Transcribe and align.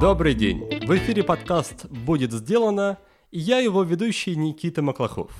Добрый 0.00 0.34
день! 0.34 0.64
В 0.86 0.96
эфире 0.96 1.22
подкаст 1.22 1.86
«Будет 1.90 2.32
сделано» 2.32 2.98
и 3.30 3.38
я 3.38 3.58
его 3.58 3.82
ведущий 3.82 4.36
Никита 4.36 4.80
Маклахов. 4.80 5.30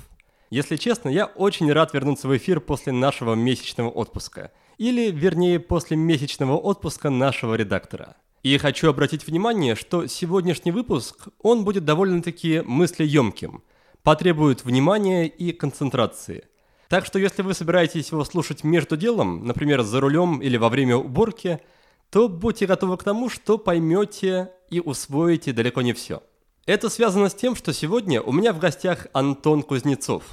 Если 0.49 0.75
честно, 0.75 1.09
я 1.09 1.25
очень 1.25 1.71
рад 1.71 1.93
вернуться 1.93 2.27
в 2.27 2.37
эфир 2.37 2.59
после 2.59 2.93
нашего 2.93 3.35
месячного 3.35 3.89
отпуска. 3.89 4.51
Или, 4.77 5.11
вернее, 5.11 5.59
после 5.59 5.97
месячного 5.97 6.57
отпуска 6.57 7.09
нашего 7.09 7.55
редактора. 7.55 8.15
И 8.43 8.57
хочу 8.57 8.89
обратить 8.89 9.27
внимание, 9.27 9.75
что 9.75 10.07
сегодняшний 10.07 10.71
выпуск, 10.71 11.29
он 11.41 11.65
будет 11.65 11.85
довольно-таки 11.85 12.61
мыслеемким, 12.65 13.63
потребует 14.03 14.63
внимания 14.63 15.27
и 15.27 15.51
концентрации. 15.51 16.45
Так 16.89 17.05
что 17.05 17.19
если 17.19 17.43
вы 17.43 17.53
собираетесь 17.53 18.11
его 18.11 18.25
слушать 18.25 18.63
между 18.63 18.97
делом, 18.97 19.45
например, 19.45 19.83
за 19.83 20.01
рулем 20.01 20.41
или 20.41 20.57
во 20.57 20.69
время 20.69 20.97
уборки, 20.97 21.61
то 22.09 22.27
будьте 22.27 22.65
готовы 22.65 22.97
к 22.97 23.03
тому, 23.03 23.29
что 23.29 23.59
поймете 23.59 24.51
и 24.71 24.79
усвоите 24.79 25.53
далеко 25.53 25.83
не 25.83 25.93
все. 25.93 26.23
Это 26.65 26.89
связано 26.89 27.29
с 27.29 27.35
тем, 27.35 27.55
что 27.55 27.73
сегодня 27.73 28.21
у 28.21 28.31
меня 28.31 28.53
в 28.53 28.59
гостях 28.59 29.05
Антон 29.13 29.61
Кузнецов, 29.61 30.23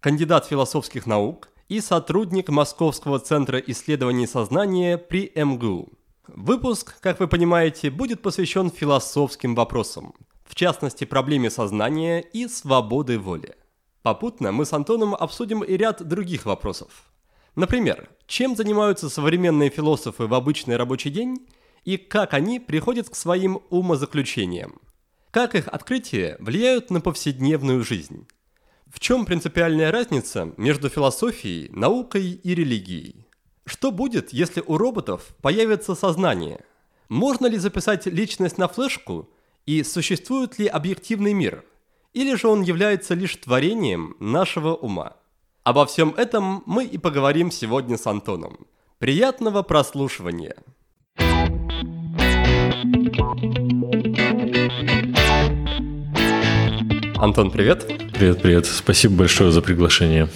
кандидат 0.00 0.46
философских 0.46 1.04
наук 1.04 1.50
и 1.68 1.80
сотрудник 1.80 2.48
Московского 2.48 3.18
центра 3.18 3.58
исследований 3.58 4.26
сознания 4.26 4.96
при 4.96 5.30
МГУ. 5.34 5.92
Выпуск, 6.28 6.98
как 7.00 7.20
вы 7.20 7.28
понимаете, 7.28 7.90
будет 7.90 8.22
посвящен 8.22 8.70
философским 8.70 9.54
вопросам, 9.54 10.14
в 10.44 10.54
частности 10.54 11.04
проблеме 11.04 11.50
сознания 11.50 12.20
и 12.20 12.48
свободы 12.48 13.18
воли. 13.18 13.54
Попутно 14.02 14.50
мы 14.50 14.64
с 14.64 14.72
Антоном 14.72 15.14
обсудим 15.14 15.62
и 15.62 15.76
ряд 15.76 16.02
других 16.06 16.46
вопросов. 16.46 17.10
Например, 17.54 18.08
чем 18.26 18.56
занимаются 18.56 19.10
современные 19.10 19.68
философы 19.68 20.26
в 20.26 20.34
обычный 20.34 20.76
рабочий 20.76 21.10
день 21.10 21.46
и 21.84 21.96
как 21.98 22.32
они 22.32 22.60
приходят 22.60 23.10
к 23.10 23.14
своим 23.14 23.60
умозаключениям. 23.68 24.80
Как 25.30 25.54
их 25.54 25.68
открытия 25.68 26.36
влияют 26.40 26.90
на 26.90 27.00
повседневную 27.00 27.84
жизнь. 27.84 28.26
В 28.86 28.98
чем 29.00 29.26
принципиальная 29.26 29.92
разница 29.92 30.52
между 30.56 30.88
философией, 30.88 31.68
наукой 31.70 32.30
и 32.32 32.54
религией? 32.54 33.26
Что 33.66 33.92
будет, 33.92 34.32
если 34.32 34.62
у 34.66 34.78
роботов 34.78 35.34
появится 35.42 35.94
сознание? 35.94 36.64
Можно 37.08 37.46
ли 37.46 37.58
записать 37.58 38.06
личность 38.06 38.58
на 38.58 38.66
флешку 38.66 39.28
и 39.66 39.82
существует 39.84 40.58
ли 40.58 40.66
объективный 40.66 41.34
мир– 41.34 41.64
или 42.12 42.34
же 42.34 42.48
он 42.48 42.62
является 42.62 43.14
лишь 43.14 43.36
творением 43.36 44.16
нашего 44.18 44.74
ума. 44.74 45.16
Обо 45.62 45.86
всем 45.86 46.14
этом 46.16 46.62
мы 46.66 46.84
и 46.84 46.98
поговорим 46.98 47.50
сегодня 47.50 47.96
с 47.96 48.06
Антоном. 48.06 48.66
Приятного 48.98 49.62
прослушивания! 49.62 50.56
Антон, 57.16 57.50
привет. 57.50 57.86
Привет, 58.14 58.40
привет. 58.40 58.66
Спасибо 58.66 59.18
большое 59.18 59.52
за 59.52 59.60
приглашение. 59.60 60.28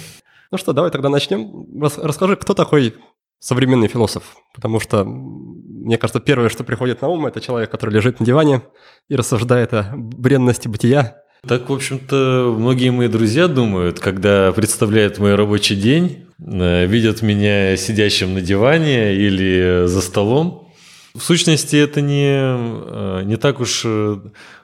Ну 0.51 0.57
что, 0.57 0.71
давай 0.71 0.91
тогда 0.91 1.09
начнем. 1.09 1.65
Расскажи, 1.81 2.35
кто 2.35 2.53
такой 2.53 2.95
современный 3.39 3.87
философ? 3.87 4.37
Потому 4.53 4.79
что, 4.79 5.03
мне 5.03 5.97
кажется, 5.97 6.19
первое, 6.19 6.49
что 6.49 6.63
приходит 6.63 7.01
на 7.01 7.07
ум, 7.07 7.25
это 7.25 7.41
человек, 7.41 7.71
который 7.71 7.95
лежит 7.95 8.19
на 8.19 8.25
диване 8.25 8.61
и 9.09 9.15
рассуждает 9.15 9.73
о 9.73 9.91
бренности 9.95 10.67
бытия, 10.67 11.24
так, 11.47 11.69
в 11.69 11.73
общем-то, 11.73 12.55
многие 12.57 12.89
мои 12.91 13.07
друзья 13.07 13.47
думают, 13.47 13.99
когда 13.99 14.51
представляют 14.51 15.19
мой 15.19 15.35
рабочий 15.35 15.75
день, 15.75 16.25
э, 16.39 16.85
видят 16.85 17.21
меня 17.21 17.77
сидящим 17.77 18.33
на 18.33 18.41
диване 18.41 19.15
или 19.15 19.85
за 19.85 20.01
столом. 20.01 20.71
В 21.13 21.21
сущности, 21.21 21.75
это 21.75 22.01
не, 22.01 22.37
э, 22.37 23.21
не 23.25 23.37
так 23.37 23.59
уж 23.59 23.83
э, 23.85 24.17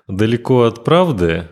далеко 0.07 0.63
от 0.63 0.83
правды. 0.83 1.47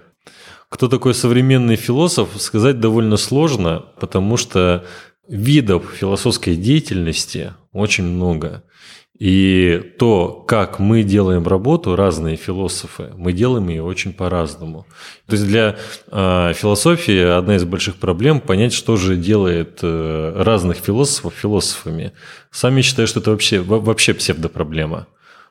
Кто 0.69 0.87
такой 0.87 1.13
современный 1.13 1.75
философ, 1.75 2.29
сказать 2.37 2.79
довольно 2.79 3.17
сложно, 3.17 3.85
потому 3.99 4.37
что 4.37 4.85
видов 5.27 5.93
философской 5.97 6.55
деятельности 6.55 7.53
очень 7.71 8.03
много. 8.03 8.63
И 9.19 9.93
то, 9.99 10.45
как 10.47 10.79
мы 10.79 11.03
делаем 11.03 11.45
работу, 11.45 11.97
разные 11.97 12.37
философы, 12.37 13.11
мы 13.17 13.33
делаем 13.33 13.67
ее 13.67 13.83
очень 13.83 14.13
по-разному. 14.13 14.85
То 15.27 15.33
есть 15.33 15.45
для 15.45 15.75
э, 16.07 16.53
философии 16.55 17.37
одна 17.37 17.57
из 17.57 17.65
больших 17.65 17.97
проблем 17.97 18.39
понять, 18.39 18.71
что 18.71 18.95
же 18.95 19.17
делает 19.17 19.79
э, 19.81 20.33
разных 20.37 20.77
философов 20.77 21.33
философами. 21.33 22.13
Сами 22.49 22.81
считаю, 22.81 23.09
что 23.09 23.19
это 23.19 23.31
вообще, 23.31 23.59
вообще 23.59 24.13
псевдопроблема. 24.13 25.07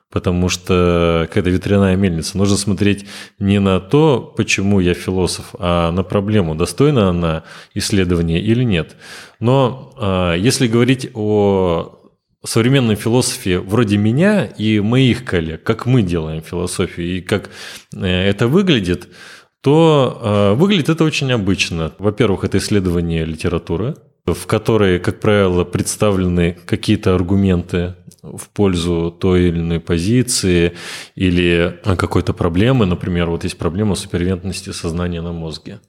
Потому 0.09 0.49
что 0.49 1.27
какая-то 1.27 1.51
ветряная 1.51 1.95
мельница. 1.95 2.39
Нужно 2.39 2.57
смотреть 2.57 3.05
не 3.37 3.59
на 3.59 3.79
то, 3.79 4.33
почему 4.35 4.79
я 4.79 4.95
философ, 4.95 5.53
а 5.59 5.91
на 5.91 6.01
проблему, 6.01 6.55
достойна 6.55 7.09
она 7.11 7.43
исследования 7.75 8.41
или 8.41 8.63
нет. 8.63 8.95
Но 9.39 9.93
э, 10.01 10.39
если 10.39 10.67
говорить 10.67 11.11
о 11.13 11.98
современной 12.43 12.95
философии 12.95 13.55
вроде 13.55 13.97
меня 13.97 14.45
и 14.45 14.79
моих 14.79 15.25
коллег, 15.25 15.63
как 15.63 15.85
мы 15.85 16.01
делаем 16.01 16.41
философию 16.41 17.17
и 17.17 17.21
как 17.21 17.49
э, 17.93 18.05
это 18.05 18.47
выглядит, 18.47 19.09
то 19.61 20.19
э, 20.21 20.53
выглядит 20.53 20.89
это 20.89 21.03
очень 21.03 21.31
обычно. 21.31 21.93
Во-первых, 21.99 22.43
это 22.43 22.57
исследование 22.57 23.25
литературы, 23.25 23.95
в 24.25 24.45
которой, 24.45 24.99
как 24.99 25.19
правило, 25.19 25.63
представлены 25.63 26.57
какие-то 26.65 27.13
аргументы 27.15 27.95
в 28.21 28.49
пользу 28.49 29.11
той 29.11 29.47
или 29.47 29.59
иной 29.59 29.79
позиции 29.79 30.73
или 31.15 31.79
какой-то 31.83 32.33
проблемы. 32.33 32.85
Например, 32.85 33.29
вот 33.29 33.43
есть 33.43 33.57
проблема 33.57 33.95
супервентности 33.95 34.71
сознания 34.71 35.21
на 35.21 35.31
мозге. 35.31 35.79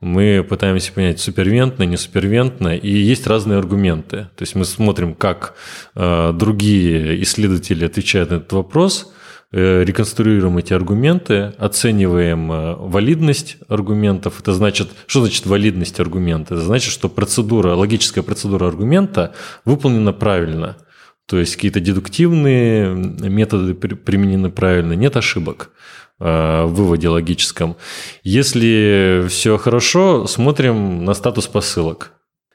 Мы 0.00 0.42
пытаемся 0.48 0.92
понять, 0.92 1.20
супервентно, 1.20 1.82
не 1.82 1.98
супервентно, 1.98 2.74
и 2.74 2.90
есть 2.90 3.26
разные 3.26 3.58
аргументы. 3.58 4.28
То 4.34 4.42
есть 4.42 4.54
мы 4.54 4.64
смотрим, 4.64 5.14
как 5.14 5.54
э, 5.94 6.32
другие 6.32 7.22
исследователи 7.22 7.84
отвечают 7.84 8.30
на 8.30 8.36
этот 8.36 8.50
вопрос, 8.54 9.12
э, 9.52 9.84
реконструируем 9.84 10.56
эти 10.56 10.72
аргументы, 10.72 11.52
оцениваем 11.58 12.50
э, 12.50 12.74
валидность 12.76 13.58
аргументов. 13.68 14.40
Это 14.40 14.54
значит, 14.54 14.88
что 15.06 15.20
значит 15.20 15.44
валидность 15.44 16.00
аргумента? 16.00 16.54
Это 16.54 16.64
значит, 16.64 16.92
что 16.92 17.10
процедура, 17.10 17.74
логическая 17.74 18.24
процедура 18.24 18.68
аргумента 18.68 19.34
выполнена 19.66 20.14
правильно. 20.14 20.78
То 21.26 21.38
есть 21.38 21.56
какие-то 21.56 21.78
дедуктивные 21.78 22.94
методы 22.94 23.74
применены 23.74 24.50
правильно, 24.50 24.94
нет 24.94 25.14
ошибок. 25.16 25.70
Э, 26.20 26.66
выводе 26.66 27.08
логическом. 27.08 27.76
Если 28.22 29.24
все 29.28 29.56
хорошо, 29.56 30.26
смотрим 30.26 31.02
на 31.02 31.14
статус 31.14 31.46
посылок. 31.46 32.12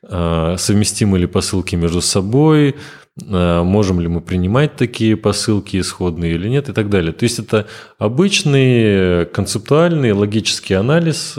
Э, 0.08 0.56
совместимы 0.60 1.18
ли 1.18 1.26
посылки 1.26 1.76
между 1.76 2.00
собой, 2.00 2.76
э, 3.28 3.64
можем 3.64 4.00
ли 4.00 4.08
мы 4.08 4.22
принимать 4.22 4.76
такие 4.76 5.18
посылки 5.18 5.80
исходные 5.80 6.36
или 6.36 6.48
нет 6.48 6.70
и 6.70 6.74
так 6.74 6.90
далее. 6.90 7.12
То 7.12 7.24
есть 7.24 7.40
это 7.40 7.66
обычный 7.98 9.26
концептуальный 9.26 10.12
логический 10.12 10.76
анализ, 10.76 11.34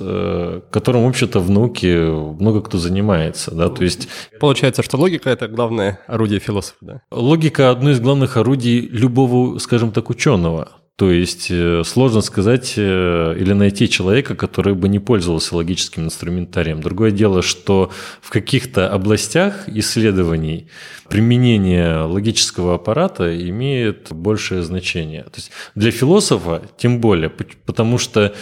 которым, 0.73 1.05
в 1.05 1.09
общем-то, 1.09 1.39
в 1.39 1.49
науке 1.49 1.97
много 2.07 2.61
кто 2.61 2.77
занимается. 2.77 3.55
Да? 3.55 3.69
То 3.69 3.85
есть... 3.85 4.09
Получается, 4.41 4.83
что 4.83 4.97
логика– 4.97 5.31
это 5.31 5.47
главное 5.47 6.01
орудие 6.09 6.41
философа. 6.41 6.79
Да? 6.81 7.03
Логика– 7.13 7.71
одно 7.71 7.93
из 7.93 8.01
главных 8.01 8.37
орудий 8.37 8.81
любого, 8.81 9.59
скажем 9.61 9.93
так, 9.93 10.11
ученого. 10.11 10.73
То 10.97 11.11
есть 11.11 11.49
э, 11.51 11.83
сложно 11.85 12.23
сказать 12.23 12.73
э, 12.79 13.37
или 13.39 13.53
найти 13.53 13.87
человека, 13.87 14.35
который 14.35 14.75
бы 14.75 14.89
не 14.89 14.99
пользовался 14.99 15.55
логическим 15.55 16.05
инструментарием. 16.05 16.81
Другое 16.81 17.11
дело, 17.11 17.43
что 17.43 17.93
в 18.23 18.31
каких-то 18.31 18.89
областях 18.89 19.69
исследований 19.69 20.69
применение 21.09 22.03
логического 22.03 22.75
аппарата 22.75 23.37
имеет 23.49 24.13
большее 24.13 24.63
значение. 24.63 25.23
То 25.25 25.37
есть 25.37 25.51
для 25.75 25.91
философа 25.91 26.63
тем 26.77 27.01
более, 27.01 27.31
потому 27.31 27.99
что, 27.99 28.35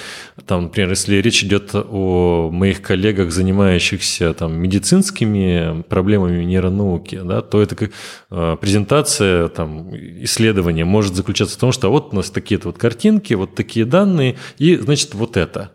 там, 0.47 0.65
например, 0.65 0.91
если 0.91 1.17
речь 1.17 1.45
идет 1.45 1.71
о 1.75 2.51
моих 2.51 2.83
коллегах, 2.83 3.31
занимающихся 3.33 4.35
там, 4.35 4.57
медицинскими 4.57 5.83
проблемами 5.83 6.45
нейронауки, 6.45 7.21
да, 7.25 7.43
то 7.43 7.63
это 7.63 7.77
как 7.77 7.91
э, 8.31 8.57
презентация 8.61 9.49
там, 9.49 9.95
исследования 10.25 10.85
может 10.85 11.15
заключаться 11.15 11.57
в 11.57 11.61
том, 11.61 11.73
что 11.73 11.91
вот 11.91 12.13
у 12.13 12.17
нас 12.17 12.31
такие-то 12.31 12.69
вот 12.69 12.79
картинки, 12.79 13.35
вот 13.35 13.55
такие 13.55 13.87
данные, 13.87 14.37
и, 14.59 14.77
значит, 14.77 15.15
вот 15.15 15.37
это. 15.37 15.73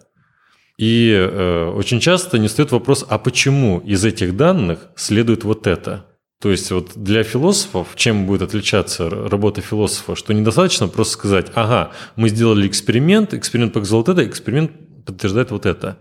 И 0.80 1.12
э, 1.12 1.74
очень 1.76 2.00
часто 2.00 2.40
не 2.40 2.48
стоит 2.48 2.72
вопрос, 2.72 3.06
а 3.08 3.18
почему 3.18 3.80
из 3.80 4.06
этих 4.06 4.38
данных 4.38 4.88
следует 4.96 5.44
вот 5.44 5.68
это? 5.68 6.06
То 6.42 6.52
есть 6.52 6.72
вот 6.72 6.92
для 6.96 7.24
философов, 7.24 7.90
чем 7.96 8.26
будет 8.26 8.42
отличаться 8.42 9.10
работа 9.10 9.60
философа, 9.60 10.16
что 10.16 10.34
недостаточно 10.34 10.88
просто 10.88 11.14
сказать, 11.14 11.48
ага, 11.54 11.92
мы 12.16 12.30
сделали 12.30 12.66
эксперимент, 12.66 13.34
эксперимент 13.34 13.74
показал 13.74 14.00
вот 14.00 14.10
это, 14.10 14.26
эксперимент 14.26 14.72
подтверждает 15.06 15.52
вот 15.52 15.66
это. 15.66 15.98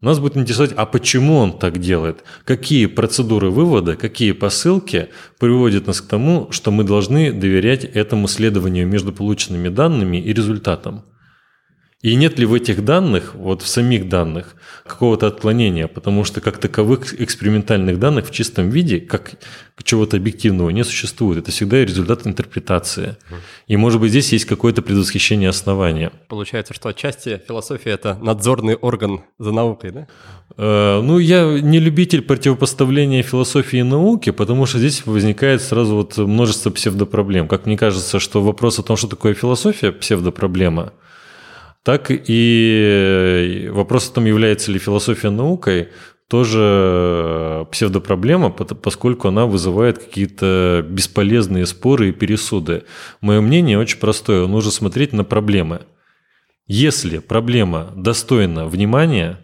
Нас 0.00 0.18
будет 0.18 0.36
интересовать, 0.36 0.72
а 0.76 0.84
почему 0.84 1.36
он 1.36 1.58
так 1.58 1.78
делает? 1.78 2.24
Какие 2.44 2.86
процедуры 2.86 3.50
вывода, 3.50 3.94
какие 3.94 4.32
посылки 4.32 5.10
приводят 5.38 5.86
нас 5.86 6.00
к 6.00 6.08
тому, 6.08 6.50
что 6.50 6.72
мы 6.72 6.82
должны 6.82 7.32
доверять 7.32 7.84
этому 7.84 8.26
следованию 8.26 8.86
между 8.86 9.12
полученными 9.12 9.68
данными 9.68 10.16
и 10.16 10.32
результатом? 10.32 11.04
И 12.00 12.14
нет 12.14 12.38
ли 12.38 12.46
в 12.46 12.54
этих 12.54 12.84
данных, 12.84 13.34
вот 13.34 13.62
в 13.62 13.66
самих 13.66 14.08
данных, 14.08 14.54
какого-то 14.86 15.26
отклонения, 15.26 15.88
потому 15.88 16.22
что 16.22 16.40
как 16.40 16.58
таковых 16.58 17.20
экспериментальных 17.20 17.98
данных 17.98 18.28
в 18.28 18.30
чистом 18.30 18.70
виде, 18.70 19.00
как 19.00 19.32
чего-то 19.82 20.16
объективного, 20.16 20.70
не 20.70 20.84
существует. 20.84 21.38
Это 21.38 21.50
всегда 21.50 21.84
результат 21.84 22.24
интерпретации. 22.24 23.16
И, 23.66 23.76
может 23.76 24.00
быть, 24.00 24.10
здесь 24.10 24.32
есть 24.32 24.44
какое-то 24.44 24.80
предвосхищение 24.80 25.48
основания. 25.48 26.12
Получается, 26.28 26.72
что 26.72 26.88
отчасти 26.88 27.40
философия– 27.48 27.90
это 27.92 28.16
надзорный 28.20 28.76
орган 28.76 29.22
за 29.40 29.50
наукой, 29.50 29.90
да? 29.90 30.06
Э, 30.56 31.00
ну, 31.00 31.18
я 31.18 31.58
не 31.60 31.80
любитель 31.80 32.22
противопоставления 32.22 33.24
философии 33.24 33.80
и 33.80 33.82
науки, 33.82 34.30
потому 34.30 34.66
что 34.66 34.78
здесь 34.78 35.04
возникает 35.04 35.62
сразу 35.62 35.96
вот 35.96 36.16
множество 36.16 36.70
псевдопроблем. 36.70 37.48
Как 37.48 37.66
мне 37.66 37.76
кажется, 37.76 38.20
что 38.20 38.40
вопрос 38.40 38.78
о 38.78 38.84
том, 38.84 38.96
что 38.96 39.08
такое 39.08 39.34
философия– 39.34 39.90
псевдопроблема– 40.00 40.92
так 41.82 42.10
и 42.10 43.68
вопрос 43.72 44.10
о 44.10 44.14
том, 44.14 44.24
является 44.26 44.70
ли 44.72 44.78
философия 44.78 45.30
наукой, 45.30 45.88
тоже 46.28 47.66
псевдопроблема, 47.72 48.50
поскольку 48.50 49.28
она 49.28 49.46
вызывает 49.46 49.98
какие-то 49.98 50.84
бесполезные 50.86 51.64
споры 51.64 52.10
и 52.10 52.12
пересуды. 52.12 52.84
Мое 53.22 53.40
мнение 53.40 53.78
очень 53.78 53.98
простое. 53.98 54.46
Нужно 54.46 54.70
смотреть 54.70 55.14
на 55.14 55.24
проблемы. 55.24 55.86
Если 56.66 57.18
проблема 57.18 57.92
достойна 57.96 58.66
внимания, 58.66 59.40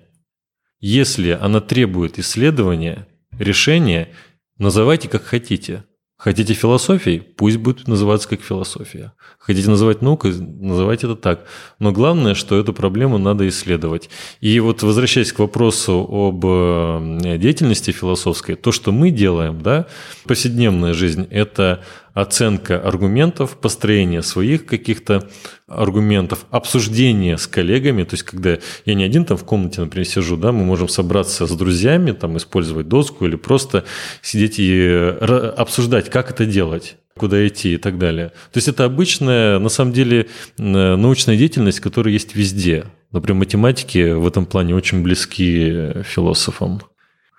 если 0.79 1.31
она 1.31 1.63
требует 1.63 2.19
исследования, 2.19 3.09
решения, 3.39 4.11
называйте 4.59 5.09
как 5.09 5.25
хотите– 5.25 5.85
Хотите 6.17 6.55
философией? 6.55 7.21
Пусть 7.21 7.57
будет 7.57 7.89
называться 7.89 8.29
как 8.29 8.41
философия. 8.41 9.13
Хотите 9.39 9.69
называть 9.69 10.01
наукой? 10.01 10.33
Называйте 10.33 11.07
это 11.07 11.17
так. 11.17 11.45
Но 11.81 11.91
главное, 11.91 12.35
что 12.35 12.59
эту 12.59 12.73
проблему 12.73 13.19
надо 13.19 13.47
исследовать. 13.49 14.09
И 14.41 14.61
вот 14.61 14.83
возвращаясь 14.83 15.33
к 15.33 15.41
вопросу 15.41 16.07
об 16.09 16.45
э, 16.47 17.37
деятельности 17.39 17.91
философской, 17.91 18.55
то, 18.55 18.71
что 18.71 18.93
мы 18.93 19.11
делаем, 19.11 19.61
да, 19.61 19.87
повседневная 20.25 20.95
жизнь– 20.95 21.27
это 21.31 21.83
оценка 22.15 22.81
аргументов, 22.81 23.59
построение 23.59 24.23
своих 24.23 24.67
каких-то 24.67 25.29
аргументов, 25.67 26.47
обсуждение 26.51 27.37
с 27.37 27.47
коллегами, 27.47 28.05
то 28.05 28.15
есть 28.15 28.23
когда 28.23 28.59
я 28.85 28.95
не 28.95 29.05
один 29.05 29.25
там 29.25 29.37
в 29.37 29.45
комнате, 29.45 29.81
например, 29.81 30.07
сижу, 30.07 30.37
да, 30.37 30.53
мы 30.53 30.65
можем 30.65 30.89
собраться 30.89 31.47
с 31.47 31.51
друзьями, 31.51 32.13
там 32.13 32.37
использовать 32.37 32.89
доску 32.89 33.27
или 33.27 33.35
просто 33.35 33.85
сидеть 34.23 34.59
и 34.61 34.73
э, 34.73 35.55
обсуждать, 35.57 36.09
как 36.09 36.31
это 36.31 36.47
делать 36.47 36.97
куда 37.17 37.47
идти 37.47 37.75
и 37.75 37.77
так 37.77 37.97
далее. 37.97 38.31
То 38.53 38.57
есть 38.57 38.67
это 38.67 38.85
обычная, 38.85 39.61
на 39.61 39.69
самом 39.69 39.93
деле, 39.93 40.27
научная 40.59 41.37
деятельность, 41.37 41.79
которая 41.79 42.13
есть 42.13 42.35
везде. 42.35 42.87
Например, 43.13 43.39
математики 43.39 44.15
в 44.15 44.27
этом 44.27 44.47
плане 44.47 44.75
очень 44.75 45.01
близки 45.05 46.03
философам. 46.03 46.81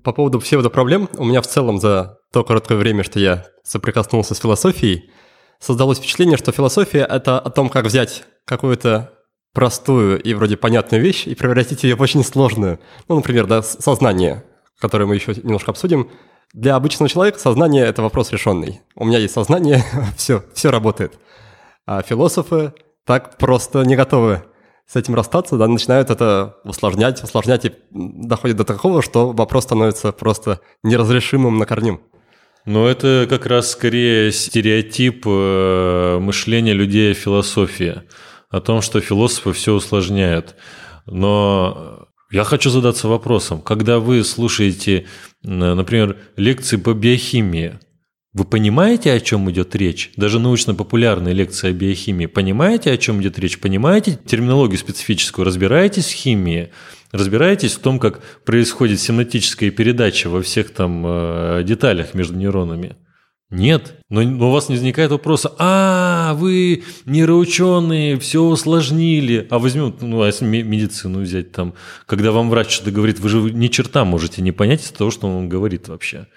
По 0.02 0.14
поводу 0.14 0.40
псевдопроблем, 0.40 1.10
у 1.18 1.26
меня 1.26 1.42
в 1.42 1.48
целом 1.48 1.80
за 1.80 2.20
то 2.36 2.44
короткое 2.44 2.78
время, 2.78 3.06
что 3.06 3.18
я 3.18 3.46
соприкоснулся 3.64 4.36
с 4.36 4.40
философией, 4.40 5.10
создалось 5.58 6.00
впечатление, 6.00 6.36
что 6.36 6.52
философия– 6.52 7.08
это 7.10 7.40
о 7.40 7.50
том, 7.50 7.70
как 7.70 7.86
взять 7.86 8.26
какую-то 8.44 9.14
простую 9.54 10.22
и 10.22 10.34
вроде 10.34 10.58
понятную 10.58 11.02
вещь 11.02 11.28
и 11.28 11.34
превратить 11.34 11.84
ее 11.84 11.96
в 11.96 12.02
очень 12.02 12.26
сложную. 12.26 12.82
Ну, 13.08 13.16
например, 13.16 13.48
да, 13.48 13.64
сознание, 13.64 14.44
которое 14.82 15.06
мы 15.06 15.16
еще 15.16 15.34
немножко 15.34 15.72
обсудим. 15.72 16.12
Для 16.52 16.76
обычного 16.76 17.08
человека 17.08 17.40
сознание– 17.40 17.86
это 17.88 18.02
вопрос 18.02 18.34
решенный. 18.34 18.82
У 18.96 19.06
меня 19.06 19.20
есть 19.20 19.34
сознание, 19.34 19.86
все, 20.18 20.44
все 20.54 20.72
работает. 20.72 21.18
А 21.86 22.02
философы 22.02 22.74
так 23.06 23.38
просто 23.38 23.84
не 23.84 23.96
готовы 23.96 24.44
с 24.86 24.98
этим 24.98 25.16
расстаться, 25.16 25.56
да, 25.56 25.70
начинают 25.70 26.10
это 26.10 26.58
усложнять, 26.66 27.24
усложнять 27.24 27.64
и 27.64 27.72
доходит 27.92 28.58
до 28.58 28.66
такого, 28.66 29.02
что 29.02 29.32
вопрос 29.32 29.64
становится 29.64 30.12
просто 30.12 30.60
неразрешимым 30.84 31.58
на 31.58 31.66
корню. 31.66 32.02
Но 32.66 32.88
это 32.88 33.28
как 33.30 33.46
раз 33.46 33.72
скорее 33.72 34.32
стереотип 34.32 35.24
э, 35.28 36.18
мышления 36.20 36.74
людей 36.74 37.12
о 37.12 37.16
философии, 37.16 38.02
о 38.50 38.60
том, 38.60 38.82
что 38.82 39.00
философы 39.02 39.54
все 39.54 39.74
усложняют. 39.74 40.56
Но 41.06 42.08
я 42.32 42.44
хочу 42.44 42.72
задаться 42.72 43.08
вопросом, 43.08 43.62
когда 43.62 44.00
вы 44.00 44.24
слушаете, 44.24 45.06
например, 45.44 46.18
лекции 46.38 46.78
по 46.78 46.94
биохимии, 46.94 47.80
вы 48.36 48.44
понимаете, 48.44 49.14
о 49.14 49.20
чем 49.22 49.50
идет 49.50 49.78
речь? 49.78 50.12
Даже 50.18 50.40
научно-популярные 50.40 51.34
лекции 51.34 51.70
о 51.70 51.72
биохимии. 51.72 52.26
Понимаете, 52.26 52.92
о 52.92 52.98
чем 52.98 53.22
идет 53.22 53.40
речь? 53.40 53.58
Понимаете 53.62 54.20
терминологию 54.26 54.78
специфическую? 54.78 55.46
Разбираетесь 55.46 56.08
в 56.08 56.16
химии? 56.16 56.70
Разбираетесь 57.14 57.76
в 57.76 57.80
том, 57.80 57.98
как 57.98 58.22
происходит 58.44 59.00
симнаптическая 59.00 59.72
передача 59.72 60.30
во 60.30 60.42
всех 60.42 60.72
там 60.72 61.06
э, 61.08 61.64
деталях 61.64 62.14
между 62.14 62.36
нейронами? 62.36 62.98
Нет. 63.52 63.94
Но, 64.10 64.22
но 64.22 64.50
у 64.50 64.52
вас 64.52 64.68
не 64.68 64.76
возникает 64.76 65.12
вопроса, 65.12 65.54
а, 65.58 66.34
вы 66.34 66.84
нейроученые, 67.06 68.20
все 68.20 68.44
усложнили. 68.44 69.48
А 69.50 69.60
возьмем, 69.60 69.96
ну, 70.02 70.24
а 70.24 70.26
если 70.26 70.44
медицину 70.44 71.22
взять 71.22 71.54
там, 71.54 71.74
когда 72.06 72.34
вам 72.34 72.50
врач 72.50 72.70
что-то 72.70 72.92
говорит, 72.92 73.22
вы 73.22 73.30
же 73.30 73.38
ни 73.40 73.68
черта 73.68 74.04
можете 74.04 74.42
не 74.42 74.52
понять 74.52 74.84
из 74.84 74.92
того, 74.92 75.10
что 75.10 75.28
он 75.28 75.48
говорит 75.48 75.88
вообще. 75.88 76.28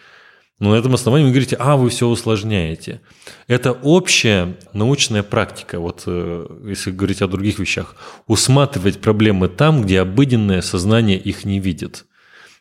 Но 0.58 0.70
на 0.70 0.74
этом 0.74 0.94
основании 0.94 1.26
вы 1.26 1.30
говорите, 1.30 1.56
а, 1.58 1.76
вы 1.76 1.88
все 1.88 2.08
усложняете. 2.08 3.00
Это 3.46 3.72
общая 3.72 4.56
научная 4.72 5.22
практика, 5.22 5.78
вот 5.78 6.02
э, 6.06 6.46
если 6.64 6.90
говорить 6.90 7.22
о 7.22 7.28
других 7.28 7.60
вещах, 7.60 7.94
усматривать 8.26 9.00
проблемы 9.00 9.48
там, 9.48 9.82
где 9.82 10.00
обыденное 10.00 10.60
сознание 10.60 11.16
их 11.16 11.44
не 11.44 11.60
видит. 11.60 12.06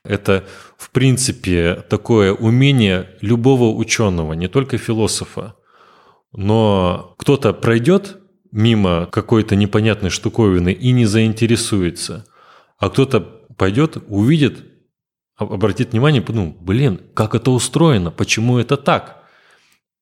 Это, 0.04 0.46
в 0.78 0.92
принципе, 0.92 1.84
такое 1.90 2.34
умение 2.34 3.10
любого 3.22 3.76
ученого, 3.76 4.34
не 4.34 4.48
только 4.48 4.78
философа. 4.78 5.56
Но 6.34 7.16
кто-то 7.18 7.52
пройдет 7.52 8.18
мимо 8.52 9.08
какой-то 9.12 9.56
непонятной 9.56 10.12
штуковины 10.12 10.72
и 10.72 10.92
не 10.92 11.06
заинтересуется, 11.06 12.26
а 12.78 12.90
кто-то 12.90 13.20
пойдет, 13.58 13.98
увидит, 14.08 14.64
обратит 15.38 15.92
внимание 15.92 16.22
подумал, 16.22 16.56
блин, 16.60 17.00
как 17.14 17.36
это 17.36 17.52
устроено, 17.52 18.12
почему 18.12 18.58
это 18.58 18.76
так? 18.76 19.24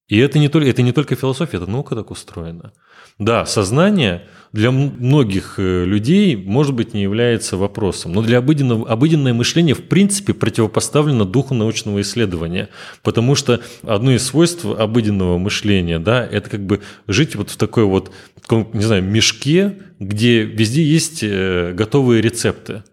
И 0.07 0.17
это 0.17 0.37
не, 0.37 0.49
только, 0.49 0.69
это 0.69 0.83
не 0.83 0.91
только 0.91 1.15
философия, 1.15 1.57
это 1.57 1.65
наука 1.65 1.95
так 1.95 2.11
устроена. 2.11 2.73
Да, 3.17 3.45
сознание 3.45 4.27
для 4.51 4.69
многих 4.71 5.55
э, 5.57 5.83
людей, 5.83 6.35
может 6.35 6.75
быть, 6.75 6.93
не 6.93 7.01
является 7.01 7.57
вопросом, 7.57 8.13
но 8.13 8.21
для 8.21 8.37
обыденного, 8.37 8.87
обыденное 8.87 9.33
мышление 9.33 9.73
в 9.73 9.87
принципе 9.87 10.33
противопоставлено 10.33 11.25
духу 11.25 11.55
научного 11.55 12.01
исследования, 12.01 12.69
потому 13.01 13.35
что 13.35 13.61
одно 13.83 14.11
из 14.11 14.23
свойств 14.25 14.65
обыденного 14.65 15.37
мышления, 15.39 15.97
да, 15.97 16.23
это 16.23 16.49
как 16.49 16.65
бы 16.65 16.81
жить 17.07 17.35
вот 17.35 17.49
в 17.49 17.57
такой 17.57 17.85
вот, 17.85 18.11
не 18.49 18.83
знаю, 18.83 19.01
мешке, 19.01 19.79
где 19.99 20.43
везде 20.43 20.83
есть 20.83 21.23
э, 21.23 21.73
готовые 21.73 22.21
рецепты. 22.21 22.83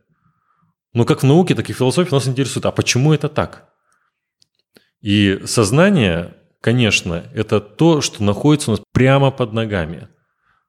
Но 0.93 1.05
как 1.05 1.23
в 1.23 1.27
науке, 1.27 1.55
так 1.55 1.71
и 1.71 1.73
в 1.73 1.77
философии 1.77 2.13
нас 2.13 2.29
интересует, 2.29 2.67
а 2.67 2.73
почему 2.73 3.13
это 3.13 3.29
так? 3.29 3.69
И 5.01 5.41
сознание, 5.47 6.35
конечно, 6.61 7.25
это 7.35 7.61
то, 7.61 8.01
что 8.01 8.23
находится 8.23 8.71
у 8.71 8.75
нас 8.75 8.83
прямо 8.93 9.31
под 9.31 9.53
ногами, 9.53 10.09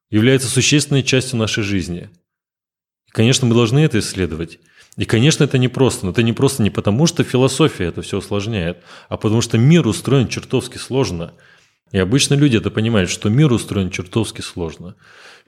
является 0.10 0.48
существенной 0.48 1.04
частью 1.04 1.38
нашей 1.38 1.64
жизни. 1.64 2.10
И, 3.08 3.12
конечно, 3.12 3.48
мы 3.48 3.54
должны 3.54 3.80
это 3.80 4.00
исследовать. 4.00 4.60
И, 4.96 5.06
конечно, 5.06 5.44
это 5.44 5.58
не 5.58 5.68
просто. 5.68 6.06
Но 6.06 6.12
это 6.12 6.24
не 6.24 6.34
просто 6.34 6.64
не 6.64 6.70
потому, 6.70 7.08
что 7.08 7.24
философия 7.24 7.86
это 7.86 8.02
все 8.02 8.18
усложняет, 8.18 8.84
а 9.10 9.18
потому 9.18 9.42
что 9.42 9.58
мир 9.58 9.88
устроен 9.88 10.28
чертовски 10.28 10.78
сложно. 10.78 11.34
И 11.94 12.00
обычно 12.00 12.34
люди 12.34 12.58
это 12.58 12.72
понимают, 12.72 13.10
что 13.10 13.30
мир 13.30 13.54
устроен 13.54 13.90
чертовски 13.92 14.42
сложно. 14.42 14.96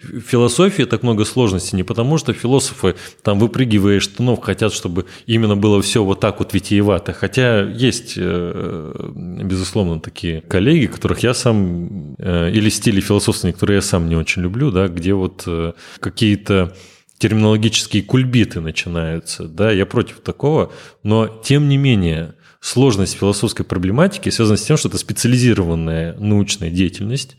В 0.01 0.19
философии 0.19 0.83
так 0.83 1.03
много 1.03 1.25
сложностей 1.25 1.75
не 1.75 1.83
потому, 1.83 2.17
что 2.17 2.33
философы 2.33 2.95
там 3.23 3.39
выпрыгивая 3.39 3.97
из 3.97 4.03
штанов 4.03 4.41
хотят, 4.41 4.73
чтобы 4.73 5.05
именно 5.25 5.57
было 5.57 5.81
все 5.81 6.03
вот 6.03 6.19
так 6.19 6.39
вот 6.39 6.53
витиевато. 6.53 7.13
Хотя 7.13 7.61
есть, 7.63 8.13
э, 8.17 9.11
безусловно, 9.43 9.99
такие 9.99 10.41
коллеги, 10.41 10.85
которых 10.85 11.19
я 11.19 11.33
сам, 11.33 12.15
э, 12.19 12.51
или 12.51 12.69
стили 12.69 13.01
философствования, 13.01 13.53
которые 13.53 13.77
я 13.77 13.81
сам 13.81 14.07
не 14.07 14.15
очень 14.15 14.43
люблю, 14.43 14.69
да, 14.69 14.87
где 14.87 15.13
вот 15.13 15.43
э, 15.47 15.73
какие-то 15.99 16.75
терминологические 17.17 18.03
кульбиты 18.03 18.59
начинаются. 18.59 19.47
Да, 19.47 19.71
я 19.71 19.85
против 19.85 20.19
такого, 20.19 20.71
но 21.01 21.27
тем 21.27 21.69
не 21.69 21.77
менее 21.77 22.35
сложность 22.65 23.15
философской 23.15 23.63
проблематики 23.63 24.29
связана 24.29 24.57
с 24.57 24.63
тем, 24.63 24.75
что 24.75 24.89
это 24.89 24.97
специализированная 24.97 26.15
научная 26.17 26.71
деятельность, 26.71 27.37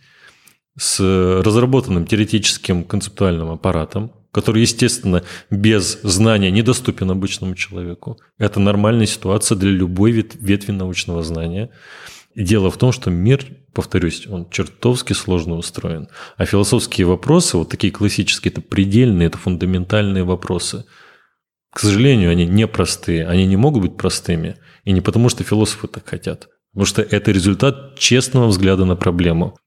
с 0.79 1.01
разработанным 1.45 2.07
теоретическим 2.07 2.85
концептуальным 2.85 3.51
аппаратом, 3.51 4.13
который, 4.31 4.61
естественно, 4.63 5.25
без 5.51 5.99
знания 6.03 6.51
недоступен 6.51 7.11
обычному 7.11 7.57
человеку. 7.57 8.21
Это 8.39 8.61
нормальная 8.61 9.07
ситуация 9.07 9.57
для 9.57 9.71
любой 9.71 10.13
ветви 10.13 10.73
научного 10.73 11.25
знания. 11.25 11.71
Дело 12.37 12.71
в 12.71 12.77
том, 12.77 12.93
что 12.93 13.11
мир, 13.11 13.45
повторюсь, 13.73 14.27
он 14.29 14.49
чертовски 14.49 15.15
сложно 15.15 15.57
устроен. 15.57 16.09
А 16.37 16.45
философские 16.45 17.07
вопросы, 17.07 17.57
вот 17.57 17.71
такие 17.71 17.93
классические, 17.93 18.53
это 18.53 18.61
предельные, 18.61 19.27
это 19.27 19.39
фундаментальные 19.39 20.23
вопросы. 20.23 20.85
К 21.77 21.81
сожалению, 21.81 22.31
они 22.31 22.47
непростые, 22.47 23.29
они 23.29 23.47
не 23.47 23.57
могут 23.57 23.83
быть 23.83 23.99
простыми. 23.99 24.57
И 24.85 24.93
не 24.93 25.03
потому, 25.03 25.29
что 25.29 25.45
философы 25.45 25.89
так 25.89 26.09
хотят. 26.09 26.49
Потому 26.73 26.87
что 26.87 27.03
это 27.03 27.31
результат 27.31 27.99
честного 27.99 28.47
взгляда 28.47 28.87
на 28.87 28.97
проблему. 28.97 29.59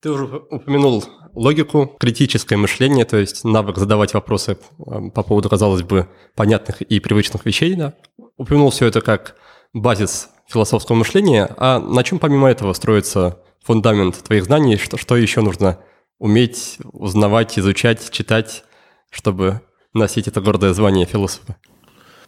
Ты 0.00 0.10
уже 0.10 0.26
упомянул 0.26 1.02
логику, 1.34 1.96
критическое 1.98 2.56
мышление, 2.56 3.04
то 3.04 3.16
есть 3.16 3.42
навык 3.42 3.78
задавать 3.78 4.14
вопросы 4.14 4.52
э, 4.52 5.10
по 5.12 5.24
поводу, 5.24 5.48
казалось 5.48 5.82
бы, 5.82 6.06
понятных 6.36 6.82
и 6.82 7.00
привычных 7.00 7.44
вещей. 7.44 7.74
Да? 7.74 7.94
Упомянул 8.36 8.70
все 8.70 8.86
это 8.86 9.00
как 9.00 9.34
базис 9.72 10.28
философского 10.46 10.94
мышления, 10.94 11.52
а 11.56 11.80
на 11.80 12.04
чем 12.04 12.20
помимо 12.20 12.48
этого 12.48 12.74
строится 12.74 13.40
фундамент 13.64 14.22
твоих 14.22 14.44
знаний, 14.44 14.76
что, 14.76 14.96
что 14.98 15.16
еще 15.16 15.40
нужно 15.40 15.80
уметь, 16.20 16.78
узнавать, 16.92 17.58
изучать, 17.58 18.08
читать, 18.12 18.62
чтобы 19.10 19.62
носить 19.94 20.28
это 20.28 20.40
гордое 20.40 20.72
звание 20.72 21.06
философа? 21.06 21.56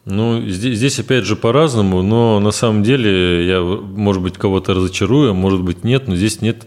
Ну, 0.04 0.46
здесь, 0.48 0.78
здесь 0.78 0.98
опять 0.98 1.24
же 1.24 1.36
по-разному, 1.36 2.02
но 2.02 2.40
на 2.40 2.50
самом 2.50 2.82
деле 2.82 3.46
я, 3.46 3.60
может 3.60 4.22
быть, 4.22 4.38
кого-то 4.38 4.74
разочарую, 4.74 5.34
может 5.34 5.62
быть, 5.62 5.84
нет, 5.84 6.08
но 6.08 6.16
здесь 6.16 6.40
нет 6.40 6.66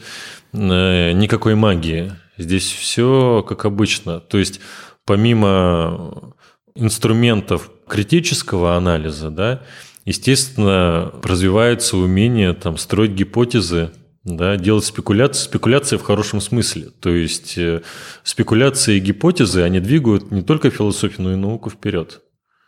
э, 0.54 1.12
никакой 1.14 1.56
магии. 1.56 2.12
Здесь 2.38 2.72
все 2.72 3.44
как 3.48 3.66
обычно. 3.66 4.20
То 4.20 4.38
есть 4.38 4.60
помимо 5.06 6.34
инструментов 6.76 7.72
критического 7.88 8.76
анализа, 8.76 9.30
да, 9.30 9.62
естественно, 10.06 11.12
развивается 11.24 11.98
умение 11.98 12.54
там, 12.54 12.78
строить 12.78 13.12
гипотезы, 13.12 13.92
да, 14.24 14.56
делать 14.56 14.86
спекуляции, 14.86 15.44
спекуляции 15.44 15.98
в 15.98 16.04
хорошем 16.04 16.42
смысле. 16.42 16.90
То 17.00 17.10
есть 17.10 17.58
э, 17.58 17.82
спекуляции 18.24 18.98
и 18.98 19.00
гипотезы, 19.00 19.64
они 19.64 19.80
двигают 19.80 20.32
не 20.32 20.44
только 20.44 20.70
философию, 20.70 21.24
но 21.24 21.34
и 21.34 21.38
науку 21.38 21.70
вперед. 21.70 22.22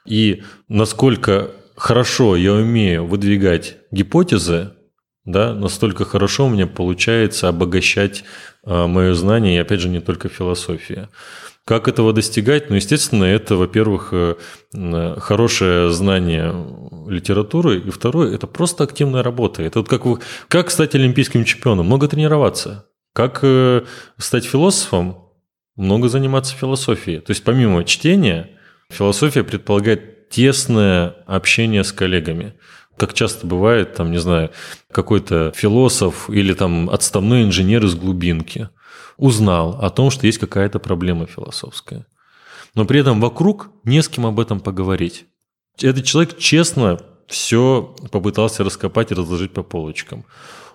И 0.05 0.43
насколько 0.67 1.51
хорошо 1.75 2.35
я 2.35 2.53
умею 2.53 3.05
выдвигать 3.05 3.77
гипотезы, 3.91 4.71
да, 5.25 5.53
настолько 5.53 6.03
хорошо 6.05 6.47
у 6.47 6.49
меня 6.49 6.67
получается 6.67 7.47
обогащать 7.47 8.25
э, 8.65 8.87
мое 8.87 9.13
знание, 9.13 9.55
и 9.55 9.59
опять 9.59 9.79
же, 9.79 9.89
не 9.89 10.01
только 10.01 10.29
философия. 10.29 11.09
Как 11.65 11.87
этого 11.87 12.11
достигать? 12.11 12.69
Ну, 12.69 12.75
естественно, 12.75 13.23
это, 13.23 13.55
во-первых, 13.55 14.09
э, 14.11 14.35
хорошее 15.17 15.91
знание 15.91 16.53
литературы, 17.07 17.79
и 17.79 17.89
второе, 17.89 18.33
это 18.35 18.47
просто 18.47 18.83
активная 18.83 19.23
работа. 19.23 19.63
Это 19.63 19.79
вот 19.79 19.87
как, 19.87 20.03
как 20.49 20.71
стать 20.71 20.93
олимпийским 20.95 21.45
чемпионом? 21.45 21.85
Много 21.85 22.09
тренироваться. 22.09 22.87
Как 23.13 23.39
э, 23.43 23.83
стать 24.17 24.43
философом? 24.43 25.19
Много 25.77 26.09
заниматься 26.09 26.53
философией. 26.53 27.19
То 27.19 27.31
есть 27.31 27.43
помимо 27.43 27.85
чтения, 27.85 28.49
философия 28.89 29.43
предполагает 29.43 30.29
тесное 30.29 31.15
общение 31.27 31.83
с 31.83 31.91
коллегами 31.91 32.55
как 32.97 33.13
часто 33.13 33.47
бывает, 33.47 33.95
там, 33.95 34.11
не 34.11 34.19
знаю, 34.19 34.51
какой-то 34.91 35.51
философ 35.55 36.29
или 36.29 36.53
там 36.53 36.89
отставной 36.89 37.43
инженер 37.43 37.83
из 37.85 37.95
глубинки 37.95 38.69
узнал 39.17 39.79
о 39.81 39.89
том, 39.89 40.11
что 40.11 40.25
есть 40.25 40.39
какая-то 40.39 40.79
проблема 40.79 41.25
философская. 41.25 42.05
Но 42.75 42.85
при 42.85 42.99
этом 42.99 43.21
вокруг 43.21 43.69
не 43.83 44.01
с 44.01 44.09
кем 44.09 44.25
об 44.25 44.39
этом 44.39 44.59
поговорить. 44.59 45.25
Этот 45.81 46.05
человек 46.05 46.37
честно 46.37 46.99
все 47.27 47.95
попытался 48.11 48.63
раскопать 48.63 49.11
и 49.11 49.15
разложить 49.15 49.53
по 49.53 49.63
полочкам. 49.63 50.25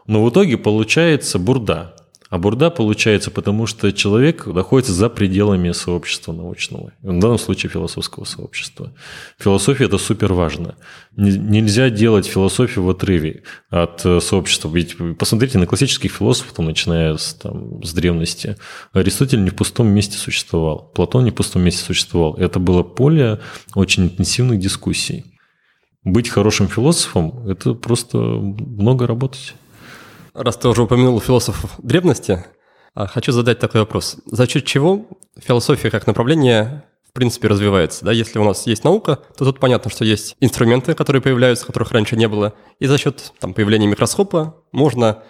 Но 0.06 0.24
в 0.24 0.30
итоге 0.30 0.56
получается 0.56 1.38
бурда. 1.38 1.94
А 2.30 2.36
бурда 2.36 2.68
получается 2.70 3.30
потому, 3.30 3.66
что 3.66 3.90
человек 3.90 4.46
находится 4.46 4.92
за 4.92 5.08
пределами 5.08 5.72
сообщества 5.72 6.32
научного, 6.32 6.92
в 7.02 7.18
данном 7.18 7.38
случае 7.38 7.70
философского 7.70 8.24
сообщества. 8.24 8.92
Философия– 9.38 9.84
это 9.86 9.96
супер 9.96 10.34
важно. 10.34 10.74
Нельзя 11.16 11.88
делать 11.88 12.26
философию 12.26 12.84
в 12.84 12.90
отрыве 12.90 13.44
от 13.70 14.04
э, 14.04 14.20
сообщества. 14.20 14.68
Ведь 14.68 14.96
посмотрите 15.16 15.58
на 15.58 15.66
классических 15.66 16.12
философов, 16.12 16.52
там, 16.52 16.66
начиная 16.66 17.16
с, 17.16 17.32
там, 17.32 17.82
с 17.82 17.94
древности. 17.94 18.56
Аристотель 18.92 19.42
не 19.42 19.50
в 19.50 19.56
пустом 19.56 19.88
месте 19.88 20.18
существовал, 20.18 20.92
Платон 20.94 21.24
не 21.24 21.30
в 21.30 21.34
пустом 21.34 21.62
месте 21.62 21.82
существовал. 21.82 22.34
Это 22.34 22.58
было 22.58 22.82
поле 22.82 23.40
очень 23.74 24.04
интенсивных 24.04 24.58
дискуссий. 24.58 25.24
Быть 26.04 26.28
хорошим 26.28 26.68
философом– 26.68 27.48
это 27.48 27.74
просто 27.74 28.18
много 28.18 29.06
работать. 29.06 29.54
Раз 30.38 30.56
ты 30.56 30.68
уже 30.68 30.82
упомянул 30.82 31.20
философов 31.20 31.74
древности, 31.78 32.44
а, 32.94 33.08
хочу 33.08 33.32
задать 33.32 33.58
такой 33.58 33.80
вопрос. 33.80 34.18
За 34.26 34.46
счет 34.46 34.64
чего 34.64 35.04
философия 35.36 35.90
как 35.90 36.06
направление 36.06 36.84
в 37.08 37.12
принципе 37.12 37.48
развивается? 37.48 38.04
Да? 38.04 38.12
Если 38.12 38.38
у 38.38 38.44
нас 38.44 38.64
есть 38.68 38.84
наука, 38.84 39.18
то 39.36 39.44
тут 39.44 39.58
понятно, 39.58 39.90
что 39.90 40.04
есть 40.04 40.36
инструменты, 40.38 40.94
которые 40.94 41.20
появляются, 41.20 41.66
которых 41.66 41.90
раньше 41.90 42.14
не 42.14 42.28
было, 42.28 42.54
и 42.78 42.86
за 42.86 42.98
счет 42.98 43.32
там, 43.40 43.52
появления 43.52 43.88
микроскопа 43.88 44.62
можно 44.70 45.24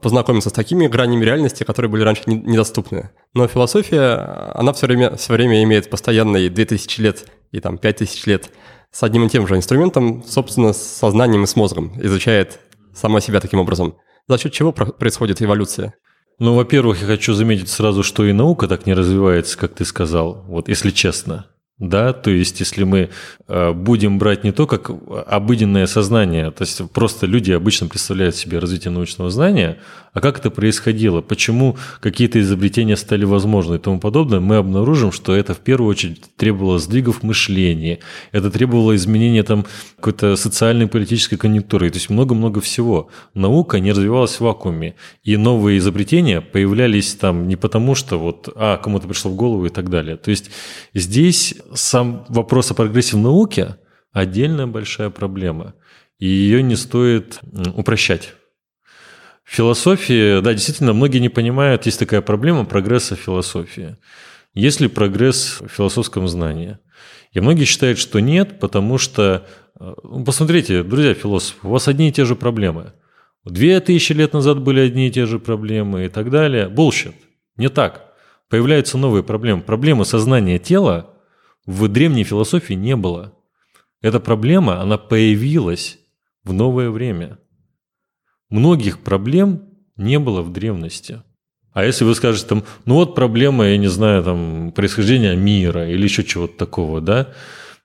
познакомиться 0.00 0.48
с 0.48 0.52
такими 0.54 0.86
гранями 0.86 1.26
реальности, 1.26 1.64
которые 1.64 1.90
были 1.90 2.02
раньше 2.02 2.22
недоступны. 2.26 3.10
Но 3.34 3.46
философия, 3.48 4.52
она 4.54 4.72
все 4.72 4.86
время, 4.86 5.14
все 5.16 5.34
время 5.34 5.62
имеет 5.62 5.90
постоянные 5.90 6.48
2000 6.48 7.00
лет 7.02 7.26
и 7.52 7.60
там 7.60 7.76
5000 7.76 8.24
лет 8.24 8.50
с 8.92 9.02
одним 9.02 9.26
и 9.26 9.28
тем 9.28 9.46
же 9.46 9.56
инструментом, 9.56 10.24
собственно, 10.26 10.72
с 10.72 10.82
сознанием 10.82 11.44
и 11.44 11.46
с 11.46 11.54
мозгом, 11.54 11.92
изучает 12.02 12.60
сама 12.94 13.20
себя 13.20 13.40
таким 13.40 13.60
образом. 13.60 13.94
За 14.28 14.38
счет 14.38 14.52
чего 14.52 14.72
происходит 14.72 15.42
эволюция? 15.42 15.94
Ну, 16.38 16.54
во-первых, 16.54 17.00
я 17.00 17.06
хочу 17.06 17.32
заметить 17.32 17.68
сразу, 17.68 18.02
что 18.02 18.24
и 18.24 18.32
наука 18.32 18.68
так 18.68 18.86
не 18.86 18.94
развивается, 18.94 19.58
как 19.58 19.74
ты 19.74 19.84
сказал, 19.84 20.44
вот 20.46 20.68
если 20.68 20.90
честно. 20.90 21.46
Да, 21.78 22.12
то 22.12 22.30
есть 22.30 22.58
если 22.58 22.82
мы 22.82 23.10
э, 23.46 23.72
будем 23.72 24.18
брать 24.18 24.42
не 24.42 24.50
то, 24.50 24.66
как 24.66 24.90
обыденное 25.28 25.86
сознание, 25.86 26.50
то 26.50 26.64
есть 26.64 26.82
просто 26.90 27.26
люди 27.26 27.52
обычно 27.52 27.86
представляют 27.86 28.34
себе 28.34 28.58
развитие 28.58 28.90
научного 28.90 29.30
знания, 29.30 29.78
а 30.12 30.20
как 30.20 30.38
это 30.38 30.50
происходило, 30.50 31.20
почему 31.20 31.76
какие-то 32.00 32.40
изобретения 32.40 32.96
стали 32.96 33.24
возможны 33.24 33.76
и 33.76 33.78
тому 33.78 34.00
подобное, 34.00 34.40
мы 34.40 34.56
обнаружим, 34.56 35.12
что 35.12 35.36
это 35.36 35.54
в 35.54 35.58
первую 35.58 35.90
очередь 35.90 36.22
требовало 36.36 36.80
сдвигов 36.80 37.22
мышления, 37.22 38.00
это 38.32 38.50
требовало 38.50 38.96
изменения 38.96 39.44
там 39.44 39.64
какой-то 39.96 40.34
социальной 40.34 40.88
политической 40.88 41.36
конъюнктуры, 41.36 41.90
то 41.90 41.98
есть 41.98 42.10
много-много 42.10 42.60
всего. 42.60 43.08
Наука 43.34 43.78
не 43.78 43.92
развивалась 43.92 44.34
в 44.34 44.40
вакууме, 44.40 44.96
и 45.22 45.36
новые 45.36 45.78
изобретения 45.78 46.40
появлялись 46.40 47.14
там 47.14 47.46
не 47.46 47.54
потому, 47.54 47.94
что 47.94 48.18
вот, 48.18 48.48
а, 48.56 48.78
кому-то 48.78 49.06
пришло 49.06 49.30
в 49.30 49.36
голову 49.36 49.66
и 49.66 49.70
так 49.70 49.88
далее. 49.88 50.16
То 50.16 50.30
есть 50.30 50.50
здесь 50.94 51.54
сам 51.72 52.24
вопрос 52.28 52.70
о 52.70 52.74
прогрессе 52.74 53.16
в 53.16 53.20
науке– 53.20 53.76
отдельная 54.12 54.66
большая 54.66 55.10
проблема, 55.10 55.74
и 56.18 56.26
ее 56.26 56.62
не 56.62 56.76
стоит 56.76 57.40
упрощать. 57.74 58.34
В 59.44 59.54
философии, 59.54 60.40
да, 60.40 60.52
действительно, 60.52 60.92
многие 60.92 61.18
не 61.18 61.30
понимают, 61.30 61.86
есть 61.86 61.98
такая 61.98 62.20
проблема 62.20 62.64
прогресса 62.64 63.16
в 63.16 63.20
философии. 63.20 63.96
Есть 64.52 64.80
ли 64.80 64.88
прогресс 64.88 65.60
в 65.60 65.68
философском 65.68 66.28
знании? 66.28 66.78
И 67.32 67.40
многие 67.40 67.64
считают, 67.64 67.98
что 67.98 68.20
нет, 68.20 68.58
потому 68.60 68.98
что, 68.98 69.46
э, 69.78 69.94
ну, 70.02 70.24
посмотрите, 70.24 70.82
друзья 70.82 71.14
философы, 71.14 71.66
у 71.66 71.70
вас 71.70 71.88
одни 71.88 72.08
и 72.08 72.12
те 72.12 72.24
же 72.24 72.34
проблемы. 72.34 72.92
Две 73.44 73.80
тысячи 73.80 74.12
лет 74.12 74.32
назад 74.32 74.60
были 74.60 74.80
одни 74.80 75.08
и 75.08 75.10
те 75.10 75.24
же 75.24 75.38
проблемы 75.38 76.06
и 76.06 76.08
так 76.08 76.30
далее. 76.30 76.68
Bullshit. 76.68 77.14
Не 77.56 77.68
так. 77.68 78.12
Появляются 78.50 78.98
новые 78.98 79.22
проблемы. 79.22 79.62
Проблемы 79.62 80.04
сознания 80.04 80.58
тела 80.58 81.14
в 81.68 81.86
древней 81.86 82.24
философии 82.24 82.74
не 82.74 82.96
было. 82.96 83.32
Эта 84.02 84.18
проблема, 84.18 84.80
она 84.80 84.98
появилась 84.98 85.98
в 86.42 86.52
новое 86.52 86.90
время– 86.90 87.38
Многих 88.50 89.00
проблем 89.00 89.64
не 89.96 90.18
было 90.18 90.40
в 90.40 90.52
древности. 90.52 91.22
А 91.72 91.84
если 91.84 92.04
вы 92.04 92.14
скажете 92.14 92.46
там, 92.46 92.64
ну 92.86 92.94
вот 92.94 93.14
проблема, 93.14 93.66
я 93.66 93.76
не 93.76 93.88
знаю, 93.88 94.24
там, 94.24 94.72
происхождения 94.72 95.36
мира 95.36 95.88
или 95.88 96.02
еще 96.02 96.24
чего-то 96.24 96.56
такого, 96.56 97.00
да, 97.00 97.28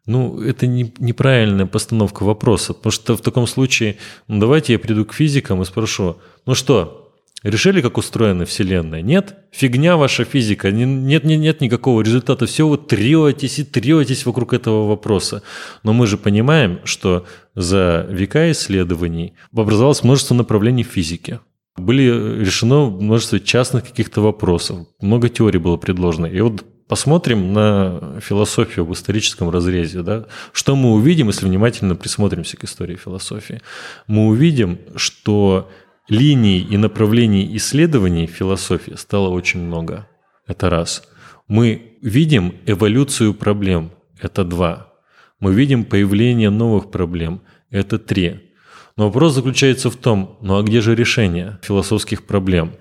ну, 0.05 0.41
это 0.41 0.67
не, 0.67 0.93
неправильная 0.99 1.65
постановка 1.65 2.23
вопроса, 2.23 2.73
потому 2.73 2.91
что 2.91 3.15
в 3.15 3.21
таком 3.21 3.45
случае, 3.45 3.97
ну, 4.27 4.39
давайте 4.39 4.73
я 4.73 4.79
приду 4.79 5.05
к 5.05 5.13
физикам 5.13 5.61
и 5.61 5.65
спрошу, 5.65 6.17
ну 6.45 6.55
что, 6.55 7.02
Решили, 7.43 7.81
как 7.81 7.97
устроена 7.97 8.45
Вселенная? 8.45 9.01
Нет? 9.01 9.35
Фигня 9.51 9.97
ваша 9.97 10.23
физика. 10.23 10.71
Нет, 10.71 11.25
нет, 11.25 11.39
нет 11.39 11.59
никакого 11.59 12.01
результата. 12.01 12.45
Все 12.45 12.65
вы 12.65 12.77
третесь 12.77 13.59
и 13.59 13.65
третесь 13.65 14.25
вокруг 14.25 14.53
этого 14.53 14.87
вопроса. 14.87 15.43
Но 15.83 15.91
мы 15.91 16.07
же 16.07 16.17
понимаем, 16.17 16.79
что 16.85 17.25
за 17.53 18.07
века 18.09 18.49
исследований 18.51 19.33
образовалось 19.53 20.03
множество 20.03 20.35
направлений 20.35 20.83
физики. 20.83 21.41
Были 21.75 22.39
решено 22.39 22.89
множество 22.89 23.41
частных 23.41 23.83
каких-то 23.83 24.21
вопросов. 24.21 24.87
Много 25.01 25.27
теорий 25.27 25.59
было 25.59 25.75
предложено. 25.75 26.27
И 26.27 26.39
вот 26.39 26.63
посмотрим 26.87 27.51
на 27.51 28.21
философию 28.21 28.85
в 28.85 28.93
историческом 28.93 29.49
разрезе. 29.49 30.01
Да? 30.01 30.27
Что 30.53 30.77
мы 30.77 30.93
увидим, 30.93 31.27
если 31.27 31.45
внимательно 31.45 31.95
присмотримся 31.95 32.55
к 32.55 32.63
истории 32.63 32.95
философии? 32.95 33.61
Мы 34.07 34.27
увидим, 34.27 34.79
что 34.95 35.69
линий 36.09 36.59
и 36.59 36.77
направлений 36.77 37.55
исследований 37.57 38.27
философии 38.27 38.93
стало 38.95 39.29
очень 39.29 39.61
много. 39.61 40.07
Это 40.47 40.69
раз. 40.69 41.03
Мы 41.47 41.97
видим 42.01 42.55
эволюцию 42.65 43.33
проблем. 43.33 43.91
Это 44.19 44.43
два. 44.43 44.93
Мы 45.39 45.53
видим 45.53 45.85
появление 45.85 46.49
новых 46.49 46.91
проблем. 46.91 47.41
Это 47.69 47.99
три. 47.99 48.53
Но 48.95 49.05
вопрос 49.05 49.33
заключается 49.33 49.89
в 49.89 49.95
том, 49.95 50.37
ну 50.41 50.57
а 50.57 50.63
где 50.63 50.81
же 50.81 50.95
решение 50.95 51.59
философских 51.63 52.23
проблем? 52.23 52.73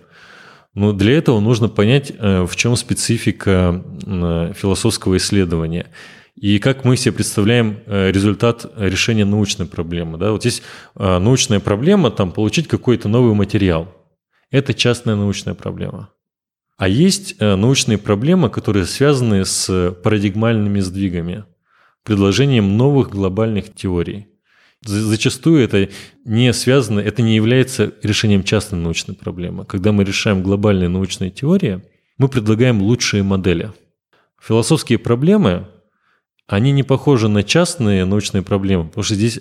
Ну, 0.74 0.94
для 0.94 1.18
этого 1.18 1.40
нужно 1.40 1.68
понять, 1.68 2.12
э, 2.18 2.46
в 2.48 2.56
чем 2.56 2.76
специфика 2.76 3.84
э, 4.06 4.52
философского 4.56 5.18
исследования 5.18 5.86
и 6.34 6.58
как 6.58 6.84
мы 6.84 6.96
себе 6.96 7.12
представляем 7.12 7.80
э, 7.86 8.10
результат 8.10 8.66
решения 8.76 9.24
научной 9.24 9.66
проблемы. 9.66 10.18
Да? 10.18 10.32
Вот 10.32 10.44
есть 10.44 10.62
научная 10.94 11.60
проблема, 11.60 12.10
там, 12.10 12.32
получить 12.32 12.68
какой-то 12.68 13.08
новый 13.08 13.34
материал. 13.34 13.88
Это 14.50 14.74
частная 14.74 15.16
научная 15.16 15.54
проблема. 15.54 16.10
А 16.78 16.88
есть 16.88 17.38
научные 17.38 17.96
проблемы, 17.98 18.50
которые 18.50 18.86
связаны 18.86 19.44
с 19.44 19.94
парадигмальными 20.02 20.80
сдвигами, 20.80 21.44
предложением 22.02 22.76
новых 22.76 23.10
глобальных 23.10 23.74
теорий. 23.74 24.26
Зачастую 24.84 25.62
это 25.62 25.90
не 26.24 26.52
связано, 26.52 26.98
это 26.98 27.22
не 27.22 27.36
является 27.36 27.92
решением 28.02 28.42
частной 28.42 28.80
научной 28.80 29.14
проблемы. 29.14 29.64
Когда 29.64 29.92
мы 29.92 30.02
решаем 30.02 30.42
глобальные 30.42 30.88
научные 30.88 31.30
теории, 31.30 31.82
мы 32.18 32.28
предлагаем 32.28 32.82
лучшие 32.82 33.22
модели. 33.22 33.70
Философские 34.42 34.98
проблемы, 34.98 35.68
они 36.46 36.72
не 36.72 36.82
похожи 36.82 37.28
на 37.28 37.42
частные 37.42 38.04
научные 38.04 38.42
проблемы, 38.42 38.88
потому 38.88 39.04
что 39.04 39.14
здесь 39.14 39.40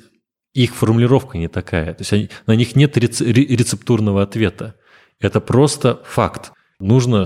их 0.53 0.75
формулировка 0.75 1.37
не 1.37 1.47
такая. 1.47 1.93
То 1.93 2.01
есть 2.01 2.13
они, 2.13 2.29
на 2.45 2.55
них 2.55 2.75
нет 2.75 2.97
рецептурного 2.97 4.21
ответа. 4.21 4.75
Это 5.19 5.39
просто 5.39 6.01
факт. 6.05 6.51
Нужно 6.79 7.25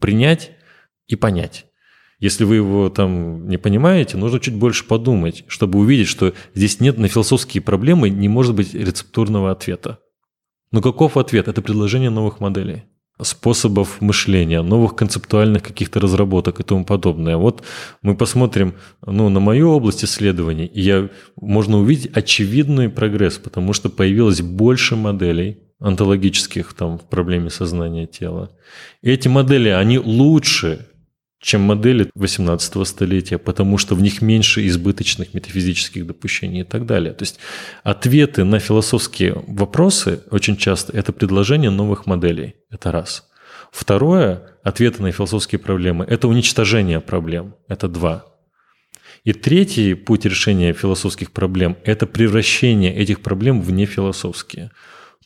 принять 0.00 0.52
и 1.06 1.16
понять. 1.16 1.66
Если 2.18 2.44
вы 2.44 2.56
его 2.56 2.88
там 2.88 3.48
не 3.48 3.58
понимаете, 3.58 4.16
нужно 4.16 4.38
чуть 4.38 4.54
больше 4.54 4.86
подумать, 4.86 5.44
чтобы 5.48 5.80
увидеть, 5.80 6.06
что 6.06 6.34
здесь 6.54 6.78
нет 6.78 6.96
на 6.96 7.08
философские 7.08 7.62
проблемы, 7.62 8.10
не 8.10 8.28
может 8.28 8.54
быть 8.54 8.74
рецептурного 8.74 9.50
ответа. 9.50 9.98
Но 10.70 10.80
каков 10.80 11.16
ответ? 11.16 11.48
Это 11.48 11.62
предложение 11.62 12.10
новых 12.10 12.38
моделей 12.38 12.84
способов 13.20 14.00
мышления, 14.00 14.62
новых 14.62 14.96
концептуальных 14.96 15.62
каких-то 15.62 16.00
разработок 16.00 16.60
и 16.60 16.62
тому 16.62 16.84
подобное. 16.84 17.36
Вот 17.36 17.62
мы 18.02 18.16
посмотрим 18.16 18.74
ну, 19.06 19.28
на 19.28 19.40
мою 19.40 19.70
область 19.70 20.04
исследований, 20.04 20.66
и 20.66 20.80
я, 20.80 21.08
можно 21.40 21.78
увидеть 21.78 22.10
очевидный 22.16 22.88
прогресс, 22.88 23.38
потому 23.38 23.72
что 23.72 23.90
появилось 23.90 24.40
больше 24.40 24.96
моделей 24.96 25.58
онтологических 25.78 26.72
там, 26.74 26.98
в 26.98 27.02
проблеме 27.02 27.50
сознания 27.50 28.06
тела. 28.06 28.50
И 29.02 29.10
эти 29.10 29.28
модели, 29.28 29.68
они 29.68 29.98
лучше, 29.98 30.86
чем 31.42 31.62
модели 31.62 32.08
18 32.14 32.86
столетия, 32.86 33.36
потому 33.36 33.76
что 33.76 33.96
в 33.96 34.00
них 34.00 34.22
меньше 34.22 34.64
избыточных 34.68 35.34
метафизических 35.34 36.06
допущений 36.06 36.60
и 36.60 36.64
так 36.64 36.86
далее. 36.86 37.12
То 37.12 37.24
есть 37.24 37.40
ответы 37.82 38.44
на 38.44 38.60
философские 38.60 39.42
вопросы 39.48 40.20
очень 40.30 40.56
часто 40.56 40.96
это 40.96 41.12
предложение 41.12 41.70
новых 41.70 42.06
моделей. 42.06 42.54
Это 42.70 42.92
раз. 42.92 43.28
Второе, 43.72 44.42
ответы 44.62 45.02
на 45.02 45.10
философские 45.10 45.58
проблемы– 45.58 46.04
это 46.08 46.28
уничтожение 46.28 47.00
проблем. 47.00 47.56
Это 47.68 47.88
два. 47.88 48.24
И 49.24 49.32
третий 49.32 49.94
путь 49.94 50.24
решения 50.24 50.72
философских 50.72 51.32
проблем– 51.32 51.76
это 51.84 52.06
превращение 52.06 52.94
этих 52.94 53.20
проблем 53.20 53.62
в 53.62 53.72
нефилософские. 53.72 54.70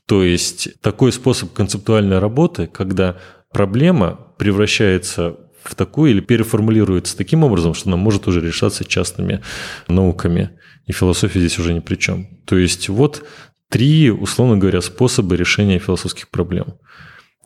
То 0.07 0.23
есть 0.23 0.81
такой 0.81 1.13
способ 1.13 1.53
концептуальной 1.53 2.21
работы, 2.21 2.69
когда 2.69 3.19
проблема 3.53 4.19
превращается 4.39 5.37
в 5.69 5.75
такую 5.75 6.11
или 6.11 6.21
переформулируется 6.21 7.17
таким 7.17 7.45
образом, 7.45 7.75
что 7.75 7.89
она 7.89 7.97
может 7.97 8.27
уже 8.27 8.41
решаться 8.41 8.85
частными 8.85 9.43
науками. 9.89 10.51
И 10.87 10.93
философия 10.93 11.41
здесь 11.41 11.59
уже 11.59 11.75
ни 11.75 11.81
при 11.81 11.97
чем. 11.97 12.27
То 12.45 12.57
есть 12.57 12.89
вот 12.89 13.25
три, 13.71 14.11
условно 14.11 14.57
говоря, 14.57 14.81
способа 14.81 15.35
решения 15.35 15.79
философских 15.79 16.29
проблем. 16.31 16.75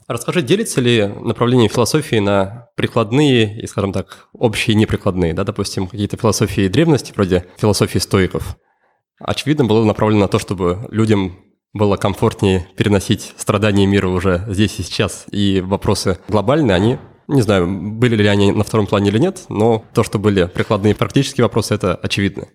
Расскажи, 0.06 0.42
делится 0.42 0.80
ли 0.80 1.06
направление 1.06 1.68
философии 1.68 2.16
на 2.16 2.66
прикладные 2.76 3.62
и, 3.62 3.66
скажем 3.66 3.92
так, 3.92 4.28
общие 4.33 4.74
и 4.74 4.76
неприкладные? 4.76 5.35
Да? 5.35 5.44
Допустим, 5.44 5.87
какие-то 5.87 6.16
философии 6.16 6.66
древности, 6.66 7.12
вроде 7.14 7.46
философии 7.59 7.98
стоиков, 7.98 8.56
очевидно, 9.20 9.66
было 9.66 9.85
направлено 9.85 10.22
на 10.22 10.28
то, 10.28 10.40
чтобы 10.40 10.88
людям 10.90 11.38
было 11.72 11.96
комфортнее 11.96 12.66
переносить 12.76 13.35
страдания 13.37 13.87
мира 13.87 14.09
уже 14.09 14.44
здесь 14.48 14.80
и 14.80 14.83
сейчас, 14.83 15.26
и 15.30 15.61
вопросы 15.61 16.18
глобальные, 16.28 16.74
они 16.74 16.98
не 17.30 17.42
знаю, 17.42 17.66
были 17.68 18.16
ли 18.16 18.26
они 18.26 18.52
на 18.52 18.64
втором 18.64 18.86
плане 18.86 19.10
или 19.10 19.18
нет, 19.18 19.44
но 19.48 19.84
то, 19.94 20.02
что 20.02 20.18
были 20.18 20.46
прикладные 20.46 20.94
практические 20.94 21.44
вопросы, 21.44 21.74
это 21.74 21.94
очевидно. 21.94 22.48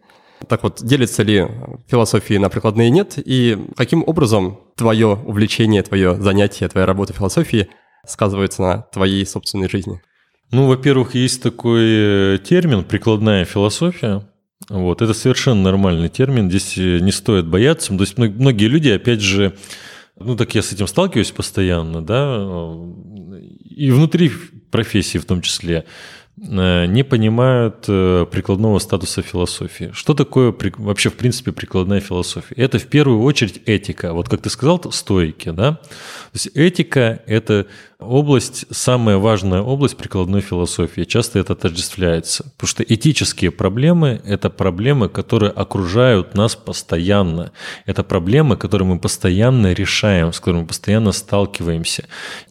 Так 0.47 0.63
вот, 0.63 0.83
делится 0.83 1.23
ли 1.23 1.47
философии 1.87 2.35
на 2.35 2.49
прикладные 2.49 2.89
нет, 2.89 3.13
и 3.17 3.57
каким 3.75 4.03
образом 4.05 4.59
твое 4.75 5.07
увлечение, 5.07 5.81
твое 5.81 6.15
занятие, 6.21 6.67
твоя 6.67 6.85
работа 6.85 7.13
философии 7.13 7.69
сказывается 8.05 8.61
на 8.61 8.77
твоей 8.91 9.25
собственной 9.25 9.69
жизни? 9.69 10.01
Ну, 10.51 10.67
во-первых, 10.67 11.15
есть 11.15 11.41
такой 11.41 12.35
э, 12.35 12.37
термин 12.37 12.83
«прикладная 12.83 13.45
философия». 13.45 14.27
Вот, 14.69 15.01
это 15.01 15.13
совершенно 15.13 15.63
нормальный 15.63 16.09
термин, 16.09 16.49
здесь 16.49 16.77
э, 16.77 16.99
не 16.99 17.11
стоит 17.11 17.47
бояться. 17.47 17.95
То 17.95 18.03
есть 18.03 18.17
многие 18.17 18.67
люди, 18.67 18.89
опять 18.89 19.21
же, 19.21 19.55
ну 20.19 20.35
так 20.35 20.55
я 20.55 20.61
с 20.61 20.71
этим 20.71 20.87
сталкиваюсь 20.87 21.31
постоянно, 21.31 22.01
да, 22.01 22.71
и 23.69 23.91
внутри 23.91 24.31
профессии 24.71 25.17
в 25.17 25.25
том 25.25 25.41
числе, 25.41 25.85
э, 26.37 26.85
не 26.85 27.03
понимают 27.03 27.85
э, 27.87 28.25
прикладного 28.29 28.79
статуса 28.79 29.21
философии. 29.21 29.91
Что 29.93 30.13
такое 30.13 30.53
вообще, 30.77 31.09
в 31.09 31.15
принципе, 31.15 31.51
прикладная 31.51 32.01
философия? 32.01 32.55
Это 32.55 32.77
в 32.77 32.87
первую 32.87 33.21
очередь 33.21 33.61
этика. 33.65 34.13
Вот 34.13 34.27
как 34.29 34.41
ты 34.41 34.49
сказал, 34.49 34.91
стойки, 34.91 35.49
да? 35.51 35.71
То 35.73 36.33
есть 36.33 36.47
этика– 36.55 37.21
это 37.27 37.67
область, 37.99 38.65
самая 38.71 39.17
важная 39.17 39.61
область 39.61 39.97
прикладной 39.97 40.41
философии. 40.41 41.03
Часто 41.03 41.39
это 41.39 41.53
отождествляется. 41.53 42.43
Потому 42.57 42.67
что 42.67 42.83
этические 42.83 43.51
проблемы– 43.51 44.21
это 44.25 44.49
проблемы, 44.49 45.09
которые 45.09 45.51
окружают 45.51 46.35
нас 46.35 46.55
постоянно. 46.55 47.51
Это 47.85 48.03
проблемы, 48.03 48.57
которые 48.57 48.87
мы 48.87 48.99
постоянно 48.99 49.73
решаем, 49.73 50.33
с 50.33 50.39
которыми 50.39 50.61
мы 50.61 50.67
постоянно 50.67 51.11
сталкиваемся. 51.11 52.05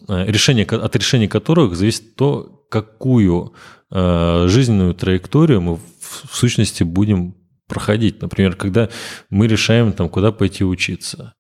Э, 0.09 0.25
решение, 0.27 0.65
от 0.67 0.97
решения 0.97 1.29
которых 1.29 1.77
зависит 1.77 2.17
то, 2.17 2.65
какую 2.71 3.55
э, 3.91 4.47
жизненную 4.49 4.95
траекторию 4.95 5.61
мы 5.61 5.77
в 5.77 6.35
сущности 6.35 6.83
будем 6.83 7.35
проходить. 7.69 8.21
Например, 8.23 8.55
когда 8.57 8.89
мы 9.31 9.47
решаем, 9.47 9.93
там, 9.93 10.09
куда 10.09 10.33
пойти 10.33 10.65
учиться. 10.65 11.35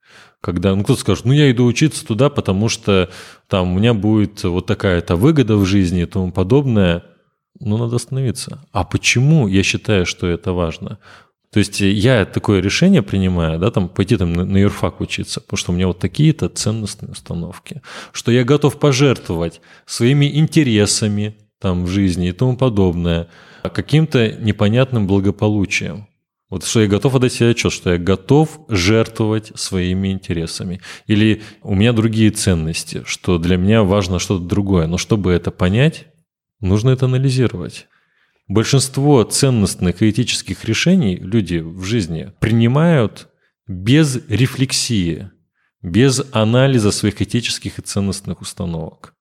Когда 0.44 0.74
ну, 0.74 0.84
кто-то 0.84 1.00
скажет, 1.00 1.24
ну 1.24 1.32
я 1.32 1.50
иду 1.50 1.64
учиться 1.64 2.06
туда, 2.06 2.28
потому 2.28 2.68
что 2.68 3.08
там 3.48 3.72
у 3.72 3.78
меня 3.78 3.94
будет 3.94 4.44
вот 4.44 4.66
такая-то 4.66 5.16
выгода 5.16 5.56
в 5.56 5.64
жизни 5.64 6.02
и 6.02 6.06
тому 6.06 6.32
подобное. 6.32 7.02
Ну, 7.60 7.78
надо 7.78 7.96
остановиться. 7.96 8.62
А 8.70 8.84
почему 8.84 9.48
я 9.48 9.62
считаю, 9.62 10.04
что 10.04 10.26
это 10.26 10.52
важно? 10.52 10.98
То 11.50 11.60
есть 11.60 11.80
я 11.80 12.26
такое 12.26 12.60
решение 12.60 13.00
принимаю, 13.00 13.58
да, 13.58 13.70
там 13.70 13.88
пойти 13.88 14.18
там 14.18 14.34
на 14.34 14.58
юрфак 14.58 15.00
учиться, 15.00 15.40
потому 15.40 15.56
что 15.56 15.72
у 15.72 15.74
меня 15.76 15.86
вот 15.86 15.98
такие-то 15.98 16.50
ценностные 16.50 17.12
установки, 17.12 17.80
что 18.12 18.30
я 18.30 18.44
готов 18.44 18.78
пожертвовать 18.78 19.62
своими 19.86 20.38
интересами 20.38 21.36
там 21.58 21.86
в 21.86 21.88
жизни 21.88 22.28
и 22.28 22.32
тому 22.32 22.58
подобное, 22.58 23.28
каким-то 23.62 24.30
непонятным 24.30 25.06
благополучием. 25.06 26.06
Вот 26.54 26.64
что 26.64 26.82
я 26.82 26.86
готов 26.86 27.16
отдать 27.16 27.32
себе 27.32 27.50
отчет, 27.50 27.72
что 27.72 27.94
я 27.94 27.98
готов 27.98 28.60
жертвовать 28.68 29.50
своими 29.58 30.12
интересами. 30.12 30.80
Или 31.08 31.42
у 31.62 31.74
меня 31.74 31.92
другие 31.92 32.30
ценности, 32.30 33.02
что 33.06 33.38
для 33.38 33.56
меня 33.56 33.82
важно 33.82 34.20
что-то 34.20 34.44
другое. 34.44 34.86
Но 34.86 34.96
чтобы 34.96 35.32
это 35.32 35.50
понять, 35.50 36.06
нужно 36.60 36.90
это 36.90 37.06
анализировать. 37.06 37.88
Большинство 38.46 39.24
ценностных 39.24 40.00
и 40.00 40.10
этических 40.10 40.64
решений 40.64 41.16
люди 41.16 41.56
в 41.56 41.82
жизни 41.82 42.32
принимают 42.38 43.30
без 43.66 44.24
рефлексии, 44.28 45.32
без 45.82 46.22
анализа 46.30 46.92
своих 46.92 47.20
этических 47.20 47.80
и 47.80 47.82
ценностных 47.82 48.40
установок. 48.40 49.16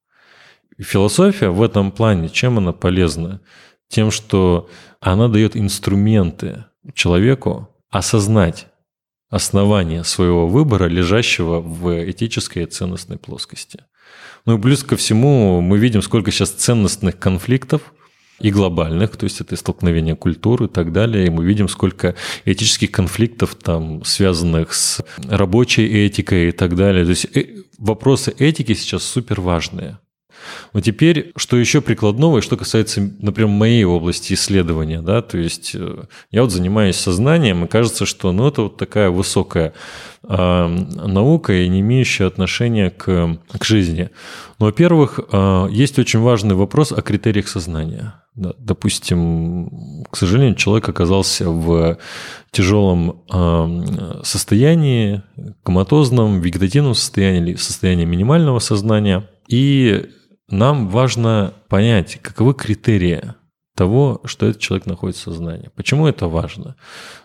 философия 0.78 1.50
в 1.50 1.63
этом 1.63 1.91
плане, 1.91 2.30
чем 2.30 2.60
она 2.60 2.74
полезна? 2.74 3.41
Тем, 3.88 4.12
что 4.12 4.69
она 5.00 5.28
дает 5.28 5.58
инструменты 5.58 6.65
человеку 6.93 7.69
осознать 7.89 8.67
основание 9.30 10.04
своего 10.04 10.48
выбора, 10.48 10.86
лежащего 10.86 11.60
в 11.60 12.10
этической 12.10 12.63
и 12.63 12.67
ценностной 12.67 13.17
плоскости. 13.17 13.80
Ну 14.46 14.58
и 14.58 14.62
плюс 14.62 14.84
ко 14.84 14.96
всему 14.96 15.62
мы 15.62 15.78
видим, 15.78 16.02
сколько 16.02 16.32
сейчас 16.32 16.52
ценностных 16.52 17.17
конфликтов– 17.19 17.93
и 18.39 18.52
глобальных, 18.52 19.15
то 19.15 19.24
есть 19.26 19.41
это 19.41 19.56
столкновение 19.56 20.15
культуры 20.15 20.65
и 20.65 20.67
так 20.67 20.91
далее, 20.91 21.28
и 21.28 21.30
мы 21.30 21.46
видим, 21.46 21.69
сколько 21.69 22.15
этических 22.46 22.91
конфликтов 22.91 23.56
там, 23.56 24.04
связанных 24.04 24.74
с 24.74 25.02
рабочей 25.30 25.86
этикой 26.06 26.50
и 26.50 26.52
так 26.52 26.76
далее. 26.76 27.06
То 27.06 27.12
есть 27.12 27.26
э, 27.36 27.63
вопросы 27.78 28.34
этики 28.38 28.74
сейчас 28.74 29.04
супер 29.04 29.39
важные. 29.39 30.00
Но 30.74 30.82
теперь, 30.82 31.32
что 31.36 31.58
еще 31.58 31.82
прикладного, 31.82 32.39
и 32.39 32.41
что 32.41 32.58
касается, 32.58 33.02
например, 33.19 33.50
моей 33.50 33.84
области 33.84 34.34
исследования, 34.34 35.02
да, 35.02 35.22
то 35.22 35.38
есть 35.38 35.72
э, 35.76 36.06
я 36.32 36.41
вот 36.41 36.52
занимаюсь 36.52 36.96
сознанием, 36.96 37.65
и 37.65 37.67
кажется, 37.67 38.06
что 38.06 38.32
ну, 38.32 38.48
это 38.48 38.63
вот 38.63 38.78
такая 38.78 39.10
высокая 39.10 39.74
э, 40.24 40.67
наука 40.67 41.54
и 41.54 41.67
не 41.67 41.82
имеющая 41.82 42.26
отношения 42.26 42.89
к, 42.89 43.38
к 43.58 43.63
жизни. 43.63 44.10
Но, 44.60 44.67
во-первых, 44.67 45.19
э, 45.32 45.67
есть 45.72 46.00
очень 46.00 46.19
важный 46.19 46.56
вопрос 46.56 46.91
о 46.91 47.02
критериях 47.02 47.48
сознания. 47.48 48.15
Да, 48.36 48.54
допустим, 48.58 50.06
к 50.10 50.17
сожалению, 50.17 50.56
человек 50.56 50.89
оказался 50.89 51.50
в 51.50 52.00
тяжелом 52.52 53.22
э, 53.32 54.22
состоянии, 54.24 55.22
коматозном, 55.63 56.39
вегетативном 56.39 56.96
состоянии 56.96 57.41
или 57.41 57.56
состоянии 57.56 58.06
минимального 58.06 58.60
сознания. 58.60 59.30
И 59.48 60.10
нам 60.54 60.88
важно 60.88 61.54
понять, 61.68 62.20
каковы 62.22 62.54
критерии 62.54 63.34
того, 63.76 64.22
что 64.26 64.46
этот 64.46 64.62
человек 64.62 64.86
находится 64.86 65.30
в 65.30 65.34
сознании. 65.34 65.72
Почему 65.76 66.08
это 66.08 66.28
важно? 66.28 66.76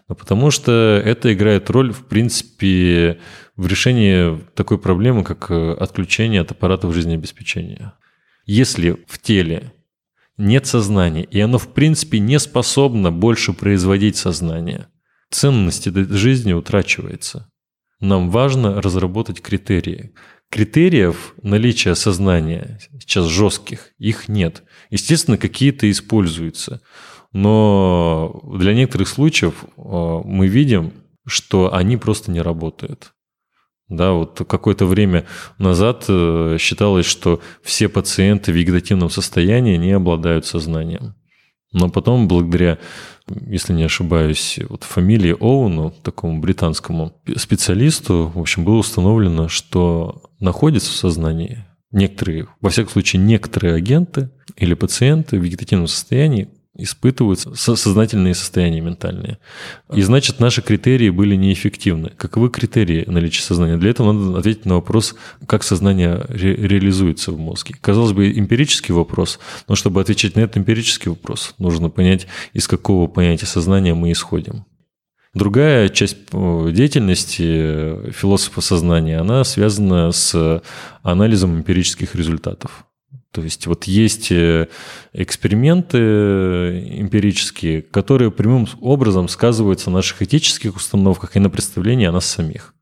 Ну, 0.09 0.15
потому 0.15 0.51
что 0.51 1.01
это 1.05 1.33
играет 1.33 1.69
роль, 1.69 1.93
в 1.93 2.07
принципе, 2.07 3.21
в 3.57 3.67
решении 3.67 4.41
такой 4.55 4.79
проблемы, 4.79 5.25
как 5.25 5.51
э, 5.51 5.73
отключение 5.75 6.41
от 6.41 6.51
аппаратов 6.51 6.95
жизнеобеспечения. 6.95 7.93
Если 8.47 9.05
в 9.07 9.19
теле 9.19 9.75
нет 10.39 10.67
сознания, 10.67 11.25
и 11.25 11.39
оно, 11.41 11.59
в 11.59 11.69
принципе, 11.75 12.21
не 12.21 12.39
способно 12.39 13.13
больше 13.13 13.53
производить 13.53 14.17
сознание, 14.17 14.87
ценность 15.31 15.87
этой 15.87 16.05
жизни 16.05 16.55
утрачивается. 16.55 17.51
Нам 18.01 18.31
важно 18.31 18.81
разработать 18.81 19.41
критерии, 19.41 20.13
Критериев 20.51 21.35
наличия 21.43 21.95
сознания 21.95 22.79
сейчас 22.99 23.27
жестких, 23.27 23.91
их 23.99 24.29
нет. 24.29 24.63
Естественно, 24.91 25.37
какие-то 25.37 25.91
используются. 25.91 26.81
Но 27.33 28.41
для 28.55 28.73
некоторых 28.73 29.09
случаев 29.09 29.65
э, 29.65 29.81
мы 30.25 30.49
видим, 30.49 30.93
что 31.27 31.75
они 31.75 31.99
просто 31.99 32.31
не 32.31 32.41
работают. 32.41 33.13
Да, 33.89 34.13
вот 34.13 34.43
какое-то 34.49 34.87
время 34.87 35.27
назад 35.59 36.07
э, 36.09 36.57
считалось, 36.59 37.05
что 37.05 37.43
все 37.63 37.91
пациенты 37.91 38.51
в 38.51 38.57
вегетативном 38.57 39.11
состоянии 39.11 39.77
не 39.77 39.93
обладают 39.93 40.47
сознанием. 40.47 41.15
Но 41.73 41.91
потом, 41.91 42.29
благодаря 42.29 42.79
если 43.47 43.73
не 43.73 43.85
ошибаюсь, 43.85 44.59
вот 44.69 44.85
фамилии 44.85 45.37
Оуну, 45.39 45.93
такому 46.03 46.41
британскому 46.41 47.13
специалисту, 47.37 48.33
в 48.35 48.39
общем, 48.39 48.65
было 48.65 48.77
установлено, 48.77 49.49
что 49.49 50.23
находятся 50.41 50.91
в 50.91 50.97
сознании 50.97 51.65
некоторые, 51.91 52.49
во 52.61 52.71
всяком 52.71 52.93
случае, 52.93 53.23
некоторые 53.23 53.75
агенты 53.75 54.31
или 54.57 54.75
пациенты 54.75 55.39
в 55.39 55.43
вегетативном 55.43 55.87
состоянии, 55.89 56.49
испытывают 56.79 57.41
сознательные 57.41 58.35
состояния 58.35 58.81
ментальные. 58.81 59.39
И 59.93 60.01
значит, 60.03 60.39
наши 60.39 60.63
критерии 60.63 61.11
были 61.11 61.35
неэффективны. 61.35 62.11
Каковы 62.17 62.51
критерии 62.51 63.05
наличия 63.07 63.43
сознания? 63.43 63.77
Для 63.77 63.91
этого 63.91 64.13
надо 64.13 64.39
ответить 64.39 64.65
на 64.65 64.77
вопрос, 64.77 65.17
как 65.47 65.65
сознание 65.65 66.25
ре- 66.29 66.57
реализуется 66.57 67.33
в 67.33 67.39
мозге. 67.39 67.75
Казалось 67.81 68.13
бы, 68.13 68.31
эмпирический 68.31 68.95
вопрос, 68.95 69.41
но 69.67 69.75
чтобы 69.75 70.01
отвечать 70.01 70.37
на 70.37 70.41
этот 70.41 70.59
эмпирический 70.59 71.11
вопрос, 71.11 71.55
нужно 71.59 71.91
понять, 71.91 72.29
из 72.53 72.69
какого 72.69 73.09
понятия 73.09 73.47
сознания 73.47 73.95
мы 73.95 74.13
исходим. 74.13 74.65
Другая 75.35 75.89
часть 75.89 76.17
э, 76.33 76.71
деятельности 76.73 77.43
э, 77.45 78.11
философа 78.13 78.61
сознания, 78.61 79.19
она 79.19 79.45
связана 79.45 80.11
с 80.11 80.63
анализом 81.03 81.59
эмпирических 81.59 82.15
результатов. 82.15 82.88
То 83.33 83.43
есть 83.43 83.67
вот 83.67 83.85
есть 83.85 84.33
э, 84.33 84.69
эксперименты 85.13 85.99
эмпирические, 86.99 87.83
которые 87.83 88.31
прямым 88.31 88.67
образом 88.81 89.29
сказываются 89.29 89.91
на 89.91 89.97
наших 89.97 90.23
этических 90.23 90.77
установках 90.77 91.37
и 91.37 91.41
на 91.41 91.51
представлении 91.51 92.07
о 92.07 92.13
нас 92.13 92.27
самих. 92.27 92.75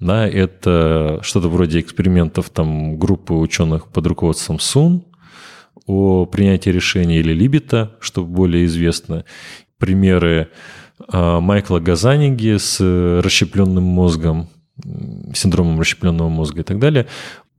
Да, 0.00 0.26
это 0.26 1.20
что-то 1.22 1.48
вроде 1.48 1.80
экспериментов 1.80 2.48
там, 2.50 2.98
группы 2.98 3.34
ученых 3.34 3.86
под 3.88 4.06
руководством 4.06 4.58
Сун 4.58 5.04
о 5.86 6.24
принятии 6.24 6.70
решений 6.70 7.18
или 7.18 7.32
Либета, 7.32 7.96
что 8.00 8.24
более 8.24 8.64
известно. 8.64 9.24
Примеры 9.78 10.48
а, 11.08 11.40
Майкла 11.40 11.80
Газаниги 11.80 12.56
с 12.56 12.80
расщепленным 13.22 13.84
мозгом, 13.84 14.48
синдромом 15.34 15.78
расщепленного 15.78 16.28
мозга 16.28 16.60
и 16.60 16.64
так 16.64 16.78
далее. 16.78 17.06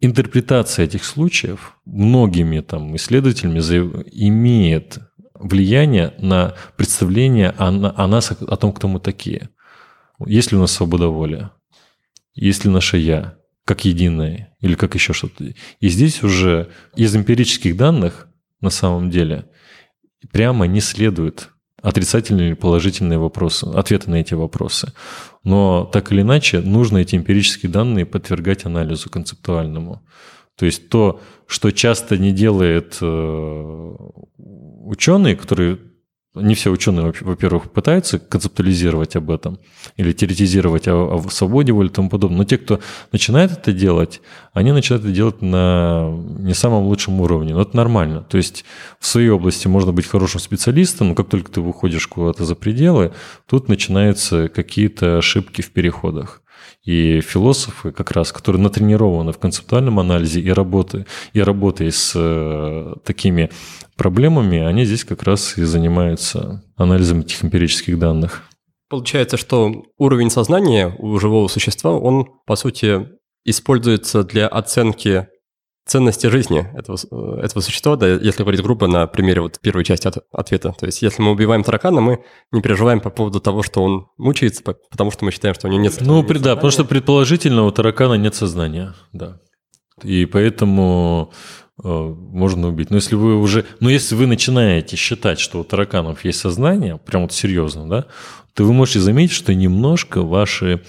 Интерпретация 0.03 0.85
этих 0.85 1.05
случаев 1.05 1.77
многими 1.85 2.59
там 2.61 2.95
исследователями 2.95 3.59
имеет 4.11 4.97
влияние 5.35 6.15
на 6.17 6.55
представление 6.75 7.51
о, 7.51 7.67
о 7.67 8.07
нас, 8.07 8.31
о 8.31 8.57
том, 8.57 8.73
кто 8.73 8.87
мы 8.87 8.99
такие. 8.99 9.49
Есть 10.25 10.51
ли 10.51 10.57
у 10.57 10.61
нас 10.61 10.71
свобода 10.71 11.07
воли? 11.07 11.51
Есть 12.33 12.65
ли 12.65 12.71
наше 12.71 12.97
«я» 12.97 13.37
как 13.63 13.85
единое 13.85 14.55
или 14.59 14.73
как 14.73 14.95
еще 14.95 15.13
что-то? 15.13 15.53
И 15.79 15.89
здесь 15.89 16.23
уже 16.23 16.71
из 16.95 17.15
эмпирических 17.15 17.77
данных 17.77 18.27
на 18.59 18.71
самом 18.71 19.11
деле 19.11 19.49
прямо 20.31 20.65
не 20.65 20.81
следует 20.81 21.49
отрицательные 21.81 22.49
или 22.49 22.53
положительные 22.53 23.19
вопросы, 23.19 23.65
ответы 23.65 24.09
на 24.09 24.15
эти 24.15 24.33
вопросы. 24.33 24.93
Но 25.43 25.89
так 25.91 26.11
или 26.11 26.21
иначе, 26.21 26.59
нужно 26.59 26.99
эти 26.99 27.15
эмпирические 27.15 27.71
данные 27.71 28.05
подвергать 28.05 28.65
анализу 28.65 29.09
концептуальному. 29.09 30.01
То 30.55 30.65
есть 30.65 30.89
то, 30.89 31.19
что 31.47 31.71
часто 31.71 32.17
не 32.17 32.31
делает 32.31 32.97
э, 33.01 33.95
ученый, 34.37 35.35
который 35.35 35.79
не 36.33 36.55
все 36.55 36.71
ученые, 36.71 37.13
во-первых, 37.21 37.71
пытаются 37.71 38.17
концептуализировать 38.17 39.17
об 39.17 39.31
этом 39.31 39.59
или 39.97 40.13
теоретизировать 40.13 40.87
о, 40.87 41.15
о 41.15 41.29
свободе 41.29 41.73
воли 41.73 41.87
и 41.87 41.91
тому 41.91 42.09
подобное. 42.09 42.37
Но 42.37 42.43
те, 42.45 42.57
кто 42.57 42.79
начинает 43.11 43.51
это 43.51 43.73
делать, 43.73 44.21
они 44.53 44.71
начинают 44.71 45.03
это 45.03 45.13
делать 45.13 45.41
на 45.41 46.09
не 46.39 46.53
самом 46.53 46.85
лучшем 46.85 47.19
уровне. 47.19 47.53
Но 47.53 47.61
это 47.61 47.75
нормально. 47.75 48.21
То 48.21 48.37
есть 48.37 48.63
в 48.99 49.07
своей 49.07 49.29
области 49.29 49.67
можно 49.67 49.91
быть 49.91 50.07
хорошим 50.07 50.39
специалистом, 50.39 51.09
но 51.09 51.15
как 51.15 51.27
только 51.27 51.51
ты 51.51 51.59
выходишь 51.59 52.07
куда-то 52.07 52.45
за 52.45 52.55
пределы, 52.55 53.11
тут 53.45 53.67
начинаются 53.67 54.47
какие-то 54.47 55.17
ошибки 55.17 55.61
в 55.61 55.71
переходах. 55.71 56.40
И 56.83 57.21
философы, 57.21 57.91
как 57.91 58.11
раз, 58.11 58.31
которые 58.31 58.61
натренированы 58.61 59.33
в 59.33 59.37
концептуальном 59.37 59.99
анализе 59.99 60.41
и 60.41 60.49
работы, 60.49 61.05
и 61.33 61.41
работой 61.41 61.91
с 61.91 62.13
э, 62.15 62.95
такими 63.03 63.51
проблемами, 63.95 64.59
они 64.59 64.85
здесь 64.85 65.03
как 65.03 65.21
раз 65.23 65.57
и 65.57 65.63
занимаются 65.63 66.63
анализом 66.75 67.19
этих 67.19 67.43
эмпирических 67.45 67.99
данных. 67.99 68.43
Получается, 68.89 69.37
что 69.37 69.85
уровень 69.97 70.31
сознания 70.31 70.93
у 70.97 71.17
живого 71.19 71.47
существа, 71.47 71.91
он, 71.91 72.27
по 72.47 72.55
сути, 72.55 73.07
используется 73.45 74.23
для 74.23 74.47
оценки 74.47 75.27
ценности 75.85 76.27
жизни 76.27 76.67
этого, 76.75 76.97
э, 77.11 77.41
этого 77.41 77.61
существа, 77.61 77.95
да, 77.95 78.07
если 78.07 78.43
говорить 78.43 78.61
грубо 78.61 78.87
на 78.87 79.07
примере 79.07 79.41
вот 79.41 79.59
первой 79.59 79.83
части 79.83 80.07
от, 80.07 80.17
ответа. 80.31 80.73
То 80.79 80.85
есть, 80.85 81.01
если 81.01 81.21
мы 81.21 81.31
убиваем 81.31 81.63
таракана, 81.63 82.01
мы 82.01 82.23
не 82.51 82.61
переживаем 82.61 82.99
по 82.99 83.09
поводу 83.09 83.39
того, 83.39 83.63
что 83.63 83.83
он 83.83 84.07
мучается, 84.17 84.63
потому 84.63 85.11
что 85.11 85.25
мы 85.25 85.31
считаем, 85.31 85.55
что 85.55 85.67
у 85.67 85.71
него 85.71 85.81
нет 85.81 85.97
Ну, 86.01 86.23
нет 86.23 86.41
да, 86.41 86.55
потому 86.55 86.71
что 86.71 86.85
предположительно 86.85 87.65
у 87.65 87.71
таракана 87.71 88.13
нет 88.13 88.35
сознания, 88.35 88.93
да. 89.11 89.39
И 90.03 90.25
поэтому 90.25 91.31
Э, 91.83 91.87
можно 91.87 92.67
убить. 92.67 92.89
Но 92.89 92.97
если 92.97 93.15
вы 93.15 93.39
уже, 93.39 93.65
но 93.79 93.89
если 93.89 94.15
вы 94.15 94.27
начинаете 94.27 94.95
считать, 94.95 95.39
что 95.39 95.59
у 95.59 95.63
тараканов 95.63 96.23
есть 96.25 96.39
сознание, 96.39 96.97
прям 96.97 97.23
вот 97.23 97.33
серьезно, 97.33 97.89
да, 97.89 98.05
то 98.53 98.65
вы 98.65 98.73
можете 98.73 98.99
заметить, 98.99 99.33
что 99.33 99.53
немножко 99.55 100.21
ваши 100.21 100.83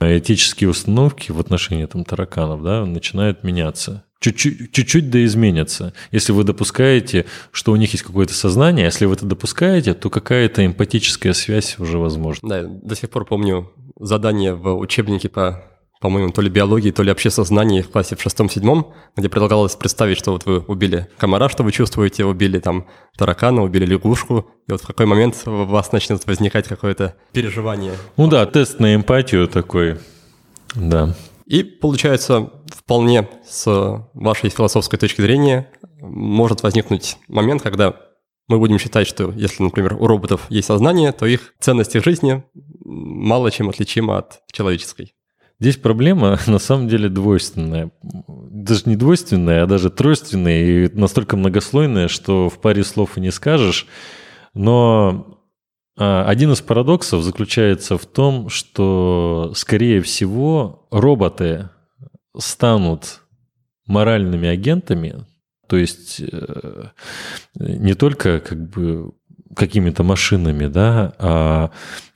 этические 0.00 0.70
установки 0.70 1.32
в 1.32 1.40
отношении 1.40 1.84
там 1.86 2.04
тараканов, 2.04 2.62
да, 2.62 2.86
начинают 2.86 3.42
меняться. 3.44 4.04
Чуть-чуть, 4.20 4.72
чуть-чуть 4.72 5.10
да 5.10 5.24
изменятся. 5.24 5.94
Если 6.12 6.32
вы 6.32 6.44
допускаете, 6.44 7.24
что 7.52 7.72
у 7.72 7.76
них 7.76 7.92
есть 7.92 8.04
какое-то 8.04 8.34
сознание, 8.34 8.84
если 8.84 9.06
вы 9.06 9.14
это 9.14 9.24
допускаете, 9.24 9.94
то 9.94 10.10
какая-то 10.10 10.64
эмпатическая 10.64 11.32
связь 11.32 11.78
уже 11.78 11.96
возможна. 11.98 12.48
Да, 12.48 12.62
до 12.64 12.94
сих 12.94 13.08
пор 13.08 13.24
помню 13.24 13.72
задание 13.98 14.54
в 14.54 14.76
учебнике 14.76 15.28
по 15.28 15.64
по-моему, 16.00 16.30
то 16.32 16.40
ли 16.40 16.48
биологии, 16.48 16.90
то 16.90 17.02
ли 17.02 17.12
обществознании 17.12 17.82
в 17.82 17.90
классе 17.90 18.16
в 18.16 18.22
шестом-седьмом, 18.22 18.94
где 19.16 19.28
предлагалось 19.28 19.76
представить, 19.76 20.16
что 20.16 20.32
вот 20.32 20.46
вы 20.46 20.60
убили 20.60 21.08
комара, 21.18 21.50
что 21.50 21.62
вы 21.62 21.72
чувствуете, 21.72 22.24
убили 22.24 22.58
там 22.58 22.86
таракана, 23.18 23.62
убили 23.62 23.84
лягушку, 23.84 24.50
и 24.66 24.72
вот 24.72 24.80
в 24.80 24.86
какой 24.86 25.04
момент 25.04 25.42
у 25.44 25.64
вас 25.66 25.92
начнет 25.92 26.26
возникать 26.26 26.66
какое-то 26.68 27.16
переживание. 27.32 27.92
Ну 28.16 28.28
да, 28.28 28.46
тест 28.46 28.80
на 28.80 28.94
эмпатию 28.94 29.46
такой, 29.46 29.98
да. 30.74 31.14
И 31.50 31.64
получается, 31.64 32.48
вполне 32.68 33.28
с 33.44 33.66
вашей 34.14 34.50
философской 34.50 35.00
точки 35.00 35.20
зрения 35.20 35.68
может 36.00 36.62
возникнуть 36.62 37.16
момент, 37.26 37.60
когда 37.60 37.96
мы 38.46 38.60
будем 38.60 38.78
считать, 38.78 39.08
что 39.08 39.32
если, 39.32 39.64
например, 39.64 39.94
у 39.94 40.06
роботов 40.06 40.46
есть 40.48 40.68
сознание, 40.68 41.10
то 41.10 41.26
их 41.26 41.54
ценность 41.58 41.96
их 41.96 42.04
жизни 42.04 42.44
мало 42.84 43.50
чем 43.50 43.68
отличима 43.68 44.18
от 44.18 44.42
человеческой. 44.52 45.16
Здесь 45.58 45.76
проблема 45.76 46.38
на 46.46 46.60
самом 46.60 46.86
деле 46.86 47.08
двойственная. 47.08 47.90
Даже 48.28 48.82
не 48.84 48.94
двойственная, 48.94 49.64
а 49.64 49.66
даже 49.66 49.90
тройственная 49.90 50.62
и 50.62 50.88
настолько 50.96 51.36
многослойная, 51.36 52.06
что 52.06 52.48
в 52.48 52.60
паре 52.60 52.84
слов 52.84 53.18
и 53.18 53.20
не 53.20 53.32
скажешь. 53.32 53.88
Но 54.54 55.39
один 56.00 56.52
из 56.52 56.62
парадоксов 56.62 57.22
заключается 57.22 57.98
в 57.98 58.06
том, 58.06 58.48
что, 58.48 59.52
скорее 59.54 60.00
всего, 60.00 60.86
роботы 60.90 61.68
станут 62.38 63.20
моральными 63.86 64.48
агентами, 64.48 65.26
то 65.68 65.76
есть 65.76 66.20
э, 66.20 66.86
не 67.54 67.92
только 67.92 68.40
как 68.40 68.70
бы 68.70 69.12
какими-то 69.54 70.02
машинами, 70.02 70.68
да, 70.68 71.12
а 71.18 71.70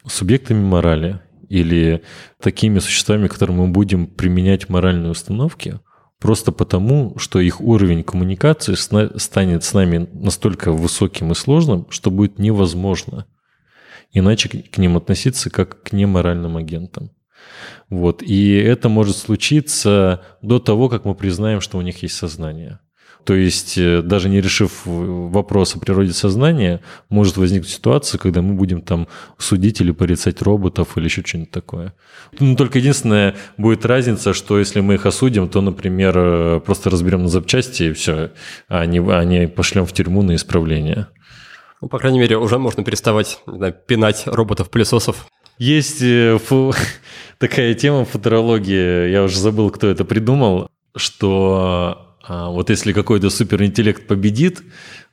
субъектами 0.06 0.64
морали 0.64 1.20
или 1.50 2.02
такими 2.40 2.78
существами, 2.78 3.28
которым 3.28 3.56
мы 3.56 3.68
будем 3.68 4.06
применять 4.06 4.70
моральные 4.70 5.10
установки, 5.10 5.78
просто 6.20 6.52
потому, 6.52 7.18
что 7.18 7.38
их 7.38 7.60
уровень 7.60 8.02
коммуникации 8.02 8.76
станет 9.18 9.62
с 9.62 9.74
нами 9.74 10.08
настолько 10.14 10.72
высоким 10.72 11.32
и 11.32 11.34
сложным, 11.34 11.86
что 11.90 12.10
будет 12.10 12.38
невозможно 12.38 13.26
иначе 14.14 14.48
к 14.48 14.78
ним 14.78 14.96
относиться 14.96 15.50
как 15.50 15.82
к 15.82 15.92
неморальным 15.92 16.56
агентам. 16.56 17.10
Вот. 17.90 18.22
И 18.22 18.54
это 18.54 18.88
может 18.88 19.16
случиться 19.16 20.22
до 20.40 20.58
того, 20.58 20.88
как 20.88 21.04
мы 21.04 21.14
признаем, 21.14 21.60
что 21.60 21.76
у 21.78 21.82
них 21.82 22.02
есть 22.02 22.14
сознание. 22.14 22.78
То 23.24 23.34
есть, 23.34 23.78
э, 23.78 24.02
даже 24.02 24.28
не 24.28 24.40
решив 24.40 24.82
вопрос 24.84 25.76
о 25.76 25.78
природе 25.78 26.12
сознания, 26.12 26.80
может 27.08 27.36
возникнуть 27.38 27.70
ситуация, 27.70 28.18
когда 28.18 28.42
мы 28.42 28.54
будем 28.54 28.82
там 28.82 29.08
судить 29.38 29.80
или 29.80 29.92
порицать 29.92 30.42
роботов 30.42 30.96
или 30.96 31.04
еще 31.04 31.22
что-нибудь 31.24 31.50
такое. 31.50 31.94
Ну, 32.38 32.54
только 32.54 32.78
единственное, 32.78 33.34
будет 33.56 33.86
разница, 33.86 34.34
что 34.34 34.58
если 34.58 34.80
мы 34.80 34.94
их 34.94 35.06
осудим, 35.06 35.48
то, 35.48 35.62
например, 35.62 36.14
э, 36.16 36.60
просто 36.60 36.90
разберем 36.90 37.22
на 37.22 37.28
запчасти 37.28 37.84
и 37.84 37.92
все, 37.92 38.32
а 38.68 38.84
не, 38.84 38.98
а 38.98 39.24
не 39.24 39.48
пошлем 39.48 39.86
в 39.86 39.92
тюрьму 39.92 40.22
на 40.22 40.34
исправление. 40.34 41.06
Ну, 41.84 41.88
по 41.88 41.98
крайней 41.98 42.18
мере, 42.18 42.38
уже 42.38 42.58
можно 42.58 42.82
переставать 42.82 43.40
знаю, 43.44 43.74
пинать 43.74 44.22
роботов-пылесосов. 44.24 45.26
Есть 45.58 46.00
э, 46.00 46.38
фу, 46.38 46.72
такая 47.38 47.74
тема 47.74 48.06
футурологии, 48.06 49.10
я 49.10 49.22
уже 49.22 49.38
забыл, 49.38 49.68
кто 49.68 49.88
это 49.88 50.06
придумал, 50.06 50.70
что 50.96 52.16
а 52.26 52.48
вот 52.48 52.70
если 52.70 52.94
какой-то 52.94 53.28
суперинтеллект 53.28 54.06
победит, 54.06 54.62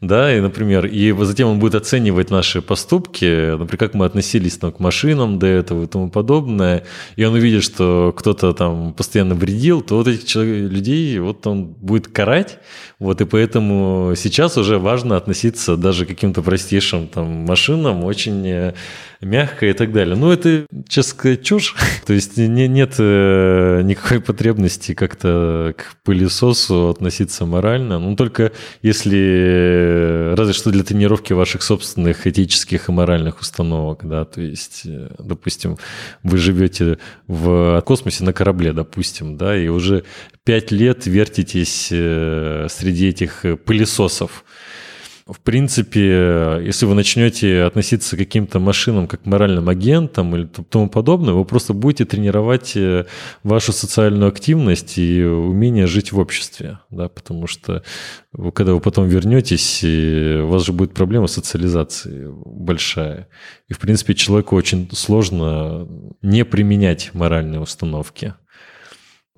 да, 0.01 0.35
и, 0.35 0.41
например, 0.41 0.87
и 0.87 1.13
затем 1.23 1.47
он 1.47 1.59
будет 1.59 1.75
оценивать 1.75 2.31
наши 2.31 2.61
поступки, 2.61 3.51
например, 3.51 3.77
как 3.77 3.93
мы 3.93 4.05
относились 4.05 4.57
там, 4.57 4.71
к 4.71 4.79
машинам 4.79 5.37
до 5.37 5.45
этого 5.45 5.83
и 5.83 5.87
тому 5.87 6.09
подобное, 6.09 6.83
и 7.15 7.23
он 7.23 7.35
увидит, 7.35 7.63
что 7.63 8.11
кто-то 8.17 8.53
там 8.53 8.93
постоянно 8.93 9.35
вредил, 9.35 9.81
то 9.81 9.97
вот 9.97 10.07
этих 10.07 10.35
людей 10.35 11.19
вот 11.19 11.45
он 11.45 11.65
будет 11.65 12.07
карать, 12.07 12.57
вот, 12.97 13.21
и 13.21 13.25
поэтому 13.25 14.13
сейчас 14.15 14.57
уже 14.57 14.79
важно 14.79 15.17
относиться 15.17 15.77
даже 15.77 16.05
к 16.05 16.09
каким-то 16.09 16.41
простейшим 16.41 17.07
там 17.07 17.27
машинам 17.45 18.03
очень 18.03 18.47
э, 18.47 18.73
мягко 19.21 19.67
и 19.67 19.73
так 19.73 19.91
далее. 19.91 20.15
Ну, 20.15 20.31
это, 20.31 20.65
честно 20.87 21.11
сказать, 21.11 21.43
чушь. 21.43 21.75
То 22.05 22.13
есть 22.13 22.37
не, 22.37 22.67
нет 22.67 22.95
э, 22.97 23.81
никакой 23.83 24.19
потребности 24.19 24.93
как-то 24.93 25.73
к 25.77 25.95
пылесосу 26.03 26.89
относиться 26.89 27.45
морально. 27.45 27.99
Ну, 27.99 28.15
только 28.15 28.51
если... 28.81 29.90
Разве 30.35 30.53
что 30.53 30.71
для 30.71 30.83
тренировки 30.83 31.33
ваших 31.33 31.63
собственных 31.63 32.27
этических 32.27 32.89
и 32.89 32.91
моральных 32.91 33.39
установок, 33.39 34.07
да. 34.07 34.25
То 34.25 34.41
есть, 34.41 34.83
э, 34.85 35.09
допустим, 35.19 35.77
вы 36.23 36.37
живете 36.37 36.97
в 37.27 37.81
космосе 37.85 38.23
на 38.23 38.33
корабле, 38.33 38.73
допустим, 38.73 39.37
да, 39.37 39.57
и 39.57 39.67
уже 39.67 40.03
пять 40.43 40.71
лет 40.71 41.05
вертитесь 41.05 41.89
э, 41.91 42.67
среди 42.69 43.09
этих 43.09 43.45
пылесосов 43.65 44.43
в 45.31 45.39
принципе, 45.39 46.59
если 46.61 46.85
вы 46.85 46.93
начнете 46.93 47.63
относиться 47.63 48.15
к 48.15 48.19
каким-то 48.19 48.59
машинам 48.59 49.07
как 49.07 49.21
к 49.21 49.25
моральным 49.25 49.69
агентам 49.69 50.35
или 50.35 50.45
тому 50.45 50.89
подобное, 50.89 51.33
вы 51.33 51.45
просто 51.45 51.73
будете 51.73 52.05
тренировать 52.05 52.73
э, 52.75 53.05
вашу 53.43 53.71
социальную 53.71 54.27
активность 54.27 54.97
и 54.97 55.23
умение 55.23 55.87
жить 55.87 56.11
в 56.11 56.19
обществе, 56.19 56.79
да, 56.89 57.07
потому 57.07 57.47
что 57.47 57.83
когда 58.53 58.73
вы 58.73 58.81
потом 58.81 59.07
вернетесь, 59.07 59.83
у 59.83 60.47
вас 60.47 60.65
же 60.65 60.73
будет 60.73 60.93
проблема 60.93 61.27
социализации 61.27 62.27
большая. 62.29 63.27
И, 63.69 63.73
в 63.73 63.79
принципе, 63.79 64.13
человеку 64.13 64.55
очень 64.55 64.89
сложно 64.91 65.87
не 66.21 66.43
применять 66.43 67.11
моральные 67.13 67.61
установки. 67.61 68.33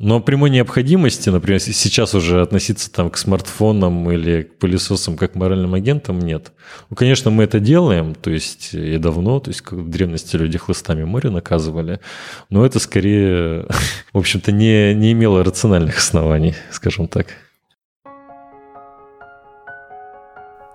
Но 0.04 0.20
прямой 0.20 0.50
необходимости, 0.50 1.30
например, 1.30 1.62
сейчас 1.62 2.14
уже 2.14 2.42
относиться 2.42 2.92
там 2.92 3.10
к 3.10 3.16
смартфонам 3.16 4.12
или 4.12 4.42
к 4.42 4.60
пылесосам 4.60 5.16
как 5.16 5.32
к 5.32 5.36
моральным 5.36 5.76
агентам 5.76 6.20
нет. 6.20 6.52
Ну, 6.90 6.98
конечно, 6.98 7.32
мы 7.32 7.46
это 7.46 7.62
делаем, 7.62 8.14
то 8.14 8.30
есть 8.30 8.74
и 8.74 8.98
давно, 8.98 9.40
то 9.40 9.50
есть 9.50 9.62
как 9.62 9.80
в 9.80 9.90
древности 9.90 10.36
люди 10.36 10.58
хлыстами 10.58 11.06
море 11.06 11.30
наказывали, 11.30 12.02
но 12.50 12.66
это 12.66 12.80
скорее, 12.80 13.66
в 14.12 14.18
общем-то, 14.18 14.52
не, 14.52 14.94
не 14.94 15.14
имело 15.14 15.42
рациональных 15.42 15.98
оснований, 15.98 16.54
скажем 16.70 17.08
так. 17.08 17.28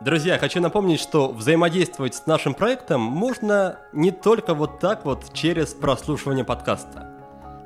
Друзья, 0.00 0.38
хочу 0.38 0.62
напомнить, 0.62 1.00
что 1.00 1.30
взаимодействовать 1.32 2.14
с 2.14 2.24
нашим 2.24 2.54
проектом 2.54 3.02
можно 3.02 3.76
не 3.92 4.10
только 4.10 4.54
вот 4.54 4.80
так 4.80 5.04
вот 5.04 5.34
через 5.34 5.74
прослушивание 5.74 6.46
подкаста. 6.46 7.17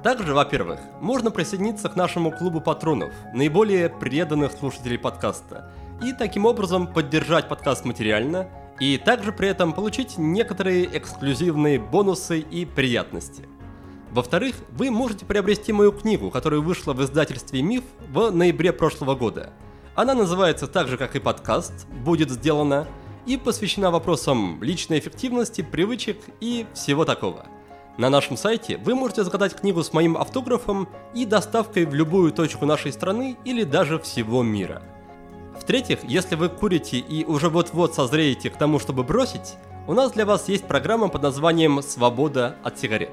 Также, 0.02 0.34
во-первых, 0.34 0.80
можно 1.00 1.30
присоединиться 1.30 1.88
к 1.88 1.94
нашему 1.94 2.32
клубу 2.32 2.60
патронов, 2.60 3.12
наиболее 3.32 3.88
преданных 3.88 4.50
слушателей 4.50 4.98
подкаста, 4.98 5.70
и 6.02 6.12
таким 6.12 6.44
образом 6.44 6.88
поддержать 6.88 7.48
подкаст 7.48 7.84
материально, 7.84 8.48
и 8.80 8.98
также 8.98 9.30
при 9.30 9.46
этом 9.48 9.72
получить 9.72 10.18
некоторые 10.18 10.86
эксклюзивные 10.98 11.78
бонусы 11.78 12.40
и 12.40 12.64
приятности. 12.64 13.48
Во-вторых, 14.10 14.56
вы 14.70 14.90
можете 14.90 15.24
приобрести 15.24 15.72
мою 15.72 15.92
книгу, 15.92 16.32
которая 16.32 16.60
вышла 16.60 16.94
в 16.94 17.02
издательстве 17.04 17.62
«Миф» 17.62 17.84
в 18.08 18.32
ноябре 18.32 18.72
прошлого 18.72 19.14
года. 19.14 19.50
Она 19.94 20.14
называется 20.14 20.66
так 20.66 20.88
же, 20.88 20.96
как 20.96 21.14
и 21.14 21.20
подкаст 21.20 21.86
«Будет 22.04 22.28
сделано» 22.28 22.88
и 23.24 23.36
посвящена 23.36 23.92
вопросам 23.92 24.60
личной 24.64 24.98
эффективности, 24.98 25.62
привычек 25.62 26.18
и 26.40 26.66
всего 26.74 27.04
такого– 27.04 27.46
на 27.98 28.08
нашем 28.08 28.36
сайте 28.36 28.78
вы 28.78 28.94
можете 28.94 29.22
заказать 29.22 29.54
книгу 29.54 29.82
с 29.82 29.92
моим 29.92 30.16
автографом 30.16 30.88
и 31.14 31.26
доставкой 31.26 31.84
в 31.84 31.94
любую 31.94 32.32
точку 32.32 32.64
нашей 32.64 32.92
страны 32.92 33.36
или 33.44 33.64
даже 33.64 33.98
всего 33.98 34.42
мира. 34.42 34.82
В-третьих, 35.60 35.98
если 36.04 36.34
вы 36.34 36.48
курите 36.48 36.98
и 36.98 37.24
уже 37.24 37.50
вот-вот 37.50 37.94
созреете 37.94 38.48
к 38.48 38.56
тому, 38.56 38.78
чтобы 38.78 39.04
бросить, 39.04 39.56
у 39.86 39.92
нас 39.92 40.12
для 40.12 40.24
вас 40.24 40.48
есть 40.48 40.64
программа 40.64 41.08
под 41.08 41.22
названием 41.22 41.82
«Свобода 41.82 42.56
от 42.62 42.78
сигарет». 42.78 43.12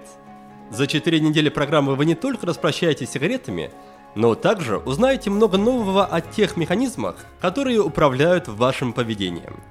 За 0.70 0.88
4 0.88 1.20
недели 1.20 1.50
программы 1.50 1.96
вы 1.96 2.06
не 2.06 2.15
только 2.15 2.46
распрощаетесь 2.46 3.10
с 3.10 3.12
сигаретами, 3.12 3.72
но 4.15 4.34
также 4.36 4.78
узнаете 4.78 5.30
много 5.30 5.58
нового 5.58 6.06
о 6.06 6.22
тех 6.22 6.58
механизмах, 6.58 7.15
которые 7.42 7.82
управляют 7.82 8.48
вашим 8.48 8.94
поведением– 8.94 9.60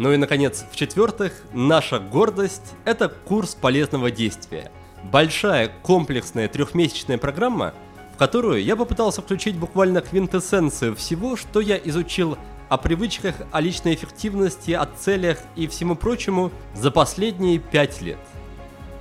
ну 0.00 0.14
и, 0.14 0.16
наконец, 0.16 0.64
в-четвертых, 0.72 1.42
наша 1.52 1.98
гордость– 1.98 2.72
это 2.86 3.10
курс 3.10 3.54
полезного 3.54 4.10
действия. 4.10 4.72
Большая, 5.04 5.70
комплексная 5.82 6.48
трехмесячная 6.48 7.18
программа, 7.18 7.74
в 8.14 8.16
которую 8.16 8.64
я 8.64 8.76
попытался 8.76 9.20
включить 9.20 9.58
буквально 9.58 10.00
квинтэссенцию 10.00 10.96
всего, 10.96 11.36
что 11.36 11.60
я 11.60 11.76
изучил 11.76 12.38
о 12.70 12.78
привычках, 12.78 13.34
о 13.52 13.60
личной 13.60 13.94
эффективности, 13.94 14.70
о 14.70 14.86
целях 14.86 15.36
и 15.54 15.66
всему 15.66 15.96
прочему 15.96 16.50
за 16.74 16.90
последние 16.90 17.58
пять 17.58 18.00
лет. 18.00 18.20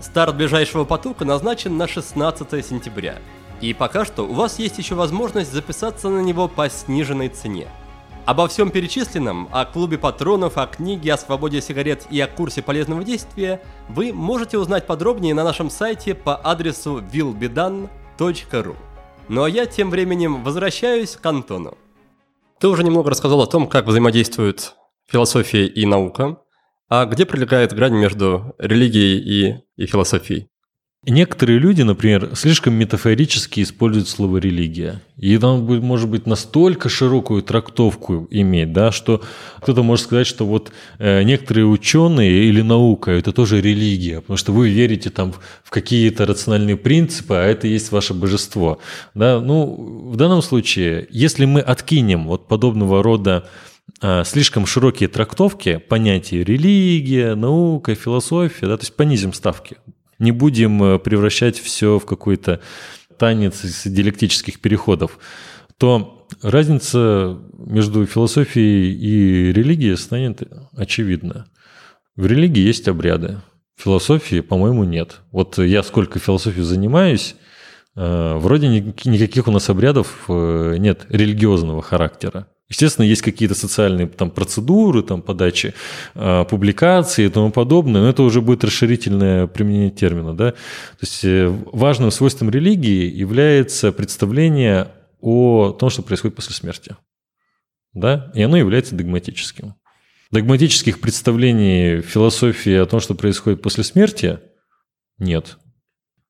Старт 0.02 0.36
ближайшего 0.36 0.84
потока 0.84 1.24
назначен 1.24 1.78
на 1.78 1.88
16 1.88 2.66
сентября. 2.66 3.20
И 3.62 3.74
пока 3.74 4.04
что 4.04 4.24
у 4.24 4.34
вас 4.34 4.60
есть 4.60 4.78
еще 4.78 4.96
возможность 4.96 5.54
записаться 5.54 6.10
на 6.10 6.20
него 6.20 6.50
по 6.50 6.70
сниженной 6.70 7.30
цене. 7.30 7.70
Обо 8.26 8.48
всем 8.48 8.70
перечисленном, 8.70 9.50
о 9.52 9.66
клубе 9.66 9.98
патронов, 9.98 10.58
о 10.58 10.68
книге, 10.68 11.14
о 11.14 11.18
свободе 11.18 11.62
сигарет 11.62 12.06
и 12.12 12.20
о 12.22 12.28
курсе 12.28 12.62
полезного 12.62 13.04
действия 13.04 13.62
вы 13.88 14.14
можете 14.14 14.58
узнать 14.58 14.86
подробнее 14.86 15.34
на 15.34 15.44
нашем 15.44 15.70
сайте 15.70 16.14
по 16.14 16.36
адресу 16.36 17.02
willbedan.ru. 17.12 18.76
Ну 19.30 19.44
а 19.44 19.50
я 19.50 19.66
тем 19.66 19.90
временем 19.90 20.44
возвращаюсь 20.44 21.16
к 21.16 21.26
Антону. 21.26 21.78
Ты 22.60 22.68
уже 22.68 22.84
немного 22.84 23.10
рассказал 23.10 23.42
о 23.42 23.48
том, 23.48 23.68
как 23.68 23.86
взаимодействуют 23.86 24.76
философия 25.08 25.66
и 25.66 25.86
наука, 25.86 26.38
а 26.90 27.06
где 27.06 27.26
пролегает 27.26 27.74
грань 27.74 27.96
между 27.96 28.56
религией 28.58 29.20
и, 29.20 29.64
и 29.76 29.86
философией? 29.86 30.50
Некоторые 31.06 31.60
люди, 31.60 31.82
например, 31.82 32.32
слишком 32.36 32.74
метафорически 32.74 33.64
используют 33.64 34.10
слово 34.10 34.36
«религия». 34.38 35.02
И 35.16 35.38
там 35.38 35.64
может 35.82 36.10
быть 36.10 36.26
настолько 36.26 36.90
широкую 36.90 37.42
трактовку 37.42 38.28
иметь, 38.30 38.74
да, 38.74 38.92
что 38.92 39.24
кто-то 39.62 39.82
может 39.82 40.06
сказать, 40.06 40.28
что 40.28 40.46
вот 40.46 40.74
э, 40.98 41.24
некоторые 41.24 41.68
ученые 41.68 42.44
или 42.50 42.62
наука– 42.62 43.12
это 43.14 43.32
тоже 43.32 43.62
религия, 43.62 44.20
потому 44.20 44.36
что 44.36 44.52
вы 44.52 44.70
верите 44.70 45.10
там 45.10 45.34
в 45.64 45.70
какие-то 45.70 46.26
рациональные 46.26 46.76
принципы, 46.76 47.36
а 47.36 47.46
это 47.46 47.66
есть 47.66 47.94
ваше 47.94 48.14
божество. 48.14 48.80
Да? 49.14 49.40
Ну, 49.40 50.10
в 50.12 50.18
данном 50.18 50.42
случае, 50.42 51.08
если 51.12 51.46
мы 51.46 51.62
откинем 51.62 52.28
вот 52.28 52.50
подобного 52.50 53.02
рода 53.02 53.48
э, 54.02 54.24
слишком 54.26 54.66
широкие 54.66 55.08
трактовки 55.08 55.78
понятия 55.78 56.44
религия, 56.44 57.36
наука, 57.36 57.96
философия, 57.96 58.68
да, 58.68 58.76
то 58.76 58.84
есть 58.84 58.98
понизим 58.98 59.32
ставки, 59.32 59.78
не 60.20 60.32
будем 60.32 60.84
э, 60.84 61.00
превращать 61.00 61.58
все 61.58 61.98
в 61.98 62.06
какой-то 62.06 62.62
танец 63.18 63.64
из 63.64 63.84
диалектических 63.84 64.60
переходов, 64.60 65.18
то 65.78 66.28
разница 66.42 67.40
между 67.58 68.06
философией 68.06 68.94
и 68.94 69.54
религией 69.54 69.96
станет 69.96 70.44
очевидна. 70.76 71.48
В 72.16 72.26
религии 72.26 72.62
есть 72.62 72.88
обряды, 72.88 73.42
в 73.76 73.84
философии, 73.84 74.42
по-моему, 74.42 74.84
нет. 74.84 75.22
Вот 75.32 75.58
я 75.58 75.84
сколько 75.84 76.20
философией 76.20 76.66
занимаюсь, 76.66 77.36
вроде 77.96 78.68
никаких 78.70 79.48
у 79.48 79.52
нас 79.52 79.70
обрядов 79.70 80.26
э, 80.28 80.76
нет 80.78 81.06
религиозного 81.10 81.82
характера. 81.82 82.48
Естественно, 82.70 83.06
есть 83.06 83.24
какие-то 83.24 83.56
социальные 83.56 84.08
там, 84.08 84.30
процедуры, 84.30 85.02
там, 85.02 85.24
подачи 85.24 85.74
э, 86.14 86.46
публикаций 86.48 87.26
и 87.26 87.30
тому 87.30 87.52
подобное, 87.52 88.02
но 88.02 88.10
это 88.10 88.22
уже 88.22 88.42
будет 88.42 88.64
расширительное 88.64 89.48
применение 89.48 89.90
термина. 89.90 90.38
Да? 90.38 90.52
То 90.52 90.58
есть 91.02 91.26
э, 91.26 91.48
важным 91.48 92.12
свойством 92.12 92.52
религии 92.52 93.12
является 93.12 93.92
представление 93.92 94.92
о 95.20 95.72
том, 95.72 95.90
что 95.90 96.04
происходит 96.04 96.36
после 96.36 96.54
смерти. 96.54 96.96
Да? 97.94 98.32
И 98.36 98.44
оно 98.44 98.56
является 98.56 98.94
догматическим. 98.94 99.74
Догматических 100.30 101.02
представлений 101.02 102.02
философии 102.02 102.76
о 102.76 102.86
том, 102.86 103.00
что 103.00 103.16
происходит 103.16 103.64
после 103.64 103.84
смерти, 103.84 104.40
нет. 105.18 105.58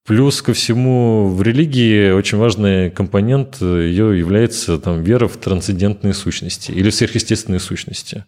Плюс 0.10 0.42
ко 0.42 0.54
всему 0.54 1.30
в 1.30 1.44
религии 1.44 2.10
очень 2.10 2.40
важный 2.40 2.90
компонент 2.90 3.62
ее 3.62 4.18
является 4.18 4.80
там, 4.80 5.04
вера 5.04 5.28
в 5.28 5.38
трансцендентные 5.38 6.16
сущности 6.16 6.72
или 6.72 6.90
сверхъестественные 6.90 7.60
сущности. 7.60 8.26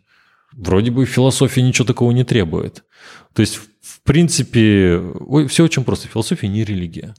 Вроде 0.52 0.91
бы 0.91 1.08
философия 1.08 1.63
ничего 1.63 1.88
такого 1.88 2.12
не 2.12 2.24
требует. 2.24 2.84
То 3.34 3.39
есть, 3.39 3.56
в 3.82 4.02
принципе, 4.04 5.02
все 5.48 5.63
очень 5.63 5.84
просто. 5.84 6.08
Философия 6.08 6.50
не 6.50 6.63
религия. 6.63 7.15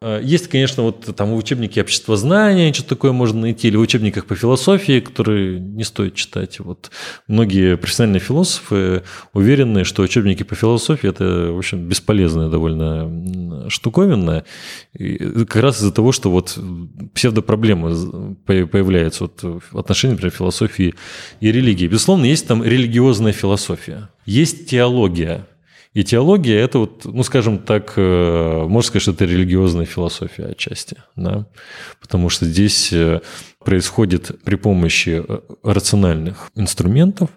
А, 0.00 0.20
есть, 0.20 0.48
конечно, 0.48 0.84
вот 0.84 1.14
там 1.16 1.30
в 1.30 1.36
учебнике 1.36 1.80
обществознания 1.80 2.72
что-то 2.72 2.90
такое 2.90 3.12
можно 3.12 3.40
найти, 3.40 3.68
или 3.68 3.76
в 3.76 3.80
учебниках 3.80 4.26
по 4.26 4.36
философии, 4.36 5.00
которые 5.00 5.58
не 5.58 5.82
стоит 5.84 6.14
читать. 6.14 6.60
Вот 6.60 6.90
многие 7.26 7.76
профессиональные 7.76 8.20
философы 8.20 9.02
уверены, 9.32 9.84
что 9.84 10.02
учебники 10.02 10.44
по 10.44 10.54
философии– 10.54 11.08
это, 11.10 11.52
в 11.52 11.58
общем, 11.58 11.88
бесполезная 11.88 12.48
довольно 12.48 13.68
штуковина, 13.68 14.44
и 14.94 15.16
как 15.44 15.56
раз 15.56 15.78
из-за 15.78 15.92
того, 15.92 16.12
что 16.12 16.30
вот 16.30 16.56
псевдопроблемы 17.14 18.36
появляются 18.46 19.24
вот 19.24 19.62
в 19.70 19.78
отношении, 19.78 20.14
например, 20.14 20.32
философии 20.32 20.94
и 21.40 21.50
религии. 21.52 21.86
Безусловно, 21.86 22.24
есть 22.24 22.46
там 22.46 22.62
религиозная 22.62 23.32
философия, 23.32 24.10
есть 24.26 24.70
теология– 24.70 25.46
и 25.94 26.04
теология– 26.04 26.58
это 26.60 26.78
вот, 26.80 27.04
ну, 27.04 27.22
скажем 27.22 27.58
так, 27.58 27.94
э, 27.96 28.64
можно 28.68 28.86
сказать, 28.86 29.02
что 29.02 29.12
это 29.12 29.24
религиозная 29.24 29.86
философия 29.86 30.46
отчасти, 30.46 30.96
да? 31.16 31.46
потому 32.00 32.28
что 32.28 32.44
здесь 32.44 32.92
э, 32.92 33.20
происходит 33.64 34.42
при 34.44 34.56
помощи 34.56 35.24
э, 35.26 35.40
рациональных 35.62 36.50
инструментов 36.54 37.30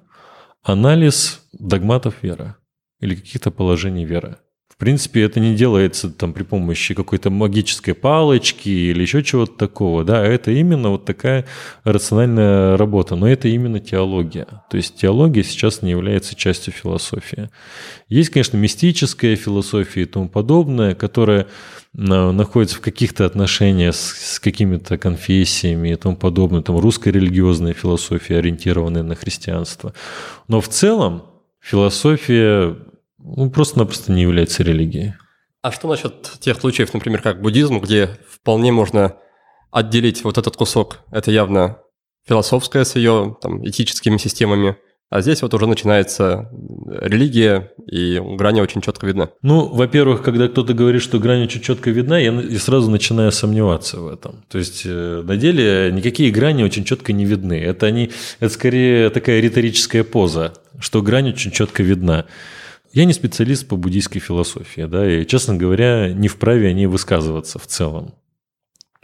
анализ 0.63 1.41
догматов 1.53 2.15
веры 2.21 2.55
или 2.99 3.15
каких-то 3.15 3.51
положений 3.51 4.05
веры 4.05 4.37
принципе, 4.81 5.21
это 5.21 5.39
не 5.39 5.55
делается 5.55 6.09
там 6.09 6.33
при 6.33 6.41
помощи 6.41 6.95
какой-то 6.95 7.29
магической 7.29 7.93
палочки 7.93 8.67
или 8.67 9.03
еще 9.03 9.21
чего-то 9.21 9.53
такого, 9.55 10.03
да, 10.03 10.25
это 10.25 10.49
именно 10.49 10.89
вот 10.89 11.05
такая 11.05 11.45
рациональная 11.83 12.75
работа, 12.77 13.15
но 13.15 13.29
это 13.29 13.47
именно 13.47 13.79
теология. 13.79 14.47
То 14.71 14.77
есть 14.77 14.95
теология 14.95 15.43
сейчас 15.43 15.83
не 15.83 15.91
является 15.91 16.33
частью 16.33 16.73
философии. 16.73 17.51
Есть, 18.09 18.31
конечно, 18.31 18.57
мистическая 18.57 19.35
философия 19.35 20.01
и 20.01 20.05
тому 20.05 20.27
подобное, 20.27 20.95
которая 20.95 21.45
находится 21.93 22.77
в 22.77 22.81
каких-то 22.81 23.27
отношениях 23.27 23.93
с, 23.93 24.33
с 24.33 24.39
какими-то 24.39 24.97
конфессиями 24.97 25.89
и 25.89 25.95
тому 25.95 26.15
подобное, 26.15 26.63
там 26.63 26.79
русская 26.79 27.11
религиозная 27.11 27.73
философия, 27.73 28.39
ориентированная 28.39 29.03
на 29.03 29.13
христианство. 29.13 29.93
Но 30.47 30.59
в 30.59 30.69
целом 30.69 31.25
философия 31.59 32.77
ну, 33.23 33.49
просто-напросто 33.49 34.11
не 34.11 34.21
является 34.21 34.63
религией. 34.63 35.13
А 35.61 35.71
что 35.71 35.87
насчет 35.87 36.23
тех 36.39 36.59
случаев, 36.59 36.93
например, 36.93 37.21
как 37.21 37.41
буддизм, 37.41 37.79
где 37.79 38.17
вполне 38.29 38.71
можно 38.71 39.17
отделить 39.71 40.23
вот 40.23 40.37
этот 40.37 40.55
кусок, 40.57 40.99
это 41.11 41.31
явно 41.31 41.79
философская 42.27 42.83
с 42.83 42.95
ее 42.95 43.37
там, 43.41 43.65
этическими 43.67 44.17
системами, 44.17 44.77
а 45.11 45.19
здесь 45.19 45.41
вот 45.41 45.53
уже 45.53 45.67
начинается 45.67 46.49
религия, 46.87 47.73
и 47.85 48.17
грань 48.21 48.61
очень 48.61 48.79
четко 48.79 49.05
видна. 49.05 49.29
Ну, 49.41 49.67
во-первых, 49.67 50.23
когда 50.23 50.47
кто-то 50.47 50.73
говорит, 50.73 51.01
что 51.01 51.19
грань 51.19 51.43
очень 51.43 51.59
четко 51.59 51.89
видна, 51.89 52.17
я 52.17 52.59
сразу 52.59 52.89
начинаю 52.89 53.33
сомневаться 53.33 53.99
в 53.99 54.07
этом. 54.07 54.45
То 54.49 54.57
есть, 54.57 54.83
э, 54.85 55.21
на 55.25 55.35
деле 55.35 55.91
никакие 55.91 56.31
грани 56.31 56.63
очень 56.63 56.85
четко 56.85 57.11
не 57.11 57.25
видны. 57.25 57.59
Это, 57.59 57.87
они, 57.87 58.09
это 58.39 58.53
скорее 58.53 59.09
такая 59.09 59.41
риторическая 59.41 60.05
поза, 60.05 60.53
что 60.79 61.01
грань 61.01 61.31
очень 61.31 61.51
четко 61.51 61.83
видна. 61.83 62.25
Я 62.93 63.05
не 63.05 63.13
специалист 63.13 63.67
по 63.67 63.77
буддийской 63.77 64.19
философии, 64.19 64.81
да, 64.81 65.09
и, 65.09 65.25
честно 65.25 65.55
говоря, 65.55 66.11
не 66.11 66.27
вправе 66.27 66.69
о 66.69 66.73
ней 66.73 66.87
высказываться 66.87 67.57
в 67.57 67.67
целом. 67.67 68.15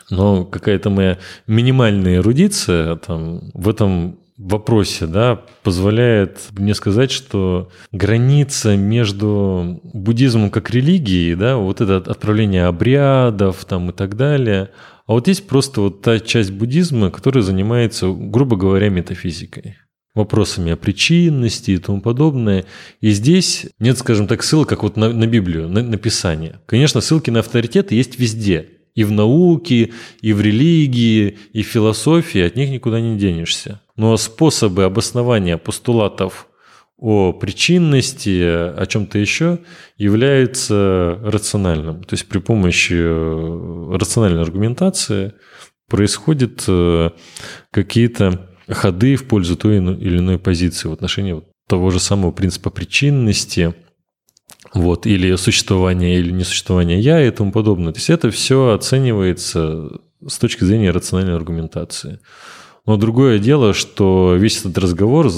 Но 0.09 0.45
какая-то 0.45 0.89
моя 0.89 1.19
минимальная 1.47 2.17
эрудиция 2.17 2.95
там, 2.95 3.51
в 3.53 3.67
этом 3.69 4.19
вопросе 4.37 5.07
да, 5.07 5.41
позволяет 5.63 6.39
мне 6.51 6.75
сказать, 6.75 7.11
что 7.11 7.71
граница 7.91 8.75
между 8.75 9.81
буддизмом 9.83 10.51
как 10.51 10.69
религией, 10.69 11.35
да, 11.35 11.57
вот 11.57 11.81
это 11.81 11.97
отправление 11.97 12.65
обрядов 12.65 13.65
там, 13.65 13.89
и 13.89 13.93
так 13.93 14.15
далее, 14.15 14.69
а 15.07 15.13
вот 15.13 15.27
есть 15.27 15.47
просто 15.47 15.81
вот 15.81 16.01
та 16.01 16.19
часть 16.19 16.51
буддизма, 16.51 17.09
которая 17.09 17.41
занимается, 17.41 18.09
грубо 18.09 18.57
говоря, 18.57 18.89
метафизикой 18.89 19.77
вопросами 20.17 20.71
о 20.71 20.75
причинности 20.75 21.71
и 21.71 21.77
тому 21.77 22.01
подобное. 22.01 22.65
И 22.99 23.11
здесь 23.11 23.67
нет, 23.79 23.97
скажем 23.97 24.27
так, 24.27 24.43
ссылок, 24.43 24.67
как 24.67 24.83
вот 24.83 24.97
на, 24.97 25.13
на 25.13 25.27
Библию, 25.27 25.69
на, 25.69 25.81
на 25.81 25.97
Писание. 25.97 26.59
Конечно, 26.65 27.01
ссылки 27.01 27.29
на 27.29 27.39
авторитеты 27.39 27.95
есть 27.95 28.19
везде. 28.19 28.69
И 28.95 29.03
в 29.03 29.11
науке, 29.11 29.91
и 30.21 30.33
в 30.33 30.41
религии, 30.41 31.37
и 31.53 31.61
в 31.61 31.67
философии, 31.67 32.41
от 32.41 32.55
них 32.55 32.69
никуда 32.69 32.99
не 32.99 33.17
денешься. 33.17 33.81
Но 33.95 34.17
способы 34.17 34.83
обоснования 34.83 35.57
постулатов 35.57 36.47
о 36.97 37.31
причинности, 37.31 38.41
о 38.41 38.85
чем-то 38.87 39.19
еще, 39.19 39.59
является 39.97 41.19
рациональным. 41.23 42.03
То 42.03 42.15
есть 42.15 42.27
при 42.27 42.39
помощи 42.39 42.95
э, 42.95 43.95
рациональной 43.95 44.41
аргументации 44.41 45.33
происходят 45.87 46.63
э, 46.67 47.11
какие-то 47.71 48.49
ходы 48.69 49.15
в 49.15 49.27
пользу 49.27 49.55
той 49.55 49.77
или 49.77 50.17
иной 50.17 50.39
позиции 50.39 50.87
в 50.87 50.93
отношении 50.93 51.41
того 51.67 51.89
же 51.89 51.99
самого 51.99 52.31
принципа 52.31 52.69
причинности, 52.69 53.73
вот, 54.73 55.05
или 55.05 55.35
существования 55.35 56.19
или 56.19 56.31
несуществования 56.31 56.99
я 56.99 57.25
и 57.25 57.31
тому 57.31 57.51
подобное. 57.51 57.93
То 57.93 57.99
есть 57.99 58.09
это 58.09 58.31
все 58.31 58.69
оценивается 58.69 59.89
с 60.25 60.37
точки 60.37 60.63
зрения 60.63 60.91
рациональной 60.91 61.35
аргументации. 61.35 62.19
Но 62.85 62.97
другое 62.97 63.39
дело, 63.39 63.73
что 63.73 64.35
весь 64.35 64.59
этот 64.59 64.77
разговор 64.77 65.29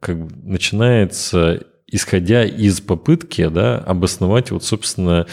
как 0.00 0.24
бы 0.24 0.32
начинается 0.48 1.62
исходя 1.88 2.44
из 2.44 2.80
попытки 2.80 3.46
да, 3.48 3.78
обосновать 3.78 4.50
вот, 4.50 4.64
собственно, 4.64 5.26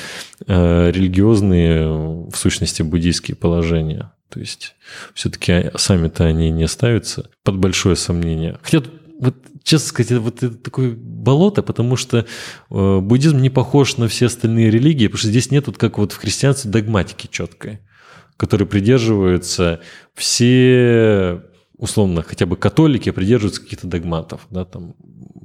э, 0.46 0.92
религиозные, 0.92 2.28
в 2.30 2.36
сущности, 2.36 2.84
буддийские 2.84 3.36
положения. 3.36 4.12
То 4.34 4.40
есть 4.40 4.76
все-таки 5.14 5.70
сами-то 5.76 6.26
они 6.26 6.50
не 6.50 6.68
ставятся 6.68 7.30
под 7.44 7.58
большое 7.58 7.96
сомнение. 7.96 8.58
Хотя 8.64 8.82
вот 9.20 9.36
честно 9.64 9.90
сказать, 9.90 10.12
вот 10.14 10.42
это 10.42 10.56
такое 10.56 10.96
болото, 10.96 11.62
потому 11.62 11.96
что 11.98 12.26
э, 12.72 13.00
буддизм 13.00 13.38
не 13.38 13.52
похож 13.52 13.98
на 13.98 14.08
все 14.08 14.26
остальные 14.26 14.72
религии, 14.72 15.06
потому 15.06 15.20
что 15.20 15.28
здесь 15.28 15.52
нет 15.52 15.68
вот 15.68 15.78
как 15.78 16.00
вот 16.00 16.14
в 16.14 16.18
христианстве 16.18 16.72
догматики 16.72 17.30
четкой, 17.32 17.82
которой 18.38 18.66
придерживаются 18.66 19.82
все 20.16 21.44
условно, 21.78 22.22
хотя 22.22 22.46
бы 22.46 22.56
католики 22.56 23.12
придерживаются 23.12 23.62
каких-то 23.62 23.88
догматов, 23.88 24.48
да, 24.50 24.66
там, 24.66 24.96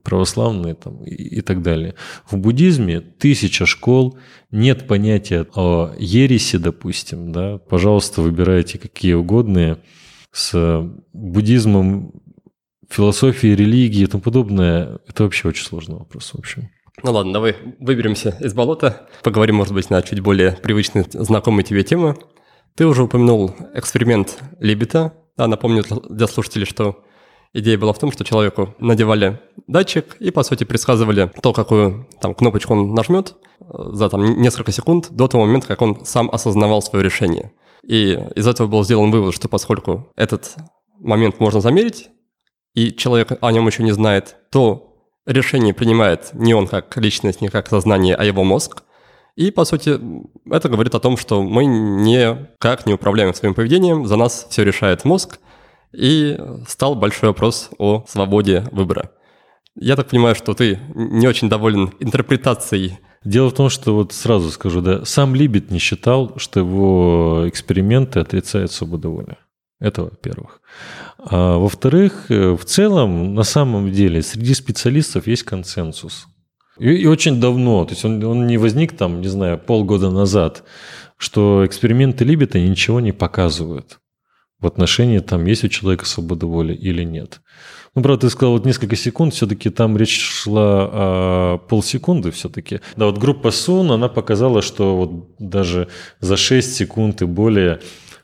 православные 0.05 0.75
там, 0.75 1.05
и, 1.05 1.11
и 1.11 1.41
так 1.41 1.63
далее. 1.63 1.95
В 2.31 2.37
буддизме 2.37 3.01
тысяча 3.01 3.67
школ, 3.67 4.19
нет 4.51 4.87
понятия 4.87 5.47
о 5.55 5.93
ереси, 5.99 6.57
допустим, 6.57 7.33
да, 7.33 7.59
пожалуйста, 7.59 8.23
выбирайте 8.23 8.79
какие 8.79 9.15
угодные. 9.15 9.79
С 10.31 10.83
буддизмом, 11.13 12.13
философией, 12.89 13.57
религией 13.57 14.05
и 14.05 14.07
тому 14.07 14.23
подобное, 14.23 14.99
это 15.09 15.25
вообще 15.25 15.49
очень 15.49 15.65
сложный 15.65 15.97
вопрос, 15.97 16.33
в 16.33 16.39
общем. 16.39 16.69
Ну 17.03 17.13
ладно, 17.13 17.33
давай 17.33 17.57
выберемся 17.79 18.37
из 18.41 18.55
болота, 18.55 19.09
поговорим, 19.23 19.57
может 19.57 19.73
быть, 19.73 19.89
на 19.89 20.03
чуть 20.03 20.21
более 20.21 20.53
привычные, 20.53 21.07
знакомые 21.11 21.65
тебе 21.65 21.85
темы. 21.85 22.17
Ты 22.75 22.87
уже 22.87 23.05
упомянул 23.05 23.55
эксперимент 23.75 24.39
Либета. 24.61 25.15
Да, 25.39 25.47
напомню 25.47 25.85
для 26.11 26.27
слушателей, 26.27 26.67
что 26.67 27.05
идея 27.53 27.79
была 27.79 27.93
в 27.93 27.99
том, 28.01 28.11
что 28.11 28.25
человеку 28.25 28.75
надевали 28.81 29.41
датчик 29.69 30.17
и, 30.19 30.33
по 30.33 30.43
сути, 30.43 30.65
предсказывали 30.65 31.31
то, 31.41 31.53
какую 31.53 32.09
там 32.21 32.35
кнопочку 32.35 32.73
он 32.73 32.93
нажмет 32.93 33.37
э, 33.61 33.65
за 33.93 34.11
там 34.11 34.43
несколько 34.43 34.73
секунд 34.73 35.07
до 35.11 35.29
того 35.29 35.47
момента, 35.47 35.69
как 35.69 35.81
он 35.81 36.05
сам 36.05 36.29
осознавал 36.33 36.83
свое 36.83 37.05
решение. 37.05 37.53
И 37.85 38.19
из 38.35 38.49
этого 38.49 38.67
был 38.67 38.83
сделан 38.83 39.13
вывод, 39.13 39.33
что 39.33 39.49
поскольку 39.49 40.09
этот 40.17 40.57
момент 40.99 41.39
можно 41.39 41.61
замерить, 41.61 42.09
и 42.75 42.93
человек 42.93 43.39
о 43.41 43.53
нем 43.53 43.69
еще 43.69 43.85
не 43.85 43.93
знает, 43.93 44.37
то 44.51 44.97
решение 45.25 45.73
принимает 45.73 46.31
не 46.33 46.53
он 46.53 46.67
как 46.67 46.97
личность, 46.97 47.41
не 47.41 47.49
как 47.49 47.69
сознание, 47.69 48.17
а 48.17 48.25
его 48.25 48.43
мозг. 48.43 48.83
И, 49.39 49.53
по 49.53 49.65
сути, 49.65 50.01
это 50.51 50.69
говорит 50.69 50.95
о 50.97 51.01
том, 51.01 51.17
что 51.17 51.45
мы 51.45 51.65
никак 51.65 52.87
не 52.87 52.95
управляем 52.95 53.33
своим 53.35 53.55
поведением, 53.55 54.05
за 54.05 54.17
нас 54.17 54.49
все 54.51 54.65
решает 54.65 55.05
мозг, 55.05 55.39
и 55.93 56.37
стал 56.67 56.97
большой 56.97 57.29
вопрос 57.29 57.71
о 57.79 58.05
свободе 58.09 58.65
выбора. 58.73 59.13
Я 59.77 59.95
так 59.95 60.09
понимаю, 60.09 60.35
что 60.35 60.55
ты 60.55 60.81
не 60.95 61.29
очень 61.29 61.49
доволен 61.49 61.93
интерпретацией 62.01 62.99
Дело 63.25 63.51
в 63.51 63.55
том, 63.55 63.69
что 63.69 63.95
вот 63.95 64.13
сразу 64.13 64.51
скажу, 64.51 64.81
да, 64.81 65.05
сам 65.05 65.35
Либет 65.35 65.71
не 65.71 65.79
считал, 65.79 66.35
что 66.39 66.61
его 66.61 67.45
эксперименты 67.49 68.21
отрицают 68.21 68.73
свободу 68.73 69.11
воли. 69.11 69.37
Это 69.81 70.05
во-первых. 70.05 70.61
А 71.19 71.59
во-вторых, 71.59 72.31
э, 72.31 72.53
в 72.53 72.65
целом, 72.65 73.35
на 73.35 73.43
самом 73.43 73.93
деле, 73.93 74.23
среди 74.23 74.55
специалистов 74.55 75.27
есть 75.27 75.43
консенсус. 75.43 76.27
И, 76.79 76.91
и 76.91 77.07
очень 77.07 77.41
давно, 77.41 77.85
то 77.85 77.93
есть 77.93 78.05
он, 78.05 78.23
он 78.25 78.47
не 78.47 78.59
возник 78.59 78.97
там, 78.97 79.21
не 79.21 79.29
знаю, 79.29 79.59
полгода 79.59 80.11
назад, 80.11 80.65
что 81.17 81.67
эксперименты 81.67 82.25
Либета 82.25 82.59
ничего 82.61 83.01
не 83.01 83.13
показывают 83.13 83.99
в 84.61 84.67
отношении, 84.67 85.21
там, 85.21 85.45
есть 85.45 85.65
у 85.65 85.69
человека 85.69 86.05
свобода 86.05 86.47
воли 86.47 86.75
или 86.75 87.05
нет. 87.05 87.41
Ну, 87.95 88.03
правда, 88.03 88.27
ты 88.27 88.31
сказал 88.31 88.53
вот 88.53 88.67
несколько 88.67 88.97
секунд, 88.97 89.35
все-таки 89.35 89.71
там 89.71 89.97
речь 89.97 90.21
шла 90.21 90.89
о 90.93 91.59
полсекунды 91.59 92.31
все-таки. 92.31 92.81
Да, 92.97 93.07
вот 93.07 93.19
группа 93.19 93.51
Сун, 93.51 93.91
она 93.91 94.09
показала, 94.09 94.63
что 94.63 94.97
вот 94.97 95.37
даже 95.39 95.89
за 96.21 96.37
6 96.37 96.75
секунд 96.75 97.23
и 97.23 97.25
более 97.25 97.81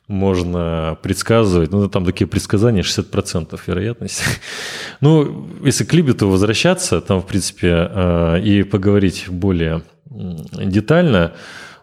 можно 0.07 0.99
предсказывать, 1.03 1.73
ну, 1.73 1.89
там 1.89 2.05
такие 2.05 2.27
предсказания, 2.27 2.83
60% 2.83 3.59
вероятность. 3.67 4.23
ну, 5.01 5.49
если 5.65 5.85
к 5.85 5.93
Либету 5.95 6.29
возвращаться, 6.29 7.01
там, 7.01 7.21
в 7.23 7.27
принципе, 7.27 7.89
э, 7.91 8.41
и 8.43 8.63
поговорить 8.65 9.27
более 9.29 9.83
детально, 10.07 11.35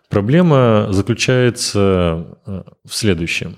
проблема 0.10 0.88
заключается 0.92 2.38
э, 2.46 2.64
в 2.86 2.94
следующем. 2.94 3.58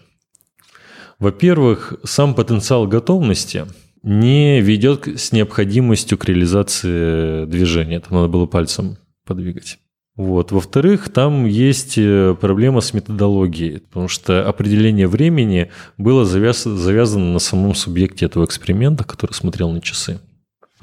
Во-первых, 1.19 1.93
сам 2.03 2.33
потенциал 2.33 2.87
готовности 2.87 3.65
не 4.01 4.61
ведет 4.61 5.07
с 5.07 5.31
необходимостью 5.31 6.17
к 6.17 6.25
реализации 6.25 7.45
движения. 7.45 7.99
Там 7.99 8.17
надо 8.17 8.27
было 8.27 8.45
пальцем 8.45 8.97
подвигать. 9.25 9.77
Вот. 10.15 10.51
Во-вторых, 10.51 11.09
там 11.09 11.45
есть 11.45 11.97
э, 11.97 12.35
проблема 12.39 12.81
с 12.81 12.93
методологией, 12.93 13.79
потому 13.79 14.07
что 14.07 14.47
определение 14.47 15.07
времени 15.07 15.71
было 15.97 16.23
завязано 16.23 17.33
на 17.33 17.39
самом 17.39 17.73
субъекте 17.73 18.25
этого 18.25 18.45
эксперимента, 18.45 19.03
который 19.03 19.33
смотрел 19.33 19.71
на 19.71 19.81
часы. 19.81 20.19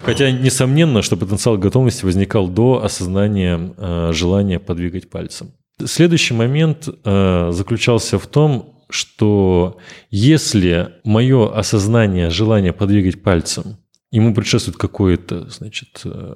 Хотя, 0.02 0.30
несомненно, 0.30 1.02
что 1.02 1.16
потенциал 1.16 1.58
готовности 1.58 2.04
возникал 2.04 2.48
до 2.48 2.82
осознания 2.82 3.72
э, 3.76 4.10
желания 4.12 4.58
подвигать 4.58 5.10
пальцем. 5.10 5.52
Следующий 5.84 6.34
момент 6.34 6.88
э, 6.88 7.50
заключался 7.52 8.18
в 8.18 8.26
том, 8.26 8.80
что 8.88 9.78
если 10.10 10.94
мое 11.04 11.54
осознание 11.56 12.30
желания 12.30 12.72
подвигать 12.72 13.22
пальцем, 13.22 13.76
ему 14.10 14.34
предшествует 14.34 14.76
какое-то, 14.76 15.48
значит, 15.50 16.00
э, 16.04 16.34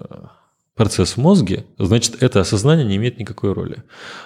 процесс 0.74 1.12
в 1.12 1.16
мозге, 1.18 1.64
значит, 1.78 2.22
это 2.22 2.40
осознание 2.40 2.84
не 2.84 2.96
имеет 2.96 3.18
никакой 3.18 3.52
роли. 3.52 3.82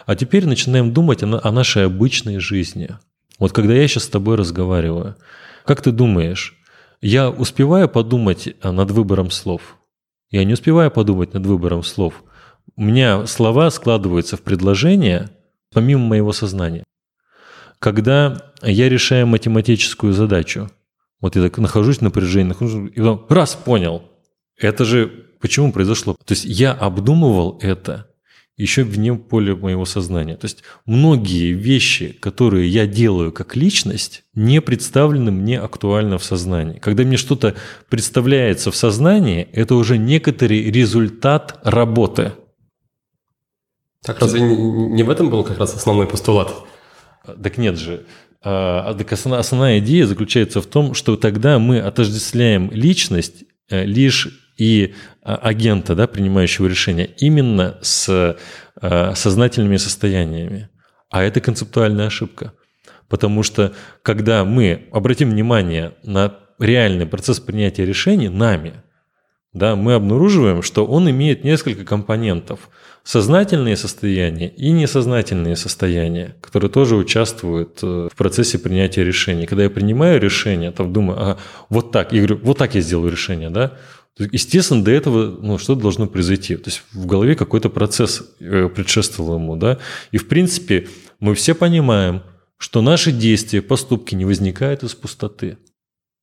А 0.06 0.16
теперь 0.16 0.46
начинаем 0.46 0.92
думать 0.92 1.22
о, 1.22 1.52
нашей 1.52 1.86
обычной 1.86 2.38
жизни. 2.38 2.96
Вот 3.38 3.52
когда 3.52 3.74
я 3.74 3.86
сейчас 3.86 4.04
с 4.04 4.08
тобой 4.08 4.36
разговариваю, 4.36 5.16
как 5.64 5.82
ты 5.82 5.92
думаешь, 5.92 6.56
я 7.00 7.30
успеваю 7.30 7.88
подумать 7.88 8.48
э, 8.48 8.70
над 8.70 8.90
выбором 8.90 9.30
слов? 9.30 9.76
Я 10.30 10.44
не 10.44 10.54
успеваю 10.54 10.90
подумать 10.90 11.34
над 11.34 11.46
выбором 11.46 11.82
слов. 11.82 12.24
У 12.76 12.82
меня 12.82 13.26
слова 13.26 13.70
складываются 13.70 14.36
в 14.36 14.42
предложения 14.42 15.30
помимо 15.72 16.06
моего 16.06 16.32
сознания. 16.32 16.84
Когда 17.78 18.52
я 18.62 18.88
решаю 18.88 19.26
математическую 19.26 20.12
задачу, 20.12 20.70
вот 21.20 21.36
я 21.36 21.42
так 21.42 21.58
нахожусь 21.58 21.98
в 21.98 22.02
напряжении, 22.02 22.48
нахожусь, 22.48 22.90
и 22.94 23.00
потом 23.00 23.26
раз 23.28 23.54
понял, 23.54 24.02
это 24.56 24.84
же 24.84 25.27
Почему 25.40 25.72
произошло? 25.72 26.14
То 26.24 26.32
есть 26.32 26.44
я 26.44 26.72
обдумывал 26.72 27.58
это 27.62 28.08
еще 28.58 28.82
вне 28.82 29.14
поля 29.14 29.54
моего 29.54 29.84
сознания. 29.84 30.36
То 30.36 30.46
есть 30.46 30.64
многие 30.84 31.52
вещи, 31.52 32.08
которые 32.20 32.68
я 32.68 32.86
делаю 32.86 33.30
как 33.30 33.54
личность, 33.54 34.24
не 34.34 34.60
представлены 34.60 35.30
мне 35.30 35.60
актуально 35.60 36.18
в 36.18 36.24
сознании. 36.24 36.80
Когда 36.80 37.04
мне 37.04 37.16
что-то 37.16 37.54
представляется 37.88 38.72
в 38.72 38.76
сознании, 38.76 39.48
это 39.52 39.76
уже 39.76 39.96
некоторый 39.96 40.70
результат 40.70 41.60
работы. 41.62 42.32
Так 44.02 44.18
разве 44.20 44.40
не 44.40 45.04
в 45.04 45.10
этом 45.10 45.30
был 45.30 45.44
как 45.44 45.58
раз 45.58 45.74
основной 45.74 46.08
постулат? 46.08 46.52
Так 47.24 47.58
нет 47.58 47.78
же. 47.78 48.06
А, 48.42 48.94
так 48.94 49.12
основная 49.12 49.78
идея 49.78 50.06
заключается 50.06 50.60
в 50.60 50.66
том, 50.66 50.94
что 50.94 51.16
тогда 51.16 51.58
мы 51.58 51.80
отождествляем 51.80 52.70
личность 52.72 53.44
э, 53.68 53.84
лишь 53.84 54.47
и 54.58 54.94
а, 55.22 55.36
агента, 55.36 55.94
да, 55.94 56.06
принимающего 56.06 56.66
решения, 56.66 57.06
именно 57.16 57.78
с 57.80 58.36
а, 58.80 59.14
сознательными 59.14 59.78
состояниями. 59.78 60.68
А 61.10 61.22
это 61.22 61.40
концептуальная 61.40 62.08
ошибка. 62.08 62.52
Потому 63.08 63.42
что 63.42 63.72
когда 64.02 64.44
мы 64.44 64.88
обратим 64.92 65.30
внимание 65.30 65.94
на 66.02 66.36
реальный 66.58 67.06
процесс 67.06 67.40
принятия 67.40 67.86
решений 67.86 68.28
нами, 68.28 68.74
да, 69.54 69.76
мы 69.76 69.94
обнаруживаем, 69.94 70.62
что 70.62 70.86
он 70.86 71.08
имеет 71.10 71.42
несколько 71.42 71.84
компонентов. 71.84 72.68
Сознательные 73.02 73.76
состояния 73.76 74.48
и 74.48 74.70
несознательные 74.70 75.56
состояния, 75.56 76.36
которые 76.42 76.70
тоже 76.70 76.96
участвуют 76.96 77.78
э, 77.82 78.08
в 78.12 78.16
процессе 78.16 78.58
принятия 78.58 79.02
решений. 79.02 79.46
Когда 79.46 79.62
я 79.62 79.70
принимаю 79.70 80.20
решение, 80.20 80.70
там 80.70 80.92
думаю, 80.92 81.18
ага, 81.18 81.38
вот 81.70 81.90
так, 81.90 82.12
я 82.12 82.18
говорю, 82.18 82.38
вот 82.42 82.58
так 82.58 82.74
я 82.74 82.82
сделаю 82.82 83.10
решение, 83.10 83.48
да, 83.48 83.78
Естественно, 84.18 84.82
до 84.82 84.90
этого 84.90 85.38
ну, 85.40 85.58
что 85.58 85.74
должно 85.74 86.06
произойти. 86.06 86.56
То 86.56 86.70
есть 86.70 86.82
в 86.92 87.06
голове 87.06 87.34
какой-то 87.34 87.68
процесс 87.68 88.22
э, 88.40 88.68
предшествовал 88.68 89.36
ему. 89.36 89.56
Да? 89.56 89.78
И 90.10 90.18
в 90.18 90.28
принципе 90.28 90.88
мы 91.20 91.34
все 91.34 91.54
понимаем, 91.54 92.22
что 92.58 92.82
наши 92.82 93.12
действия, 93.12 93.62
поступки 93.62 94.14
не 94.14 94.24
возникают 94.24 94.82
из 94.82 94.94
пустоты. 94.94 95.58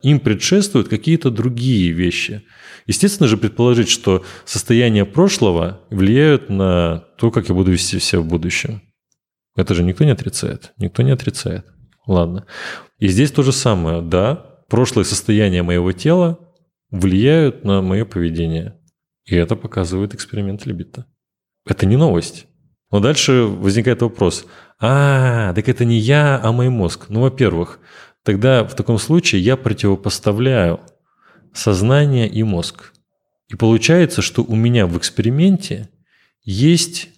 Им 0.01 0.19
предшествуют 0.19 0.89
какие-то 0.89 1.31
другие 1.31 1.91
вещи. 1.91 2.43
Естественно 2.85 3.27
же 3.27 3.37
предположить, 3.37 3.89
что 3.89 4.25
состояние 4.43 5.05
прошлого 5.05 5.81
влияют 5.89 6.49
на 6.49 7.05
то, 7.17 7.31
как 7.31 7.47
я 7.47 7.55
буду 7.55 7.71
вести 7.71 7.99
себя 7.99 8.19
в 8.19 8.27
будущем. 8.27 8.81
Это 9.55 9.73
же 9.73 9.83
никто 9.83 10.03
не 10.03 10.11
отрицает. 10.11 10.73
Никто 10.77 11.01
не 11.01 11.11
отрицает. 11.11 11.65
Ладно. 12.05 12.45
И 12.99 13.07
здесь 13.07 13.31
то 13.31 13.41
же 13.41 13.53
самое. 13.53 14.01
Да, 14.01 14.35
прошлое 14.69 15.05
состояние 15.05 15.63
моего 15.63 15.91
тела 15.93 16.39
влияют 16.91 17.63
на 17.63 17.81
мое 17.81 18.05
поведение. 18.05 18.79
И 19.25 19.35
это 19.35 19.55
показывает 19.55 20.13
эксперимент 20.13 20.65
Либита. 20.65 21.05
Это 21.65 21.85
не 21.85 21.97
новость. 21.97 22.47
Но 22.91 22.99
дальше 22.99 23.43
возникает 23.43 24.01
вопрос. 24.01 24.45
А, 24.79 25.53
так 25.53 25.67
это 25.67 25.85
не 25.85 25.97
я, 25.97 26.39
а 26.41 26.51
мой 26.51 26.69
мозг. 26.69 27.07
Ну, 27.09 27.21
во-первых, 27.21 27.79
тогда 28.23 28.63
в 28.63 28.75
таком 28.75 28.99
случае 28.99 29.41
я 29.41 29.57
противопоставляю 29.57 30.79
сознание 31.53 32.27
и 32.27 32.43
мозг. 32.43 32.93
И 33.47 33.55
получается, 33.55 34.21
что 34.21 34.43
у 34.43 34.55
меня 34.55 34.87
в 34.87 34.97
эксперименте 34.97 35.89
есть 36.43 37.09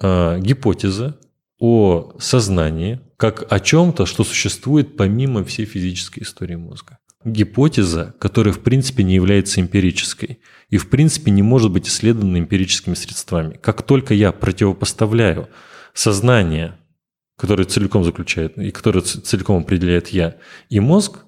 э, 0.00 0.38
гипотеза 0.40 1.18
о 1.58 2.14
сознании 2.18 3.00
как 3.16 3.52
о 3.52 3.60
чем-то, 3.60 4.04
что 4.04 4.24
существует 4.24 4.96
помимо 4.96 5.44
всей 5.44 5.64
физической 5.64 6.24
истории 6.24 6.56
мозга. 6.56 6.98
Гипотеза, 7.24 8.14
которая 8.18 8.52
в 8.52 8.60
принципе 8.60 9.02
не 9.02 9.14
является 9.14 9.60
эмпирической 9.60 10.40
и 10.68 10.76
в 10.76 10.88
принципе 10.90 11.30
не 11.30 11.42
может 11.42 11.70
быть 11.70 11.88
исследована 11.88 12.38
эмпирическими 12.38 12.94
средствами. 12.94 13.58
Как 13.62 13.82
только 13.82 14.14
я 14.14 14.32
противопоставляю 14.32 15.48
сознание, 15.94 16.78
которое 17.36 17.64
целиком 17.64 18.04
заключает 18.04 18.58
и 18.58 18.70
которое 18.70 19.00
целиком 19.00 19.62
определяет 19.62 20.08
я, 20.08 20.36
и 20.68 20.80
мозг, 20.80 21.24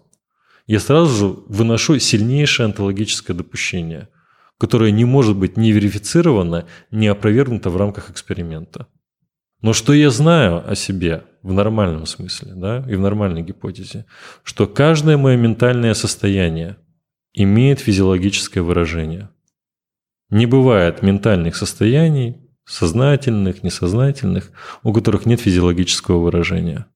я 0.66 0.80
сразу 0.80 1.14
же 1.14 1.26
выношу 1.48 1.98
сильнейшее 1.98 2.66
онтологическое 2.66 3.36
допущение, 3.36 4.08
которое 4.58 4.90
не 4.90 5.04
может 5.04 5.36
быть 5.36 5.56
ни 5.56 5.68
верифицировано, 5.68 6.66
ни 6.90 7.06
опровергнуто 7.06 7.70
в 7.70 7.76
рамках 7.76 8.10
эксперимента. 8.10 8.88
Но 9.60 9.72
что 9.72 9.92
я 9.92 10.10
знаю 10.10 10.68
о 10.68 10.74
себе 10.74 11.24
в 11.44 11.52
нормальном 11.52 12.06
смысле, 12.06 12.54
да, 12.54 12.84
и 12.88 12.96
в 12.96 13.00
нормальной 13.00 13.42
гипотезе, 13.42 14.06
что 14.42 14.66
каждое 14.66 15.18
мое 15.18 15.36
ментальное 15.36 15.92
состояние 15.92 16.78
имеет 17.34 17.80
физиологическое 17.80 18.62
выражение. 18.62 19.28
Не 20.30 20.46
бывает 20.46 21.02
ментальных 21.02 21.54
состояний, 21.54 22.38
сознательных, 22.64 23.62
несознательных, 23.62 24.50
у 24.82 24.94
которых 24.94 25.26
нет 25.26 25.38
физиологического 25.38 26.18
выражения. 26.18 26.86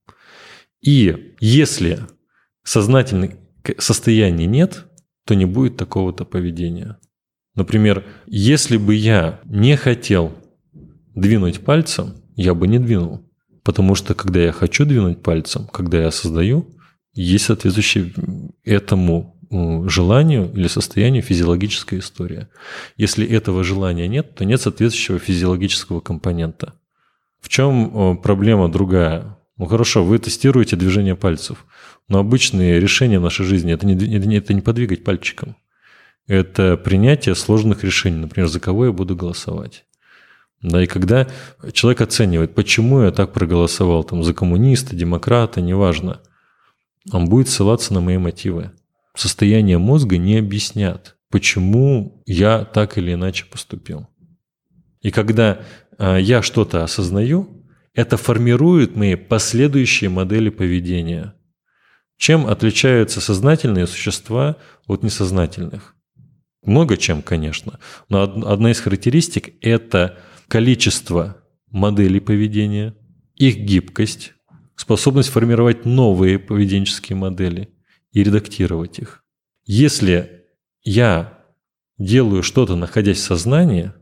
И 0.81 1.35
если 1.41 2.01
сознательных 2.63 3.33
состояний 3.77 4.47
нет, 4.47 4.87
то 5.27 5.35
не 5.35 5.45
будет 5.45 5.77
такого-то 5.77 6.25
поведения. 6.25 6.99
Например, 7.55 8.07
если 8.27 8.79
бы 8.79 8.95
я 8.95 9.41
не 9.45 9.77
хотел 9.77 10.33
двинуть 11.15 11.61
пальцем, 11.61 12.15
я 12.35 12.55
бы 12.55 12.67
не 12.67 12.79
двинул. 12.79 13.28
Потому 13.69 13.95
что 13.95 14.15
когда 14.15 14.41
я 14.41 14.51
хочу 14.51 14.87
двинуть 14.87 15.23
пальцем, 15.23 15.67
когда 15.67 16.01
я 16.01 16.11
создаю, 16.11 16.75
есть 17.13 17.45
соответствующая 17.45 18.11
этому 18.65 19.37
желанию 19.87 20.51
или 20.55 20.69
состоянию 20.69 21.23
физиологическая 21.23 21.99
история. 21.99 22.49
Если 22.97 23.29
этого 23.29 23.63
желания 23.65 24.09
нет, 24.09 24.35
то 24.35 24.47
нет 24.47 24.63
соответствующего 24.63 25.19
физиологического 25.19 26.01
компонента. 26.01 26.81
В 27.43 27.51
чем 27.51 28.17
проблема 28.23 28.73
другая? 28.73 29.37
Ну 29.59 29.67
хорошо, 29.67 30.03
вы 30.03 30.19
тестируете 30.19 30.75
движение 30.77 31.15
пальцев, 31.15 31.67
но 32.09 32.21
обычные 32.21 32.81
решения 32.81 33.19
в 33.19 33.23
нашей 33.23 33.45
жизни 33.45 33.71
это 33.75 33.85
не, 33.85 34.39
это 34.39 34.55
не 34.55 34.63
подвигать 34.63 35.05
пальчиком. 35.05 35.57
Это 36.27 36.79
принятие 36.79 37.35
сложных 37.35 37.85
решений, 37.85 38.17
например, 38.17 38.49
за 38.49 38.61
кого 38.61 38.87
я 38.87 38.93
буду 38.93 39.15
голосовать. 39.15 39.85
Да, 40.63 40.83
и 40.83 40.87
когда 40.87 41.29
человек 41.73 42.01
оценивает, 42.01 42.55
почему 42.55 43.03
я 43.03 43.13
так 43.13 43.33
проголосовал, 43.33 44.03
там, 44.03 44.25
за 44.25 44.35
коммуниста, 44.35 44.97
демократа, 44.97 45.61
неважно, 45.61 46.21
он 47.13 47.29
будет 47.29 47.49
ссылаться 47.49 47.95
на 47.95 48.01
мои 48.01 48.19
мотивы. 48.19 48.73
Состояние 49.15 49.79
мозга 49.79 50.17
не 50.19 50.37
объяснят, 50.39 51.17
почему 51.31 52.23
я 52.27 52.65
так 52.65 52.99
или 52.99 53.15
иначе 53.15 53.47
поступил. 53.47 54.09
И 55.01 55.11
когда 55.11 55.61
э, 55.97 56.19
я 56.21 56.43
что-то 56.43 56.83
осознаю, 56.83 57.65
это 57.95 58.17
формирует 58.17 58.97
мои 58.97 59.15
последующие 59.15 60.11
модели 60.11 60.51
поведения. 60.51 61.35
Чем 62.17 62.47
отличаются 62.47 63.21
сознательные 63.21 63.87
существа 63.87 64.57
от 64.87 65.05
несознательных? 65.05 65.95
Много 66.65 66.97
чем, 66.97 67.23
конечно, 67.23 67.79
но 68.09 68.23
одна 68.23 68.73
из 68.73 68.81
характеристик– 68.81 69.55
это 69.63 70.19
количество 70.49 71.43
моделей 71.71 72.21
поведения, 72.21 72.95
их 73.37 73.59
гибкость, 73.59 74.33
способность 74.75 75.29
формировать 75.29 75.85
новые 75.85 76.39
поведенческие 76.39 77.17
модели 77.17 77.69
и 78.13 78.25
редактировать 78.25 78.99
их. 78.99 79.25
Если 79.65 80.45
я 80.83 81.45
делаю 81.99 82.43
что-то, 82.43 82.77
находясь 82.77 83.19
в 83.19 83.23
сознании, 83.23 83.93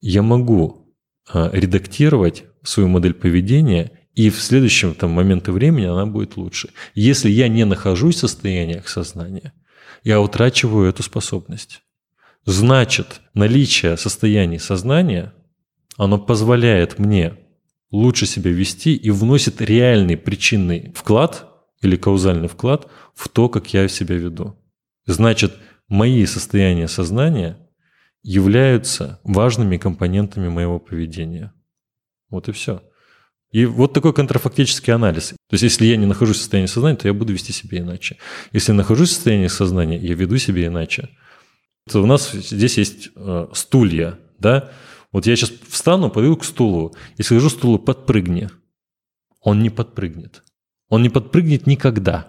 я 0.00 0.22
могу 0.22 0.94
а, 1.28 1.50
редактировать 1.52 2.44
свою 2.62 2.88
модель 2.88 3.14
поведения, 3.14 3.92
и 4.14 4.28
в 4.28 4.40
следующем 4.40 4.94
там, 4.94 5.10
моменте 5.10 5.52
времени 5.52 5.86
она 5.86 6.04
будет 6.04 6.36
лучше. 6.36 6.70
Если 6.94 7.30
я 7.30 7.48
не 7.48 7.64
нахожусь 7.64 8.16
в 8.16 8.20
состояниях 8.20 8.88
сознания, 8.88 9.54
я 10.04 10.20
утрачиваю 10.20 10.88
эту 10.88 11.02
способность. 11.02 11.82
Значит, 12.44 13.20
наличие 13.34 13.96
состояний 13.96 14.58
сознания 14.58 15.32
оно 15.96 16.18
позволяет 16.18 16.98
мне 16.98 17.38
лучше 17.90 18.26
себя 18.26 18.50
вести 18.50 18.94
и 18.94 19.10
вносит 19.10 19.60
реальный 19.60 20.16
причинный 20.16 20.92
вклад 20.94 21.48
или 21.82 21.96
каузальный 21.96 22.48
вклад 22.48 22.88
в 23.14 23.28
то, 23.28 23.48
как 23.48 23.72
я 23.74 23.86
себя 23.88 24.16
веду. 24.16 24.56
Значит, 25.06 25.54
мои 25.88 26.24
состояния 26.26 26.88
сознания 26.88 27.58
являются 28.22 29.20
важными 29.24 29.76
компонентами 29.76 30.48
моего 30.48 30.78
поведения. 30.78 31.52
Вот 32.30 32.48
и 32.48 32.52
все. 32.52 32.82
И 33.50 33.66
вот 33.66 33.92
такой 33.92 34.14
контрафактический 34.14 34.94
анализ. 34.94 35.30
То 35.30 35.54
есть, 35.54 35.64
если 35.64 35.84
я 35.84 35.96
не 35.96 36.06
нахожусь 36.06 36.36
в 36.36 36.40
состоянии 36.40 36.68
сознания, 36.68 36.96
то 36.96 37.06
я 37.06 37.12
буду 37.12 37.34
вести 37.34 37.52
себя 37.52 37.78
иначе. 37.80 38.16
Если 38.52 38.72
я 38.72 38.76
нахожусь 38.76 39.10
в 39.10 39.12
состоянии 39.12 39.48
сознания, 39.48 39.98
я 39.98 40.14
веду 40.14 40.38
себя 40.38 40.66
иначе. 40.66 41.10
То 41.90 42.02
у 42.02 42.06
нас 42.06 42.32
здесь 42.32 42.78
есть 42.78 43.10
э, 43.14 43.48
стулья, 43.52 44.18
да, 44.38 44.70
вот 45.12 45.26
я 45.26 45.36
сейчас 45.36 45.52
встану, 45.68 46.10
подойду 46.10 46.36
к 46.36 46.44
стулу 46.44 46.94
и 47.16 47.22
скажу 47.22 47.50
стулу 47.50 47.78
«подпрыгни». 47.78 48.48
Он 49.40 49.62
не 49.62 49.70
подпрыгнет. 49.70 50.42
Он 50.88 51.02
не 51.02 51.10
подпрыгнет 51.10 51.66
никогда. 51.66 52.28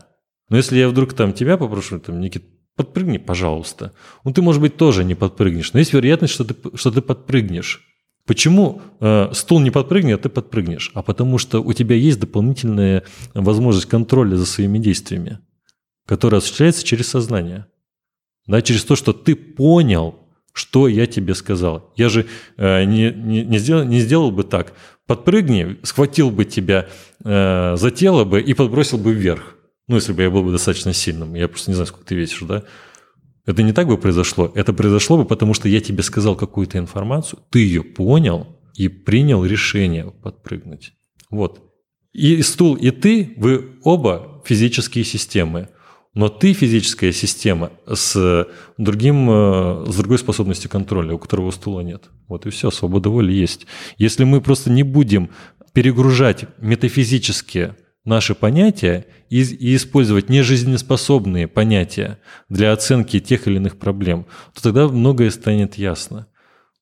Но 0.50 0.58
если 0.58 0.78
я 0.78 0.90
вдруг 0.90 1.14
там 1.14 1.34
тебя 1.34 1.58
попрошу, 1.58 2.00
там, 2.00 2.20
Никит, 2.20 2.44
подпрыгни, 2.76 3.18
пожалуйста. 3.18 3.94
Ну, 4.24 4.34
ты, 4.34 4.42
может 4.42 4.62
быть, 4.62 4.78
тоже 4.78 5.04
не 5.04 5.16
подпрыгнешь. 5.16 5.74
Но 5.74 5.80
есть 5.80 5.94
вероятность, 5.94 6.34
что 6.34 6.44
ты, 6.44 6.78
что 6.78 6.92
ты 6.92 7.02
подпрыгнешь. 7.02 7.82
Почему 8.26 8.82
э, 9.00 9.32
стул 9.34 9.60
не 9.60 9.70
подпрыгнет, 9.70 10.20
а 10.20 10.24
ты 10.24 10.30
подпрыгнешь? 10.30 10.92
А 10.94 11.04
потому 11.04 11.38
что 11.38 11.62
у 11.62 11.74
тебя 11.74 11.96
есть 11.96 12.20
дополнительная 12.20 13.04
возможность 13.34 13.88
контроля 13.88 14.36
за 14.36 14.46
своими 14.46 14.80
действиями, 14.80 15.40
которая 16.08 16.40
осуществляется 16.40 16.86
через 16.86 17.10
сознание. 17.10 17.68
Да, 18.48 18.62
через 18.62 18.84
то, 18.86 18.96
что 18.96 19.14
ты 19.14 19.36
понял, 19.36 20.23
что 20.54 20.88
я 20.88 21.08
тебе 21.08 21.34
сказал. 21.34 21.92
Я 21.96 22.10
же 22.10 22.28
э, 22.58 22.86
не, 22.86 23.12
не, 23.12 23.44
не, 23.44 23.58
сделал, 23.58 23.84
не 23.84 24.00
сделал 24.00 24.32
бы 24.32 24.44
так. 24.44 24.74
Подпрыгни, 25.08 25.80
схватил 25.84 26.30
бы 26.30 26.46
тебя 26.46 26.88
э, 27.24 27.76
за 27.76 27.92
тело 27.92 28.24
бы 28.24 28.40
и 28.40 28.54
подбросил 28.54 29.00
бы 29.00 29.14
вверх. 29.14 29.56
Ну, 29.88 29.96
если 29.96 30.14
бы 30.14 30.22
я 30.22 30.30
был 30.30 30.44
бы 30.44 30.52
достаточно 30.52 30.94
сильным. 30.94 31.34
Я 31.34 31.48
просто 31.48 31.72
не 31.72 31.76
знаю, 31.76 31.88
сколько 31.88 32.06
ты 32.06 32.16
весишь, 32.16 32.44
да? 32.44 32.64
Это 33.46 33.64
не 33.64 33.74
так 33.74 33.88
бы 33.88 33.98
произошло. 33.98 34.52
Это 34.56 34.72
произошло 34.74 35.18
бы, 35.18 35.26
потому 35.26 35.54
что 35.54 35.68
я 35.68 35.82
тебе 35.82 36.04
сказал 36.04 36.36
какую-то 36.36 36.78
информацию, 36.78 37.40
ты 37.50 37.60
ее 37.60 37.84
понял 37.84 38.48
и 38.76 38.88
принял 38.88 39.44
решение 39.44 40.12
подпрыгнуть. 40.12 40.94
Вот. 41.30 41.62
И 42.14 42.42
стул, 42.44 42.76
и 42.76 42.92
ты, 42.92 43.34
вы 43.38 43.80
оба 43.84 44.42
физические 44.46 45.04
системы 45.04 45.70
но 46.14 46.30
ты 46.30 46.54
физическая 46.54 47.12
система 47.12 47.72
с, 47.88 48.48
другим, 48.78 49.30
э, 49.30 49.86
с 49.88 49.96
другой 49.96 50.20
способностью 50.20 50.70
контроля, 50.70 51.14
у 51.14 51.18
которого 51.18 51.52
стула 51.52 51.82
нет. 51.82 52.04
Вот 52.28 52.46
и 52.46 52.50
все, 52.50 52.70
свобода 52.70 53.10
воли 53.10 53.34
есть. 53.34 53.66
Если 53.98 54.24
мы 54.24 54.42
просто 54.42 54.70
не 54.70 54.84
будем 54.84 55.30
перегружать 55.74 56.46
метафизические 56.60 57.76
наши 58.06 58.36
понятия 58.36 59.06
и, 59.30 59.42
и 59.42 59.76
использовать 59.76 60.30
нежизнеспособные 60.30 61.48
понятия 61.48 62.20
для 62.50 62.74
оценки 62.74 63.20
тех 63.20 63.48
или 63.48 63.56
иных 63.56 63.78
проблем, 63.78 64.28
то 64.54 64.62
тогда 64.62 64.88
многое 64.88 65.32
станет 65.32 65.76
ясно. 65.76 66.28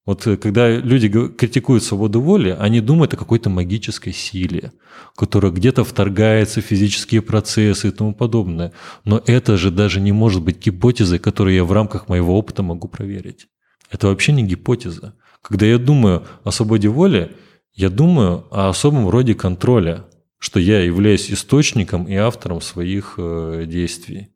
Вот 0.05 0.25
э, 0.25 0.37
когда 0.37 0.69
люди 0.69 1.09
критикуют 1.09 1.83
свободу 1.83 2.21
воли, 2.21 2.55
они 2.59 2.81
думают 2.81 3.13
о 3.13 3.17
какой-то 3.17 3.49
магической 3.49 4.13
силе, 4.13 4.71
которая 5.15 5.51
где-то 5.51 5.83
вторгается 5.83 6.61
в 6.61 6.65
физические 6.65 7.21
процессы 7.21 7.89
и 7.89 7.91
тому 7.91 8.13
подобное. 8.13 8.73
Но 9.05 9.21
это 9.25 9.57
же 9.57 9.71
даже 9.71 10.01
не 10.01 10.11
может 10.11 10.41
быть 10.41 10.63
гипотезой, 10.65 11.19
которую 11.19 11.55
я 11.55 11.63
в 11.63 11.71
рамках 11.71 12.09
моего 12.09 12.37
опыта 12.37 12.63
могу 12.63 12.87
проверить. 12.87 13.47
Это 13.89 14.07
вообще 14.07 14.31
не 14.31 14.43
гипотеза. 14.43 15.15
Когда 15.41 15.65
я 15.65 15.77
думаю 15.77 16.23
о 16.43 16.51
свободе 16.51 16.87
воли, 16.87 17.35
я 17.73 17.89
думаю 17.89 18.45
о 18.51 18.69
особом 18.69 19.09
роде 19.09 19.33
контроля, 19.33 20.05
что 20.37 20.59
я 20.59 20.81
являюсь 20.81 21.31
источником 21.31 22.05
и 22.05 22.15
автором 22.15 22.61
своих 22.61 23.15
э, 23.17 23.65
действий, 23.67 24.33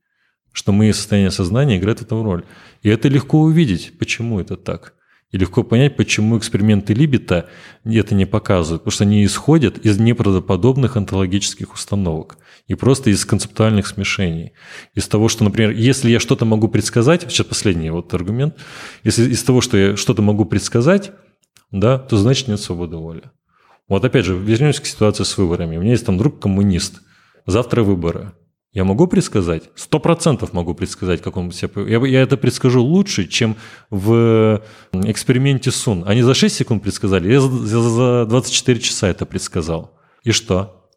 что 0.51 0.71
мои 0.71 0.91
состояния 0.91 1.31
сознания 1.31 1.77
играют 1.77 1.99
в 1.99 2.03
этом 2.03 2.23
роль. 2.23 2.43
И 2.83 2.89
это 2.89 3.07
легко 3.07 3.41
увидеть, 3.41 3.97
почему 3.97 4.39
это 4.39 4.55
так. 4.55 4.94
И 5.35 5.37
легко 5.37 5.63
понять, 5.63 5.97
почему 5.97 6.37
эксперименты 6.37 6.93
Либета 6.93 7.49
это 7.83 8.15
не 8.15 8.25
показывают, 8.25 8.83
потому 8.83 8.91
что 8.93 9.03
они 9.03 9.25
исходят 9.25 9.77
из 9.79 9.99
неправдоподобных 9.99 10.95
онтологических 10.95 11.73
установок 11.73 12.37
и 12.67 12.75
просто 12.75 13.09
из 13.09 13.25
концептуальных 13.25 13.85
смешений. 13.85 14.53
Из 14.93 15.09
того, 15.09 15.27
что, 15.27 15.43
например, 15.43 15.71
если 15.71 16.09
я 16.09 16.21
что-то 16.21 16.45
могу 16.45 16.69
предсказать, 16.69 17.23
сейчас 17.23 17.47
последний 17.47 17.89
вот 17.89 18.13
аргумент, 18.13 18.55
если 19.03 19.29
из 19.29 19.43
того, 19.43 19.59
что 19.59 19.75
я 19.75 19.97
что-то 19.97 20.21
могу 20.21 20.45
предсказать, 20.45 21.11
да, 21.69 21.99
то 21.99 22.15
значит 22.15 22.47
нет 22.47 22.61
свободы 22.61 22.95
воли. 22.95 23.23
Вот 23.89 24.05
опять 24.05 24.23
же, 24.23 24.37
вернемся 24.37 24.81
к 24.81 24.85
ситуации 24.85 25.25
с 25.25 25.37
выборами. 25.37 25.75
У 25.75 25.81
меня 25.81 25.91
есть 25.91 26.05
там 26.05 26.17
друг 26.17 26.39
коммунист, 26.39 27.01
завтра 27.45 27.83
выборы. 27.83 28.31
Я 28.75 28.83
могу 28.83 29.07
предсказать? 29.07 29.69
Сто 29.75 29.99
процентов 29.99 30.51
могу 30.51 30.73
предсказать, 30.73 31.21
как 31.21 31.37
он 31.37 31.49
себя... 31.53 31.81
Я, 31.83 32.05
я 32.05 32.21
это 32.21 32.35
предскажу 32.35 32.83
лучше, 32.83 33.25
чем 33.25 33.55
в 33.89 34.61
эксперименте 34.91 35.71
Сун. 35.71 36.03
Они 36.05 36.21
за 36.21 36.33
6 36.33 36.53
секунд 36.53 36.83
предсказали, 36.83 37.31
я 37.31 37.39
за, 37.39 37.79
за 37.79 38.25
24 38.25 38.79
часа 38.81 39.07
это 39.07 39.25
предсказал. 39.25 39.97
И 40.23 40.31
что? 40.31 40.89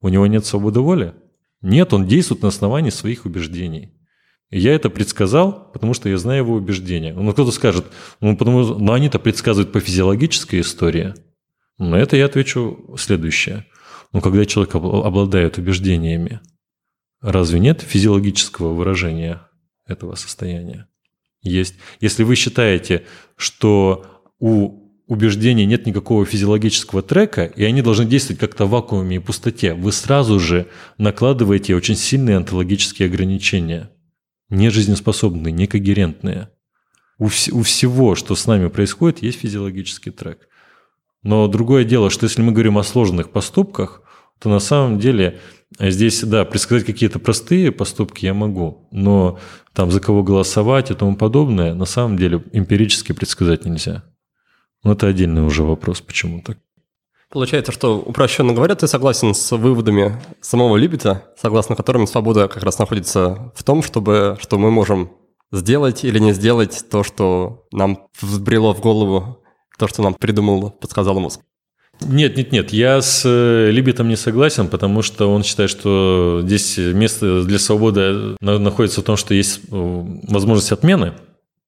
У 0.00 0.08
него 0.08 0.28
нет 0.28 0.46
свободы 0.46 0.78
воли? 0.78 1.14
Нет, 1.62 1.92
он 1.92 2.06
действует 2.06 2.42
на 2.42 2.48
основании 2.48 2.90
своих 2.90 3.24
убеждений. 3.24 3.92
Я 4.50 4.72
это 4.72 4.88
предсказал, 4.88 5.72
потому 5.72 5.94
что 5.94 6.08
я 6.08 6.18
знаю 6.18 6.44
его 6.44 6.54
убеждения. 6.54 7.12
Ну, 7.12 7.32
кто-то 7.32 7.50
скажет, 7.50 7.86
ну, 8.20 8.36
потому 8.36 8.62
что 8.62 8.78
ну, 8.78 8.92
они-то 8.92 9.18
предсказывают 9.18 9.72
по 9.72 9.80
физиологической 9.80 10.60
истории. 10.60 11.14
На 11.76 11.96
это 11.96 12.16
я 12.16 12.26
отвечу 12.26 12.94
следующее. 12.96 13.66
Ну, 14.12 14.20
когда 14.20 14.44
человек 14.44 14.76
обладает 14.76 15.58
убеждениями, 15.58 16.40
Разве 17.26 17.58
нет 17.58 17.80
физиологического 17.80 18.72
выражения 18.72 19.48
этого 19.84 20.14
состояния? 20.14 20.86
Есть. 21.42 21.74
Если 21.98 22.22
вы 22.22 22.36
считаете, 22.36 23.04
что 23.34 24.22
у 24.38 24.92
убеждений 25.08 25.66
нет 25.66 25.86
никакого 25.86 26.24
физиологического 26.24 27.02
трека, 27.02 27.42
и 27.44 27.64
они 27.64 27.82
должны 27.82 28.04
действовать 28.04 28.38
как-то 28.38 28.66
в 28.66 28.70
вакууме 28.70 29.16
и 29.16 29.18
пустоте, 29.18 29.74
вы 29.74 29.90
сразу 29.90 30.38
же 30.38 30.68
накладываете 30.98 31.74
очень 31.74 31.96
сильные 31.96 32.36
онтологические 32.36 33.06
ограничения, 33.06 33.90
не 34.48 34.70
жизнеспособные, 34.70 35.50
не 35.50 35.66
когерентные. 35.66 36.50
У, 37.18 37.26
вс- 37.26 37.50
у 37.50 37.62
всего, 37.62 38.14
что 38.14 38.36
с 38.36 38.46
нами 38.46 38.68
происходит, 38.68 39.20
есть 39.20 39.40
физиологический 39.40 40.12
трек. 40.12 40.46
Но 41.24 41.48
другое 41.48 41.82
дело, 41.82 42.08
что 42.08 42.22
если 42.22 42.42
мы 42.42 42.52
говорим 42.52 42.78
о 42.78 42.84
сложных 42.84 43.30
поступках, 43.30 44.02
то 44.38 44.48
на 44.48 44.60
самом 44.60 45.00
деле 45.00 45.40
здесь, 45.78 46.22
да, 46.22 46.44
предсказать 46.44 46.84
какие-то 46.84 47.18
простые 47.18 47.72
поступки 47.72 48.26
я 48.26 48.34
могу, 48.34 48.88
но 48.90 49.38
там 49.72 49.90
за 49.90 50.00
кого 50.00 50.22
голосовать 50.22 50.90
и 50.90 50.94
тому 50.94 51.16
подобное, 51.16 51.74
на 51.74 51.84
самом 51.84 52.16
деле 52.16 52.42
эмпирически 52.52 53.12
предсказать 53.12 53.64
нельзя. 53.64 54.04
Но 54.82 54.92
это 54.92 55.08
отдельный 55.08 55.42
уже 55.42 55.64
вопрос, 55.64 56.00
почему 56.00 56.42
так. 56.42 56.58
Получается, 57.28 57.72
что, 57.72 57.98
упрощенно 57.98 58.52
говоря, 58.52 58.76
ты 58.76 58.86
согласен 58.86 59.34
с 59.34 59.50
выводами 59.56 60.22
самого 60.40 60.76
Либета, 60.76 61.24
согласно 61.36 61.74
которым 61.74 62.06
свобода 62.06 62.46
как 62.46 62.62
раз 62.62 62.78
находится 62.78 63.52
в 63.56 63.64
том, 63.64 63.82
чтобы, 63.82 64.38
что 64.40 64.58
мы 64.58 64.70
можем 64.70 65.10
сделать 65.50 66.04
или 66.04 66.20
не 66.20 66.32
сделать 66.32 66.84
то, 66.88 67.02
что 67.02 67.66
нам 67.72 68.06
взбрело 68.20 68.74
в 68.74 68.80
голову, 68.80 69.42
то, 69.76 69.88
что 69.88 70.02
нам 70.02 70.14
придумал, 70.14 70.70
подсказал 70.70 71.18
мозг. 71.18 71.40
Нет, 72.00 72.36
нет, 72.36 72.52
нет, 72.52 72.72
я 72.72 73.00
с 73.00 73.22
э, 73.24 73.70
Либетом 73.70 74.08
не 74.08 74.16
согласен, 74.16 74.68
потому 74.68 75.02
что 75.02 75.32
он 75.32 75.42
считает, 75.42 75.70
что 75.70 76.40
здесь 76.44 76.76
место 76.76 77.42
для 77.42 77.58
свободы 77.58 78.36
находится 78.40 79.00
в 79.00 79.04
том, 79.04 79.16
что 79.16 79.34
есть 79.34 79.60
э, 79.70 80.04
возможность 80.28 80.72
отмены, 80.72 81.14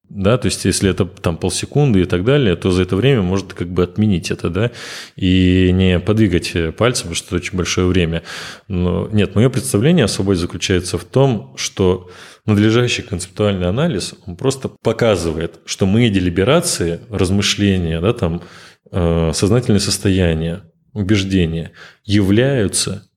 да, 0.09 0.37
то 0.37 0.45
есть 0.47 0.65
если 0.65 0.89
это 0.89 1.05
там 1.05 1.37
полсекунды 1.37 2.01
и 2.01 2.05
так 2.05 2.23
далее, 2.23 2.55
то 2.55 2.71
за 2.71 2.83
это 2.83 2.95
время 2.95 3.21
может 3.21 3.53
как 3.53 3.69
бы 3.69 3.83
отменить 3.83 4.31
это, 4.31 4.49
да, 4.49 4.71
и 5.15 5.71
не 5.71 5.99
подвигать 5.99 6.53
пальцем, 6.75 7.03
потому 7.03 7.15
что 7.15 7.27
это 7.27 7.35
очень 7.37 7.57
большое 7.57 7.87
время. 7.87 8.23
Но 8.67 9.07
нет, 9.11 9.35
мое 9.35 9.49
представление 9.49 10.05
о 10.05 10.07
свободе 10.07 10.39
заключается 10.39 10.97
в 10.97 11.03
том, 11.03 11.53
что 11.57 12.09
надлежащий 12.45 13.03
концептуальный 13.03 13.67
анализ, 13.67 14.15
он 14.25 14.35
просто 14.35 14.69
показывает, 14.69 15.59
что 15.65 15.85
мы 15.85 16.09
делиберации, 16.09 17.01
размышления, 17.09 18.01
да, 18.01 18.13
там, 18.13 18.41
Э, 18.41 18.68
сознательные 18.91 19.79
состояния, 19.79 20.63
убеждения 20.93 21.71
являются 22.03 23.07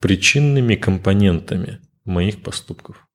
причинными 0.00 0.74
компонентами 0.74 1.80
моих 2.04 2.42
поступков. 2.42 3.06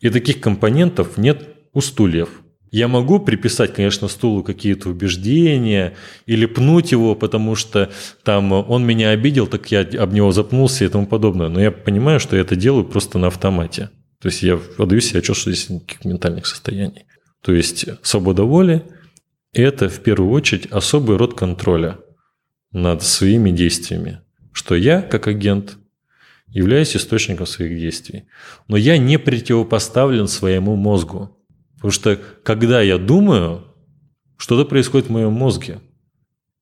И 0.00 0.10
таких 0.10 0.40
компонентов 0.40 1.18
нет 1.18 1.48
у 1.72 1.80
стульев. 1.80 2.42
Я 2.70 2.86
могу 2.86 3.18
приписать, 3.18 3.74
конечно, 3.74 4.08
стулу 4.08 4.42
какие-то 4.42 4.90
убеждения 4.90 5.96
или 6.26 6.44
пнуть 6.44 6.92
его, 6.92 7.14
потому 7.14 7.54
что 7.54 7.90
там 8.22 8.52
он 8.52 8.84
меня 8.84 9.10
обидел, 9.10 9.46
так 9.46 9.70
я 9.70 9.80
об 9.80 10.12
него 10.12 10.32
запнулся 10.32 10.84
и 10.84 10.88
тому 10.88 11.06
подобное. 11.06 11.48
Но 11.48 11.60
я 11.60 11.70
понимаю, 11.70 12.20
что 12.20 12.36
я 12.36 12.42
это 12.42 12.56
делаю 12.56 12.84
просто 12.84 13.18
на 13.18 13.28
автомате. 13.28 13.90
То 14.20 14.28
есть 14.28 14.42
я 14.42 14.60
отдаю 14.76 15.00
себе 15.00 15.20
отчет, 15.20 15.36
что 15.36 15.50
здесь 15.50 15.70
никаких 15.70 16.04
ментальных 16.04 16.46
состояний. 16.46 17.06
То 17.42 17.52
есть 17.52 17.86
свобода 18.02 18.44
воли– 18.44 18.84
это 19.52 19.88
в 19.88 20.00
первую 20.00 20.30
очередь 20.32 20.66
особый 20.66 21.16
род 21.16 21.34
контроля 21.34 21.98
над 22.72 23.02
своими 23.02 23.50
действиями, 23.50 24.20
что 24.52 24.74
я, 24.74 25.02
как 25.02 25.26
агент, 25.26 25.78
являюсь 26.48 26.96
источником 26.96 27.46
своих 27.46 27.78
действий. 27.78 28.24
Но 28.68 28.76
я 28.76 28.98
не 28.98 29.18
противопоставлен 29.18 30.28
своему 30.28 30.76
мозгу. 30.76 31.36
Потому 31.76 31.92
что 31.92 32.20
когда 32.42 32.80
я 32.80 32.98
думаю, 32.98 33.64
что-то 34.36 34.64
происходит 34.64 35.08
в 35.08 35.12
моем 35.12 35.32
мозге. 35.32 35.80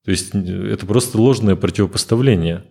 То 0.04 0.10
есть 0.10 0.34
это 0.34 0.86
просто 0.86 1.18
ложное 1.18 1.56
противопоставление. 1.56 2.64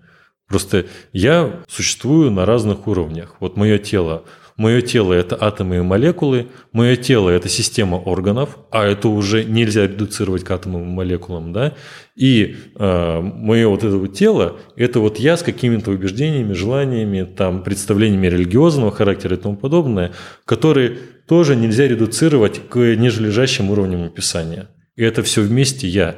Просто 0.47 0.85
я 1.13 1.63
существую 1.67 2.31
на 2.31 2.45
разных 2.45 2.87
уровнях. 2.87 3.35
Вот 3.39 3.55
мое 3.57 3.77
тело 3.77 4.25
Мое 4.57 4.81
тело– 4.81 5.11
это 5.13 5.37
атомы 5.39 5.77
и 5.77 5.81
молекулы, 5.81 6.47
мое 6.71 6.95
тело– 6.95 7.29
это 7.31 7.49
система 7.49 7.97
органов, 7.97 8.57
а 8.71 8.85
это 8.85 9.09
уже 9.09 9.43
нельзя 9.43 9.85
редуцировать 9.85 10.45
к 10.45 10.51
атомам 10.51 10.83
и 10.83 10.93
молекулам, 10.93 11.51
да, 11.51 11.73
и 12.15 12.55
э, 12.73 13.19
мое 13.21 13.67
вот 13.67 13.83
это 13.83 13.97
вот 13.97 14.13
тело– 14.13 14.57
это 14.77 15.01
вот 15.01 15.19
я 15.19 15.35
с 15.35 15.43
какими-то 15.43 15.91
убеждениями, 15.91 16.53
желаниями, 16.53 17.23
там, 17.23 17.63
представлениями 17.63 18.27
религиозного 18.27 18.91
характера 18.91 19.35
и 19.35 19.39
тому 19.39 19.57
подобное, 19.57 20.13
которые 20.45 20.99
тоже 21.27 21.57
нельзя 21.57 21.85
редуцировать 21.85 22.61
к 22.69 22.77
нижележащим 22.77 23.71
уровням 23.71 24.05
описания. 24.05 24.69
И 24.95 25.03
это 25.03 25.21
все 25.21 25.41
вместе 25.41 25.85
я. 25.89 26.15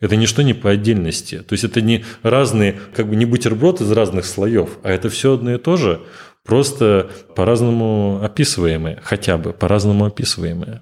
Это 0.00 0.14
ничто 0.14 0.42
не 0.42 0.54
по 0.54 0.70
отдельности. 0.70 1.38
То 1.40 1.54
есть 1.54 1.64
это 1.64 1.80
не 1.80 2.04
разные, 2.22 2.78
как 2.94 3.08
бы 3.08 3.16
не 3.16 3.24
бутерброд 3.24 3.80
из 3.80 3.90
разных 3.90 4.26
слоев, 4.26 4.78
а 4.84 4.92
это 4.92 5.08
все 5.08 5.34
одно 5.34 5.54
и 5.54 5.58
то 5.58 5.76
же– 5.76 6.02
просто 6.48 7.10
по-разному 7.36 8.20
описываемые, 8.24 9.00
хотя 9.04 9.36
бы 9.36 9.52
по-разному 9.52 10.06
описываемые. 10.06 10.80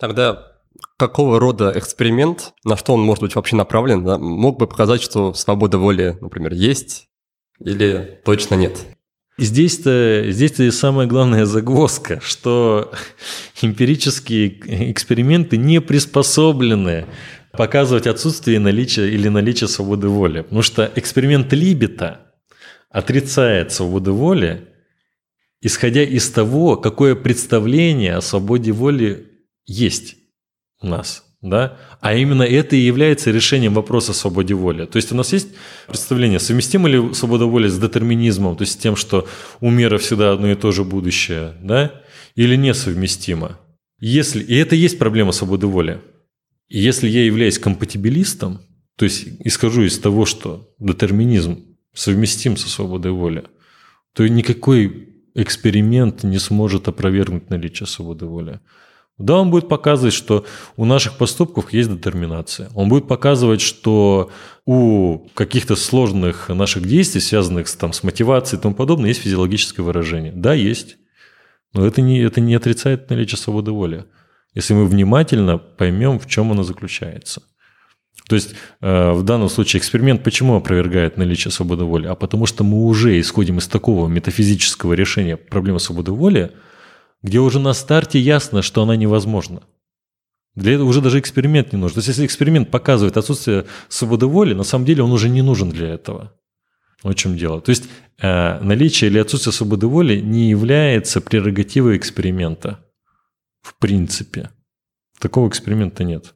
Тогда 0.00 0.54
какого 0.96 1.38
рода 1.38 1.70
эксперимент, 1.76 2.54
на 2.64 2.78
что 2.78 2.94
он 2.94 3.02
может 3.02 3.22
быть 3.22 3.36
вообще 3.36 3.56
направлен, 3.56 4.04
да, 4.04 4.18
мог 4.18 4.58
бы 4.58 4.66
показать, 4.66 5.02
что 5.02 5.34
свобода 5.34 5.76
воли, 5.76 6.16
например, 6.22 6.54
есть 6.54 7.08
или 7.60 8.20
точно 8.24 8.54
нет? 8.54 8.86
Здесь-то 9.38 10.24
здесь 10.30 10.52
-то 10.52 10.70
самая 10.70 11.06
главная 11.06 11.44
загвоздка, 11.44 12.20
что 12.22 12.90
эмпирические 13.60 14.92
эксперименты 14.92 15.58
не 15.58 15.82
приспособлены 15.82 17.04
показывать 17.52 18.06
отсутствие 18.06 18.60
наличия 18.60 19.10
или 19.10 19.28
наличие 19.28 19.68
свободы 19.68 20.08
воли. 20.08 20.40
Потому 20.40 20.62
что 20.62 20.90
эксперимент 20.96 21.52
Либета 21.52 22.32
отрицает 22.90 23.72
свободу 23.72 24.14
воли 24.14 24.68
исходя 25.66 26.04
из 26.04 26.30
того, 26.30 26.76
какое 26.76 27.16
представление 27.16 28.14
о 28.14 28.20
свободе 28.20 28.70
воли 28.70 29.26
есть 29.66 30.16
у 30.80 30.86
нас. 30.86 31.24
Да? 31.42 31.76
А 32.00 32.14
именно 32.14 32.44
это 32.44 32.76
и 32.76 32.86
является 32.86 33.32
решением 33.32 33.74
вопроса 33.74 34.12
о 34.12 34.14
свободе 34.14 34.54
воли. 34.54 34.86
То 34.86 34.96
есть 34.96 35.10
у 35.10 35.16
нас 35.16 35.32
есть 35.32 35.48
представление, 35.88 36.38
совместима 36.38 36.88
ли 36.88 37.14
свобода 37.14 37.46
воли 37.46 37.66
с 37.66 37.78
детерминизмом, 37.78 38.56
то 38.56 38.62
есть 38.62 38.74
с 38.74 38.76
тем, 38.76 38.94
что 38.94 39.26
у 39.60 39.70
мира 39.70 39.98
всегда 39.98 40.32
одно 40.32 40.52
и 40.52 40.54
то 40.54 40.70
же 40.70 40.84
будущее, 40.84 41.54
да? 41.60 42.00
или 42.36 42.54
несовместимо. 42.54 43.58
Если, 43.98 44.44
и 44.44 44.54
это 44.54 44.76
есть 44.76 44.98
проблема 44.98 45.32
свободы 45.32 45.66
воли. 45.66 46.00
И 46.68 46.78
если 46.78 47.08
я 47.08 47.24
являюсь 47.24 47.58
компатибилистом, 47.58 48.60
то 48.96 49.04
есть 49.04 49.26
исхожу 49.40 49.82
из 49.82 49.98
того, 49.98 50.26
что 50.26 50.72
детерминизм 50.78 51.64
совместим 51.92 52.56
со 52.56 52.68
свободой 52.68 53.10
воли, 53.10 53.44
то 54.14 54.26
никакой 54.28 55.15
эксперимент 55.36 56.24
не 56.24 56.38
сможет 56.38 56.88
опровергнуть 56.88 57.50
наличие 57.50 57.86
свободы 57.86 58.26
воли. 58.26 58.60
Да, 59.18 59.36
он 59.36 59.50
будет 59.50 59.68
показывать, 59.68 60.12
что 60.12 60.44
у 60.76 60.84
наших 60.84 61.16
поступков 61.16 61.72
есть 61.72 61.90
детерминация. 61.90 62.68
Он 62.74 62.88
будет 62.88 63.08
показывать, 63.08 63.62
что 63.62 64.30
у 64.66 65.28
каких-то 65.34 65.74
сложных 65.76 66.48
наших 66.48 66.86
действий, 66.86 67.20
связанных 67.20 67.68
с, 67.68 67.74
там, 67.74 67.92
с 67.92 68.02
мотивацией 68.02 68.58
и 68.58 68.62
тому 68.62 68.74
подобное, 68.74 69.08
есть 69.08 69.22
физиологическое 69.22 69.84
выражение. 69.84 70.32
Да, 70.32 70.52
есть. 70.52 70.96
Но 71.72 71.86
это 71.86 72.02
не, 72.02 72.20
это 72.20 72.40
не 72.40 72.54
отрицает 72.54 73.08
наличие 73.08 73.38
свободы 73.38 73.70
воли. 73.70 74.04
Если 74.54 74.74
мы 74.74 74.86
внимательно 74.86 75.56
поймем, 75.56 76.18
в 76.18 76.26
чем 76.26 76.52
она 76.52 76.62
заключается– 76.62 77.42
то 78.28 78.34
есть 78.34 78.54
э, 78.80 79.12
в 79.12 79.22
данном 79.22 79.48
случае 79.48 79.80
эксперимент 79.80 80.24
почему 80.24 80.56
опровергает 80.56 81.16
наличие 81.16 81.52
свободы 81.52 81.84
воли? 81.84 82.06
А 82.06 82.16
потому 82.16 82.46
что 82.46 82.64
мы 82.64 82.84
уже 82.84 83.20
исходим 83.20 83.58
из 83.58 83.68
такого 83.68 84.08
метафизического 84.08 84.94
решения 84.94 85.36
проблемы 85.36 85.78
свободы 85.78 86.10
воли, 86.10 86.52
где 87.22 87.38
уже 87.38 87.60
на 87.60 87.72
старте 87.72 88.18
ясно, 88.18 88.62
что 88.62 88.82
она 88.82 88.96
невозможна. 88.96 89.62
Для 90.56 90.72
этого 90.72 90.88
уже 90.88 91.00
даже 91.00 91.20
эксперимент 91.20 91.72
не 91.72 91.78
нужен. 91.78 91.94
То 91.94 91.98
есть 91.98 92.08
если 92.08 92.26
эксперимент 92.26 92.70
показывает 92.70 93.16
отсутствие 93.16 93.66
свободы 93.88 94.26
воли, 94.26 94.54
на 94.54 94.64
самом 94.64 94.86
деле 94.86 95.02
он 95.02 95.12
уже 95.12 95.28
не 95.28 95.42
нужен 95.42 95.70
для 95.70 95.88
этого. 95.88 96.32
В 97.02 97.14
чем 97.14 97.36
дело? 97.36 97.60
То 97.60 97.70
есть 97.70 97.84
э, 98.18 98.58
наличие 98.60 99.10
или 99.10 99.18
отсутствие 99.18 99.52
свободы 99.52 99.86
воли 99.86 100.18
не 100.18 100.48
является 100.48 101.20
прерогативой 101.20 101.96
эксперимента. 101.96 102.80
В 103.60 103.78
принципе. 103.78 104.50
Такого 105.20 105.48
эксперимента 105.48 106.02
нет. 106.02 106.34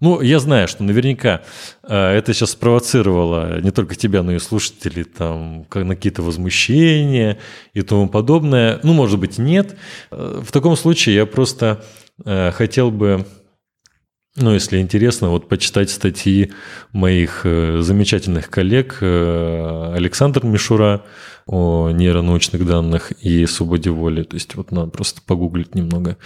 Ну, 0.00 0.20
я 0.20 0.38
знаю, 0.38 0.68
что 0.68 0.84
наверняка 0.84 1.42
э, 1.82 1.96
это 1.96 2.32
сейчас 2.32 2.52
спровоцировало 2.52 3.60
не 3.60 3.72
только 3.72 3.96
тебя, 3.96 4.22
но 4.22 4.32
и 4.32 4.38
слушателей 4.38 5.04
там 5.04 5.66
на 5.74 5.94
какие-то 5.96 6.22
возмущения 6.22 7.38
и 7.74 7.82
тому 7.82 8.08
подобное. 8.08 8.78
Ну, 8.84 8.92
может 8.92 9.18
быть, 9.18 9.38
нет. 9.38 9.76
Э, 10.10 10.40
в 10.44 10.52
таком 10.52 10.76
случае 10.76 11.16
я 11.16 11.26
просто 11.26 11.84
э, 12.24 12.52
хотел 12.52 12.92
бы 12.92 13.26
ну, 14.36 14.54
если 14.54 14.78
интересно, 14.78 15.30
вот 15.30 15.48
почитать 15.48 15.90
статьи 15.90 16.52
моих 16.92 17.40
э, 17.44 17.80
замечательных 17.80 18.50
коллег 18.50 18.98
э, 19.00 19.92
Александр 19.94 20.44
Мишура 20.44 21.04
о 21.46 21.90
нейронаучных 21.90 22.64
данных 22.66 23.10
и 23.22 23.46
свободе 23.46 23.90
воли. 23.90 24.22
То 24.22 24.34
есть 24.34 24.54
вот 24.54 24.70
надо 24.70 24.90
просто 24.90 25.22
погуглить 25.22 25.74
немного. 25.74 26.18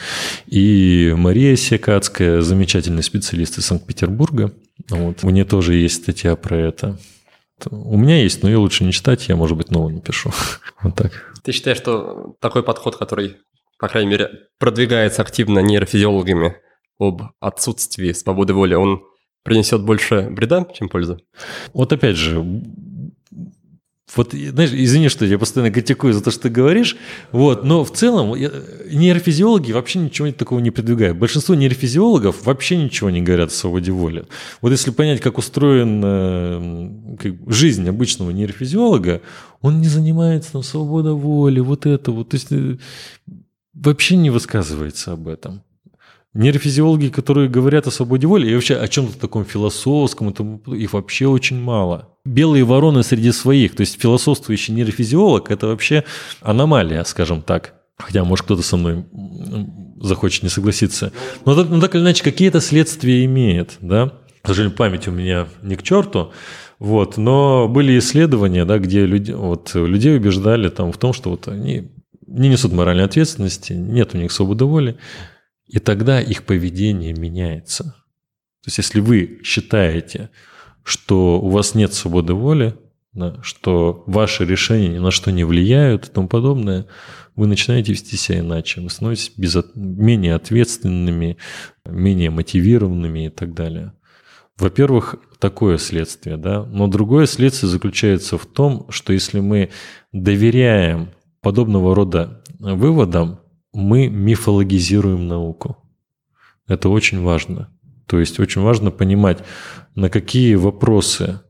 И 0.47 1.15
Мария 1.17 1.57
Секацкая, 1.57 2.43
замечательный 2.43 3.03
специалист 3.03 3.57
из 3.59 3.67
Санкт-Петербурга. 3.67 4.53
Вот. 4.91 5.23
У 5.23 5.31
нее 5.31 5.45
тоже 5.45 5.75
есть 5.75 6.03
статья 6.03 6.35
про 6.37 6.57
это. 6.57 6.99
У 7.71 7.97
меня 7.97 8.21
есть, 8.21 8.43
но 8.43 8.49
ее 8.51 8.57
лучше 8.57 8.85
не 8.85 8.93
читать, 8.93 9.29
я, 9.29 9.37
может 9.37 9.57
быть, 9.57 9.71
новую 9.71 9.95
напишу. 9.95 10.33
Вот 10.83 10.97
так. 10.97 11.33
Ты 11.45 11.53
считаешь, 11.53 11.79
что 11.79 12.35
такой 12.41 12.65
подход, 12.65 12.97
который, 12.97 13.37
по 13.79 13.89
крайней 13.89 14.11
мере, 14.11 14.31
продвигается 14.59 15.23
активно 15.23 15.61
нейрофизиологами, 15.61 16.57
об 16.99 17.23
отсутствии 17.41 18.13
свободы 18.13 18.55
воли, 18.55 18.75
он 18.75 19.03
принесет 19.43 19.83
больше 19.83 20.29
вреда, 20.31 20.67
чем 20.75 20.89
пользы? 20.89 21.19
Вот 21.73 21.93
опять 21.93 22.17
же, 22.17 22.45
вот, 24.15 24.33
знаешь, 24.33 24.73
извини, 24.73 25.09
что 25.09 25.25
я 25.25 25.39
постоянно 25.39 25.73
критикую 25.73 26.13
за 26.13 26.23
то, 26.23 26.31
что 26.31 26.43
ты 26.43 26.49
говоришь, 26.51 26.97
вот, 27.31 27.65
но 27.65 27.83
в 27.83 27.93
целом 27.93 28.35
нейрофизиологи 28.37 29.73
вообще 29.73 30.01
ничего 30.01 30.31
такого 30.33 30.59
не 30.59 30.71
продвигают. 30.71 31.17
Большинство 31.17 31.55
нейрофизиологов 31.55 32.45
вообще 32.45 32.77
ничего 32.77 33.09
не 33.09 33.23
говорят 33.23 33.51
о 33.51 33.55
свободе 33.55 33.91
воли. 33.91 34.27
Вот 34.61 34.71
если 34.71 34.91
понять, 34.91 35.21
как 35.21 35.39
устроена 35.39 37.17
как, 37.19 37.35
жизнь 37.51 37.89
обычного 37.89 38.31
нейрофизиолога, 38.33 39.23
он 39.63 39.81
не 39.81 39.89
занимается 39.89 40.53
там 40.53 40.63
свободой 40.63 41.15
воли, 41.15 41.61
вот 41.61 41.87
это 41.87 42.13
вот, 42.13 42.31
то 42.31 42.35
есть 42.37 42.49
э, 42.51 42.77
вообще 43.73 44.17
не 44.17 44.29
высказывается 44.29 45.13
об 45.13 45.29
этом. 45.29 45.63
Нейрофизиологи, 46.35 47.09
которые 47.09 47.49
говорят 47.49 47.87
о 47.87 47.91
свободе 47.91 48.27
воли, 48.27 48.49
и 48.51 48.55
вообще 48.55 48.77
о 48.77 48.89
чем-то 48.89 49.19
таком 49.19 49.45
философском, 49.45 50.31
их 50.67 50.93
вообще 50.95 51.27
очень 51.27 51.61
мало. 51.61 52.09
Белые 52.25 52.65
вороны 52.65 53.03
среди 53.03 53.33
своих, 53.33 53.77
то 53.77 53.83
есть 53.83 54.01
философствующий 54.01 54.73
нейрофизиолог– 54.73 55.51
это 55.51 55.67
вообще 55.67 56.05
аномалия, 56.41 57.05
скажем 57.05 57.43
так. 57.43 57.75
Хотя, 57.99 58.25
может, 58.25 58.47
кто-то 58.47 58.63
со 58.63 58.77
мной 58.77 59.05
захочет 60.01 60.43
не 60.43 60.49
согласиться. 60.49 61.13
Но 61.45 61.55
так, 61.55 61.69
ну, 61.69 61.81
так 61.81 61.95
или 61.95 62.03
иначе, 62.03 62.25
какие-то 62.25 62.61
следствия 62.61 63.25
имеет, 63.27 63.77
да. 63.81 64.13
К 64.41 64.49
сожалению, 64.49 64.77
память 64.77 65.07
у 65.09 65.13
меня 65.13 65.47
не 65.63 65.77
к 65.77 65.83
черту. 65.83 66.33
Вот, 66.79 67.17
но 67.17 67.69
были 67.69 67.97
исследования, 67.99 68.65
да, 68.65 68.79
где 68.79 69.07
люди, 69.07 69.31
вот, 69.33 69.71
людей 69.75 70.17
убеждали 70.17 70.69
там, 70.69 70.91
в 70.91 70.99
том, 70.99 71.13
что 71.13 71.31
вот 71.31 71.47
они 71.47 71.93
не 72.27 72.49
несут 72.49 72.73
моральной 72.73 73.05
ответственности, 73.05 73.75
нет 73.75 74.15
у 74.15 74.19
них 74.19 74.33
свободы 74.33 74.65
воли. 74.65 74.97
И 75.73 75.79
тогда 75.79 76.21
их 76.21 76.45
поведение 76.45 77.15
меняется. 77.15 77.85
То 77.85 78.67
есть 78.67 78.79
если 78.79 79.01
вы 79.01 79.41
считаете, 79.43 80.29
что 80.85 81.41
у 81.41 81.49
вас 81.49 81.75
нет 81.75 81.95
свободы 81.95 82.35
воли, 82.35 82.77
да, 83.15 83.39
что 83.43 84.05
ваши 84.07 84.45
решения 84.45 84.89
ни 84.89 84.99
на 84.99 85.11
что 85.11 85.33
не 85.33 85.45
влияют 85.45 86.07
и 86.07 86.11
тому 86.11 86.29
подобное, 86.29 86.87
вы 87.37 87.47
начинаете 87.47 87.93
вести 87.93 88.17
себя 88.17 88.41
иначе, 88.41 88.83
вы 88.83 88.91
становитесь 88.91 89.33
безот... 89.37 89.75
менее 89.75 90.35
ответственными, 90.35 91.39
менее 91.87 92.29
мотивированными 92.29 93.27
и 93.27 93.31
так 93.31 93.55
далее. 93.55 93.95
Во-первых, 94.59 95.17
такое 95.39 95.79
следствие, 95.79 96.37
да, 96.37 96.65
но 96.65 96.87
другое 96.87 97.25
следствие 97.25 97.71
заключается 97.71 98.37
в 98.37 98.45
том, 98.45 98.87
что 98.91 99.15
если 99.15 99.41
мы 99.41 99.71
доверяем 100.13 101.11
подобного 101.41 101.95
рода 101.95 102.45
выводам, 102.59 103.41
мы 103.73 104.09
мифологизируем 104.09 105.27
науку. 105.29 105.77
Это 106.67 106.89
очень 106.89 107.21
важно. 107.23 107.69
То 108.07 108.19
есть 108.19 108.39
очень 108.41 108.63
важно 108.63 108.91
понимать, 108.91 109.43
на 109.95 110.11
какие 110.11 110.55
вопросы 110.55 111.41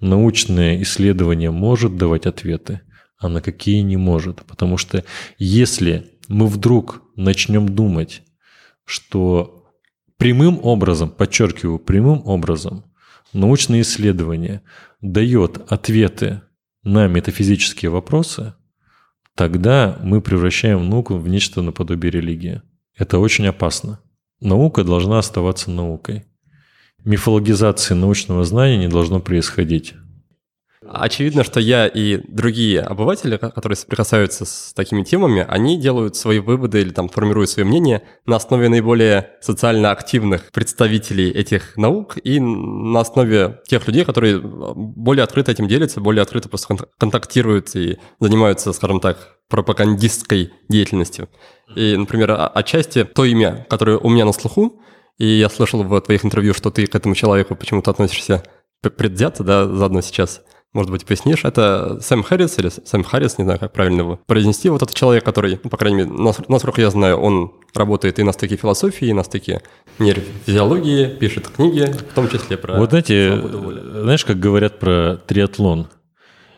научное 0.00 0.80
исследование 0.82 1.50
может 1.50 1.96
давать 1.96 2.26
ответы, 2.26 2.80
а 3.18 3.28
на 3.28 3.40
какие 3.40 3.80
не 3.80 3.96
может. 3.96 4.44
Потому 4.44 4.76
что 4.76 5.04
если 5.38 6.18
мы 6.28 6.46
вдруг 6.46 7.02
начнем 7.16 7.68
думать, 7.68 8.22
что 8.84 9.72
прямым 10.16 10.60
образом, 10.62 11.10
подчеркиваю, 11.10 11.78
прямым 11.78 12.22
образом, 12.26 12.84
научное 13.32 13.80
исследование 13.80 14.62
дает 15.00 15.60
ответы 15.70 16.42
на 16.82 17.08
метафизические 17.08 17.90
вопросы, 17.90 18.54
тогда 19.36 19.98
мы 20.02 20.20
превращаем 20.20 20.88
науку 20.88 21.16
в 21.16 21.28
нечто 21.28 21.62
наподобие 21.62 22.10
религии. 22.10 22.62
Это 22.96 23.18
очень 23.18 23.46
опасно. 23.46 24.00
Наука 24.40 24.84
должна 24.84 25.18
оставаться 25.18 25.70
наукой. 25.70 26.24
Мифологизации 27.04 27.94
научного 27.94 28.44
знания 28.44 28.78
не 28.78 28.88
должно 28.88 29.20
происходить. 29.20 29.94
Очевидно, 30.86 31.44
что 31.44 31.60
я 31.60 31.86
и 31.86 32.20
другие 32.28 32.80
обыватели, 32.80 33.36
которые 33.36 33.76
соприкасаются 33.76 34.44
с 34.44 34.72
такими 34.74 35.02
темами, 35.02 35.44
они 35.48 35.80
делают 35.80 36.16
свои 36.16 36.40
выводы 36.40 36.82
или 36.82 36.90
там 36.90 37.08
формируют 37.08 37.50
свое 37.50 37.66
мнение 37.66 38.02
на 38.26 38.36
основе 38.36 38.68
наиболее 38.68 39.30
социально 39.40 39.90
активных 39.90 40.50
представителей 40.52 41.30
этих 41.30 41.76
наук 41.76 42.18
и 42.22 42.38
на 42.38 43.00
основе 43.00 43.62
тех 43.66 43.86
людей, 43.86 44.04
которые 44.04 44.40
более 44.40 45.24
открыто 45.24 45.52
этим 45.52 45.68
делятся, 45.68 46.00
более 46.00 46.22
открыто 46.22 46.48
просто 46.48 46.76
контактируют 46.98 47.74
и 47.74 47.98
занимаются, 48.20 48.72
скажем 48.72 49.00
так, 49.00 49.38
пропагандистской 49.48 50.52
деятельностью. 50.68 51.28
И, 51.74 51.96
например, 51.96 52.36
отчасти 52.54 53.04
то 53.04 53.24
имя, 53.24 53.66
которое 53.70 53.96
у 53.98 54.08
меня 54.10 54.26
на 54.26 54.32
слуху, 54.32 54.82
и 55.16 55.26
я 55.26 55.48
слышал 55.48 55.82
в 55.82 56.00
твоих 56.00 56.24
интервью, 56.24 56.52
что 56.52 56.70
ты 56.70 56.86
к 56.86 56.94
этому 56.94 57.14
человеку 57.14 57.56
почему-то 57.56 57.90
относишься 57.90 58.42
предвзято, 58.82 59.42
да, 59.44 59.66
заодно 59.66 60.02
сейчас– 60.02 60.42
может 60.74 60.90
быть, 60.90 61.06
пояснишь, 61.06 61.44
это 61.44 62.00
Сэм 62.00 62.24
Харрис 62.24 62.58
или 62.58 62.68
Сэм 62.68 63.04
Харрис, 63.04 63.38
не 63.38 63.44
знаю, 63.44 63.60
как 63.60 63.72
правильно 63.72 64.00
его 64.00 64.20
произнести. 64.26 64.68
Вот 64.68 64.82
этот 64.82 64.94
человек, 64.94 65.24
который, 65.24 65.60
ну, 65.62 65.70
по 65.70 65.76
крайней 65.76 65.98
мере, 65.98 66.10
насколько 66.48 66.80
я 66.80 66.90
знаю, 66.90 67.16
он 67.18 67.52
работает 67.74 68.18
и 68.18 68.24
на 68.24 68.32
стыке 68.32 68.56
философии, 68.56 69.08
и 69.08 69.12
на 69.12 69.22
стыке 69.22 69.62
нейрофизиологии, 70.00 71.06
пишет 71.06 71.48
книги, 71.48 71.84
в 71.84 72.14
том 72.14 72.28
числе 72.28 72.56
про 72.56 72.76
Вот 72.76 72.90
знаете, 72.90 73.40
знаешь, 73.40 74.24
как 74.24 74.40
говорят 74.40 74.80
про 74.80 75.16
триатлон? 75.26 75.86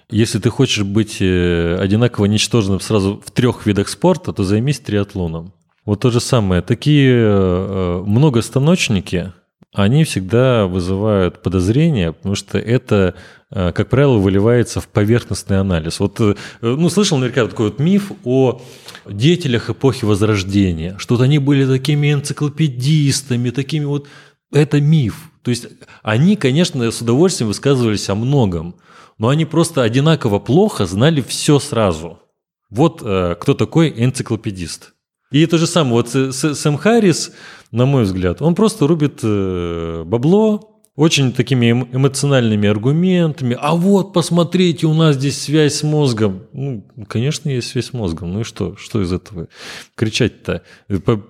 Если 0.09 0.39
ты 0.39 0.51
хочешь 0.51 0.85
быть 0.85 1.19
э, 1.21 1.79
одинаково 1.79 2.27
ничтожным 2.27 2.81
сразу 2.81 3.21
в 3.25 3.31
трех 3.33 3.67
видах 3.67 3.89
спорта, 3.89 4.33
то 4.33 4.45
займись 4.45 4.81
триатлоном. 4.81 5.53
Вот 5.85 6.01
то 6.01 6.11
же 6.11 6.21
самое. 6.21 6.63
Такие 6.63 7.13
э, 7.13 7.19
э, 7.19 8.03
многостаночники, 8.07 9.33
они 9.77 10.05
всегда 10.05 10.67
вызывают 10.67 11.43
подозрения, 11.43 12.13
потому 12.13 12.35
что 12.35 12.59
это, 12.59 13.15
э, 13.51 13.73
как 13.73 13.91
правило, 13.91 14.17
выливается 14.17 14.81
в 14.81 14.89
поверхностный 14.89 15.61
анализ. 15.61 16.01
Вот, 16.01 16.19
э, 16.19 16.35
ну, 16.63 16.89
слышал 16.89 17.19
наверняка 17.19 17.47
такой 17.47 17.67
вот 17.67 17.79
миф 17.79 18.11
о 18.25 18.63
деятелях 19.05 19.69
эпохи 19.69 20.07
Возрождения, 20.07 20.97
что 20.99 21.17
вот 21.17 21.23
они 21.23 21.39
были 21.39 21.67
такими 21.67 22.13
энциклопедистами, 22.13 23.51
такими 23.51 23.85
вот... 23.85 24.09
Это 24.51 24.81
миф. 24.81 25.31
То 25.43 25.51
есть 25.51 25.67
они, 26.03 26.37
конечно, 26.37 26.91
с 26.91 27.03
удовольствием 27.03 27.49
высказывались 27.49 28.09
о 28.09 28.15
многом, 28.15 28.77
но 29.19 29.29
они 29.29 29.45
просто 29.45 29.83
одинаково 29.83 30.39
плохо 30.39 30.87
знали 30.87 31.21
все 31.21 31.59
сразу. 31.59 32.19
Вот 32.71 33.03
э, 33.05 33.37
кто 33.39 33.53
такой 33.53 33.93
энциклопедист. 33.95 34.95
И 35.31 35.45
то 35.47 35.59
же 35.59 35.67
самое, 35.67 35.95
вот 35.95 36.09
Сэм 36.35 36.77
Харрис, 36.77 37.33
на 37.73 37.85
мой 37.87 38.05
взгляд, 38.05 38.41
он 38.43 38.55
просто 38.55 38.87
рубит 38.87 39.21
э, 39.23 40.05
бабло, 40.07 40.77
очень 40.97 41.33
такими 41.33 41.71
эмоциональными 41.71 42.69
аргументами. 42.69 43.57
А 43.61 43.75
вот, 43.75 44.15
посмотрите, 44.15 44.87
у 44.87 44.95
нас 44.95 45.17
здесь 45.17 45.39
связь 45.39 45.75
с 45.75 45.83
мозгом. 45.83 46.45
Ну, 46.55 46.87
конечно, 47.07 47.51
есть 47.51 47.69
связь 47.69 47.87
с 47.87 47.93
мозгом. 47.93 48.33
Ну 48.33 48.41
и 48.41 48.45
что? 48.45 48.77
Что 48.77 49.03
из 49.03 49.13
этого 49.13 49.49
кричать-то? 49.95 50.63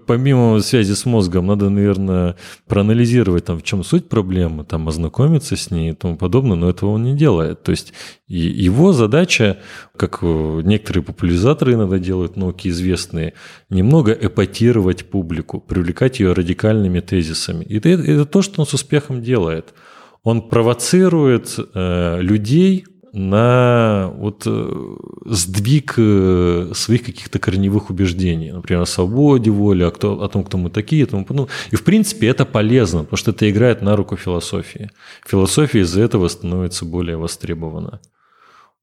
Помимо 0.06 0.60
связи 0.60 0.92
с 0.92 1.04
мозгом, 1.04 1.46
надо, 1.46 1.68
наверное, 1.68 2.36
проанализировать, 2.68 3.46
там, 3.46 3.58
в 3.58 3.64
чем 3.64 3.82
суть 3.82 4.08
проблемы, 4.08 4.64
там, 4.64 4.88
ознакомиться 4.88 5.56
с 5.56 5.72
ней 5.72 5.90
и 5.90 5.94
тому 5.94 6.16
подобное, 6.16 6.56
но 6.56 6.70
этого 6.70 6.90
он 6.90 7.02
не 7.02 7.16
делает. 7.16 7.64
То 7.64 7.72
есть 7.72 7.92
его 8.28 8.92
задача, 8.92 9.58
как 9.96 10.22
некоторые 10.22 11.02
популяризаторы 11.02 11.74
иногда 11.74 11.98
делают, 11.98 12.36
науки 12.36 12.68
известные, 12.68 13.34
немного 13.70 14.12
эпатировать 14.12 15.06
публику, 15.06 15.60
привлекать 15.60 16.20
ее 16.20 16.32
радикальными 16.32 17.00
тезисами. 17.00 17.64
И 17.64 17.78
это, 17.78 17.88
это 17.88 18.24
то, 18.24 18.42
что 18.42 18.60
он 18.60 18.66
с 18.66 18.74
успехом 18.74 19.22
делает. 19.22 19.74
Он 20.22 20.42
провоцирует 20.42 21.56
э, 21.56 22.20
людей 22.20 22.84
на 23.12 24.12
вот 24.18 24.42
э, 24.44 24.96
сдвиг 25.24 25.94
э, 25.96 26.72
своих 26.74 27.02
каких-то 27.02 27.38
корневых 27.38 27.88
убеждений, 27.88 28.52
например, 28.52 28.82
о 28.82 28.86
свободе 28.86 29.50
воли, 29.50 29.84
о, 29.84 29.90
кто, 29.90 30.22
о 30.22 30.28
том, 30.28 30.44
кто 30.44 30.58
мы 30.58 30.68
такие, 30.68 31.06
тому 31.06 31.24
подобное. 31.24 31.54
И 31.70 31.76
в 31.76 31.84
принципе 31.84 32.26
это 32.26 32.44
полезно, 32.44 33.04
потому 33.04 33.16
что 33.16 33.30
это 33.30 33.48
играет 33.48 33.80
на 33.80 33.96
руку 33.96 34.16
философии. 34.16 34.90
Философия 35.26 35.80
из-за 35.80 36.02
этого 36.02 36.28
становится 36.28 36.84
более 36.84 37.16
востребована. 37.16 38.00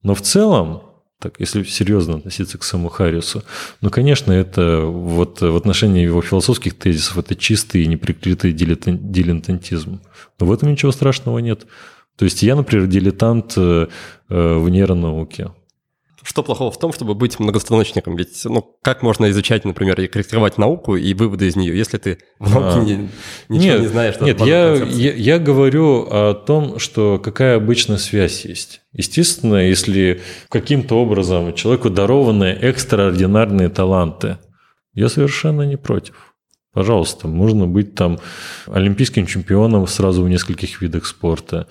Но 0.01 0.15
в 0.15 0.21
целом, 0.21 0.81
так, 1.23 1.39
если 1.39 1.63
серьезно 1.63 2.15
относиться 2.15 2.57
к 2.57 2.63
самому 2.63 2.89
Харрису, 2.89 3.43
ну, 3.79 3.89
конечно, 3.89 4.33
это 4.33 4.81
вот 4.81 5.39
в 5.39 5.55
отношении 5.55 6.03
его 6.03 6.21
философских 6.21 6.73
тезисов 6.77 7.17
это 7.17 7.33
чистый 7.33 7.83
и 7.83 7.87
неприкрытый 7.87 8.51
дилетантизм. 8.51 10.01
Но 10.39 10.45
в 10.45 10.51
этом 10.51 10.69
ничего 10.69 10.91
страшного 10.91 11.39
нет. 11.39 11.65
То 12.17 12.25
есть 12.25 12.43
я, 12.43 12.57
например, 12.57 12.87
дилетант 12.87 13.53
э, 13.55 13.87
э, 14.29 14.57
в 14.57 14.67
нейронауке. 14.67 15.51
Что 16.23 16.41
плохого 16.41 16.71
в 16.71 16.79
том, 16.79 16.93
чтобы 16.93 17.15
быть 17.15 17.37
многостаночником? 17.37 18.15
Ведь 18.15 18.41
ну, 18.45 18.77
как 18.81 19.01
можно 19.01 19.29
изучать, 19.29 19.65
например, 19.65 19.99
и 19.99 20.07
корректировать 20.07 20.57
науку 20.57 20.95
и 20.95 21.13
выводы 21.13 21.47
из 21.47 21.57
нее, 21.57 21.77
если 21.77 21.97
ты 21.97 22.19
в 22.39 22.49
науке 22.49 22.79
а. 22.79 22.83
не, 22.83 23.09
ничего 23.49 23.73
нет, 23.73 23.81
не 23.81 23.87
знаешь? 23.87 24.15
Нет, 24.21 24.39
я, 24.41 24.73
я, 24.73 25.13
я 25.13 25.39
говорю 25.39 26.07
о 26.09 26.33
том, 26.33 26.79
что 26.79 27.19
какая 27.19 27.57
обычная 27.57 27.97
связь 27.97 28.45
есть. 28.45 28.81
Естественно, 28.93 29.67
если 29.67 30.21
каким-то 30.49 30.95
образом 30.95 31.53
человеку 31.53 31.89
дарованы 31.89 32.45
экстраординарные 32.45 33.67
таланты, 33.67 34.37
я 34.93 35.09
совершенно 35.09 35.63
не 35.63 35.75
против. 35.75 36.33
Пожалуйста, 36.73 37.27
можно 37.27 37.67
быть 37.67 37.93
там 37.93 38.19
олимпийским 38.65 39.27
чемпионом 39.27 39.85
сразу 39.85 40.23
в 40.23 40.29
нескольких 40.29 40.81
видах 40.81 41.05
спорта. 41.05 41.67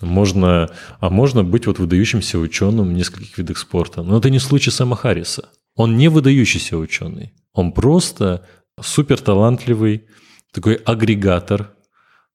Можно, 0.00 0.70
а 1.00 1.10
можно 1.10 1.44
быть 1.44 1.66
вот 1.66 1.78
выдающимся 1.78 2.38
ученым 2.38 2.88
в 2.88 2.92
нескольких 2.92 3.38
видах 3.38 3.58
спорта. 3.58 4.02
Но 4.02 4.18
это 4.18 4.30
не 4.30 4.38
случай 4.38 4.70
Сэма 4.70 4.96
Харриса. 4.96 5.48
Он 5.76 5.96
не 5.96 6.08
выдающийся 6.08 6.76
ученый. 6.76 7.32
Он 7.52 7.72
просто 7.72 8.46
супер 8.80 9.20
талантливый 9.20 10.04
такой 10.52 10.74
агрегатор 10.74 11.70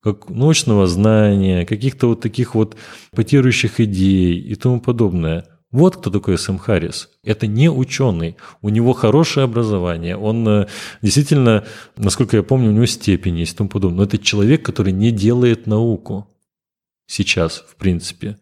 как 0.02 0.30
научного 0.30 0.86
знания, 0.86 1.66
каких-то 1.66 2.08
вот 2.08 2.22
таких 2.22 2.54
вот 2.54 2.76
потирующих 3.16 3.80
идей 3.80 4.40
и 4.40 4.56
тому 4.56 4.80
подобное– 4.80 5.46
вот 5.76 5.98
кто 5.98 6.10
такой 6.10 6.38
Сэм 6.38 6.58
Харрис. 6.58 7.10
Это 7.22 7.48
не 7.48 7.70
ученый. 7.70 8.38
У 8.62 8.70
него 8.70 8.94
хорошее 8.94 9.44
образование. 9.44 10.16
Он 10.16 10.48
э, 10.48 10.68
действительно, 11.02 11.66
насколько 11.98 12.38
я 12.38 12.44
помню, 12.44 12.70
у 12.70 12.72
него 12.72 12.86
степень 12.86 13.40
есть 13.40 13.56
и 13.56 13.58
тому 13.58 13.70
подобное. 13.70 13.98
Но 13.98 14.04
это 14.04 14.18
человек, 14.18 14.64
который 14.64 14.94
не 14.94 15.12
делает 15.12 15.68
науку 15.68 16.30
сейчас, 17.08 17.64
в 17.68 17.76
принципе. 17.76 18.38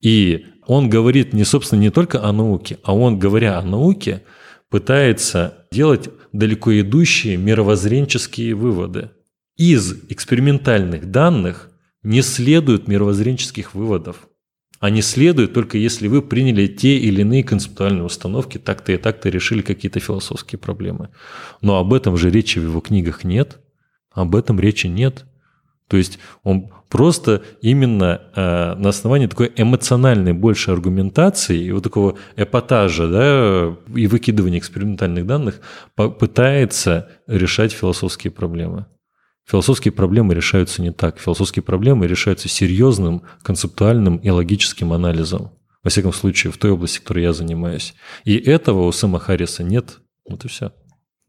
И 0.00 0.46
он 0.66 0.88
говорит 0.88 1.32
не, 1.32 1.44
собственно, 1.44 1.80
не 1.80 1.90
только 1.90 2.22
о 2.22 2.32
науке, 2.32 2.78
а 2.82 2.94
он, 2.94 3.18
говоря 3.18 3.58
о 3.58 3.62
науке, 3.62 4.22
пытается 4.68 5.66
делать 5.70 6.08
далеко 6.32 6.78
идущие 6.80 7.36
мировоззренческие 7.36 8.54
выводы. 8.54 9.10
Из 9.56 9.92
экспериментальных 10.08 11.10
данных 11.10 11.70
не 12.02 12.22
следует 12.22 12.88
мировоззренческих 12.88 13.74
выводов. 13.74 14.28
Они 14.80 15.00
следуют 15.00 15.54
только 15.54 15.78
если 15.78 16.08
вы 16.08 16.22
приняли 16.22 16.66
те 16.66 16.98
или 16.98 17.20
иные 17.20 17.44
концептуальные 17.44 18.02
установки, 18.02 18.58
так-то 18.58 18.90
и 18.90 18.96
так-то 18.96 19.28
решили 19.28 19.62
какие-то 19.62 20.00
философские 20.00 20.58
проблемы. 20.58 21.10
Но 21.60 21.76
об 21.76 21.94
этом 21.94 22.16
же 22.16 22.30
речи 22.30 22.58
в 22.58 22.64
его 22.64 22.80
книгах 22.80 23.22
нет. 23.22 23.60
Об 24.10 24.34
этом 24.34 24.58
речи 24.58 24.88
нет. 24.88 25.24
То 25.86 25.96
есть 25.96 26.18
он 26.42 26.72
просто 26.92 27.42
именно 27.62 28.20
э, 28.36 28.74
на 28.74 28.90
основании 28.90 29.26
такой 29.26 29.50
эмоциональной 29.56 30.34
больше 30.34 30.72
аргументации 30.72 31.58
и 31.58 31.72
вот 31.72 31.84
такого 31.84 32.18
эпатажа 32.36 33.08
да, 33.08 33.76
и 33.98 34.06
выкидывания 34.06 34.58
экспериментальных 34.58 35.26
данных 35.26 35.60
пытается 35.96 37.08
решать 37.26 37.72
философские 37.72 38.30
проблемы. 38.30 38.84
Философские 39.46 39.92
проблемы 39.92 40.34
решаются 40.34 40.82
не 40.82 40.92
так. 40.92 41.18
Философские 41.18 41.62
проблемы 41.62 42.06
решаются 42.06 42.50
серьезным, 42.50 43.22
концептуальным 43.42 44.18
и 44.18 44.28
логическим 44.28 44.92
анализом. 44.92 45.52
Во 45.82 45.88
всяком 45.88 46.12
случае, 46.12 46.52
в 46.52 46.58
той 46.58 46.72
области, 46.72 46.98
которой 46.98 47.24
я 47.24 47.32
занимаюсь. 47.32 47.94
И 48.26 48.36
этого 48.36 48.82
у 48.82 48.92
Сэма 48.92 49.18
Харриса 49.18 49.64
нет. 49.64 50.00
Вот 50.28 50.44
и 50.44 50.48
все. 50.48 50.72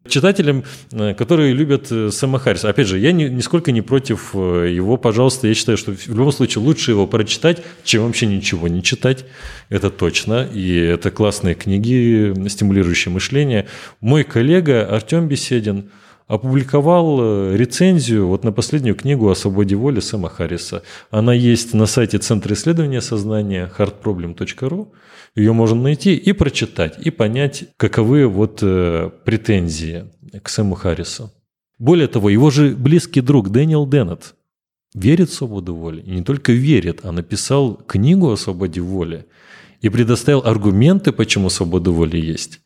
Читателям, 0.08 0.66
э, 0.92 1.14
которые 1.14 1.54
любят 1.54 1.90
э, 1.90 2.10
Сэма 2.12 2.38
Харриса, 2.38 2.68
опять 2.68 2.88
же, 2.88 3.00
я 3.00 3.14
ни, 3.14 3.24
нисколько 3.26 3.72
не 3.72 3.82
против 3.82 4.32
э, 4.34 4.70
его, 4.70 4.98
пожалуйста, 4.98 5.48
я 5.48 5.54
считаю, 5.54 5.78
что 5.78 5.94
в 5.94 6.10
любом 6.10 6.34
случае 6.34 6.62
лучше 6.62 6.92
его 6.92 7.08
прочитать, 7.08 7.64
чем 7.86 8.06
вообще 8.06 8.26
ничего 8.26 8.68
не 8.68 8.84
читать, 8.84 9.24
это 9.70 9.90
точно, 9.90 10.46
и 10.54 10.76
это 10.76 11.10
классные 11.10 11.56
книги, 11.56 12.34
стимулирующие 12.50 13.14
мышление. 13.14 13.68
Мой 14.02 14.26
коллега 14.26 14.86
Артем 14.94 15.30
Беседин– 15.30 15.90
опубликовал 16.28 17.20
э, 17.22 17.58
рецензию 17.58 18.28
вот 18.28 18.44
на 18.44 18.52
последнюю 18.52 18.96
книгу 18.96 19.30
о 19.30 19.36
свободе 19.36 19.76
воли 19.76 20.00
Сэма 20.00 20.30
Харриса. 20.30 20.84
Она 21.12 21.34
есть 21.34 21.74
на 21.74 21.86
сайте 21.86 22.18
Центра 22.18 22.54
исследования 22.54 23.02
сознания 23.02 23.72
hardproblem.ru. 23.78 24.88
Ее 25.36 25.54
можно 25.54 25.82
найти 25.82 26.16
и 26.16 26.32
прочитать, 26.34 26.98
и 27.06 27.10
понять, 27.10 27.66
каковы 27.78 28.28
вот 28.28 28.60
э, 28.62 29.10
претензии 29.26 30.06
к 30.42 30.50
Сэму 30.50 30.76
Харрису. 30.76 31.32
Более 31.80 32.08
того, 32.08 32.30
его 32.30 32.50
же 32.50 32.76
близкий 32.76 33.22
друг 33.22 33.50
Дэниел 33.50 33.88
Деннет 33.88 34.36
верит 34.94 35.30
в 35.30 35.34
свободу 35.34 35.76
воли. 35.76 36.02
И 36.02 36.12
не 36.12 36.24
только 36.24 36.52
верит, 36.52 37.00
а 37.04 37.12
написал 37.12 37.76
книгу 37.76 38.32
о 38.32 38.38
свободе 38.38 38.80
воли 38.80 39.26
и 39.82 39.90
предоставил 39.90 40.44
аргументы, 40.46 41.12
почему 41.12 41.50
свобода 41.50 41.92
воли 41.92 42.18
есть. 42.18 42.62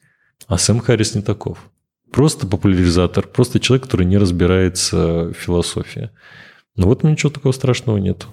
А 0.47 0.57
Сэм 0.57 0.79
Харрис 0.79 1.15
не 1.15 1.21
таков. 1.21 1.71
Просто 2.11 2.47
популяризатор, 2.47 3.27
просто 3.27 3.59
человек, 3.59 3.85
который 3.85 4.05
не 4.05 4.17
разбирается 4.17 5.29
в 5.29 5.33
философии. 5.33 6.09
Но 6.75 6.87
вот 6.87 7.03
ничего 7.03 7.31
такого 7.31 7.51
страшного 7.51 7.97
нет. 7.97 8.27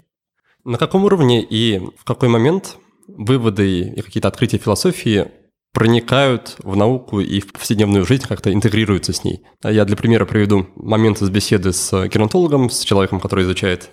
На 0.65 0.79
каком 0.79 1.05
уровне 1.05 1.43
и 1.43 1.81
в 1.97 2.05
какой 2.05 2.29
момент 2.29 2.79
выводы 3.07 3.81
и 3.81 4.01
какие-то 4.01 4.29
открытия 4.29 4.59
философии 4.59 5.27
проникают 5.73 6.57
в 6.63 6.77
науку 6.77 7.21
и 7.21 7.41
в 7.41 7.53
повседневную 7.53 8.07
жизнь, 8.07 8.25
как-то 8.27 8.53
интегрируются 8.53 9.13
с 9.13 9.25
ней. 9.25 9.43
Я 9.63 9.85
для 9.85 9.97
примера 9.97 10.25
приведу 10.25 10.69
момент 10.77 11.21
из 11.21 11.29
беседы 11.31 11.73
с 11.73 12.07
геронтологом, 12.07 12.71
с 12.71 12.81
человеком, 12.81 13.19
который 13.19 13.45
изучает 13.45 13.91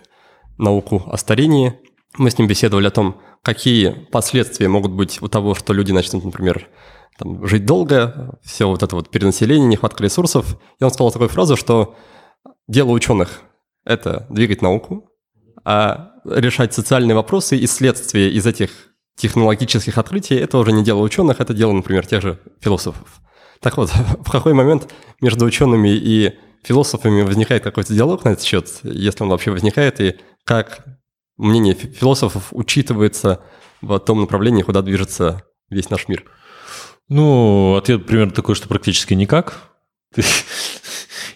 науку 0.57 1.03
о 1.07 1.17
старении. 1.17 1.73
Мы 2.17 2.29
с 2.29 2.37
ним 2.37 2.47
беседовали 2.47 2.87
о 2.87 2.91
том, 2.91 3.19
какие 3.41 3.89
последствия 4.11 4.67
могут 4.67 4.91
быть 4.91 5.21
у 5.21 5.27
того, 5.27 5.55
что 5.55 5.73
люди 5.73 5.91
начнут, 5.91 6.23
например, 6.23 6.69
там, 7.17 7.45
жить 7.47 7.65
долго, 7.65 8.39
все 8.43 8.67
вот 8.67 8.83
это 8.83 8.95
вот 8.95 9.09
перенаселение, 9.09 9.67
нехватка 9.67 10.03
ресурсов. 10.03 10.57
И 10.79 10.83
он 10.83 10.91
сказал 10.91 11.11
такую 11.11 11.29
фразу, 11.29 11.55
что 11.55 11.95
дело 12.67 12.91
ученых– 12.91 13.41
это 13.85 14.25
двигать 14.29 14.61
науку, 14.61 15.09
а 15.63 16.11
решать 16.25 16.73
социальные 16.73 17.15
вопросы 17.15 17.57
и 17.57 17.67
следствия 17.67 18.31
из 18.31 18.45
этих 18.47 18.71
технологических 19.17 19.97
открытий– 19.97 20.35
это 20.37 20.57
уже 20.57 20.71
не 20.71 20.83
дело 20.83 21.01
ученых, 21.01 21.39
это 21.39 21.53
дело, 21.53 21.71
например, 21.73 22.05
тех 22.07 22.21
же 22.21 22.39
философов. 22.59 23.21
Так 23.59 23.77
вот, 23.77 23.89
в 24.25 24.31
какой 24.31 24.53
момент 24.53 24.91
между 25.21 25.45
учеными 25.45 25.89
и 25.89 26.33
философами 26.63 27.21
возникает 27.21 27.63
какой-то 27.63 27.93
диалог 27.93 28.23
на 28.23 28.29
этот 28.29 28.43
счет, 28.43 28.67
если 28.83 29.23
он 29.23 29.29
вообще 29.29 29.51
возникает, 29.51 29.99
и 29.99 30.15
как 30.43 30.85
мнение 31.37 31.73
философов 31.73 32.47
учитывается 32.51 33.41
в 33.81 33.97
том 33.99 34.21
направлении, 34.21 34.61
куда 34.61 34.81
движется 34.81 35.43
весь 35.69 35.89
наш 35.89 36.07
мир? 36.07 36.25
Ну, 37.11 37.75
ответ 37.75 38.05
примерно 38.05 38.31
такой, 38.31 38.55
что 38.55 38.69
практически 38.69 39.13
никак. 39.13 39.69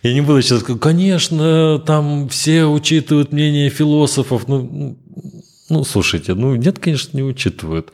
Я 0.03 0.13
не 0.13 0.21
буду 0.21 0.41
сейчас 0.41 0.63
конечно, 0.63 1.79
там 1.85 2.29
все 2.29 2.63
учитывают 2.63 3.33
мнение 3.33 3.69
философов. 3.69 4.47
Ну, 4.47 4.97
ну, 5.69 5.83
слушайте, 5.83 6.33
ну 6.33 6.55
нет, 6.55 6.79
конечно, 6.79 7.17
не 7.17 7.23
учитывают. 7.23 7.91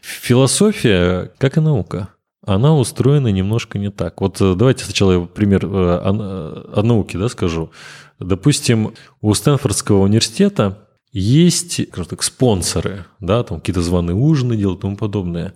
Философия, 0.00 1.32
как 1.38 1.56
и 1.56 1.60
наука, 1.60 2.10
она 2.46 2.76
устроена 2.76 3.32
немножко 3.32 3.80
не 3.80 3.90
так. 3.90 4.20
Вот 4.20 4.40
э, 4.40 4.54
давайте 4.54 4.84
сначала 4.84 5.18
я 5.18 5.20
пример 5.26 5.66
э, 5.66 5.68
о, 5.68 6.70
о 6.72 6.82
науке 6.84 7.18
да, 7.18 7.28
скажу. 7.28 7.72
Допустим, 8.20 8.94
у 9.20 9.34
Стэнфордского 9.34 10.02
университета 10.02 10.86
есть, 11.10 11.88
скажем 11.88 12.10
так, 12.10 12.22
спонсоры, 12.22 13.06
да, 13.18 13.42
там 13.42 13.58
какие-то 13.58 13.82
званые 13.82 14.14
ужины 14.14 14.56
делают 14.56 14.78
и 14.78 14.82
тому 14.82 14.96
подобное. 14.96 15.54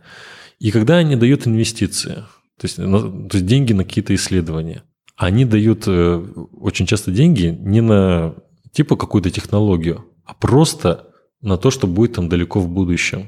И 0.58 0.70
когда 0.70 0.96
они 0.96 1.16
дают 1.16 1.46
инвестиции, 1.46 2.24
то 2.58 2.64
есть, 2.64 2.76
то 2.76 3.30
есть 3.32 3.46
деньги 3.46 3.72
на 3.72 3.84
какие-то 3.84 4.14
исследования, 4.14 4.82
они 5.16 5.44
дают 5.44 5.84
э, 5.86 6.24
очень 6.52 6.86
часто 6.86 7.10
деньги 7.10 7.56
не 7.60 7.80
на 7.80 8.34
типа 8.72 8.96
какую-то 8.96 9.30
технологию, 9.30 10.04
а 10.24 10.34
просто 10.34 11.08
на 11.40 11.56
то, 11.56 11.70
что 11.70 11.86
будет 11.86 12.14
там 12.14 12.28
далеко 12.28 12.60
в 12.60 12.68
будущем. 12.68 13.22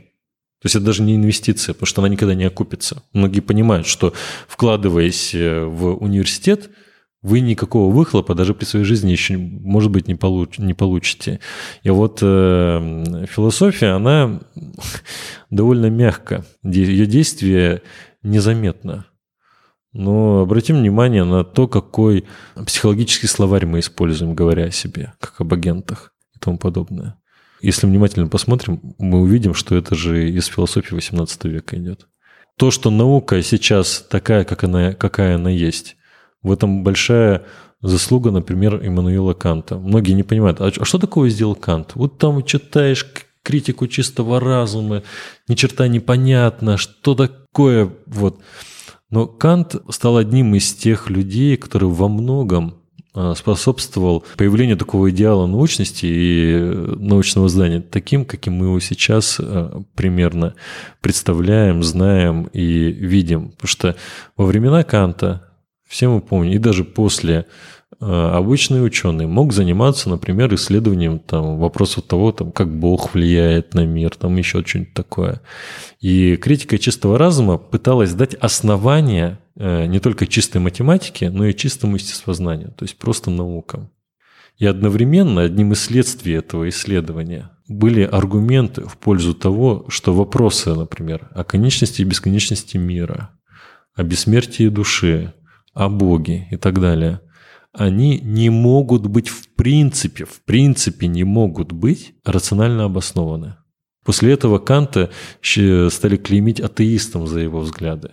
То 0.61 0.67
есть 0.67 0.77
это 0.77 0.85
даже 0.85 1.03
не 1.03 1.17
инвестиция, 1.17 1.73
потому 1.73 1.87
что 1.87 2.03
она 2.03 2.09
никогда 2.09 2.35
не 2.35 2.45
окупится. 2.45 3.03
Многие 3.13 3.41
понимают, 3.41 3.87
что 3.87 4.13
вкладываясь 4.47 5.35
э, 5.35 5.65
в 5.65 5.95
университет, 5.95 6.71
вы 7.23 7.41
никакого 7.41 7.93
выхлопа 7.93 8.35
даже 8.35 8.55
при 8.55 8.65
своей 8.65 8.85
жизни 8.85 9.11
еще, 9.11 9.37
может 9.37 9.91
быть, 9.91 10.09
не, 10.09 10.15
получ, 10.15 10.59
не 10.59 10.75
получите. 10.75 11.41
И 11.83 11.91
вот 11.91 12.21
э, 12.23 13.27
философия, 13.29 13.89
она 13.89 14.41
довольно 15.51 15.91
мягко, 15.91 16.45
ее 16.63 17.07
действие 17.07 17.83
незаметно. 18.23 19.07
Но 19.93 20.41
обратим 20.41 20.79
внимание 20.79 21.25
на 21.25 21.45
то, 21.45 21.67
какой 21.67 22.25
психологический 22.65 23.27
словарь 23.27 23.67
мы 23.67 23.81
используем, 23.81 24.35
говоря 24.35 24.67
о 24.67 24.71
себе, 24.71 25.15
как 25.19 25.41
об 25.41 25.53
агентах 25.53 26.15
и 26.35 26.39
тому 26.39 26.59
подобное. 26.59 27.17
Если 27.61 27.87
внимательно 27.87 28.29
посмотрим, 28.29 28.95
мы 28.99 29.21
увидим, 29.21 29.53
что 29.53 29.77
это 29.77 29.95
же 29.95 30.31
из 30.31 30.47
философии 30.47 30.95
18 30.95 31.45
века 31.45 31.77
идет. 31.77 32.07
То, 32.57 32.71
что 32.71 32.91
наука 32.91 33.43
сейчас 33.43 34.07
такая, 34.09 34.45
как 34.45 34.65
она, 34.65 34.95
какая 34.95 35.35
она 35.35 35.51
есть, 35.51 35.97
в 36.43 36.53
этом 36.53 36.83
большая 36.83 37.45
заслуга, 37.83 38.31
например, 38.31 38.81
Иммануила 38.85 39.35
Канта. 39.35 39.79
Многие 39.79 40.13
не 40.13 40.23
понимают, 40.23 40.61
а 40.61 40.71
что 40.71 40.99
такое 40.99 41.31
сделал 41.31 41.55
Кант? 41.55 41.93
Вот 41.95 42.19
там 42.19 42.45
читаешь 42.45 43.07
критику 43.43 43.87
чистого 43.87 44.39
разума, 44.39 45.03
ни 45.49 45.55
черта 45.55 45.89
непонятно, 45.89 46.77
что 46.77 47.15
такое 47.15 47.91
вот. 48.07 48.41
Но 49.11 49.27
Кант 49.27 49.77
стал 49.89 50.19
одним 50.19 50.55
из 50.55 50.73
тех 50.75 51.11
людей, 51.11 51.57
который 51.57 51.89
во 51.89 52.09
многом 52.09 52.81
а, 53.13 53.35
способствовал 53.35 54.25
появлению 54.37 54.77
такого 54.77 55.11
идеала 55.11 55.47
научности 55.47 56.07
и 56.07 56.53
э, 56.53 56.95
научного 56.97 57.49
знания 57.49 57.81
таким, 57.81 58.25
каким 58.25 58.53
мы 58.55 58.67
его 58.67 58.79
сейчас 58.79 59.39
э, 59.41 59.81
примерно 59.97 60.55
представляем, 61.01 61.83
знаем 61.83 62.45
и 62.53 62.63
видим. 62.63 63.51
Потому 63.51 63.69
что 63.69 63.97
во 64.37 64.47
времена 64.47 64.85
Канта 64.85 65.50
все 65.91 66.09
мы 66.09 66.21
помним, 66.21 66.53
и 66.53 66.59
даже 66.59 66.85
после 66.85 67.47
э, 68.01 68.05
обычный 68.07 68.87
ученый 68.87 69.27
мог 69.27 69.53
заниматься, 69.53 70.09
например, 70.09 70.55
исследованием 70.55 71.19
там, 71.19 71.59
вопросов 71.59 72.05
того, 72.05 72.31
там, 72.31 72.53
как 72.53 72.73
Бог 72.73 73.13
влияет 73.13 73.75
на 73.75 73.85
мир, 73.85 74.15
там 74.15 74.37
еще 74.37 74.65
что-нибудь 74.65 74.95
такое. 74.95 75.41
И 76.01 76.37
критика 76.37 76.79
чистого 76.79 77.19
разума 77.19 77.59
пыталась 77.59 78.15
дать 78.15 78.35
основания 78.35 79.41
э, 79.57 79.87
не 79.87 79.99
только 79.99 80.29
чистой 80.29 80.59
математике, 80.59 81.29
но 81.29 81.45
и 81.47 81.57
чистому 81.57 81.97
естествознанию, 81.97 82.73
то 82.77 82.85
есть 82.85 82.97
просто 82.97 83.33
наукам. 83.33 83.91
И 84.59 84.67
одновременно 84.67 85.43
одним 85.43 85.73
из 85.73 85.83
следствий 85.83 86.35
этого 86.35 86.69
исследования 86.69 87.51
были 87.67 88.03
аргументы 88.03 88.83
в 88.83 88.97
пользу 88.97 89.35
того, 89.35 89.87
что 89.89 90.15
вопросы, 90.15 90.73
например, 90.73 91.31
о 91.33 91.43
конечности 91.43 92.03
и 92.03 92.05
бесконечности 92.05 92.77
мира, 92.77 93.31
о 93.97 94.05
бессмертии 94.05 94.69
души, 94.69 95.35
о 95.75 95.89
Боге 95.89 96.49
и 96.51 96.57
так 96.57 96.81
далее, 96.81 97.21
они 97.73 98.19
не 98.19 98.51
могут 98.51 99.07
быть 99.07 99.29
в 99.29 99.49
принципе, 99.55 100.25
в 100.25 100.43
принципе 100.45 101.07
не 101.07 101.25
могут 101.25 101.73
быть 101.73 102.15
рационально 102.25 102.85
обоснованы. 102.85 103.57
После 104.05 104.33
этого 104.33 104.59
Канта 104.59 105.11
стали 105.43 106.17
клеймить 106.17 106.61
атеистом 106.61 107.27
за 107.27 107.41
его 107.41 107.61
взгляды. 107.61 108.13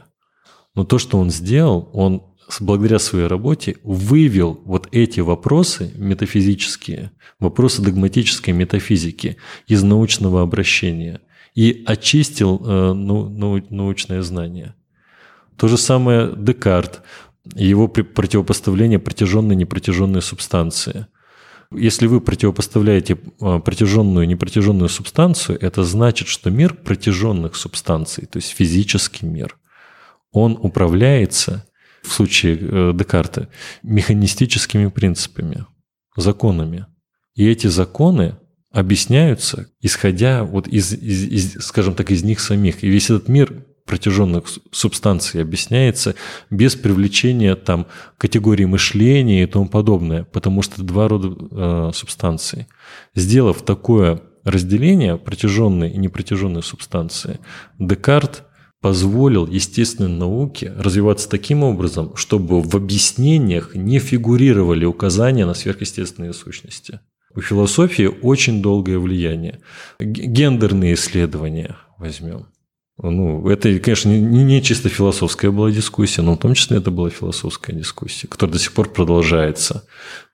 Но 0.76 0.84
то, 0.84 0.99
что 0.99 1.18
он 1.18 1.32
сделал, 1.32 1.89
он 1.93 2.24
благодаря 2.60 2.99
своей 2.99 3.28
работе 3.28 3.78
вывел 3.84 4.62
вот 4.66 4.88
эти 4.91 5.20
вопросы 5.20 5.91
метафизические, 5.95 7.12
вопросы 7.39 7.82
догматической 7.82 8.53
метафизики 8.53 9.38
из 9.68 9.84
научного 9.84 10.41
обращения 10.41 11.22
и 11.55 11.84
очистил 11.86 12.62
э, 12.64 12.93
ну, 12.93 13.30
научное 13.70 14.22
знание. 14.22 14.76
То 15.58 15.68
же 15.68 15.78
самое 15.78 16.32
Декарт 16.38 17.01
его 17.56 17.88
противопоставление 17.88 19.00
протяженной 19.00 19.56
непротяженной 19.56 20.22
субстанции. 20.22 21.08
Если 21.72 22.08
вы 22.08 22.22
противопоставляете 22.22 23.18
а, 23.41 23.60
протяженную 23.60 24.26
и 24.26 24.28
непротяженную 24.28 24.89
субстанцию, 24.89 25.58
это 25.62 25.84
значит, 25.84 26.28
что 26.30 26.50
мир 26.50 26.74
протяженных 26.74 27.56
субстанций, 27.56 28.26
то 28.26 28.38
есть 28.38 28.52
физический 28.52 29.26
мир, 29.26 29.58
он 30.32 30.58
управляется, 30.62 31.66
в 32.04 32.14
случае 32.14 32.58
э, 32.60 32.93
Декарта, 32.93 33.50
механистическими 33.84 34.88
принципами, 34.88 35.66
законами. 36.16 36.86
И 37.36 37.45
эти 37.48 37.68
законы 37.68 38.38
объясняются, 38.72 39.70
исходя 39.82 40.43
вот 40.43 40.68
из, 40.68 40.93
из, 40.93 41.24
из, 41.24 41.66
скажем 41.66 41.95
так, 41.95 42.12
из 42.12 42.24
них 42.24 42.39
самих. 42.39 42.84
И 42.84 42.88
весь 42.88 43.10
этот 43.10 43.28
мир 43.28 43.66
протяженных 43.88 44.44
субстанций 44.72 45.42
объясняется 45.42 46.14
без 46.52 46.76
привлечения 46.76 47.56
там 47.56 47.88
категории 48.18 48.66
мышления 48.66 49.44
и 49.44 49.48
тому 49.48 49.68
подобное, 49.68 50.26
потому 50.26 50.62
что 50.62 50.84
два 50.84 51.08
рода 51.08 51.36
э, 51.52 51.92
субстанций. 51.96 52.68
Сделав 53.16 53.64
такое 53.64 54.22
разделение 54.44 55.18
протяженной 55.18 55.90
и 55.90 55.98
непротяженной 55.98 56.62
субстанции, 56.62 57.40
Декарт 57.80 58.44
позволил 58.82 59.48
естественной 59.48 60.16
науке 60.16 60.72
развиваться 60.78 61.30
таким 61.30 61.64
образом, 61.64 62.16
чтобы 62.16 62.62
в 62.62 62.76
объяснениях 62.76 63.74
не 63.74 64.00
фигурировали 64.00 64.86
указания 64.86 65.46
на 65.46 65.54
сверхъестественные 65.54 66.34
сущности. 66.34 67.00
У 67.36 67.42
философии 67.42 68.10
очень 68.22 68.62
долгое 68.62 69.00
влияние. 69.00 69.60
Гендерные 70.00 70.94
исследования 70.94 71.78
возьмем. 71.98 72.48
Ну, 73.02 73.48
это, 73.48 73.78
конечно, 73.80 74.10
не, 74.10 74.43
не 74.43 74.62
чисто 74.62 74.89
философская 74.89 75.52
была 75.52 75.70
дискуссия, 75.70 76.24
но 76.24 76.34
в 76.34 76.39
том 76.39 76.56
числе 76.56 76.78
это 76.78 76.89
была 76.89 77.10
философская 77.10 77.76
дискуссия, 77.76 78.28
которая 78.28 78.54
до 78.54 78.60
сих 78.60 78.74
пор 78.74 78.89
продолжается. 78.91 79.88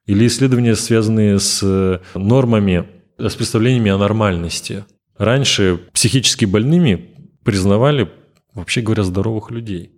Или 0.06 0.28
исследования, 0.28 0.76
связанные 0.76 1.40
с 1.40 1.62
э, 1.62 2.00
нормами, 2.16 2.88
с 3.18 3.36
представлениями 3.36 3.92
о 3.92 3.98
нормальности. 3.98 4.86
Раньше 5.18 5.82
психически 5.92 6.46
больными 6.46 7.16
признавали, 7.44 8.10
вообще 8.54 8.82
говоря, 8.82 9.04
здоровых 9.04 9.52
людей. 9.52 9.92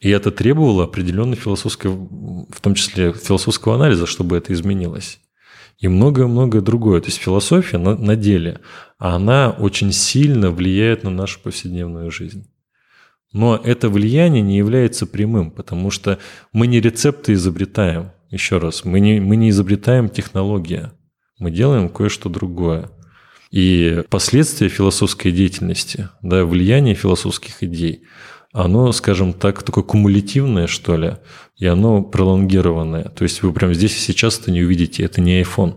И 0.00 0.10
это 0.10 0.32
требовало 0.32 0.84
определенной 0.84 1.36
философской, 1.36 1.90
в 1.90 2.60
том 2.60 2.74
числе 2.74 3.12
философского 3.12 3.76
анализа, 3.76 4.06
чтобы 4.06 4.36
это 4.36 4.52
изменилось 4.52 5.20
и 5.80 5.88
многое-многое 5.88 6.60
другое. 6.60 7.00
То 7.00 7.08
есть 7.08 7.18
философия 7.18 7.78
на, 7.78 7.96
на 7.96 8.14
деле, 8.14 8.60
она 8.98 9.50
очень 9.50 9.92
сильно 9.92 10.50
влияет 10.50 11.02
на 11.02 11.10
нашу 11.10 11.40
повседневную 11.40 12.10
жизнь. 12.10 12.48
Но 13.32 13.56
это 13.56 13.88
влияние 13.88 14.42
не 14.42 14.58
является 14.58 15.06
прямым, 15.06 15.50
потому 15.50 15.90
что 15.90 16.18
мы 16.52 16.66
не 16.66 16.80
рецепты 16.80 17.32
изобретаем. 17.32 18.12
Еще 18.30 18.58
раз, 18.58 18.84
мы 18.84 19.00
не, 19.00 19.20
мы 19.20 19.36
не 19.36 19.50
изобретаем 19.50 20.08
технология, 20.08 20.92
мы 21.38 21.50
делаем 21.50 21.88
кое-что 21.88 22.28
другое. 22.28 22.90
И 23.50 24.04
последствия 24.10 24.68
философской 24.68 25.32
деятельности, 25.32 26.08
да, 26.22 26.44
влияние 26.44 26.94
философских 26.94 27.62
идей, 27.62 28.04
оно, 28.52 28.90
скажем 28.92 29.32
так, 29.32 29.62
такое 29.62 29.84
кумулятивное, 29.84 30.66
что 30.66 30.96
ли, 30.96 31.16
и 31.56 31.66
оно 31.66 32.02
пролонгированное. 32.02 33.04
То 33.04 33.24
есть 33.24 33.42
вы 33.42 33.52
прямо 33.52 33.74
здесь 33.74 33.96
и 33.96 34.00
сейчас 34.00 34.38
это 34.38 34.50
не 34.50 34.62
увидите, 34.62 35.04
это 35.04 35.20
не 35.20 35.40
iPhone. 35.42 35.76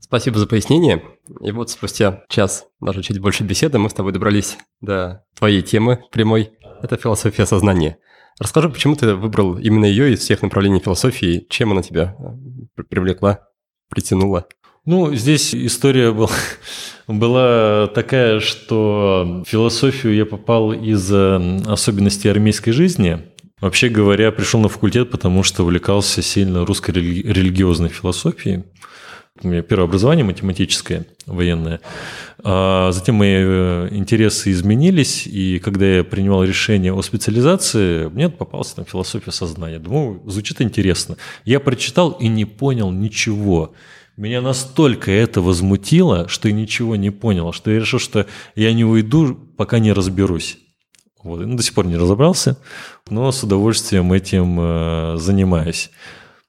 Спасибо 0.00 0.38
за 0.38 0.46
пояснение. 0.46 1.02
И 1.40 1.52
вот 1.52 1.70
спустя 1.70 2.24
час, 2.28 2.66
даже 2.80 3.02
чуть 3.02 3.20
больше 3.20 3.44
беседы, 3.44 3.78
мы 3.78 3.90
с 3.90 3.94
тобой 3.94 4.12
добрались 4.12 4.58
до 4.80 5.24
твоей 5.36 5.62
темы 5.62 6.02
прямой. 6.10 6.52
Это 6.82 6.96
философия 6.96 7.46
сознания. 7.46 7.98
Расскажи, 8.38 8.70
почему 8.70 8.96
ты 8.96 9.14
выбрал 9.14 9.58
именно 9.58 9.84
ее 9.84 10.12
из 10.12 10.20
всех 10.20 10.42
направлений 10.42 10.80
философии, 10.80 11.46
чем 11.50 11.72
она 11.72 11.82
тебя 11.82 12.16
э, 12.18 12.82
привлекла, 12.88 13.46
притянула? 13.88 14.46
Ну, 14.90 15.14
здесь 15.14 15.54
история 15.54 16.10
была, 16.10 16.30
была 17.06 17.86
такая, 17.94 18.40
что 18.40 19.44
в 19.46 19.48
философию 19.48 20.16
я 20.16 20.26
попал 20.26 20.72
из 20.72 21.08
э, 21.12 21.60
особенностей 21.68 22.28
армейской 22.28 22.72
жизни. 22.72 23.20
Вообще 23.60 23.88
говоря, 23.88 24.32
пришел 24.32 24.60
на 24.60 24.68
факультет, 24.68 25.12
потому 25.12 25.44
что 25.44 25.62
увлекался 25.62 26.22
сильно 26.22 26.66
русской 26.66 26.90
религиозной 26.90 27.88
философией. 27.88 28.64
У 29.40 29.46
меня 29.46 29.62
первое 29.62 29.86
образование 29.86 30.24
математическое, 30.24 31.06
военное. 31.24 31.80
А 32.42 32.90
затем 32.90 33.14
мои 33.14 33.34
э, 33.36 33.88
интересы 33.92 34.50
изменились, 34.50 35.24
и 35.24 35.60
когда 35.60 35.86
я 35.86 36.02
принимал 36.02 36.42
решение 36.42 36.92
о 36.92 37.00
специализации, 37.02 38.08
мне 38.08 38.28
попался 38.28 38.74
там 38.74 38.86
философия 38.86 39.30
сознания. 39.30 39.78
Думаю, 39.78 40.20
звучит 40.26 40.60
интересно. 40.60 41.16
Я 41.44 41.60
прочитал 41.60 42.10
и 42.10 42.26
не 42.26 42.44
понял 42.44 42.90
ничего. 42.90 43.72
Меня 44.20 44.42
настолько 44.42 45.10
это 45.10 45.40
возмутило, 45.40 46.28
что 46.28 46.48
я 46.48 46.54
ничего 46.54 46.94
не 46.94 47.08
понял, 47.08 47.54
что 47.54 47.70
я 47.70 47.80
решил, 47.80 47.98
что 47.98 48.26
я 48.54 48.74
не 48.74 48.84
уйду, 48.84 49.34
пока 49.56 49.78
не 49.78 49.94
разберусь. 49.94 50.58
Вот. 51.22 51.40
Ну, 51.40 51.56
до 51.56 51.62
сих 51.62 51.72
пор 51.72 51.86
не 51.86 51.96
разобрался, 51.96 52.58
но 53.08 53.32
с 53.32 53.42
удовольствием 53.42 54.12
этим 54.12 54.58
э, 54.60 55.16
занимаюсь. 55.16 55.90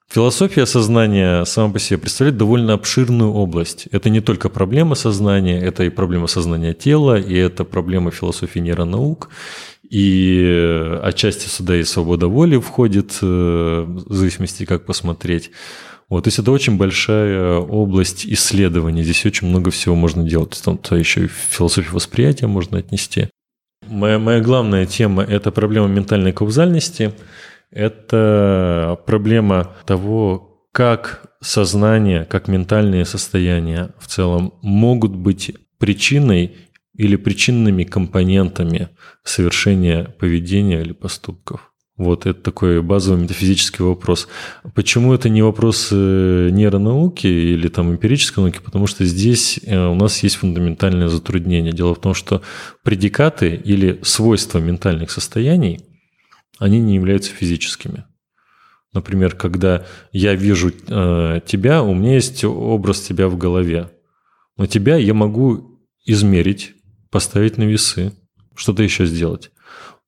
Философия 0.09 0.65
сознания 0.65 1.45
сама 1.45 1.71
по 1.71 1.79
себе 1.79 1.97
представляет 1.97 2.35
довольно 2.35 2.73
обширную 2.73 3.31
область. 3.31 3.87
Это 3.93 4.09
не 4.09 4.19
только 4.19 4.49
проблема 4.49 4.95
сознания, 4.95 5.61
это 5.61 5.85
и 5.85 5.89
проблема 5.89 6.27
сознания 6.27 6.73
тела, 6.73 7.17
и 7.17 7.33
это 7.35 7.63
проблема 7.63 8.11
философии 8.11 8.59
нейронаук. 8.59 9.29
и 9.89 10.99
отчасти 11.03 11.47
сюда 11.47 11.77
и 11.77 11.83
свобода 11.83 12.27
воли 12.27 12.57
входит, 12.57 13.17
э, 13.21 13.85
в 13.87 14.13
зависимости, 14.13 14.65
как 14.65 14.85
посмотреть. 14.85 15.51
Вот, 16.11 16.25
то 16.25 16.27
есть 16.27 16.39
это 16.39 16.51
очень 16.51 16.75
большая 16.77 17.55
область 17.55 18.25
исследований. 18.25 19.01
Здесь 19.01 19.25
очень 19.25 19.47
много 19.47 19.71
всего 19.71 19.95
можно 19.95 20.23
делать. 20.23 20.61
Там 20.61 20.75
-то 20.75 20.99
еще 20.99 21.23
и 21.23 21.27
философию 21.27 21.93
восприятия 21.93 22.47
можно 22.47 22.79
отнести. 22.79 23.29
Моя, 23.87 24.19
моя 24.19 24.41
главная 24.41 24.85
тема– 24.85 25.23
это 25.29 25.51
проблема 25.51 25.87
ментальной 25.87 26.33
каузальности. 26.33 27.13
Это 27.71 28.99
проблема 29.05 29.73
того, 29.85 30.67
как 30.73 31.31
сознание, 31.41 32.25
как 32.25 32.49
ментальные 32.49 33.05
состояния 33.05 33.91
в 33.97 34.07
целом 34.07 34.53
могут 34.61 35.15
быть 35.15 35.55
причиной 35.77 36.57
или 36.93 37.15
причинными 37.15 37.85
компонентами 37.85 38.89
совершения 39.23 40.03
поведения 40.19 40.81
или 40.81 40.91
поступков. 40.91 41.70
Вот 42.01 42.25
это 42.25 42.41
такой 42.41 42.81
базовый 42.81 43.21
метафизический 43.21 43.85
вопрос. 43.85 44.27
Почему 44.73 45.13
это 45.13 45.29
не 45.29 45.43
вопрос 45.43 45.89
э, 45.91 46.49
нейронауки 46.51 47.27
или 47.27 47.67
там 47.67 47.91
эмпирической 47.91 48.43
науки? 48.43 48.59
Потому 48.63 48.87
что 48.87 49.05
здесь 49.05 49.59
э, 49.63 49.77
у 49.77 49.93
нас 49.93 50.23
есть 50.23 50.37
фундаментальное 50.37 51.09
затруднение. 51.09 51.71
Дело 51.71 51.93
в 51.93 52.01
том, 52.01 52.15
что 52.15 52.41
предикаты 52.83 53.53
или 53.53 53.99
свойства 54.01 54.57
ментальных 54.57 55.11
состояний, 55.11 55.81
они 56.57 56.79
не 56.79 56.95
являются 56.95 57.31
физическими. 57.31 58.05
Например, 58.93 59.35
когда 59.35 59.85
я 60.11 60.33
вижу 60.33 60.71
э, 60.87 61.41
тебя, 61.45 61.83
у 61.83 61.93
меня 61.93 62.15
есть 62.15 62.43
образ 62.43 63.01
тебя 63.01 63.27
в 63.27 63.37
голове. 63.37 63.91
Но 64.57 64.65
тебя 64.65 64.95
я 64.95 65.13
могу 65.13 65.79
измерить, 66.03 66.73
поставить 67.11 67.57
на 67.57 67.63
весы, 67.63 68.13
что-то 68.55 68.81
еще 68.81 69.05
сделать. 69.05 69.51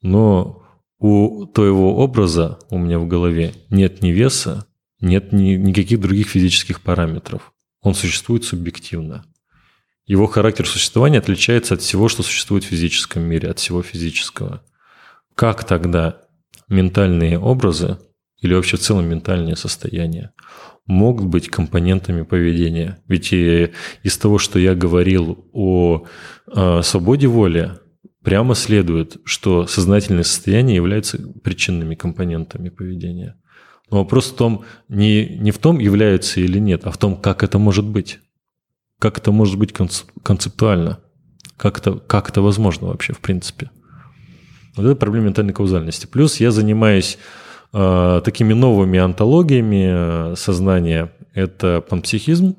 Но 0.02 0.63
у 1.04 1.46
твоего 1.48 1.98
образа 1.98 2.60
у 2.70 2.78
меня 2.78 2.98
в 2.98 3.06
голове 3.10 3.54
нет 3.70 4.02
ни 4.02 4.12
веса, 4.12 4.66
нет 5.02 5.34
ни, 5.34 5.56
никаких 5.56 6.00
других 6.00 6.30
физических 6.30 6.80
параметров. 6.80 7.52
Он 7.82 7.94
существует 7.94 8.46
субъективно. 8.46 9.26
Его 10.06 10.28
характер 10.28 10.66
существования 10.66 11.18
отличается 11.18 11.74
от 11.74 11.82
всего, 11.82 12.08
что 12.08 12.24
существует 12.24 12.64
в 12.64 12.68
физическом 12.68 13.24
мире, 13.24 13.50
от 13.50 13.60
всего 13.60 13.84
физического. 13.84 14.64
Как 15.36 15.66
тогда 15.66 16.22
ментальные 16.70 17.38
образы 17.38 17.98
или 18.40 18.54
вообще 18.54 18.78
в 18.78 18.80
целом 18.80 19.06
ментальные 19.06 19.58
состояния 19.58 20.32
могут 20.86 21.26
быть 21.26 21.50
компонентами 21.50 22.22
поведения? 22.22 23.04
Ведь 23.10 23.34
и 23.34 23.74
из 24.04 24.18
того, 24.18 24.38
что 24.38 24.58
я 24.58 24.74
говорил 24.74 25.50
о, 25.52 26.06
о 26.48 26.82
свободе 26.82 27.28
воли, 27.28 27.74
прямо 28.24 28.56
следует, 28.56 29.18
что 29.26 29.68
сознательное 29.68 30.24
состояние 30.24 30.76
является 30.76 31.20
причинными 31.44 31.96
компонентами 31.96 32.70
поведения. 32.70 33.36
Но 33.92 33.98
вопрос 33.98 34.32
в 34.32 34.36
том, 34.36 34.66
не, 34.90 35.38
не 35.38 35.52
в 35.52 35.60
том, 35.60 35.80
являются 35.80 36.40
или 36.40 36.58
нет, 36.58 36.82
а 36.86 36.92
в 36.92 36.98
том, 36.98 37.16
как 37.16 37.44
это 37.44 37.60
может 37.60 37.86
быть. 37.86 38.20
Как 39.00 39.18
это 39.18 39.32
может 39.32 39.60
быть 39.60 39.74
концептуально. 40.24 41.00
Как 41.58 41.78
это, 41.78 41.94
как 41.94 42.30
это 42.30 42.42
возможно 42.42 42.88
вообще, 42.88 43.14
в 43.14 43.20
принципе. 43.20 43.70
Вот 44.76 44.86
это 44.86 44.96
проблема 44.96 45.28
ментальной 45.28 45.54
каузальности. 45.54 46.08
Плюс 46.08 46.40
я 46.40 46.52
занимаюсь 46.52 47.18
э, 47.74 48.22
такими 48.24 48.54
новыми 48.54 48.98
антологиями 48.98 50.32
э, 50.32 50.36
сознания. 50.36 51.12
Это 51.34 51.84
панпсихизм, 51.88 52.56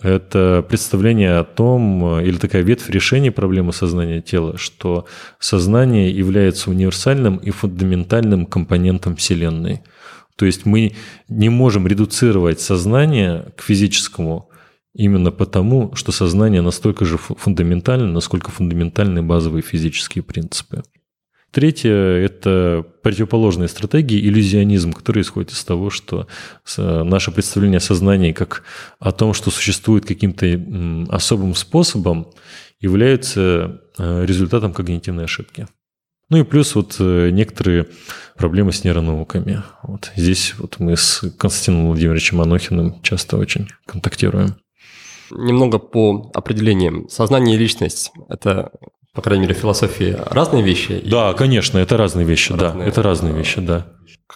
это 0.00 0.64
представление 0.68 1.38
о 1.38 1.44
том, 1.44 2.20
или 2.20 2.36
такая 2.36 2.62
ветвь 2.62 2.88
решения 2.88 3.32
проблемы 3.32 3.72
сознания 3.72 4.20
тела, 4.20 4.56
что 4.56 5.06
сознание 5.40 6.10
является 6.10 6.70
универсальным 6.70 7.36
и 7.38 7.50
фундаментальным 7.50 8.46
компонентом 8.46 9.16
Вселенной. 9.16 9.82
То 10.36 10.46
есть 10.46 10.66
мы 10.66 10.94
не 11.28 11.48
можем 11.48 11.88
редуцировать 11.88 12.60
сознание 12.60 13.46
к 13.56 13.62
физическому 13.62 14.50
именно 14.94 15.32
потому, 15.32 15.94
что 15.96 16.12
сознание 16.12 16.62
настолько 16.62 17.04
же 17.04 17.18
фундаментально, 17.18 18.06
насколько 18.12 18.50
фундаментальны 18.52 19.22
базовые 19.22 19.62
физические 19.62 20.22
принципы. 20.22 20.82
Третье– 21.50 21.92
это 21.92 22.84
противоположная 23.02 23.68
стратегия, 23.68 24.20
иллюзионизм, 24.20 24.92
который 24.92 25.22
исходит 25.22 25.52
из 25.52 25.64
того, 25.64 25.88
что 25.88 26.26
наше 26.76 27.30
представление 27.30 27.78
о 27.78 27.80
сознании 27.80 28.32
как 28.32 28.64
о 28.98 29.12
том, 29.12 29.32
что 29.32 29.50
существует 29.50 30.04
каким-то 30.04 30.46
особым 31.08 31.54
способом, 31.54 32.28
является 32.80 33.80
э, 33.98 34.24
результатом 34.24 34.72
когнитивной 34.72 35.24
ошибки. 35.24 35.66
Ну 36.30 36.38
и 36.38 36.42
плюс 36.42 36.74
вот 36.74 36.96
э, 37.00 37.30
некоторые 37.30 37.88
проблемы 38.36 38.72
с 38.72 38.84
нейронауками. 38.84 39.62
Вот 39.82 40.12
здесь 40.14 40.54
вот 40.58 40.78
мы 40.78 40.96
с 40.96 41.24
Константином 41.38 41.88
Владимировичем 41.88 42.40
Анохиным 42.40 43.00
часто 43.02 43.38
очень 43.38 43.68
контактируем. 43.86 44.56
Немного 45.30 45.78
по 45.78 46.30
определениям. 46.34 47.08
Сознание 47.08 47.56
и 47.56 47.58
личность– 47.58 48.12
это 48.28 48.70
по 49.18 49.22
крайней 49.22 49.46
мере, 49.46 49.54
философии 49.54 50.16
разные 50.30 50.62
вещи? 50.62 51.02
Да, 51.04 51.34
конечно, 51.34 51.78
это 51.78 51.96
разные 51.96 52.24
вещи, 52.24 52.52
разные, 52.52 52.84
да, 52.84 52.88
это 52.88 53.02
разные 53.02 53.34
вещи, 53.34 53.60
да. 53.60 53.88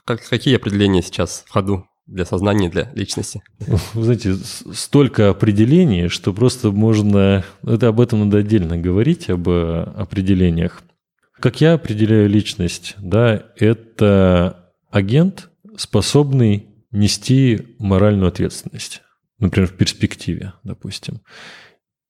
Как, 0.04 0.28
какие 0.28 0.56
определения 0.56 1.02
сейчас 1.02 1.44
в 1.46 1.52
ходу 1.52 1.86
для 2.06 2.24
сознания, 2.24 2.68
для 2.68 2.90
личности? 2.92 3.44
Вы 3.94 4.02
знаете, 4.02 4.34
столько 4.34 5.30
определений, 5.30 6.08
что 6.08 6.32
просто 6.32 6.72
можно... 6.72 7.44
Это 7.64 7.86
об 7.86 8.00
этом 8.00 8.24
надо 8.24 8.38
отдельно 8.38 8.76
говорить, 8.76 9.30
об 9.30 9.48
э, 9.48 9.82
определениях. 9.82 10.82
Как 11.38 11.60
я 11.60 11.74
определяю 11.74 12.28
личность, 12.28 12.96
да, 12.98 13.40
это 13.56 14.72
агент, 14.90 15.48
способный 15.76 16.66
нести 16.90 17.76
моральную 17.78 18.26
ответственность. 18.26 19.02
Например, 19.38 19.68
в 19.68 19.74
перспективе, 19.74 20.54
допустим. 20.64 21.20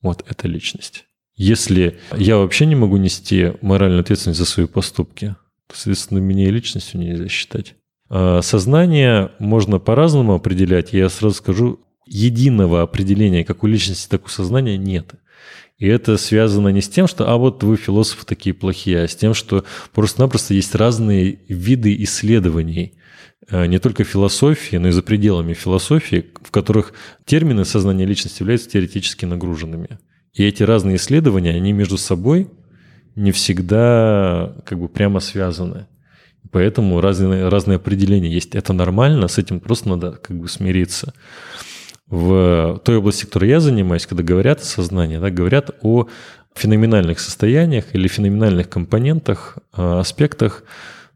Вот 0.01 0.25
это 0.27 0.49
личность. 0.49 1.05
Если 1.43 1.99
я 2.17 2.37
вообще 2.37 2.67
не 2.67 2.77
могу 2.77 2.99
нести 2.99 3.55
моральную 3.63 4.03
ответственность 4.03 4.39
за 4.39 4.47
свои 4.47 4.67
поступки, 4.67 5.35
то, 5.67 5.75
соответственно, 5.75 6.19
меня 6.19 6.47
и 6.47 6.53
личностью 6.53 7.01
нельзя 7.01 7.27
считать. 7.27 7.75
А 8.09 8.43
сознание 8.43 9.33
можно 9.41 9.81
по-разному 9.81 10.35
определять. 10.35 10.93
Я 10.93 11.09
сразу 11.09 11.35
скажу, 11.35 11.81
единого 12.07 12.83
определения 12.83 13.45
как 13.45 13.65
у 13.65 13.67
личности, 13.67 14.09
так 14.09 14.27
у 14.27 14.29
сознания 14.29 14.77
нет. 14.77 15.15
И 15.79 15.89
это 15.89 16.17
связано 16.17 16.69
не 16.69 16.81
с 16.81 16.89
тем, 16.89 17.09
что 17.09 17.29
«а 17.29 17.37
вот 17.37 17.65
вы, 17.65 17.77
философы, 17.77 18.25
такие 18.25 18.55
плохие», 18.55 19.03
а 19.03 19.09
с 19.09 19.17
тем, 19.17 19.35
что 19.35 19.65
просто-напросто 19.93 20.55
есть 20.55 20.77
разные 20.77 21.41
виды 21.49 21.93
исследований, 22.05 22.95
а, 23.51 23.67
не 23.67 23.81
только 23.81 24.05
философии, 24.05 24.77
но 24.77 24.89
и 24.89 24.93
за 24.93 25.03
пределами 25.03 25.55
философии, 25.55 26.27
в 26.41 26.53
которых 26.53 26.93
термины 27.25 27.65
сознания 27.65 28.07
личности 28.07 28.43
являются 28.43 28.71
теоретически 28.71 29.25
нагруженными. 29.25 29.99
И 30.35 30.45
эти 30.45 30.63
разные 30.63 30.97
исследования, 30.97 31.51
они 31.51 31.73
между 31.73 31.99
собой 31.99 32.49
не 33.17 33.33
всегда 33.33 34.55
как 34.65 34.79
бы 34.79 34.89
прямо 34.89 35.21
связаны. 35.21 35.87
Поэтому 36.51 37.01
разные, 37.01 37.49
разные 37.49 37.77
определения 37.77 38.31
есть. 38.31 38.55
Это 38.55 38.73
нормально, 38.73 39.29
с 39.29 39.39
этим 39.39 39.61
просто 39.61 39.91
надо 39.91 40.13
как 40.13 40.39
бы 40.39 40.49
смириться. 40.49 41.15
В 42.09 42.81
той 42.85 42.99
области, 42.99 43.25
которой 43.25 43.49
я 43.49 43.61
занимаюсь, 43.61 44.07
когда 44.07 44.23
говорят 44.23 44.61
о 44.61 44.65
сознании, 44.65 45.19
да, 45.19 45.31
говорят 45.31 45.71
о 45.83 46.09
феноменальных 46.55 47.21
состояниях 47.21 47.95
или 47.95 48.09
феноменальных 48.09 48.69
компонентах, 48.69 49.59
а, 49.73 50.01
аспектах 50.01 50.65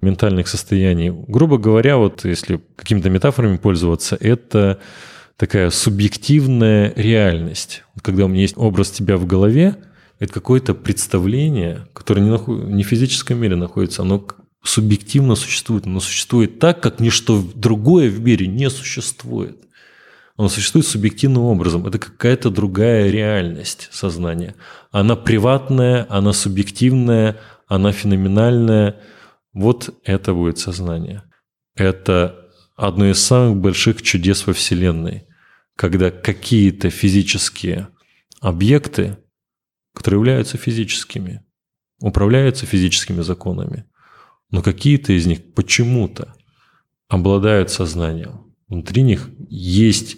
ментальных 0.00 0.48
состояний. 0.48 1.10
Грубо 1.10 1.58
говоря, 1.58 1.96
вот 1.98 2.24
если 2.24 2.60
какими-то 2.76 3.10
метафорами 3.10 3.56
пользоваться, 3.56 4.16
это 4.18 4.78
такая 5.36 5.70
субъективная 5.70 6.92
реальность. 6.96 7.84
Когда 8.02 8.24
у 8.24 8.28
меня 8.28 8.42
есть 8.42 8.56
образ 8.56 8.90
тебя 8.90 9.16
в 9.16 9.26
голове, 9.26 9.76
это 10.18 10.32
какое-то 10.32 10.74
представление, 10.74 11.86
которое 11.92 12.22
не, 12.22 12.30
наход... 12.30 12.64
не 12.68 12.82
в 12.84 12.86
физическом 12.86 13.38
мире 13.38 13.56
находится, 13.56 14.02
оно 14.02 14.26
субъективно 14.62 15.34
существует. 15.34 15.86
Оно 15.86 16.00
существует 16.00 16.58
так, 16.58 16.80
как 16.80 17.00
ничто 17.00 17.42
другое 17.54 18.10
в 18.10 18.20
мире 18.20 18.46
не 18.46 18.70
существует. 18.70 19.56
Оно 20.36 20.48
существует 20.48 20.86
субъективным 20.86 21.44
образом. 21.44 21.86
Это 21.86 21.98
какая-то 21.98 22.50
другая 22.50 23.10
реальность 23.10 23.88
сознания. 23.90 24.54
Она 24.90 25.16
приватная, 25.16 26.06
она 26.10 26.32
субъективная, 26.32 27.38
она 27.68 27.92
феноменальная. 27.92 28.96
Вот 29.52 29.94
это 30.04 30.34
будет 30.34 30.58
сознание. 30.58 31.22
Это 31.74 32.50
одно 32.76 33.08
из 33.08 33.18
самых 33.18 33.56
больших 33.56 34.02
чудес 34.02 34.46
во 34.46 34.52
Вселенной 34.52 35.25
когда 35.76 36.10
какие-то 36.10 36.90
физические 36.90 37.88
объекты, 38.40 39.18
которые 39.94 40.18
являются 40.18 40.56
физическими, 40.56 41.44
управляются 42.00 42.66
физическими 42.66 43.20
законами, 43.20 43.84
но 44.50 44.62
какие-то 44.62 45.12
из 45.12 45.26
них 45.26 45.54
почему-то 45.54 46.34
обладают 47.08 47.70
сознанием. 47.70 48.54
Внутри 48.68 49.02
них 49.02 49.28
есть 49.48 50.16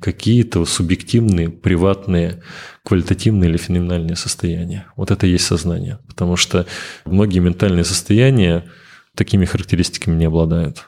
какие-то 0.00 0.64
субъективные, 0.64 1.50
приватные, 1.50 2.42
квалитативные 2.84 3.50
или 3.50 3.58
феноменальные 3.58 4.16
состояния. 4.16 4.86
Вот 4.96 5.10
это 5.10 5.26
и 5.26 5.30
есть 5.30 5.44
сознание. 5.44 5.98
Потому 6.08 6.36
что 6.36 6.66
многие 7.04 7.40
ментальные 7.40 7.84
состояния 7.84 8.64
такими 9.14 9.44
характеристиками 9.44 10.16
не 10.16 10.24
обладают. 10.24 10.86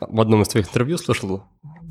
В 0.00 0.20
одном 0.20 0.42
из 0.42 0.48
твоих 0.48 0.68
интервью 0.68 0.98
слышал 0.98 1.44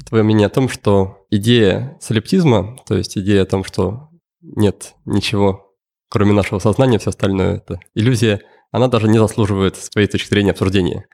твое 0.07 0.23
мнение 0.23 0.47
о 0.47 0.49
том, 0.49 0.69
что 0.69 1.25
идея 1.29 1.97
солиптизма, 2.01 2.77
то 2.87 2.95
есть 2.95 3.17
идея 3.17 3.43
о 3.43 3.45
том, 3.45 3.63
что 3.63 4.09
нет 4.41 4.95
ничего, 5.05 5.73
кроме 6.09 6.33
нашего 6.33 6.59
сознания, 6.59 6.99
все 6.99 7.09
остальное– 7.09 7.57
это 7.65 7.79
иллюзия, 7.95 8.41
она 8.71 8.87
даже 8.87 9.07
не 9.07 9.17
заслуживает 9.17 9.75
с 9.77 9.89
твоей 9.89 10.07
точки 10.07 10.29
зрения 10.29 10.51
обсуждения. 10.51 11.05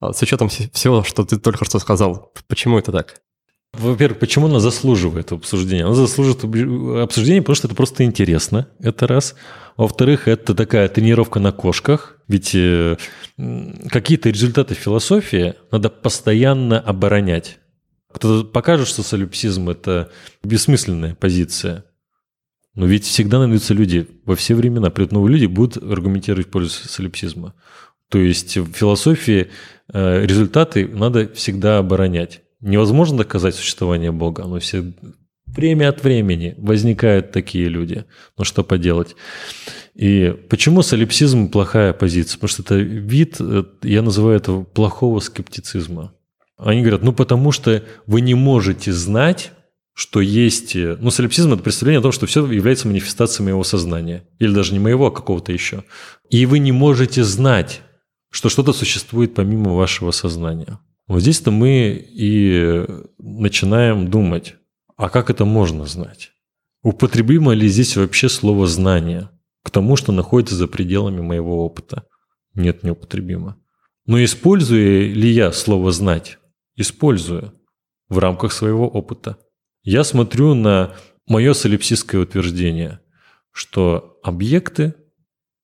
А 0.00 0.12
с 0.12 0.22
учетом 0.22 0.48
всего, 0.48 1.02
что 1.02 1.24
ты 1.24 1.38
только 1.38 1.64
что 1.64 1.78
сказал, 1.78 2.32
почему 2.48 2.78
это 2.78 2.90
так? 2.90 3.20
Во-первых, 3.72 4.18
почему 4.18 4.46
она 4.46 4.58
заслуживает 4.58 5.30
обсуждения? 5.30 5.84
Она 5.84 5.94
заслуживает 5.94 7.04
обсуждения, 7.04 7.40
потому 7.40 7.54
что 7.54 7.68
это 7.68 7.76
просто 7.76 8.04
интересно, 8.04 8.68
это 8.80 9.06
раз. 9.06 9.36
Во-вторых, 9.76 10.26
это 10.26 10.54
такая 10.54 10.88
тренировка 10.88 11.38
на 11.38 11.52
кошках, 11.52 12.18
ведь 12.26 12.54
э, 12.54 12.96
какие-то 13.88 14.30
результаты 14.30 14.74
философии 14.74 15.54
надо 15.70 15.88
постоянно 15.88 16.80
оборонять. 16.80 17.60
Кто-то 18.12 18.48
покажет, 18.48 18.88
что 18.88 19.02
солипсизм– 19.02 19.68
это 19.70 20.10
бессмысленная 20.42 21.14
позиция. 21.14 21.84
Но 22.74 22.86
ведь 22.86 23.04
всегда 23.04 23.38
найдутся 23.38 23.74
люди, 23.74 24.08
во 24.24 24.36
все 24.36 24.54
времена, 24.54 24.90
при 24.90 25.06
новые 25.10 25.34
люди 25.34 25.46
будут 25.46 25.82
аргументировать 25.82 26.46
в 26.46 26.50
пользу 26.50 26.70
солипсизма. 26.70 27.54
То 28.08 28.18
есть 28.18 28.56
в 28.56 28.72
философии 28.72 29.50
э, 29.92 30.26
результаты 30.26 30.88
надо 30.88 31.28
всегда 31.32 31.78
оборонять. 31.78 32.42
Невозможно 32.60 33.18
доказать 33.18 33.54
существование 33.54 34.12
Бога, 34.12 34.44
но 34.44 34.58
все 34.58 34.92
время 35.46 35.88
от 35.88 36.02
времени 36.02 36.54
возникают 36.58 37.32
такие 37.32 37.68
люди. 37.68 38.04
Ну 38.36 38.44
что 38.44 38.62
поделать? 38.62 39.16
И 39.94 40.34
почему 40.48 40.82
солипсизм 40.82 41.48
плохая 41.48 41.92
позиция? 41.92 42.34
Потому 42.34 42.48
что 42.48 42.62
это 42.62 42.74
вид, 42.76 43.36
э, 43.40 43.64
я 43.82 44.02
называю 44.02 44.36
это 44.36 44.60
плохого 44.60 45.20
скептицизма. 45.20 46.12
Они 46.64 46.80
говорят, 46.80 47.02
ну 47.02 47.12
потому 47.12 47.52
что 47.52 47.82
вы 48.06 48.20
не 48.20 48.34
можете 48.34 48.92
знать, 48.92 49.52
что 49.94 50.20
есть... 50.20 50.76
Э, 50.76 50.96
ну, 51.00 51.10
солипсизм– 51.10 51.52
это 51.54 51.62
представление 51.62 52.00
о 52.00 52.02
том, 52.02 52.12
что 52.12 52.26
все 52.26 52.46
является 52.46 52.88
манифестацией 52.88 53.44
моего 53.44 53.64
сознания. 53.64 54.24
Или 54.38 54.52
даже 54.52 54.72
не 54.72 54.78
моего, 54.78 55.06
а 55.06 55.10
какого-то 55.10 55.52
еще. 55.52 55.84
И 56.30 56.46
вы 56.46 56.58
не 56.58 56.72
можете 56.72 57.24
знать, 57.24 57.82
что 58.30 58.48
что-то 58.48 58.72
существует 58.72 59.34
помимо 59.34 59.74
вашего 59.74 60.10
сознания. 60.10 60.78
Вот 61.06 61.20
здесь-то 61.20 61.50
мы 61.50 62.06
и 62.08 62.86
начинаем 63.18 64.08
думать, 64.08 64.54
а 64.96 65.08
как 65.08 65.28
это 65.28 65.44
можно 65.44 65.86
знать? 65.86 66.30
Употребимо 66.82 67.52
ли 67.52 67.68
здесь 67.68 67.96
вообще 67.96 68.28
слово 68.28 68.66
«знание» 68.66 69.28
к 69.62 69.70
тому, 69.70 69.96
что 69.96 70.12
находится 70.12 70.54
за 70.54 70.66
пределами 70.66 71.20
моего 71.20 71.64
опыта? 71.64 72.04
Нет, 72.54 72.82
неупотребимо. 72.82 73.58
Но 74.06 74.22
использую 74.22 75.14
ли 75.14 75.30
я 75.30 75.52
слово 75.52 75.92
«знать»? 75.92 76.38
Использую 76.80 77.52
в 78.08 78.18
рамках 78.18 78.54
своего 78.54 78.88
опыта. 78.88 79.36
Я 79.82 80.02
смотрю 80.02 80.54
на 80.54 80.96
мое 81.26 81.52
солипсистское 81.52 82.22
утверждение, 82.22 83.00
что 83.52 84.18
объекты 84.22 84.94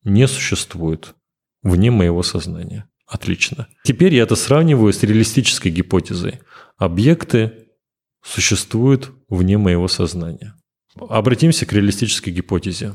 не 0.05 0.29
существуют 0.29 1.15
вне 1.63 1.91
моего 1.91 2.23
сознания. 2.23 2.91
Отлично. 3.07 3.67
Теперь 3.83 4.15
я 4.15 4.25
это 4.25 4.37
сравниваю 4.37 4.93
с 4.93 5.03
реалистической 5.03 5.73
гипотезой. 5.73 6.41
Объекты 6.77 7.67
существуют 8.23 9.11
вне 9.31 9.57
моего 9.57 9.89
сознания. 9.89 10.55
Обратимся 10.97 11.65
к 11.65 11.73
реалистической 11.73 12.31
гипотезе. 12.31 12.95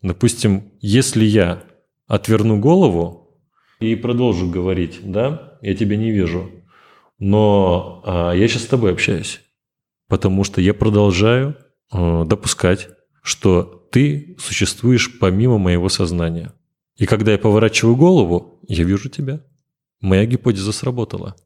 Допустим, 0.00 0.72
если 0.80 1.26
я 1.26 1.64
отверну 2.06 2.58
голову 2.58 3.42
и 3.78 3.94
продолжу 3.94 4.48
говорить, 4.48 5.00
да, 5.02 5.58
я 5.60 5.74
тебя 5.74 5.96
не 5.96 6.12
вижу, 6.12 6.50
но 7.24 8.02
а, 8.04 8.32
я 8.32 8.48
сейчас 8.48 8.64
с 8.64 8.66
тобой 8.66 8.90
общаюсь, 8.90 9.40
потому 10.08 10.42
что 10.42 10.60
я 10.60 10.74
продолжаю 10.74 11.56
а, 11.92 12.24
допускать, 12.24 12.88
что 13.22 13.86
ты 13.92 14.36
существуешь 14.40 15.20
помимо 15.20 15.58
моего 15.58 15.88
сознания. 15.88 16.52
И 16.96 17.06
когда 17.06 17.30
я 17.30 17.38
поворачиваю 17.38 17.94
голову, 17.94 18.58
я 18.66 18.82
вижу 18.82 19.08
тебя. 19.08 19.40
Моя 20.00 20.26
гипотеза 20.26 20.72
сработала. 20.72 21.36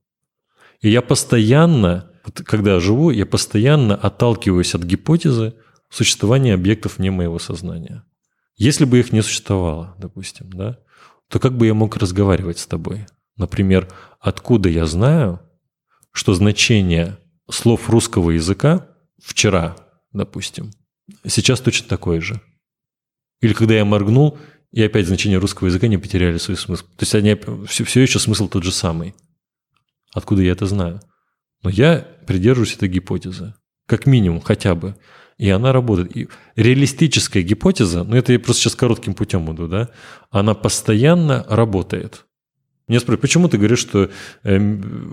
И 0.80 0.88
я 0.88 1.02
постоянно, 1.02 2.10
когда 2.46 2.80
живу, 2.80 3.10
я 3.10 3.26
постоянно 3.26 3.96
отталкиваюсь 3.96 4.74
от 4.74 4.82
гипотезы 4.82 5.56
существования 5.90 6.54
объектов 6.54 6.96
вне 6.96 7.10
моего 7.10 7.38
сознания. 7.38 8.02
Если 8.56 8.86
бы 8.86 8.98
их 8.98 9.12
не 9.12 9.20
существовало, 9.20 9.94
допустим, 9.98 10.48
да, 10.48 10.78
то 11.28 11.38
как 11.38 11.54
бы 11.54 11.66
я 11.66 11.74
мог 11.74 11.98
разговаривать 11.98 12.60
с 12.60 12.66
тобой? 12.66 13.04
Например, 13.36 13.92
откуда 14.20 14.70
я 14.70 14.86
знаю, 14.86 15.42
что 16.16 16.32
значение 16.32 17.18
слов 17.51 17.90
русского 17.90 18.30
языка 18.30 18.88
вчера, 19.22 19.76
допустим, 20.12 20.70
сейчас 21.26 21.60
точно 21.60 21.88
такое 21.88 22.22
же? 22.22 22.40
Или 23.43 23.52
когда 23.52 23.74
я 23.74 23.84
моргнул, 23.84 24.38
и 24.72 24.82
опять 24.82 25.06
значения 25.06 25.36
русского 25.36 25.68
языка 25.68 25.88
не 25.88 25.98
потеряли 25.98 26.38
свой 26.38 26.56
смысл. 26.56 26.84
То 26.97 27.02
есть 27.02 27.14
они 27.14 27.36
все, 27.66 27.84
все 27.84 28.01
еще 28.01 28.18
смысл 28.18 28.48
тот 28.48 28.64
же 28.64 28.72
самый. 28.72 29.14
Откуда 30.14 30.40
я 30.43 30.52
это 30.52 30.64
знаю? 30.64 31.02
Но 31.62 31.68
я 31.68 31.98
придерживаюсь 32.26 32.74
этой 32.74 32.88
гипотезы. 32.88 33.55
Как 33.86 34.06
минимум, 34.06 34.40
хотя 34.40 34.74
бы. 34.74 34.97
И 35.36 35.51
она 35.51 35.72
работает. 35.72 36.16
И 36.16 36.28
реалистическая 36.56 37.43
гипотеза, 37.43 38.05
ну 38.05 38.16
это 38.16 38.32
я 38.32 38.40
просто 38.40 38.62
сейчас 38.62 38.74
коротким 38.74 39.12
путем 39.12 39.55
иду, 39.55 39.68
да, 39.68 39.90
она 40.30 40.55
постоянно 40.55 41.44
работает. 41.47 42.25
Меня 42.88 43.00
спрашивают, 43.00 43.20
почему 43.20 43.48
ты 43.48 43.58
говоришь, 43.58 43.80
что 43.80 44.10
э, 44.44 44.56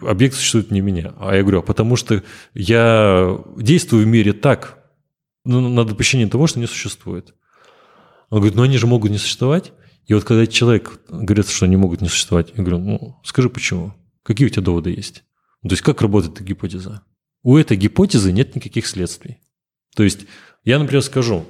объект 0.07 0.35
существует 0.35 0.69
не 0.69 0.81
меня? 0.81 1.15
А 1.19 1.35
я 1.35 1.41
говорю, 1.41 1.59
а 1.59 1.61
потому 1.63 1.95
что 1.95 2.23
я 2.53 3.39
действую 3.57 4.03
в 4.03 4.07
мире 4.07 4.33
так, 4.33 4.83
ну, 5.43 5.67
на 5.69 5.83
допущение 5.83 6.27
того, 6.27 6.45
что 6.45 6.59
не 6.59 6.67
существует. 6.67 7.33
Он 8.29 8.39
говорит, 8.39 8.55
ну 8.55 8.63
они 8.63 8.77
же 8.77 8.87
могут 8.87 9.11
не 9.11 9.17
существовать. 9.17 9.73
И 10.05 10.13
вот 10.13 10.23
когда 10.23 10.45
человек 10.45 10.99
говорит, 11.09 11.49
что 11.49 11.65
они 11.65 11.77
могут 11.77 12.01
не 12.01 12.09
существовать, 12.09 12.51
я 12.55 12.63
говорю, 12.63 12.79
ну 12.79 13.19
скажи 13.23 13.49
почему? 13.49 13.93
Какие 14.21 14.47
у 14.47 14.49
тебя 14.49 14.63
доводы 14.63 14.91
есть? 14.91 15.23
То 15.63 15.69
есть 15.69 15.81
как 15.81 16.01
работает 16.01 16.35
эта 16.35 16.43
гипотеза? 16.43 17.03
У 17.41 17.57
этой 17.57 17.77
гипотезы 17.77 18.31
нет 18.31 18.55
никаких 18.55 18.85
следствий. 18.85 19.39
То 19.95 20.03
есть 20.03 20.21
я, 20.63 20.79
например, 20.79 21.01
скажу, 21.01 21.45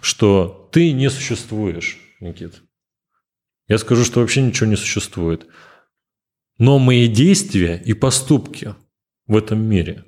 что 0.00 0.68
ты 0.72 0.92
не 0.92 1.10
существуешь, 1.10 1.98
Никит. 2.20 2.62
Я 3.68 3.78
скажу, 3.78 4.04
что 4.04 4.20
вообще 4.20 4.42
ничего 4.42 4.68
не 4.68 4.76
существует. 4.76 5.46
Но 6.58 6.78
мои 6.78 7.06
действия 7.06 7.80
и 7.84 7.92
поступки 7.92 8.74
в 9.26 9.36
этом 9.36 9.62
мире, 9.62 10.04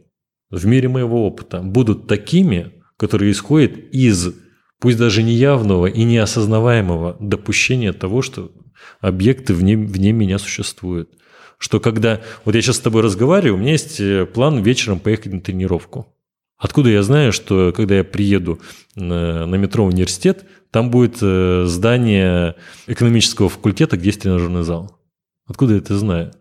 в 0.50 0.66
мире 0.66 0.88
моего 0.88 1.26
опыта, 1.26 1.60
будут 1.60 2.06
такими, 2.06 2.72
которые 2.96 3.32
исходят 3.32 3.76
из 3.92 4.34
пусть 4.80 4.98
даже 4.98 5.22
неявного 5.22 5.86
и 5.86 6.04
неосознаваемого 6.04 7.16
допущения 7.20 7.92
того, 7.92 8.22
что 8.22 8.52
объекты 9.00 9.54
вне, 9.54 9.76
вне 9.76 10.12
меня 10.12 10.38
существуют. 10.38 11.10
Что 11.58 11.80
когда... 11.80 12.20
Вот 12.44 12.54
я 12.54 12.62
сейчас 12.62 12.76
с 12.76 12.80
тобой 12.80 13.02
разговариваю, 13.02 13.54
у 13.54 13.58
меня 13.58 13.72
есть 13.72 14.00
э, 14.00 14.26
план 14.26 14.62
вечером 14.62 15.00
поехать 15.00 15.32
на 15.32 15.40
тренировку. 15.40 16.14
Откуда 16.56 16.90
я 16.90 17.02
знаю, 17.02 17.32
что 17.32 17.72
когда 17.74 17.96
я 17.96 18.04
приеду 18.04 18.60
на, 18.94 19.46
на 19.46 19.54
метро 19.56 19.84
в 19.84 19.88
университет, 19.88 20.44
там 20.70 20.90
будет 20.90 21.18
э, 21.20 21.64
здание 21.66 22.54
экономического 22.86 23.48
факультета, 23.48 23.96
где 23.96 24.06
есть 24.06 24.22
тренажерный 24.22 24.62
зал? 24.62 24.98
Откуда 25.46 25.74
я 25.74 25.78
это 25.78 25.98
знаю? 25.98 26.32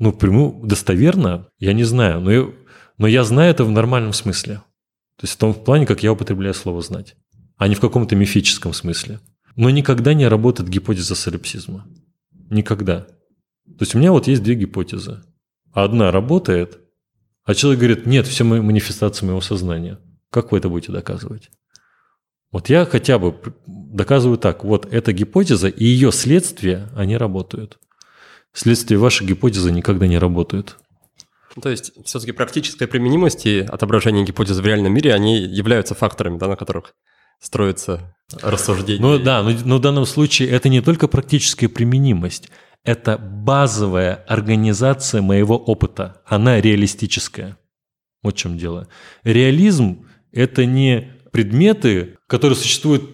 Ну, 0.00 0.12
прямую, 0.12 0.66
достоверно, 0.66 1.46
я 1.60 1.72
не 1.72 1.84
знаю, 1.84 2.20
но 2.20 2.32
я, 2.32 2.50
но 2.98 3.06
я 3.06 3.22
знаю 3.22 3.52
это 3.52 3.64
в 3.64 3.70
нормальном 3.70 4.12
смысле. 4.12 4.56
То 5.16 5.24
есть 5.24 5.34
в 5.34 5.38
том 5.38 5.54
плане, 5.54 5.86
как 5.86 6.02
я 6.02 6.12
употребляю 6.12 6.54
слово 6.54 6.82
«знать» 6.82 7.14
а 7.60 7.68
не 7.68 7.74
в 7.74 7.80
каком-то 7.80 8.16
мифическом 8.16 8.72
смысле. 8.72 9.20
Но 9.54 9.68
никогда 9.68 10.14
не 10.14 10.26
работает 10.26 10.70
гипотеза 10.70 11.14
солипсизма. 11.14 11.86
Никогда. 12.48 13.00
То 13.00 13.80
есть 13.80 13.94
у 13.94 13.98
меня 13.98 14.12
вот 14.12 14.28
есть 14.28 14.42
две 14.42 14.54
гипотезы. 14.54 15.22
Одна 15.70 16.10
работает, 16.10 16.78
а 17.44 17.54
человек 17.54 17.80
говорит, 17.80 18.06
нет, 18.06 18.26
все 18.26 18.44
манифестации 18.44 19.26
моего 19.26 19.42
сознания. 19.42 19.98
Как 20.30 20.52
вы 20.52 20.58
это 20.58 20.70
будете 20.70 20.90
доказывать? 20.90 21.50
Вот 22.50 22.70
я 22.70 22.86
хотя 22.86 23.18
бы 23.18 23.36
доказываю 23.66 24.38
так. 24.38 24.64
Вот 24.64 24.90
эта 24.90 25.12
гипотеза 25.12 25.68
и 25.68 25.84
ее 25.84 26.12
следствия, 26.12 26.88
они 26.96 27.18
работают. 27.18 27.78
Следствия 28.52 28.98
вашей 28.98 29.26
гипотезы 29.26 29.70
никогда 29.70 30.06
не 30.06 30.18
работают. 30.18 30.78
То 31.60 31.68
есть 31.68 31.92
все-таки 32.04 32.32
практическая 32.32 32.86
применимость 32.86 33.46
и 33.46 33.60
отображение 33.60 34.24
гипотезы 34.24 34.62
в 34.62 34.66
реальном 34.66 34.92
мире, 34.92 35.14
они 35.14 35.38
являются 35.38 35.94
факторами, 35.94 36.38
да, 36.38 36.46
на 36.48 36.56
которых 36.56 36.94
строится 37.40 38.14
рассуждение. 38.40 39.02
Ну 39.02 39.18
да, 39.18 39.42
но, 39.42 39.50
но 39.64 39.78
в 39.78 39.80
данном 39.80 40.06
случае 40.06 40.50
это 40.50 40.68
не 40.68 40.80
только 40.80 41.08
практическая 41.08 41.68
применимость, 41.68 42.50
это 42.84 43.18
базовая 43.18 44.24
организация 44.28 45.22
моего 45.22 45.56
опыта. 45.56 46.22
Она 46.24 46.60
реалистическая. 46.60 47.58
Вот 48.22 48.34
в 48.34 48.38
чем 48.38 48.58
дело. 48.58 48.88
Реализм– 49.24 50.06
это 50.32 50.66
не 50.66 51.12
предметы, 51.32 52.18
которые 52.26 52.56
существуют 52.56 53.10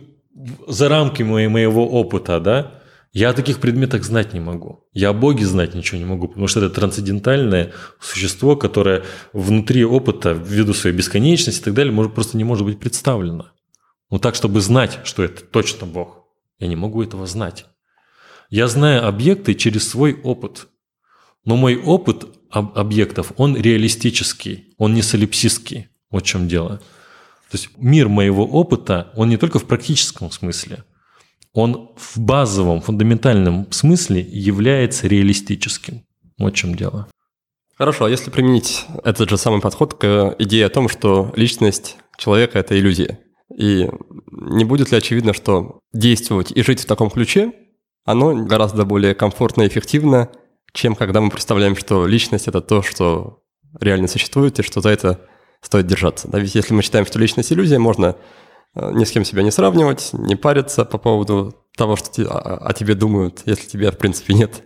за 0.67 0.89
рамками 0.89 1.47
моего 1.47 1.89
опыта, 1.89 2.41
да? 2.41 2.83
Я 3.17 3.31
о 3.31 3.33
таких 3.33 3.61
предметах 3.61 4.05
знать 4.05 4.35
не 4.35 4.41
могу. 4.41 4.85
Я 4.93 5.09
о 5.09 5.13
Боге 5.15 5.47
знать 5.47 5.75
ничего 5.75 5.97
не 5.97 6.05
могу, 6.05 6.29
потому 6.29 6.49
что 6.49 6.61
это 6.61 6.69
трансцендентальное 6.69 7.73
существо, 7.99 8.57
которое 8.57 9.05
внутри 9.33 9.87
опыта, 9.87 10.33
ввиду 10.33 10.75
своей 10.75 10.95
бесконечности 10.95 11.63
и 11.63 11.65
так 11.65 11.73
далее, 11.73 11.95
может, 11.95 12.13
просто 12.13 12.37
не 12.37 12.45
может 12.45 12.67
быть 12.67 12.79
представлено. 12.79 13.47
Ну 14.11 14.19
так, 14.19 14.35
чтобы 14.35 14.61
знать, 14.61 14.99
что 15.05 15.25
это 15.25 15.43
точно 15.43 15.87
Бог. 15.87 16.27
Я 16.59 16.67
не 16.67 16.77
могу 16.77 17.03
этого 17.03 17.27
знать. 17.27 17.65
Я 18.51 18.69
знаю 18.69 19.09
объекты 19.09 19.55
через 19.55 19.89
свой 19.89 20.21
опыт. 20.21 20.67
Но 21.47 21.57
мой 21.57 21.75
опыт 21.77 22.27
объектов, 22.51 23.33
он 23.39 23.57
реалистический, 23.57 24.75
он 24.77 24.93
не 24.93 25.01
солипсистский. 25.01 25.89
Вот 26.11 26.25
в 26.25 26.27
чем 26.27 26.49
дело. 26.49 26.83
То 27.51 27.57
есть 27.57 27.71
мир 27.79 28.11
моего 28.11 28.45
опыта, 28.45 29.11
он 29.17 29.31
не 29.31 29.39
только 29.39 29.59
в 29.59 29.65
практическом 29.65 30.31
смысле– 30.31 30.85
он 31.57 31.91
в 31.97 32.19
базовом, 32.21 32.83
фундаментальном 32.83 33.67
смысле 33.73 34.21
является 34.21 35.09
реалистическим. 35.09 36.05
Вот 36.39 36.53
в 36.53 36.57
чем 36.57 36.75
дело. 36.75 37.09
Хорошо, 37.79 38.05
а 38.05 38.11
если 38.11 38.31
применить 38.31 38.85
этот 39.05 39.31
же 39.31 39.39
самый 39.39 39.63
подход 39.63 39.95
к 39.95 40.37
идее 40.39 40.67
о 40.67 40.71
том, 40.71 40.91
что 40.91 41.33
личность 41.35 41.97
человека– 42.19 42.59
это 42.61 42.79
иллюзия, 42.79 43.21
и 43.57 43.89
не 44.31 44.65
будет 44.65 44.93
ли 44.93 44.99
очевидно, 44.99 45.33
что 45.33 45.81
действовать 45.95 46.53
и 46.53 46.63
жить 46.63 46.81
в 46.81 46.87
таком 46.87 47.09
ключе, 47.09 47.53
оно 48.05 48.35
гораздо 48.45 48.85
более 48.85 49.15
комфортно 49.15 49.63
и 49.63 49.69
эффективно, 49.69 50.29
чем 50.75 50.95
когда 50.95 51.23
мы 51.23 51.31
представляем, 51.31 51.75
что 51.75 52.07
личность– 52.07 52.49
это 52.49 52.61
то, 52.61 52.83
что 52.83 53.41
реально 53.81 54.09
существует, 54.09 54.59
и 54.59 54.63
что 54.63 54.83
за 54.83 54.91
это 54.91 55.21
стоит 55.63 55.87
держаться. 55.87 56.29
Да, 56.29 56.39
ведь 56.39 56.55
если 56.55 56.75
мы 56.75 56.83
считаем, 56.83 57.07
что 57.07 57.19
личность– 57.19 57.51
иллюзия, 57.55 57.79
можно 57.79 58.15
ни 58.77 59.05
с 59.05 59.11
кем 59.11 59.25
себя 59.25 59.43
не 59.43 59.51
сравнивать, 59.51 60.11
не 60.13 60.37
париться 60.37 60.85
по 60.85 60.99
поводу 60.99 61.55
того, 61.77 61.97
что 61.97 62.23
о 62.29 62.73
тебе 62.73 62.95
думают, 62.95 63.43
если 63.47 63.67
тебя, 63.67 63.91
в 63.91 63.99
принципе, 63.99 64.35
нет. 64.35 64.63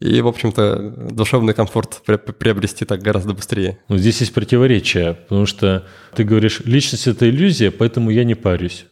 И, 0.00 0.20
в 0.20 0.26
общем-то, 0.26 1.10
душевный 1.12 1.54
комфорт 1.54 2.02
приобрести 2.04 2.84
так 2.84 3.02
гораздо 3.02 3.34
быстрее. 3.34 3.78
Ну, 3.88 3.96
здесь 3.96 4.20
есть 4.20 4.34
противоречие, 4.34 5.14
потому 5.14 5.46
что 5.46 5.86
ты 6.14 6.24
говоришь, 6.24 6.60
личность– 6.64 7.06
это 7.06 7.30
иллюзия, 7.30 7.70
поэтому 7.70 8.10
я 8.10 8.24
не 8.24 8.34
парюсь. 8.34 8.86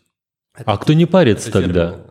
Это, 0.54 0.70
а 0.70 0.78
кто 0.78 0.92
не 0.92 1.06
парится 1.06 1.48
это 1.48 1.62
тогда? 1.62 1.90
Термин. 1.90 2.04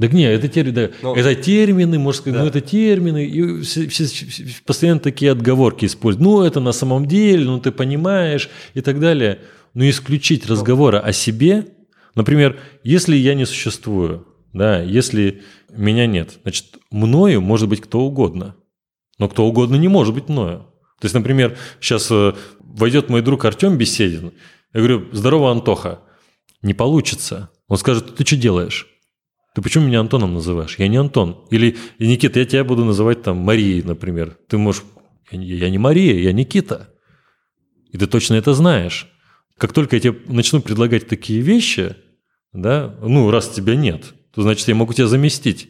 Так 0.00 0.12
нет, 0.12 0.36
это, 0.36 0.48
термин, 0.48 0.74
да, 0.74 0.90
Но... 1.02 1.14
это 1.14 1.36
термины, 1.36 1.98
можно 2.00 2.20
сказать, 2.20 2.36
да. 2.36 2.42
ну 2.42 2.48
это 2.48 2.60
термины, 2.60 3.24
и 3.24 3.62
все, 3.62 3.86
все, 3.86 4.06
все, 4.06 4.46
постоянно 4.66 4.98
такие 4.98 5.30
отговорки 5.30 5.84
используют. 5.84 6.24
Ну 6.24 6.42
это 6.42 6.58
на 6.58 6.72
самом 6.72 7.06
деле, 7.06 7.44
ну 7.44 7.60
ты 7.60 7.70
понимаешь 7.70 8.50
и 8.74 8.80
так 8.80 8.98
далее 8.98 9.38
но 9.74 9.88
исключить 9.88 10.46
разговора 10.46 11.00
о 11.00 11.12
себе, 11.12 11.66
например, 12.14 12.60
если 12.82 13.16
я 13.16 13.34
не 13.34 13.46
существую, 13.46 14.26
да, 14.52 14.82
если 14.82 15.42
меня 15.70 16.06
нет, 16.06 16.38
значит, 16.42 16.78
мною 16.90 17.40
может 17.40 17.68
быть 17.68 17.80
кто 17.80 18.00
угодно, 18.00 18.56
но 19.18 19.28
кто 19.28 19.46
угодно 19.46 19.76
не 19.76 19.88
может 19.88 20.14
быть 20.14 20.28
мною. 20.28 20.66
То 21.00 21.06
есть, 21.06 21.14
например, 21.14 21.56
сейчас 21.80 22.10
э, 22.10 22.34
войдет 22.60 23.08
мой 23.08 23.22
друг 23.22 23.44
Артем 23.44 23.76
Беседин, 23.76 24.32
я 24.72 24.80
говорю, 24.80 25.08
здорово, 25.12 25.50
Антоха, 25.50 26.00
не 26.62 26.74
получится. 26.74 27.50
Он 27.68 27.76
скажет, 27.76 28.14
ты 28.14 28.24
что 28.24 28.36
делаешь? 28.36 28.86
Ты 29.54 29.60
почему 29.60 29.86
меня 29.86 30.00
Антоном 30.00 30.32
называешь? 30.32 30.78
Я 30.78 30.88
не 30.88 30.96
Антон. 30.96 31.44
Или, 31.50 31.76
Никита, 31.98 32.38
я 32.38 32.46
тебя 32.46 32.64
буду 32.64 32.84
называть 32.84 33.22
там 33.22 33.38
Марией, 33.38 33.82
например. 33.82 34.38
Ты 34.48 34.56
можешь, 34.56 34.82
я 35.30 35.68
не 35.68 35.76
Мария, 35.76 36.14
я 36.14 36.32
Никита. 36.32 36.94
И 37.90 37.98
ты 37.98 38.06
точно 38.06 38.34
это 38.34 38.54
знаешь 38.54 39.11
как 39.62 39.72
только 39.72 39.94
я 39.94 40.00
тебе 40.00 40.18
начну 40.26 40.60
предлагать 40.60 41.06
такие 41.06 41.40
вещи, 41.40 41.94
да, 42.52 42.98
ну, 43.00 43.30
раз 43.30 43.48
тебя 43.48 43.76
нет, 43.76 44.12
то 44.34 44.42
значит, 44.42 44.66
я 44.66 44.74
могу 44.74 44.92
тебя 44.92 45.06
заместить. 45.06 45.68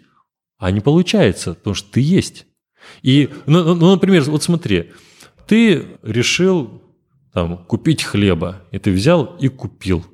А 0.56 0.70
не 0.70 0.80
получается, 0.80 1.52
потому 1.52 1.74
что 1.74 1.92
ты 1.92 2.00
есть. 2.00 2.46
И, 3.02 3.28
ну, 3.44 3.62
ну, 3.62 3.74
ну 3.74 3.90
например, 3.90 4.22
вот 4.22 4.42
смотри, 4.42 4.92
ты 5.46 5.88
решил 6.02 6.82
там, 7.34 7.66
купить 7.66 8.02
хлеба, 8.02 8.62
и 8.70 8.78
ты 8.78 8.90
взял 8.92 9.36
и 9.36 9.48
купил. 9.48 10.06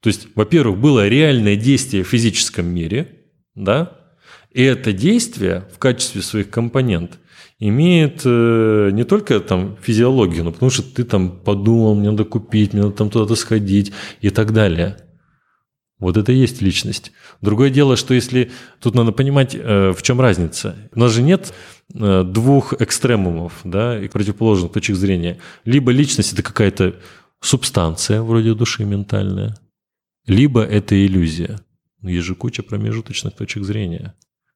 То 0.00 0.08
есть, 0.08 0.28
во-первых, 0.34 0.78
было 0.78 1.08
реальное 1.08 1.56
действие 1.56 2.04
в 2.04 2.08
физическом 2.08 2.66
мире, 2.66 3.22
да, 3.54 3.98
и 4.50 4.62
это 4.62 4.92
действие 4.92 5.66
в 5.74 5.78
качестве 5.78 6.20
своих 6.20 6.50
компонент 6.50 7.18
имеет 7.60 8.22
э, 8.24 8.90
не 8.92 9.04
только 9.04 9.38
там 9.38 9.76
физиологию, 9.80 10.44
но 10.44 10.52
потому 10.52 10.70
что 10.70 10.82
ты 10.82 11.04
там 11.04 11.30
подумал, 11.30 11.94
мне 11.94 12.10
надо 12.10 12.24
купить, 12.24 12.72
мне 12.72 12.82
надо 12.82 12.94
там 12.94 13.10
туда-то 13.10 13.36
сходить 13.36 13.92
и 14.20 14.30
так 14.30 14.52
далее. 14.52 14.96
Вот 15.98 16.16
это 16.16 16.32
и 16.32 16.36
есть 16.36 16.62
личность. 16.62 17.12
Другое 17.42 17.68
дело, 17.68 17.94
что 17.94 18.14
если... 18.14 18.50
Тут 18.80 18.94
надо 18.94 19.12
понимать, 19.12 19.54
э, 19.54 19.92
в 19.92 20.02
чем 20.02 20.18
разница. 20.18 20.74
У 20.94 20.98
нас 20.98 21.12
же 21.12 21.22
нет 21.22 21.52
э, 21.94 22.24
двух 22.24 22.72
экстремумов, 22.80 23.60
да, 23.64 24.02
и 24.02 24.08
противоположных 24.08 24.72
точек 24.72 24.96
зрения. 24.96 25.38
Либо 25.66 25.92
личность– 25.92 26.32
это 26.32 26.42
какая-то 26.42 26.96
субстанция, 27.42 28.22
вроде 28.22 28.54
души 28.54 28.84
ментальная, 28.84 29.56
либо 30.26 30.62
это 30.62 30.94
иллюзия. 30.94 31.60
Есть 32.02 32.26
же 32.26 32.34
куча 32.34 32.62
промежуточных 32.62 33.34
точек 33.34 33.64
зрения. 33.64 34.14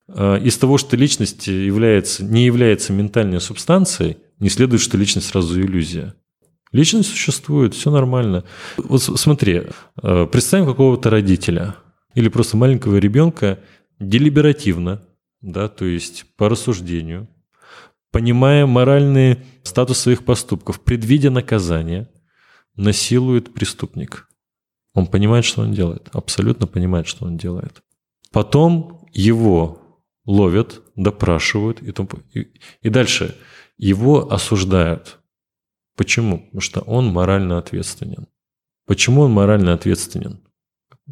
А, 0.09 0.37
из 0.37 0.59
того, 0.59 0.79
что 0.79 0.97
личность 0.97 1.47
является, 1.47 2.25
не 2.25 2.45
является 2.45 2.93
ментальной 2.93 3.41
субстанцией, 3.41 4.19
не 4.39 4.49
следует, 4.49 4.83
что 4.83 4.99
личность 4.99 5.29
сразу 5.29 5.61
иллюзия. 5.61 6.15
Личность 6.73 7.11
существует, 7.11 7.75
все 7.75 7.91
нормально. 7.91 8.45
Вот 8.77 9.03
смотри, 9.03 9.63
а, 9.97 10.27
представим 10.27 10.67
какого-то 10.67 11.11
родителя 11.11 11.77
или 12.15 12.29
просто 12.29 12.57
маленького 12.57 12.97
ребенка 12.97 13.61
делиберативно, 13.99 15.03
да, 15.41 15.69
то 15.69 15.85
есть 15.85 16.27
по 16.37 16.49
рассуждению, 16.49 17.29
понимая 18.11 18.67
моральный 18.67 19.39
статус 19.63 19.99
своих 19.99 20.25
поступков, 20.25 20.81
предвидя 20.81 21.31
наказание, 21.31 22.09
насилует 22.77 23.55
преступник. 23.55 24.29
Он 24.95 25.07
понимает, 25.07 25.45
что 25.45 25.63
он 25.63 25.73
делает, 25.73 26.09
абсолютно 26.13 26.67
понимает, 26.67 27.07
что 27.07 27.25
он 27.25 27.37
делает. 27.37 27.83
Потом 28.33 29.09
его 29.13 29.84
ловят, 30.25 30.83
допрашивают 30.97 31.83
и, 31.83 31.93
тому, 31.93 32.09
и, 32.33 32.49
и 32.83 32.89
дальше 32.89 33.37
его 33.77 34.33
осуждают. 34.33 35.19
Почему? 35.97 36.39
Потому 36.39 36.61
что 36.61 36.81
он 36.81 37.07
морально 37.07 37.59
ответственен. 37.59 38.27
Почему 38.87 39.23
он 39.23 39.33
морально 39.33 39.73
ответственен? 39.73 40.41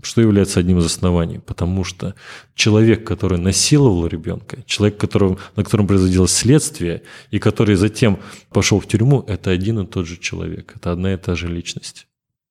Что 0.02 0.22
является 0.22 0.58
одним 0.58 0.78
из 0.78 0.86
оснований? 0.86 1.38
Потому 1.38 1.84
что 1.84 2.14
человек, 2.54 3.06
который 3.06 3.38
насиловал 3.38 4.06
ребенка, 4.06 4.62
человек, 4.64 4.96
которого, 4.96 5.38
на 5.54 5.64
котором 5.64 5.86
производилось 5.86 6.32
следствие, 6.32 7.02
и 7.30 7.38
который 7.38 7.74
затем 7.74 8.18
пошел 8.50 8.80
в 8.80 8.86
тюрьму, 8.86 9.22
это 9.28 9.50
один 9.50 9.80
и 9.80 9.86
тот 9.86 10.06
же 10.06 10.16
человек. 10.16 10.72
Это 10.76 10.92
одна 10.92 11.12
и 11.12 11.18
та 11.18 11.34
же 11.34 11.48
личность. 11.48 12.06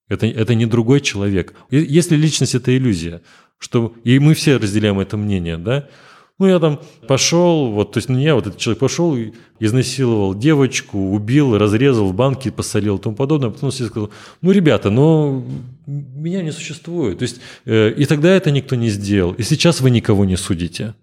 Это, 0.07 0.27
это 0.27 0.53
не 0.53 0.67
другой 0.67 1.01
человек. 1.01 1.55
Если 1.71 2.15
личность– 2.15 2.53
это 2.55 2.77
иллюзия, 2.77 3.21
что, 3.57 3.95
и 4.03 4.19
мы 4.19 4.35
все 4.35 4.57
разделяем 4.57 4.99
это 4.99 5.17
мнение, 5.17 5.57
да, 5.57 5.87
ну, 6.41 6.47
я 6.47 6.59
там 6.59 6.79
пошел, 7.07 7.71
вот, 7.71 7.91
то 7.91 7.99
есть, 7.99 8.09
ну, 8.09 8.17
я, 8.17 8.33
вот 8.33 8.47
этот 8.47 8.59
человек 8.59 8.79
пошел, 8.79 9.15
изнасиловал 9.59 10.33
девочку, 10.33 10.97
убил, 11.11 11.55
разрезал, 11.55 12.07
в 12.07 12.15
банке 12.15 12.51
посолил 12.51 12.97
и 12.97 12.99
тому 12.99 13.15
подобное. 13.15 13.51
Потом 13.51 13.69
все 13.69 13.85
сказал, 13.85 14.09
ну, 14.41 14.49
ребята, 14.49 14.89
но 14.89 15.45
меня 15.85 16.41
не 16.41 16.51
существует. 16.51 17.19
То 17.19 17.23
есть, 17.23 17.41
э, 17.65 17.93
и 17.93 18.05
тогда 18.05 18.31
это 18.31 18.49
никто 18.49 18.75
не 18.75 18.89
сделал. 18.89 19.33
И 19.33 19.43
сейчас 19.43 19.81
вы 19.81 19.91
никого 19.91 20.25
не 20.25 20.35
судите. 20.35 20.95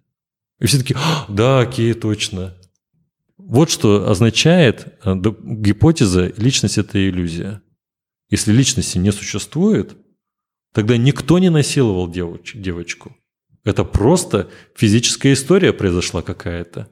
И 0.58 0.66
все 0.66 0.78
таки 0.78 0.94
«А, 0.96 1.26
да, 1.28 1.60
окей, 1.60 1.94
точно. 1.94 2.54
Вот 3.36 3.70
что 3.70 4.10
означает 4.10 4.98
э, 5.04 5.14
гипотеза 5.14 6.32
«личность– 6.36 6.78
это 6.78 6.98
иллюзия». 6.98 7.62
Если 8.28 8.52
личности 8.52 8.98
не 8.98 9.12
существует, 9.12 9.96
тогда 10.74 10.96
никто 10.96 11.38
не 11.38 11.48
насиловал 11.48 12.10
девоч- 12.10 12.58
девочку. 12.58 13.14
Это 13.68 13.84
просто 13.84 14.48
физическая 14.74 15.34
история 15.34 15.74
произошла 15.74 16.22
какая-то. 16.22 16.88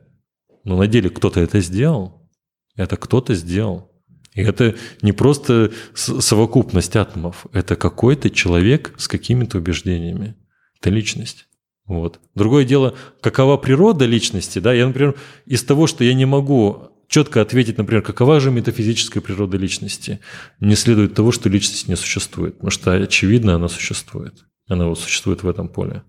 Но 0.63 0.77
на 0.77 0.87
деле 0.87 1.09
кто-то 1.09 1.41
это 1.41 1.61
сделал. 1.61 2.29
Это 2.77 2.99
кто-то 2.99 3.35
сделал. 3.35 3.91
И 4.35 4.43
это 4.43 4.75
не 5.01 5.13
просто 5.13 5.73
совокупность 5.95 6.95
атомов, 6.95 7.47
это 7.55 7.77
какой-то 7.77 8.29
человек 8.29 8.93
с 8.99 9.09
какими-то 9.09 9.57
убеждениями. 9.57 10.37
Это 10.79 10.91
личность. 10.91 11.47
Вот. 11.87 12.21
Другое 12.35 12.67
дело, 12.67 12.95
какова 13.23 13.57
природа 13.57 14.05
личности, 14.05 14.59
да, 14.59 14.75
я, 14.75 14.87
например, 14.87 15.15
из 15.47 15.65
того, 15.65 15.87
что 15.87 16.05
я 16.05 16.13
не 16.13 16.27
могу 16.27 16.91
четко 17.09 17.41
ответить, 17.41 17.79
например, 17.79 18.03
какова 18.03 18.39
же 18.39 18.51
метафизическая 18.51 19.23
природа 19.23 19.57
личности, 19.57 20.21
не 20.61 20.75
следует 20.75 21.15
того, 21.15 21.33
что 21.33 21.49
личность 21.49 21.89
не 21.89 21.97
существует, 21.97 22.57
потому 22.57 22.71
что, 22.71 22.93
очевидно, 22.93 23.55
она 23.55 23.69
существует. 23.69 24.45
Она 24.69 24.89
вот 24.89 24.99
существует 24.99 25.43
в 25.43 25.49
этом 25.49 25.69
поле. 25.69 26.03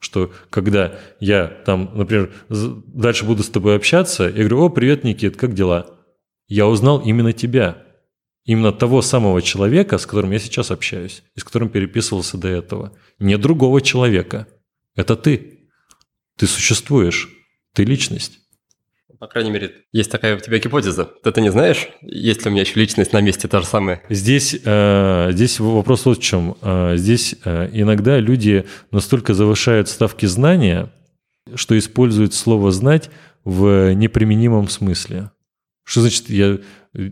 Что 0.00 0.32
когда 0.50 0.98
я 1.20 1.46
там, 1.46 1.90
например, 1.94 2.32
дальше 2.48 3.24
буду 3.24 3.42
с 3.42 3.48
тобой 3.48 3.76
общаться, 3.76 4.24
я 4.24 4.30
говорю, 4.30 4.60
о, 4.60 4.68
привет, 4.68 5.02
Никит, 5.04 5.36
как 5.36 5.54
дела? 5.54 5.98
Я 6.46 6.66
узнал 6.66 7.00
именно 7.00 7.32
тебя. 7.32 7.84
именно 8.48 8.72
того 8.72 9.02
самого 9.02 9.42
человека, 9.42 9.98
с 9.98 10.06
которым 10.06 10.30
я 10.30 10.38
сейчас 10.38 10.70
общаюсь, 10.70 11.22
и 11.36 11.40
с 11.40 11.44
которым 11.44 11.68
переписывался 11.68 12.38
до 12.38 12.48
этого. 12.48 12.96
Не 13.18 13.36
другого 13.36 13.82
человека. 13.82 14.46
Это 14.96 15.16
ты. 15.16 15.68
Ты 16.38 16.46
существуешь. 16.46 17.28
Ты 17.74 17.84
личность. 17.84 18.38
По 19.18 19.26
крайней 19.26 19.50
мере, 19.50 19.72
есть 19.92 20.12
такая 20.12 20.36
у 20.36 20.40
тебя 20.40 20.58
гипотеза. 20.58 21.04
Ты 21.04 21.30
это 21.30 21.40
не 21.40 21.50
знаешь? 21.50 21.88
Есть 22.02 22.44
ли 22.44 22.50
у 22.50 22.52
меня 22.52 22.62
еще 22.62 22.78
личность 22.78 23.12
на 23.12 23.20
месте 23.20 23.48
та 23.48 23.60
же 23.60 23.66
самая? 23.66 24.02
Здесь, 24.08 24.56
э, 24.64 25.30
здесь 25.32 25.58
вопрос 25.58 26.04
вот 26.04 26.18
в 26.18 26.22
чем. 26.22 26.56
Э, 26.62 26.96
здесь 26.96 27.34
э, 27.44 27.68
иногда 27.72 28.20
люди 28.20 28.64
настолько 28.92 29.34
завышают 29.34 29.88
ставки 29.88 30.26
знания, 30.26 30.92
что 31.56 31.76
используют 31.76 32.32
слово 32.32 32.70
«знать» 32.70 33.10
в 33.44 33.92
неприменимом 33.94 34.68
смысле. 34.68 35.32
Что 35.84 36.02
значит, 36.02 36.30
я, 36.30 36.58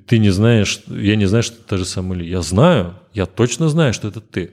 ты 0.06 0.18
не 0.18 0.30
знаешь, 0.30 0.82
я 0.86 1.16
не 1.16 1.26
знаю, 1.26 1.42
что 1.42 1.56
это 1.56 1.64
та 1.64 1.76
же 1.78 1.86
самая? 1.86 2.20
Я 2.20 2.42
знаю, 2.42 3.00
я 3.14 3.26
точно 3.26 3.68
знаю, 3.68 3.92
что 3.92 4.06
это 4.08 4.20
ты. 4.20 4.52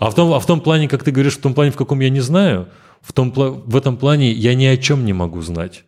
А 0.00 0.10
в 0.10 0.14
том, 0.16 0.32
а 0.32 0.40
в 0.40 0.46
том 0.46 0.60
плане, 0.60 0.88
как 0.88 1.04
ты 1.04 1.12
говоришь, 1.12 1.36
в 1.36 1.40
том 1.40 1.54
плане, 1.54 1.70
в 1.70 1.76
каком 1.76 2.00
я 2.00 2.10
не 2.10 2.20
знаю, 2.20 2.68
в, 3.02 3.12
том, 3.12 3.30
в 3.30 3.76
этом 3.76 3.96
плане 3.96 4.32
я 4.32 4.54
ни 4.54 4.64
о 4.64 4.76
чем 4.76 5.04
не 5.04 5.12
могу 5.12 5.42
знать. 5.42 5.84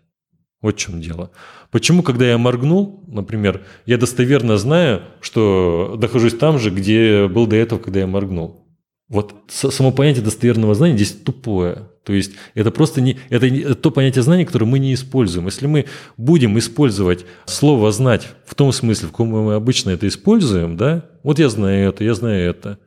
Вот 0.63 0.77
в 0.77 0.79
чем 0.79 1.01
дело. 1.01 1.31
Почему, 1.71 2.03
когда 2.03 2.29
я 2.29 2.37
моргнул, 2.37 3.03
например, 3.07 3.63
я 3.87 3.97
достоверно 3.97 4.59
знаю, 4.59 5.03
что 5.21 5.97
нахожусь 6.01 6.35
там 6.35 6.59
же, 6.59 6.71
где 6.71 7.29
был 7.29 7.47
до 7.47 7.57
этого, 7.57 7.79
когда 7.79 8.01
я 8.01 8.07
моргнул. 8.07 8.67
Вот 9.09 9.35
само 9.49 9.91
понятие 9.91 10.23
достоверного 10.23 10.75
знания 10.75 10.95
здесь 10.95 11.13
тупое. 11.13 11.89
То 12.05 12.13
есть 12.13 12.33
это 12.55 12.71
просто 12.71 13.01
не, 13.01 13.19
это, 13.29 13.51
не, 13.51 13.75
то 13.75 13.91
понятие 13.91 14.23
знания, 14.23 14.47
которое 14.47 14.67
мы 14.67 14.79
не 14.79 14.95
используем. 14.95 15.47
Если 15.47 15.67
мы 15.67 15.87
будем 16.17 16.59
использовать 16.59 17.25
слово 17.45 17.91
«знать» 17.91 18.29
в 18.47 18.55
том 18.55 18.71
смысле, 18.73 19.09
в 19.09 19.11
каком 19.11 19.29
мы 19.29 19.55
обычно 19.55 19.91
это 19.91 20.07
используем, 20.07 20.77
да, 20.77 21.07
вот 21.23 21.39
я 21.39 21.49
знаю 21.49 21.89
это, 21.89 22.05
я 22.05 22.15
знаю 22.15 22.51
это, 22.51 22.79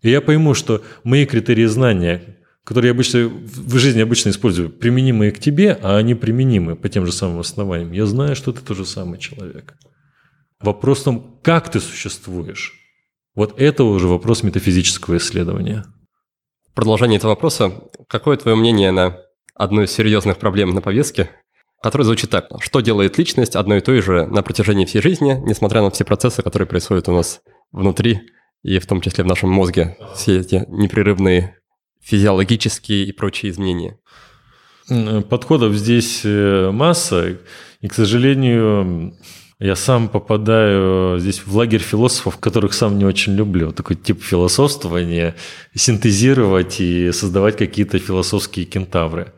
и 0.00 0.10
я 0.10 0.20
пойму, 0.20 0.54
что 0.54 0.82
мои 1.04 1.26
критерии 1.26 1.66
знания, 1.66 2.37
которые 2.68 2.90
я 2.90 2.92
обычно, 2.92 3.28
в 3.28 3.78
жизни 3.78 4.02
обычно 4.02 4.28
использую, 4.28 4.68
применимые 4.68 5.32
к 5.32 5.38
тебе, 5.38 5.72
а 5.82 5.96
они 5.96 6.14
применимы 6.14 6.76
по 6.76 6.90
тем 6.90 7.06
же 7.06 7.12
самым 7.12 7.40
основаниям. 7.40 7.92
Я 7.92 8.04
знаю, 8.04 8.36
что 8.36 8.52
ты 8.52 8.60
тот 8.60 8.76
же 8.76 8.84
самый 8.84 9.18
человек. 9.18 9.72
Вопрос 10.60 11.00
в 11.00 11.04
том, 11.04 11.40
как 11.42 11.70
ты 11.70 11.80
существуешь. 11.80 12.74
Вот 13.34 13.58
это 13.58 13.84
уже 13.84 14.06
вопрос 14.06 14.42
метафизического 14.42 15.16
исследования. 15.16 15.86
Продолжение 16.74 17.16
этого 17.16 17.30
вопроса, 17.30 17.72
какое 18.06 18.36
твое 18.36 18.54
мнение 18.54 18.90
на 18.90 19.16
одну 19.54 19.84
из 19.84 19.90
серьезных 19.90 20.36
проблем 20.36 20.74
на 20.74 20.82
повестке, 20.82 21.30
которая 21.82 22.04
звучит 22.04 22.28
так. 22.28 22.50
Что 22.60 22.82
делает 22.82 23.16
личность 23.16 23.56
одной 23.56 23.78
и 23.78 23.80
той 23.80 24.02
же 24.02 24.26
на 24.26 24.42
протяжении 24.42 24.84
всей 24.84 25.00
жизни, 25.00 25.40
несмотря 25.42 25.80
на 25.80 25.90
все 25.90 26.04
процессы, 26.04 26.42
которые 26.42 26.68
происходят 26.68 27.08
у 27.08 27.12
нас 27.12 27.40
внутри 27.72 28.28
и 28.62 28.78
в 28.78 28.86
том 28.86 29.00
числе 29.00 29.24
в 29.24 29.26
нашем 29.26 29.48
мозге, 29.48 29.96
все 30.14 30.40
эти 30.40 30.66
непрерывные 30.68 31.57
физиологические 32.08 33.04
и 33.04 33.12
прочие 33.12 33.52
изменения? 33.52 33.98
Подходов 35.28 35.74
здесь 35.74 36.22
э, 36.24 36.70
масса, 36.72 37.36
и, 37.82 37.88
к 37.88 37.92
сожалению, 37.92 39.14
я 39.60 39.76
сам 39.76 40.08
попадаю 40.08 41.18
здесь 41.18 41.42
в 41.44 41.54
лагерь 41.54 41.82
философов, 41.82 42.38
которых 42.38 42.72
сам 42.72 42.96
не 42.96 43.04
очень 43.04 43.34
люблю. 43.34 43.72
Такой 43.72 43.96
тип 43.96 44.22
философствования, 44.22 45.34
синтезировать 45.74 46.80
и 46.80 47.12
создавать 47.12 47.58
какие-то 47.58 47.98
философские 47.98 48.64
кентавры. 48.64 49.34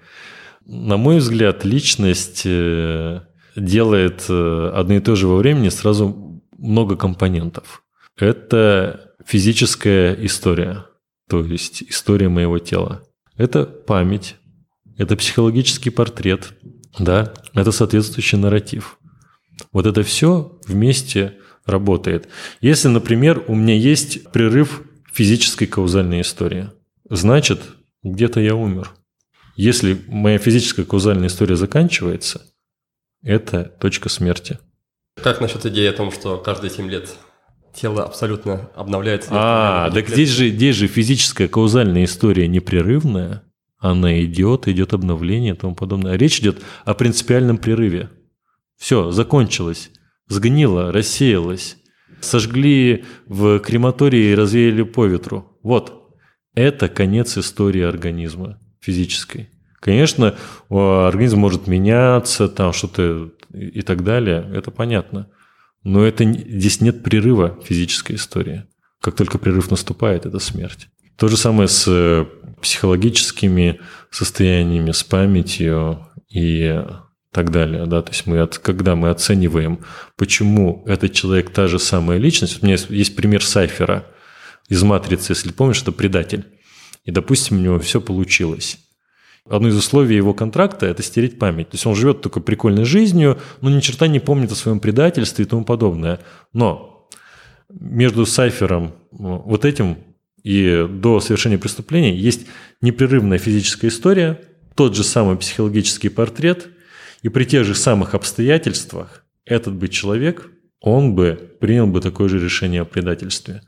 На 0.67 0.97
мой 0.97 1.19
взгляд, 1.19 1.65
личность 1.65 2.43
э, 2.45 3.23
делает 3.57 4.27
э, 4.29 4.73
одно 4.73 4.95
и 4.95 5.01
то 5.01 5.17
же 5.17 5.27
во 5.27 5.37
времени 5.37 5.71
сразу 5.71 6.41
много 6.57 6.97
компонентов. 6.97 7.83
Это 8.17 9.11
физическая 9.27 10.15
история– 10.15 10.85
то 11.31 11.45
есть 11.45 11.85
история 11.85 12.29
моего 12.29 12.59
тела. 12.59 13.03
Это 13.37 13.65
память, 13.65 14.37
это 14.99 15.17
психологический 15.17 15.91
портрет, 15.91 16.53
да, 16.99 17.33
это 17.55 17.71
соответствующий 17.71 18.37
нарратив. 18.37 18.99
Вот 19.73 19.87
это 19.87 20.03
все 20.03 20.59
вместе 20.67 21.39
работает. 21.65 22.29
Если, 22.61 22.89
например, 22.89 23.45
у 23.47 23.55
меня 23.55 23.77
есть 23.77 24.31
прерыв 24.33 24.83
физической 25.13 25.67
каузальной 25.67 26.23
истории, 26.23 26.71
значит, 27.09 27.61
где-то 28.03 28.41
я 28.41 28.57
умер. 28.57 28.91
Если 29.55 30.03
моя 30.09 30.39
физическая 30.39 30.85
каузальная 30.85 31.29
история 31.29 31.55
заканчивается, 31.55 32.43
это 33.23 33.65
точка 33.65 34.09
смерти. 34.09 34.59
Как 35.23 35.41
насчет 35.41 35.65
идеи 35.67 35.87
о 35.87 35.93
том, 35.93 36.11
что 36.11 36.39
каждые 36.39 36.71
7 36.71 36.91
лет 36.91 37.15
тело 37.75 38.05
абсолютно 38.05 38.71
обновляется. 38.75 39.31
А, 39.33 39.91
так 39.91 40.09
здесь 40.09 40.31
же, 40.31 40.49
здесь 40.51 40.77
же 40.77 40.87
физическая 40.87 41.49
каузальная 41.49 42.05
история 42.05 42.49
непрерывная. 42.49 43.43
Она 43.79 44.23
идет, 44.23 44.69
идет 44.69 44.93
обновление 44.93 45.55
и 45.55 45.57
тому 45.57 45.75
подобное. 45.75 46.17
Речь 46.17 46.41
идет 46.41 46.63
о 46.85 46.95
принципиальном 46.95 47.57
прерыве. 47.57 48.11
Все, 48.77 49.11
закончилось. 49.11 49.91
Сгнило, 50.29 50.93
рассеялось. 50.93 51.77
Сожгли 52.21 53.05
в 53.27 53.59
крематории 53.61 54.33
и 54.33 54.35
развеяли 54.35 54.83
по 54.83 55.07
ветру. 55.07 55.59
Вот. 55.63 56.15
Это 56.55 56.89
конец 56.89 57.39
истории 57.39 57.83
организма 57.83 58.59
физической. 58.81 59.49
Конечно, 59.81 60.37
организм 60.69 61.39
может 61.39 61.67
меняться, 61.67 62.49
там 62.49 62.75
что-то 62.75 63.31
и 63.53 63.81
так 63.81 64.05
далее. 64.05 64.47
Это 64.53 64.71
понятно. 64.71 65.29
Но 65.83 66.05
это, 66.05 66.25
здесь 66.25 66.81
нет 66.81 67.03
прерыва 67.03 67.59
физической 67.65 68.17
истории. 68.17 68.65
Как 69.01 69.17
только 69.17 69.39
прерыв 69.39 69.71
наступает, 69.71 70.27
это 70.27 70.39
смерть. 70.39 70.89
То 71.17 71.29
же 71.29 71.37
самое 71.37 71.69
с 71.69 71.85
э, 71.89 72.27
психологическими 72.61 73.81
состояниями, 74.11 74.93
с 74.93 75.03
памятью 75.03 76.07
и 76.29 76.85
так 77.33 77.51
далее. 77.51 77.87
Да? 77.87 78.03
То 78.03 78.13
есть 78.13 78.27
мы 78.27 78.41
от, 78.41 78.59
когда 78.59 78.97
мы 78.97 79.11
оцениваем, 79.11 79.81
почему 80.17 80.85
этот 80.87 81.13
человек 81.13 81.51
та 81.51 81.67
же 81.67 81.79
самая 81.79 82.19
личность. 82.19 82.61
У 82.61 82.67
меня 82.67 82.75
есть, 82.75 82.91
есть 82.91 83.17
пример 83.17 83.45
Сайфера 83.45 84.07
из 84.69 84.83
«Матрицы», 84.83 85.33
если 85.33 85.53
помнишь, 85.53 85.83
это 85.83 85.93
предатель. 85.93 86.47
И, 87.05 87.11
допустим, 87.11 87.59
у 87.59 87.61
него 87.61 87.79
все 87.79 88.01
получилось. 88.01 88.79
Одно 89.49 89.69
из 89.69 89.77
условий 89.77 90.17
его 90.17 90.35
контракта– 90.35 90.87
это 90.87 91.03
стереть 91.03 91.39
память. 91.39 91.71
То 91.71 91.75
есть 91.75 91.87
он 91.87 91.95
живет 91.95 92.21
такой 92.21 92.43
прикольной 92.43 92.85
жизнью, 92.85 93.39
но 93.61 93.71
ни 93.71 93.81
черта 93.81 94.07
не 94.07 94.21
помнит 94.21 94.53
о 94.53 94.55
своем 94.55 94.81
предательстве 94.81 95.45
и 95.45 95.49
тому 95.49 95.65
подобное. 95.65 96.21
Но 96.53 97.09
между 97.69 98.27
Сайфером 98.27 98.93
вот 99.11 99.65
этим 99.65 99.99
и 100.43 100.87
до 100.89 101.21
совершения 101.21 101.59
преступления 101.59 102.15
есть 102.15 102.47
непрерывная 102.81 103.39
физическая 103.39 103.91
история, 103.91 104.41
тот 104.75 104.97
же 104.97 105.05
самый 105.05 105.37
психологический 105.37 106.09
портрет, 106.09 106.69
и 107.23 107.29
при 107.29 107.45
тех 107.45 107.65
же 107.65 107.75
самых 107.75 108.15
обстоятельствах 108.15 109.25
этот 109.45 109.75
бы 109.75 109.89
человек, 109.89 110.51
он 110.81 111.15
бы 111.15 111.57
принял 111.61 111.87
бы 111.87 112.01
такое 112.01 112.29
же 112.29 112.39
решение 112.39 112.83
о 112.83 112.87
предательстве. 112.87 113.63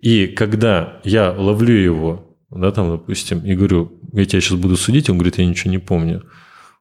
И 0.00 0.26
когда 0.26 1.00
я 1.04 1.32
ловлю 1.32 1.74
его 1.74 2.29
да, 2.50 2.72
там, 2.72 2.90
допустим, 2.90 3.44
и 3.44 3.54
говорю, 3.54 4.00
я 4.12 4.24
тебя 4.24 4.40
сейчас 4.40 4.58
буду 4.58 4.76
судить, 4.76 5.08
он 5.08 5.16
говорит, 5.16 5.38
я 5.38 5.46
ничего 5.46 5.70
не 5.70 5.78
помню. 5.78 6.24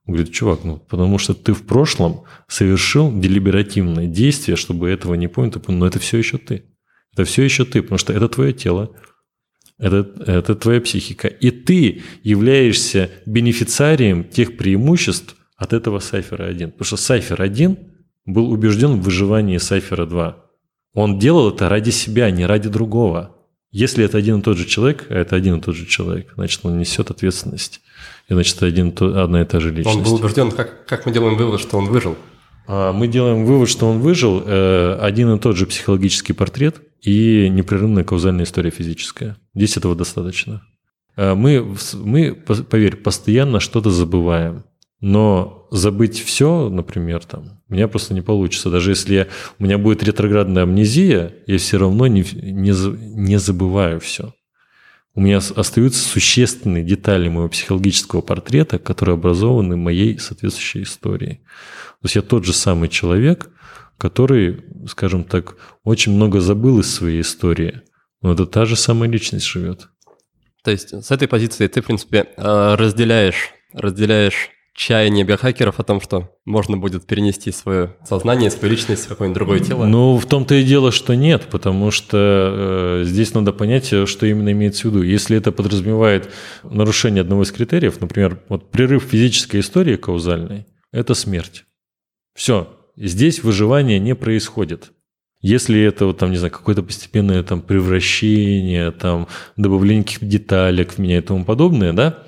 Он 0.06 0.16
говорит, 0.16 0.34
чувак, 0.34 0.64
ну 0.64 0.78
потому 0.78 1.20
что 1.20 1.36
ты 1.36 1.54
в 1.54 1.66
прошлом 1.66 2.24
совершил 2.48 3.12
делиберативное 3.18 4.08
действие, 4.08 4.58
чтобы 4.58 4.90
этого 4.90 5.14
не 5.14 5.28
помнить, 5.28 5.56
но 5.68 5.86
это 5.86 6.00
все 6.00 6.18
еще 6.18 6.38
ты. 6.40 6.66
Это 7.14 7.26
все 7.26 7.44
еще 7.44 7.66
ты, 7.66 7.82
потому 7.84 8.00
что 8.00 8.14
это 8.14 8.28
твое 8.28 8.54
тело, 8.54 8.96
это, 9.78 10.10
это 10.26 10.56
твоя 10.56 10.82
психика. 10.82 11.28
И 11.28 11.52
ты 11.52 12.02
являешься 12.24 13.12
бенефициарием 13.26 14.24
тех 14.24 14.58
преимуществ 14.58 15.36
от 15.56 15.74
этого 15.74 16.00
Сайфера 16.00 16.46
1. 16.46 16.72
Потому 16.72 16.86
что 16.86 16.98
Сайфер 16.98 17.42
1 17.42 17.78
был 18.26 18.52
убежден 18.52 19.00
в 19.00 19.04
выживании 19.04 19.58
Сайфера 19.58 20.06
2. 20.06 20.46
Он 20.94 21.20
делал 21.20 21.50
это 21.50 21.70
ради 21.70 21.92
себя, 21.92 22.32
не 22.32 22.46
ради 22.46 22.70
другого. 22.70 23.36
Если 23.72 24.04
это 24.04 24.18
один 24.18 24.40
и 24.40 24.42
тот 24.42 24.58
же 24.58 24.66
человек, 24.66 25.06
а 25.10 25.16
это 25.16 25.36
один 25.36 25.58
и 25.58 25.62
тот 25.62 25.76
же 25.76 25.86
человек, 25.86 26.34
значит, 26.36 26.62
он 26.64 26.80
несет 26.80 27.12
ответственность. 27.12 27.82
И 28.28 28.34
значит, 28.34 28.58
это 28.58 28.66
один, 28.66 28.94
одна 29.00 29.42
и 29.42 29.46
та 29.46 29.60
же 29.60 29.72
личность. 29.72 29.98
Он 29.98 30.04
был 30.04 30.16
убежден, 30.16 30.52
как, 30.52 30.86
как 30.86 31.06
мы 31.06 31.12
делаем 31.12 31.38
вывод, 31.38 31.62
что 31.62 31.78
он 31.78 31.86
выжил? 31.86 32.16
А, 32.68 32.94
мы 32.94 33.08
делаем 33.08 33.46
вывод, 33.46 33.70
что 33.70 33.88
он 33.88 34.00
выжил, 34.00 34.44
э, 34.46 34.98
один 35.02 35.36
и 35.36 35.40
тот 35.40 35.56
же 35.56 35.68
психологический 35.68 36.34
портрет 36.34 36.82
и 37.02 37.48
непрерывная 37.50 38.04
каузальная 38.04 38.46
история 38.46 38.72
физическая. 38.72 39.38
Здесь 39.54 39.78
этого 39.78 39.96
достаточно. 39.96 40.64
А, 41.16 41.36
мы, 41.36 41.76
мы, 41.94 42.34
поверь, 42.34 42.96
постоянно 42.96 43.60
что-то 43.60 43.92
забываем. 43.92 44.64
Но 45.02 45.68
забыть 45.72 46.20
все, 46.22 46.70
например, 46.70 47.24
там, 47.24 47.59
у 47.70 47.74
меня 47.74 47.88
просто 47.88 48.14
не 48.14 48.22
получится. 48.22 48.70
Даже 48.70 48.92
если 48.92 49.14
я, 49.14 49.28
у 49.60 49.64
меня 49.64 49.78
будет 49.78 50.04
ретроградная 50.04 50.64
амнезия, 50.64 51.34
я 51.48 51.58
все 51.58 51.78
равно 51.78 52.08
не, 52.08 52.26
не, 52.34 52.72
не 52.72 53.40
забываю 53.40 54.00
все. 54.00 54.34
У 55.16 55.22
меня 55.22 55.38
остаются 55.38 56.08
существенные 56.08 56.84
детали 56.84 57.28
моего 57.30 57.50
психологического 57.50 58.22
портрета, 58.22 58.80
которые 58.80 59.16
образованы 59.16 59.76
моей 59.76 60.18
соответствующей 60.20 60.84
историей. 60.84 61.42
То 62.02 62.06
есть 62.06 62.16
я 62.16 62.22
тот 62.22 62.46
же 62.46 62.54
самый 62.54 62.90
человек, 62.90 63.50
который 63.98 64.64
скажем 64.88 65.24
так, 65.24 65.56
очень 65.84 66.14
много 66.14 66.40
забыл 66.40 66.80
из 66.80 66.94
своей 66.94 67.22
истории. 67.22 67.82
Но 68.22 68.34
это 68.34 68.46
та 68.46 68.66
же 68.66 68.76
самая 68.76 69.10
личность 69.10 69.46
живет. 69.46 69.90
То 70.64 70.72
есть 70.72 70.90
с 70.90 71.12
этой 71.12 71.28
позиции 71.28 71.68
ты, 71.68 71.82
в 71.82 71.86
принципе, 71.86 72.28
э, 72.36 72.76
разделяешь, 72.76 73.52
разделяешь 73.74 74.50
чаяние 74.74 75.26
биохакеров 75.26 75.80
о 75.80 75.84
том, 75.84 76.02
что 76.02 76.30
можно 76.46 76.78
будет 76.78 77.06
перенести 77.06 77.52
свое 77.52 77.96
сознание, 78.04 78.50
свою 78.50 78.74
личность 78.74 79.06
в 79.06 79.10
какое-нибудь 79.10 79.36
другое 79.36 79.60
тело? 79.60 79.86
Ну, 79.86 80.18
в 80.18 80.26
том-то 80.26 80.56
и 80.56 80.64
дело, 80.64 80.92
что 80.92 81.16
нет, 81.16 81.48
потому 81.52 81.92
что 81.92 83.02
э, 83.02 83.04
здесь 83.06 83.34
надо 83.34 83.52
понять, 83.52 83.94
что 84.08 84.26
именно 84.26 84.52
имеется 84.52 84.84
в 84.88 84.92
виду. 84.92 85.04
Если 85.04 85.36
это 85.38 85.52
подразумевает 85.52 86.32
нарушение 86.64 87.22
одного 87.22 87.44
из 87.44 87.52
критериев, 87.52 88.00
например, 88.00 88.40
вот 88.50 88.72
прерыв 88.72 89.04
физической 89.04 89.60
истории 89.60 89.96
каузальной, 89.96 90.66
это 90.92 91.14
смерть. 91.14 91.66
Все, 92.36 92.70
здесь 92.96 93.44
выживание 93.44 94.00
не 94.00 94.16
происходит. 94.16 94.92
Если 95.42 95.82
это 95.82 96.06
вот 96.06 96.18
там, 96.18 96.32
не 96.32 96.38
знаю, 96.38 96.52
какое-то 96.52 96.84
постепенное 96.84 97.44
там 97.44 97.62
превращение, 97.62 98.92
там 98.92 99.28
добавление 99.56 100.04
каких-то 100.04 100.26
деталек 100.26 100.94
в 100.94 100.98
меня 100.98 101.20
и 101.20 101.22
тому 101.22 101.46
подобное, 101.46 101.94
да, 101.94 102.24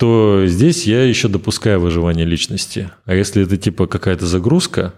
то 0.00 0.44
здесь 0.46 0.86
я 0.86 1.04
еще 1.04 1.28
допускаю 1.28 1.78
выживание 1.78 2.24
личности. 2.24 2.90
А 3.04 3.14
если 3.14 3.42
это 3.42 3.58
типа 3.58 3.86
какая-то 3.86 4.26
загрузка... 4.26 4.94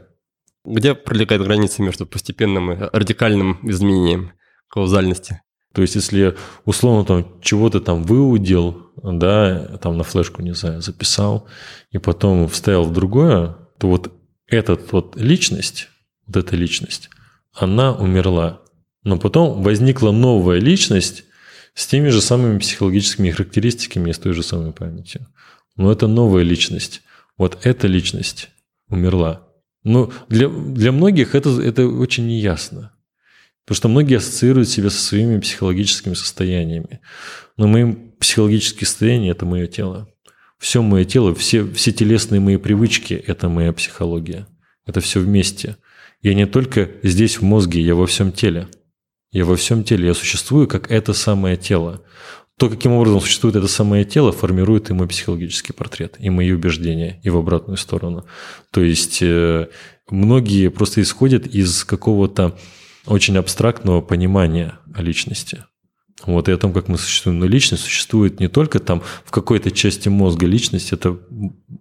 Где 0.65 0.95
пролегает 0.95 1.43
граница 1.43 1.83
между 1.83 2.07
постепенным 2.07 2.71
и 2.71 2.77
радикальным 2.93 3.59
изменением 3.69 4.31
каузальности? 4.69 5.43
То 5.75 5.83
есть, 5.83 5.97
если 5.97 6.37
условно 6.65 7.05
там 7.05 7.41
чего-то 7.43 7.81
там 7.81 8.05
выудил, 8.05 8.93
да, 9.03 9.77
там 9.83 9.99
на 9.99 10.05
флешку, 10.05 10.41
не 10.41 10.55
знаю, 10.55 10.83
записал, 10.83 11.49
и 11.91 11.99
потом 11.99 12.47
вставил 12.47 12.85
в 12.85 12.93
другое, 12.93 13.57
то 13.79 13.89
вот 13.89 14.13
эта 14.47 14.79
вот 14.93 15.17
личность, 15.17 15.89
вот 16.29 16.37
эта 16.37 16.55
личность, 16.55 17.11
она 17.53 17.93
умерла. 17.93 18.61
Но 19.03 19.19
потом 19.19 19.65
возникла 19.65 20.13
новая 20.13 20.61
личность, 20.61 21.25
с 21.75 21.87
теми 21.87 22.09
же 22.09 22.21
самыми 22.21 22.59
психологическими 22.59 23.31
характеристиками 23.31 24.11
и 24.11 24.13
с 24.13 24.19
той 24.19 24.35
же 24.35 24.43
самой 24.43 24.73
памятью. 24.73 25.27
Но 25.77 25.91
это 25.91 26.07
новая 26.07 26.43
личность. 26.43 27.03
Вот 27.39 27.59
эта 27.65 27.87
личность 27.87 28.51
умерла. 28.89 29.49
Но 29.85 30.13
для, 30.29 30.49
для 30.49 30.93
многих 30.93 31.35
это, 31.35 31.51
это 31.61 31.87
очень 31.87 32.27
неясно. 32.27 32.93
Потому 33.65 33.77
что 33.77 33.89
многие 33.89 34.17
ассоциируют 34.19 34.69
себя 34.69 34.91
со 34.91 35.01
своими 35.01 35.41
психологическими 35.41 36.15
состояниями. 36.15 37.01
Но 37.57 37.69
мои 37.69 37.95
психологические 38.19 38.87
состояния– 38.87 39.31
это 39.31 39.47
мое 39.47 39.67
тело. 39.67 40.09
Все 40.59 40.83
мое 40.83 41.05
тело, 41.05 41.35
все, 41.35 41.67
все 41.73 41.93
телесные 41.93 42.41
мои 42.41 42.57
привычки– 42.57 43.15
это 43.27 43.49
моя 43.49 43.73
психология. 43.73 44.47
Это 44.87 45.01
все 45.01 45.21
вместе. 45.21 45.77
Я 46.21 46.35
не 46.35 46.47
только 46.47 46.91
здесь 47.03 47.39
в 47.39 47.43
мозге, 47.43 47.81
я 47.81 47.95
во 47.95 48.07
всем 48.07 48.31
теле– 48.31 48.69
я 49.33 49.45
во 49.45 49.57
всем 49.57 49.83
теле, 49.83 50.07
я 50.07 50.15
существую 50.15 50.69
как 50.69 50.91
это 50.91 51.15
самое 51.15 51.57
тело. 51.57 52.03
То, 52.59 52.69
каким 52.69 52.93
образом 52.93 53.21
существует 53.21 53.57
это 53.57 53.67
самое 53.67 54.05
тело, 54.05 54.31
формирует 54.31 54.91
и 54.91 54.93
мой 54.93 55.09
психологический 55.09 55.73
портрет, 55.73 56.17
и 56.19 56.31
мои 56.31 56.53
убеждения, 56.53 57.19
и 57.25 57.31
в 57.31 57.37
обратную 57.39 57.79
сторону. 57.79 58.27
То 58.71 58.83
есть 58.83 59.21
э, 59.23 59.69
многие 60.11 60.69
просто 60.69 61.01
исходят 61.01 61.47
из 61.47 61.85
какого-то 61.85 62.57
очень 63.07 63.37
абстрактного 63.39 64.01
понимания 64.03 64.79
о 64.95 65.03
личности. 65.03 65.65
Вот 66.25 66.49
и 66.49 66.53
о 66.53 66.59
том, 66.59 66.73
как 66.73 66.89
мы 66.89 66.99
существуем. 66.99 67.41
Но 67.41 67.47
личность 67.47 67.83
существует 67.85 68.39
не 68.39 68.49
только 68.49 68.79
там 68.79 69.03
в 69.25 69.31
какой-то 69.31 69.71
части 69.71 70.09
мозга. 70.09 70.47
Личность– 70.47 70.93
это 70.93 71.19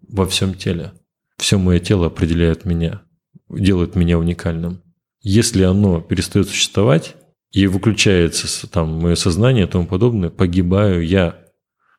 во 0.07 0.25
всем 0.25 0.55
теле. 0.55 0.93
Все 1.37 1.59
мое 1.59 1.79
тело 1.79 2.07
определяет 2.07 2.65
меня, 2.65 3.01
делает 3.49 3.95
меня 3.95 4.17
уникальным. 4.17 4.81
Если 5.21 5.61
оно 5.61 6.01
перестает 6.01 6.49
существовать, 6.49 7.15
и 7.51 7.67
выключается 7.67 8.67
там 8.67 8.99
мое 8.99 9.15
сознание 9.15 9.65
и 9.65 9.69
тому 9.69 9.85
подобное, 9.85 10.29
погибаю 10.29 11.05
я. 11.05 11.37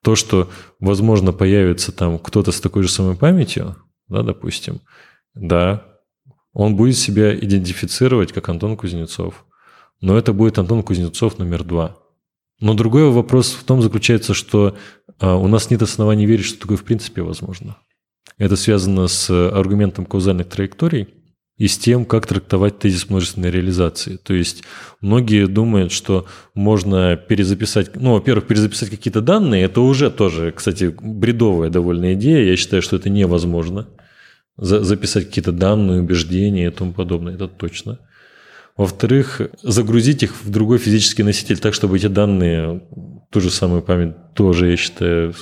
То, 0.03 0.17
что, 0.17 0.51
возможно, 0.81 1.33
появится 1.33 1.93
там 1.93 2.19
кто-то 2.19 2.51
с 2.51 2.61
такой 2.61 2.83
же 2.83 2.89
самой 2.89 3.17
памятью, 3.17 3.77
да, 4.09 4.23
допустим, 4.23 4.81
да, 5.35 5.85
он 6.53 6.75
будет 6.75 6.97
себя 6.97 7.35
идентифицировать 7.39 8.33
как 8.33 8.49
Антон 8.49 8.77
Кузнецов. 8.77 9.47
Но 10.01 10.19
это 10.19 10.33
будет 10.33 10.59
Антон 10.59 10.83
Кузнецов 10.83 11.39
номер 11.39 11.63
два. 11.63 11.97
Но 12.61 12.75
другой 12.75 13.11
вопрос 13.11 13.53
в 13.53 13.63
том 13.65 13.81
заключается, 13.81 14.35
что 14.35 14.77
а, 15.19 15.37
у 15.37 15.47
нас 15.47 15.71
нет 15.71 15.83
оснований 15.83 16.27
верить, 16.27 16.45
что 16.45 16.61
такое 16.61 16.77
в 16.77 16.85
принципе 16.85 17.23
возможно. 17.23 17.77
Это 18.39 18.57
связано 18.57 19.07
с 19.07 19.31
аргументом 19.31 20.07
каузальных 20.07 20.49
траекторий– 20.49 21.09
и 21.59 21.69
с 21.69 21.79
тем, 21.79 22.05
как 22.05 22.27
трактовать 22.27 22.79
тезис 22.79 23.09
множественной 23.09 23.51
реализации. 23.51 24.17
То 24.17 24.35
есть 24.35 24.65
многие 25.01 25.47
думают, 25.47 25.93
что 25.93 26.27
можно 26.55 27.17
перезаписать, 27.17 27.95
ну, 27.95 28.15
во-первых, 28.15 28.47
перезаписать 28.47 28.91
какие-то 28.91 29.21
данные, 29.21 29.65
это 29.65 29.81
уже 29.81 30.11
тоже, 30.11 30.53
кстати, 30.53 30.95
бредовая 31.01 31.71
довольно 31.71 32.15
идея, 32.15 32.45
я 32.45 32.57
считаю, 32.57 32.83
что 32.83 32.97
это 32.97 33.11
невозможно. 33.11 33.89
записать 34.57 35.27
какие-то 35.27 35.53
данные, 35.53 36.01
убеждения 36.01 36.67
и 36.67 36.71
тому 36.71 36.93
подобное, 36.93 37.35
это 37.35 37.49
точно. 37.49 37.99
Во-вторых, 38.77 39.41
загрузить 39.63 40.23
их 40.23 40.35
в 40.43 40.51
другой 40.51 40.79
физический 40.79 41.23
носитель 41.23 41.59
так, 41.59 41.75
чтобы 41.75 41.97
эти 41.97 42.07
данные, 42.07 42.83
ту 43.33 43.41
же 43.41 43.51
самую 43.51 43.83
память, 43.83 44.15
тоже, 44.35 44.71
я 44.71 44.77
считаю, 44.77 45.35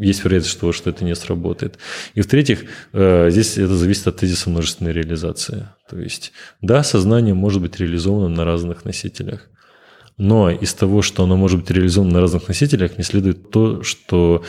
есть 0.00 0.24
вероятность, 0.24 0.52
что, 0.52 0.72
что 0.72 0.90
это 0.90 1.04
не 1.04 1.14
сработает. 1.14 1.78
И 2.14 2.20
в-третьих, 2.20 2.64
э, 2.92 3.30
здесь 3.30 3.56
это 3.56 3.76
зависит 3.76 4.08
от 4.08 4.16
тезиса 4.16 4.50
множественной 4.50 4.92
реализации. 4.92 5.68
То 5.88 5.98
есть, 5.98 6.32
да, 6.60 6.82
сознание 6.82 7.34
может 7.34 7.62
быть 7.62 7.78
реализовано 7.78 8.28
на 8.28 8.44
разных 8.44 8.84
носителях. 8.84 9.48
Но 10.18 10.50
из 10.50 10.74
того, 10.74 11.02
что 11.02 11.22
оно 11.22 11.36
может 11.36 11.60
быть 11.60 11.70
реализовано 11.70 12.14
на 12.14 12.20
разных 12.20 12.48
носителях, 12.48 12.98
не 12.98 13.04
следует 13.04 13.50
то, 13.50 13.82
что 13.82 14.42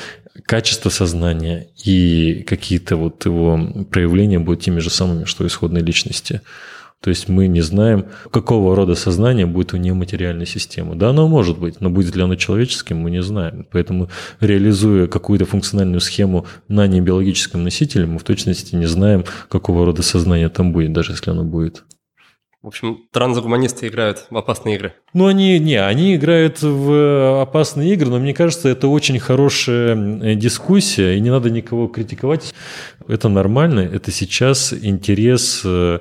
качество 0.45 0.89
сознания 0.89 1.67
и 1.85 2.43
какие-то 2.47 2.95
вот 2.95 3.25
его 3.25 3.85
проявления 3.91 4.39
будут 4.39 4.63
теми 4.63 4.79
же 4.79 4.89
самыми, 4.89 5.25
что 5.25 5.45
исходной 5.45 5.81
личности. 5.81 6.41
То 7.01 7.09
есть 7.11 7.29
мы 7.29 7.47
не 7.47 7.61
знаем, 7.61 8.07
какого 8.31 8.75
рода 8.75 8.95
сознание 8.95 9.45
будет 9.45 9.73
у 9.73 9.77
нематериальной 9.77 10.47
системы. 10.47 10.95
Да, 10.95 11.09
оно 11.09 11.27
может 11.27 11.59
быть, 11.59 11.79
но 11.79 11.89
будет 11.89 12.15
ли 12.15 12.23
оно 12.23 12.35
человеческим, 12.35 12.97
мы 12.97 13.11
не 13.11 13.21
знаем. 13.21 13.67
Поэтому, 13.71 14.09
реализуя 14.39 15.07
какую-то 15.07 15.45
функциональную 15.45 16.01
схему 16.01 16.47
на 16.67 16.87
небиологическом 16.87 17.63
носителе, 17.63 18.07
мы 18.07 18.17
в 18.17 18.23
точности 18.23 18.75
не 18.75 18.87
знаем, 18.87 19.25
какого 19.47 19.85
рода 19.85 20.01
сознание 20.01 20.49
там 20.49 20.73
будет, 20.73 20.91
даже 20.91 21.11
если 21.11 21.29
оно 21.29 21.43
будет. 21.43 21.83
В 22.63 22.67
общем, 22.67 23.07
трансгуманисты 23.13 23.87
играют 23.87 24.25
в 24.31 24.35
опасные 24.35 24.75
игры. 24.75 24.93
Ну, 25.13 25.27
они, 25.27 25.59
не, 25.59 25.75
они 25.75 26.15
играют 26.15 26.61
в 26.61 27.41
опасные 27.41 27.93
игры, 27.93 28.09
но 28.09 28.19
мне 28.19 28.33
кажется, 28.33 28.67
это 28.67 28.87
очень 28.87 29.19
хорошая 29.19 29.95
э, 29.95 30.35
дискуссия, 30.35 31.15
и 31.15 31.19
не 31.21 31.29
надо 31.29 31.51
никого 31.51 31.87
критиковать. 31.87 32.55
Это 33.07 33.29
нормально, 33.29 33.81
это 33.81 34.11
сейчас 34.11 34.73
интерес 34.73 35.61
э, 35.63 35.99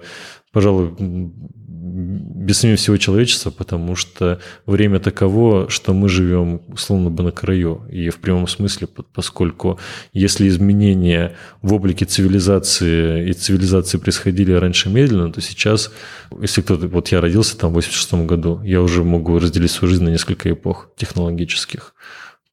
пожалуй, 0.57 0.95
без 0.97 2.57
всего 2.61 2.97
человечества, 2.97 3.51
потому 3.51 3.95
что 3.95 4.41
время 4.65 5.01
таково, 5.01 5.69
что 5.69 5.93
мы 5.93 6.09
живем 6.09 6.63
словно 6.79 7.11
бы 7.11 7.23
на 7.23 7.31
краю, 7.31 7.83
и 7.91 8.09
в 8.09 8.17
прямом 8.21 8.49
смысле, 8.49 8.89
поскольку 9.13 9.79
если 10.15 10.49
изменения 10.49 11.37
в 11.61 11.75
облике 11.75 12.07
цивилизации 12.07 13.29
и 13.29 13.35
цивилизации 13.35 13.99
происходили 13.99 14.53
раньше 14.53 14.89
медленно, 14.89 15.31
то 15.31 15.43
сейчас, 15.43 15.93
если 16.41 16.63
кто-то, 16.63 16.89
вот 16.89 17.09
я 17.09 17.21
родился 17.21 17.59
там 17.59 17.73
в 17.73 17.75
86 17.75 18.15
году, 18.27 18.63
я 18.65 18.81
уже 18.81 19.05
могу 19.05 19.39
разделить 19.39 19.73
свою 19.73 19.91
жизнь 19.91 20.05
на 20.05 20.09
несколько 20.09 20.51
эпох 20.51 20.89
технологических. 20.97 21.95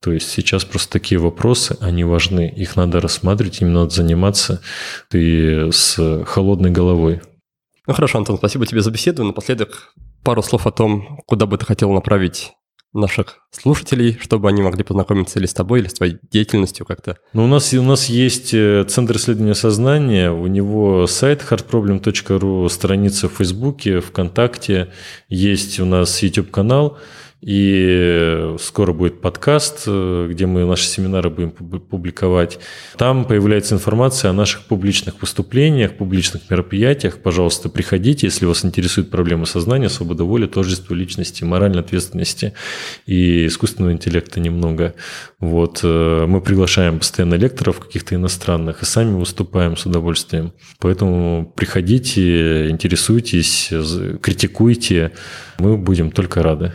То 0.01 0.11
есть 0.11 0.30
сейчас 0.30 0.65
просто 0.65 0.91
такие 0.91 1.19
вопросы, 1.19 1.77
они 1.80 2.03
важны, 2.03 2.53
их 2.53 2.75
надо 2.75 2.99
рассматривать, 2.99 3.61
им 3.61 3.71
надо 3.71 3.91
заниматься 3.91 4.59
и 5.13 5.69
с 5.71 6.25
холодной 6.25 6.71
головой. 6.71 7.21
Ну 7.85 7.93
хорошо, 7.93 8.18
Антон, 8.18 8.38
спасибо 8.38 8.65
тебе 8.65 8.81
за 8.81 8.91
беседу. 8.91 9.23
Напоследок 9.23 9.93
пару 10.23 10.41
слов 10.41 10.68
о 10.68 10.72
том, 10.72 11.19
куда 11.26 11.45
бы 11.45 11.57
ты 11.57 11.65
хотел 11.65 11.91
направить 11.91 12.53
наших 12.93 13.39
слушателей, 13.51 14.18
чтобы 14.22 14.47
они 14.47 14.61
могли 14.61 14.84
познакомиться 14.84 15.39
или 15.39 15.47
с 15.47 15.53
тобой, 15.53 15.80
или 15.80 15.88
с 15.88 15.93
твоей 15.93 16.18
деятельностью 16.31 16.85
как-то? 16.85 17.18
Ну, 17.34 17.45
у 17.45 17.47
нас, 17.47 17.73
у 17.73 17.81
нас 17.81 18.05
есть 18.05 18.53
э, 18.53 18.85
Центр 18.88 19.18
исследования 19.18 19.55
сознания, 19.55 20.31
у 20.31 20.45
него 20.47 21.07
сайт 21.07 21.43
hardproblem.ru, 21.49 22.69
страница 22.69 23.27
в 23.30 23.34
Фейсбуке, 23.34 23.99
ВКонтакте, 23.99 24.93
есть 25.27 25.80
у 25.80 25.85
нас 25.85 26.22
YouTube-канал, 26.22 26.99
И 27.45 28.55
скоро 28.57 28.93
будет 28.93 29.19
подкаст, 29.19 29.83
э, 29.85 30.27
где 30.31 30.45
мы 30.45 30.65
наши 30.65 30.85
семинары 30.85 31.29
будем 31.29 31.51
публиковать. 31.51 32.57
Там 32.97 33.25
появляется 33.25 33.75
информация 33.75 34.31
о 34.31 34.33
наших 34.33 34.61
публичных 34.61 35.19
выступлениях, 35.19 35.97
публичных 35.97 36.49
мероприятиях. 36.49 37.17
Пожалуйста, 37.17 37.67
приходите, 37.67 38.27
если 38.27 38.45
вас 38.45 38.63
интересует 38.63 39.09
проблема 39.09 39.45
сознания, 39.45 39.89
свобода 39.89 40.23
воли, 40.23 40.47
тождество 40.47 40.93
личности, 40.93 41.43
моральной 41.43 41.81
ответственности 41.81 42.53
и 43.07 43.47
искусственного 43.47 43.91
интеллекта 43.91 44.39
немного. 44.39 44.95
Вот. 45.41 45.81
Э, 45.83 46.25
мы 46.25 46.39
приглашаем 46.39 46.99
постоянно 46.99 47.35
лекторов 47.35 47.81
каких-то 47.81 48.15
иностранных 48.15 48.83
и 48.83 48.85
сами 48.85 49.19
выступаем 49.19 49.75
с 49.75 49.85
удовольствием. 49.85 50.53
Поэтому 50.79 51.51
приходите, 51.57 52.69
интересуйтесь, 52.69 53.69
критикуйте. 54.21 55.11
Мы 55.59 55.77
будем 55.77 56.09
только 56.09 56.41
рады. 56.41 56.71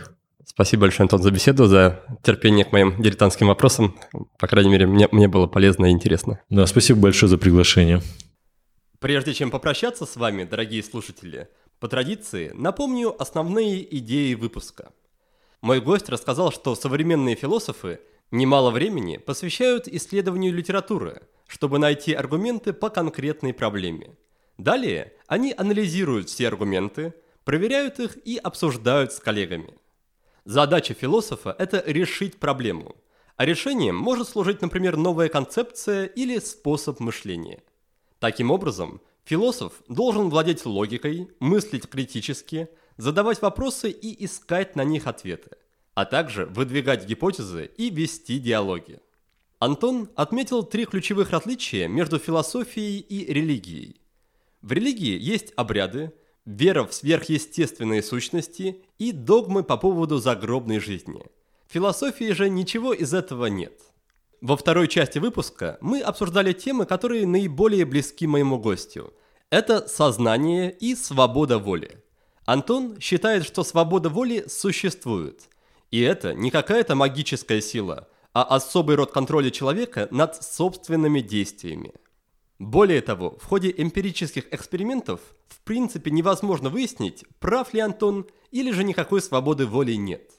Спасибо 0.59 0.81
большое, 0.81 1.05
Антон, 1.05 1.21
за 1.21 1.31
беседу, 1.31 1.67
за 1.67 2.03
терпение 2.21 2.65
к 2.65 2.73
моим 2.73 3.01
дилетантским 3.01 3.47
вопросам. 3.47 3.97
По 4.37 4.45
крайней 4.45 4.69
мере, 4.69 4.87
мне, 4.87 5.07
мне 5.09 5.29
было 5.29 5.47
полезно 5.47 5.85
и 5.85 5.91
интересно. 5.91 6.41
Да, 6.49 6.65
спасибо 6.65 6.99
большое 6.99 7.29
за 7.29 7.37
приглашение. 7.37 8.01
Прежде 8.99 9.33
чем 9.33 9.51
попрощаться 9.51 10.05
с 10.05 10.17
вами, 10.17 10.43
дорогие 10.43 10.83
слушатели, 10.83 11.47
по 11.79 11.87
традиции 11.87 12.51
напомню 12.53 13.15
основные 13.21 13.97
идеи 13.99 14.33
выпуска. 14.33 14.91
Мой 15.61 15.79
гость 15.79 16.09
рассказал, 16.09 16.51
что 16.51 16.75
современные 16.75 17.37
философы 17.37 18.01
немало 18.29 18.69
времени 18.69 19.15
посвящают 19.15 19.87
исследованию 19.87 20.53
литературы, 20.53 21.21
чтобы 21.47 21.79
найти 21.79 22.11
аргументы 22.11 22.73
по 22.73 22.89
конкретной 22.89 23.53
проблеме. 23.53 24.17
Далее 24.57 25.13
они 25.25 25.53
анализируют 25.55 26.27
все 26.27 26.49
аргументы, 26.49 27.13
проверяют 27.45 28.01
их 28.01 28.17
и 28.27 28.35
обсуждают 28.35 29.13
с 29.13 29.21
коллегами– 29.21 29.73
Задача 30.49 30.95
философа– 30.95 31.55
это 31.59 31.83
решить 31.85 32.37
проблему, 32.37 32.95
а 33.35 33.45
решением 33.45 33.95
может 33.95 34.27
служить, 34.27 34.63
например, 34.63 34.97
новая 34.97 35.29
концепция 35.29 36.07
или 36.07 36.39
способ 36.39 36.99
мышления. 36.99 37.61
Таким 38.17 38.49
образом, 38.49 38.99
философ 39.25 39.73
должен 39.87 40.31
владеть 40.31 40.65
логикой, 40.65 41.29
мыслить 41.39 41.87
критически, 41.87 42.67
задавать 42.97 43.43
вопросы 43.43 43.91
и 43.91 44.25
искать 44.25 44.75
на 44.75 44.83
них 44.83 45.05
ответы, 45.05 45.51
а 45.93 46.05
также 46.05 46.47
выдвигать 46.47 47.05
гипотезы 47.05 47.69
и 47.77 47.91
вести 47.91 48.39
диалоги. 48.39 49.01
Антон 49.59 50.09
отметил 50.15 50.63
три 50.63 50.85
ключевых 50.85 51.29
различия 51.29 51.87
между 51.87 52.17
философией 52.17 52.97
и 52.97 53.31
религией. 53.31 54.01
В 54.63 54.71
религии 54.71 55.15
есть 55.15 55.53
обряды, 55.55 56.11
вера 56.49 56.83
в 56.83 56.93
сверхъестественные 56.93 58.01
сущности 58.01 58.81
и 58.97 59.11
догмы 59.11 59.63
по 59.63 59.77
поводу 59.77 60.17
загробной 60.17 60.79
жизни. 60.79 61.23
В 61.67 61.73
философии 61.73 62.31
же 62.31 62.49
ничего 62.49 62.93
из 62.93 63.13
этого 63.13 63.45
нет. 63.45 63.79
Во 64.41 64.57
второй 64.57 64.87
части 64.87 65.19
выпуска 65.19 65.77
мы 65.81 66.01
обсуждали 66.01 66.53
темы, 66.53 66.85
которые 66.85 67.27
наиболее 67.27 67.85
близки 67.85 68.25
моему 68.25 68.57
гостю. 68.57 69.13
Это 69.51 69.87
сознание 69.87 70.71
и 70.71 70.95
свобода 70.95 71.59
воли. 71.59 72.03
Антон 72.45 72.99
считает, 72.99 73.45
что 73.45 73.63
свобода 73.63 74.09
воли 74.09 74.45
существует. 74.47 75.49
И 75.91 76.01
это 76.01 76.33
не 76.33 76.49
какая-то 76.49 76.95
магическая 76.95 77.61
сила, 77.61 78.07
а 78.33 78.43
особый 78.43 78.95
род 78.95 79.11
контроля 79.11 79.51
человека 79.51 80.07
над 80.09 80.41
собственными 80.41 81.21
действиями. 81.21 81.93
Более 82.59 83.01
того, 83.01 83.37
в 83.39 83.45
ходе 83.45 83.73
эмпирических 83.75 84.53
экспериментов 84.53 85.21
в 85.47 85.61
принципе 85.61 86.11
невозможно 86.11 86.69
выяснить, 86.69 87.23
прав 87.39 87.73
ли 87.73 87.79
Антон 87.79 88.27
или 88.51 88.71
же 88.71 88.83
никакой 88.83 89.21
свободы 89.21 89.65
воли 89.65 89.93
нет. 89.93 90.29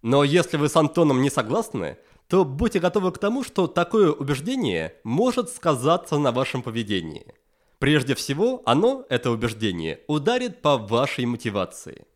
Но 0.00 0.22
если 0.22 0.56
вы 0.58 0.68
с 0.68 0.76
Антоном 0.76 1.22
не 1.22 1.30
согласны, 1.30 1.98
то 2.28 2.44
будьте 2.44 2.78
готовы 2.78 3.10
к 3.10 3.18
тому, 3.18 3.42
что 3.42 3.66
такое 3.66 4.12
убеждение 4.12 4.94
может 5.02 5.50
сказаться 5.50 6.18
на 6.18 6.30
вашем 6.30 6.62
поведении. 6.62 7.34
Прежде 7.80 8.14
всего, 8.14 8.62
оно, 8.64 9.04
это 9.08 9.32
убеждение, 9.32 10.00
ударит 10.06 10.62
по 10.62 10.78
вашей 10.78 11.26
мотивации. 11.26 12.06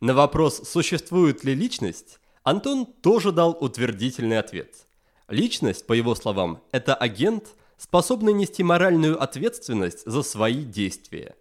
На 0.00 0.12
вопрос, 0.12 0.68
существует 0.68 1.44
ли 1.44 1.54
личность, 1.54 2.20
Антон 2.42 2.84
тоже 2.86 3.32
дал 3.32 3.56
утвердительный 3.58 4.38
ответ. 4.38 4.86
Личность, 5.28 5.86
по 5.86 5.94
его 5.94 6.14
словам, 6.14 6.62
это 6.72 6.94
агент– 6.94 7.46
способны 7.82 8.32
нести 8.32 8.62
моральную 8.62 9.20
ответственность 9.20 10.06
за 10.06 10.22
свои 10.22 10.62
действия. 10.62 11.34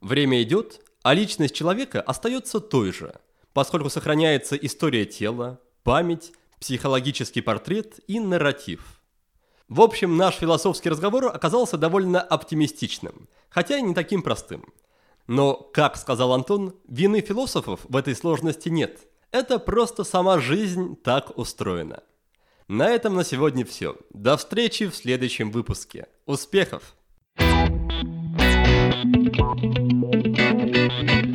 Время 0.00 0.42
идет, 0.42 0.80
а 1.02 1.12
личность 1.12 1.54
человека 1.54 2.00
остается 2.00 2.60
той 2.60 2.92
же, 2.92 3.14
поскольку 3.52 3.90
сохраняется 3.90 4.56
история 4.56 5.04
тела, 5.04 5.60
память, 5.82 6.32
психологический 6.58 7.42
портрет 7.42 8.00
и 8.06 8.20
нарратив. 8.20 9.02
В 9.68 9.82
общем, 9.82 10.16
наш 10.16 10.36
философский 10.36 10.88
разговор 10.88 11.26
оказался 11.26 11.76
довольно 11.76 12.22
оптимистичным, 12.22 13.28
хотя 13.50 13.76
и 13.76 13.82
не 13.82 13.92
таким 13.92 14.22
простым. 14.22 14.72
Но, 15.26 15.54
как 15.54 15.98
сказал 15.98 16.32
Антон, 16.32 16.74
вины 16.88 17.20
философов 17.20 17.80
в 17.84 17.96
этой 17.96 18.16
сложности 18.16 18.70
нет. 18.70 18.98
Это 19.30 19.58
просто 19.58 20.04
сама 20.04 20.38
жизнь 20.38 20.96
так 20.96 21.36
устроена. 21.36 22.02
На 22.72 22.88
этом 22.88 23.14
на 23.14 23.22
сегодня 23.22 23.66
все. 23.66 23.96
До 24.14 24.38
встречи 24.38 24.88
в 24.88 24.96
следующем 24.96 25.50
выпуске. 25.50 26.06
Успехов! 26.24 26.96
Thank 30.18 31.26
you. 31.26 31.31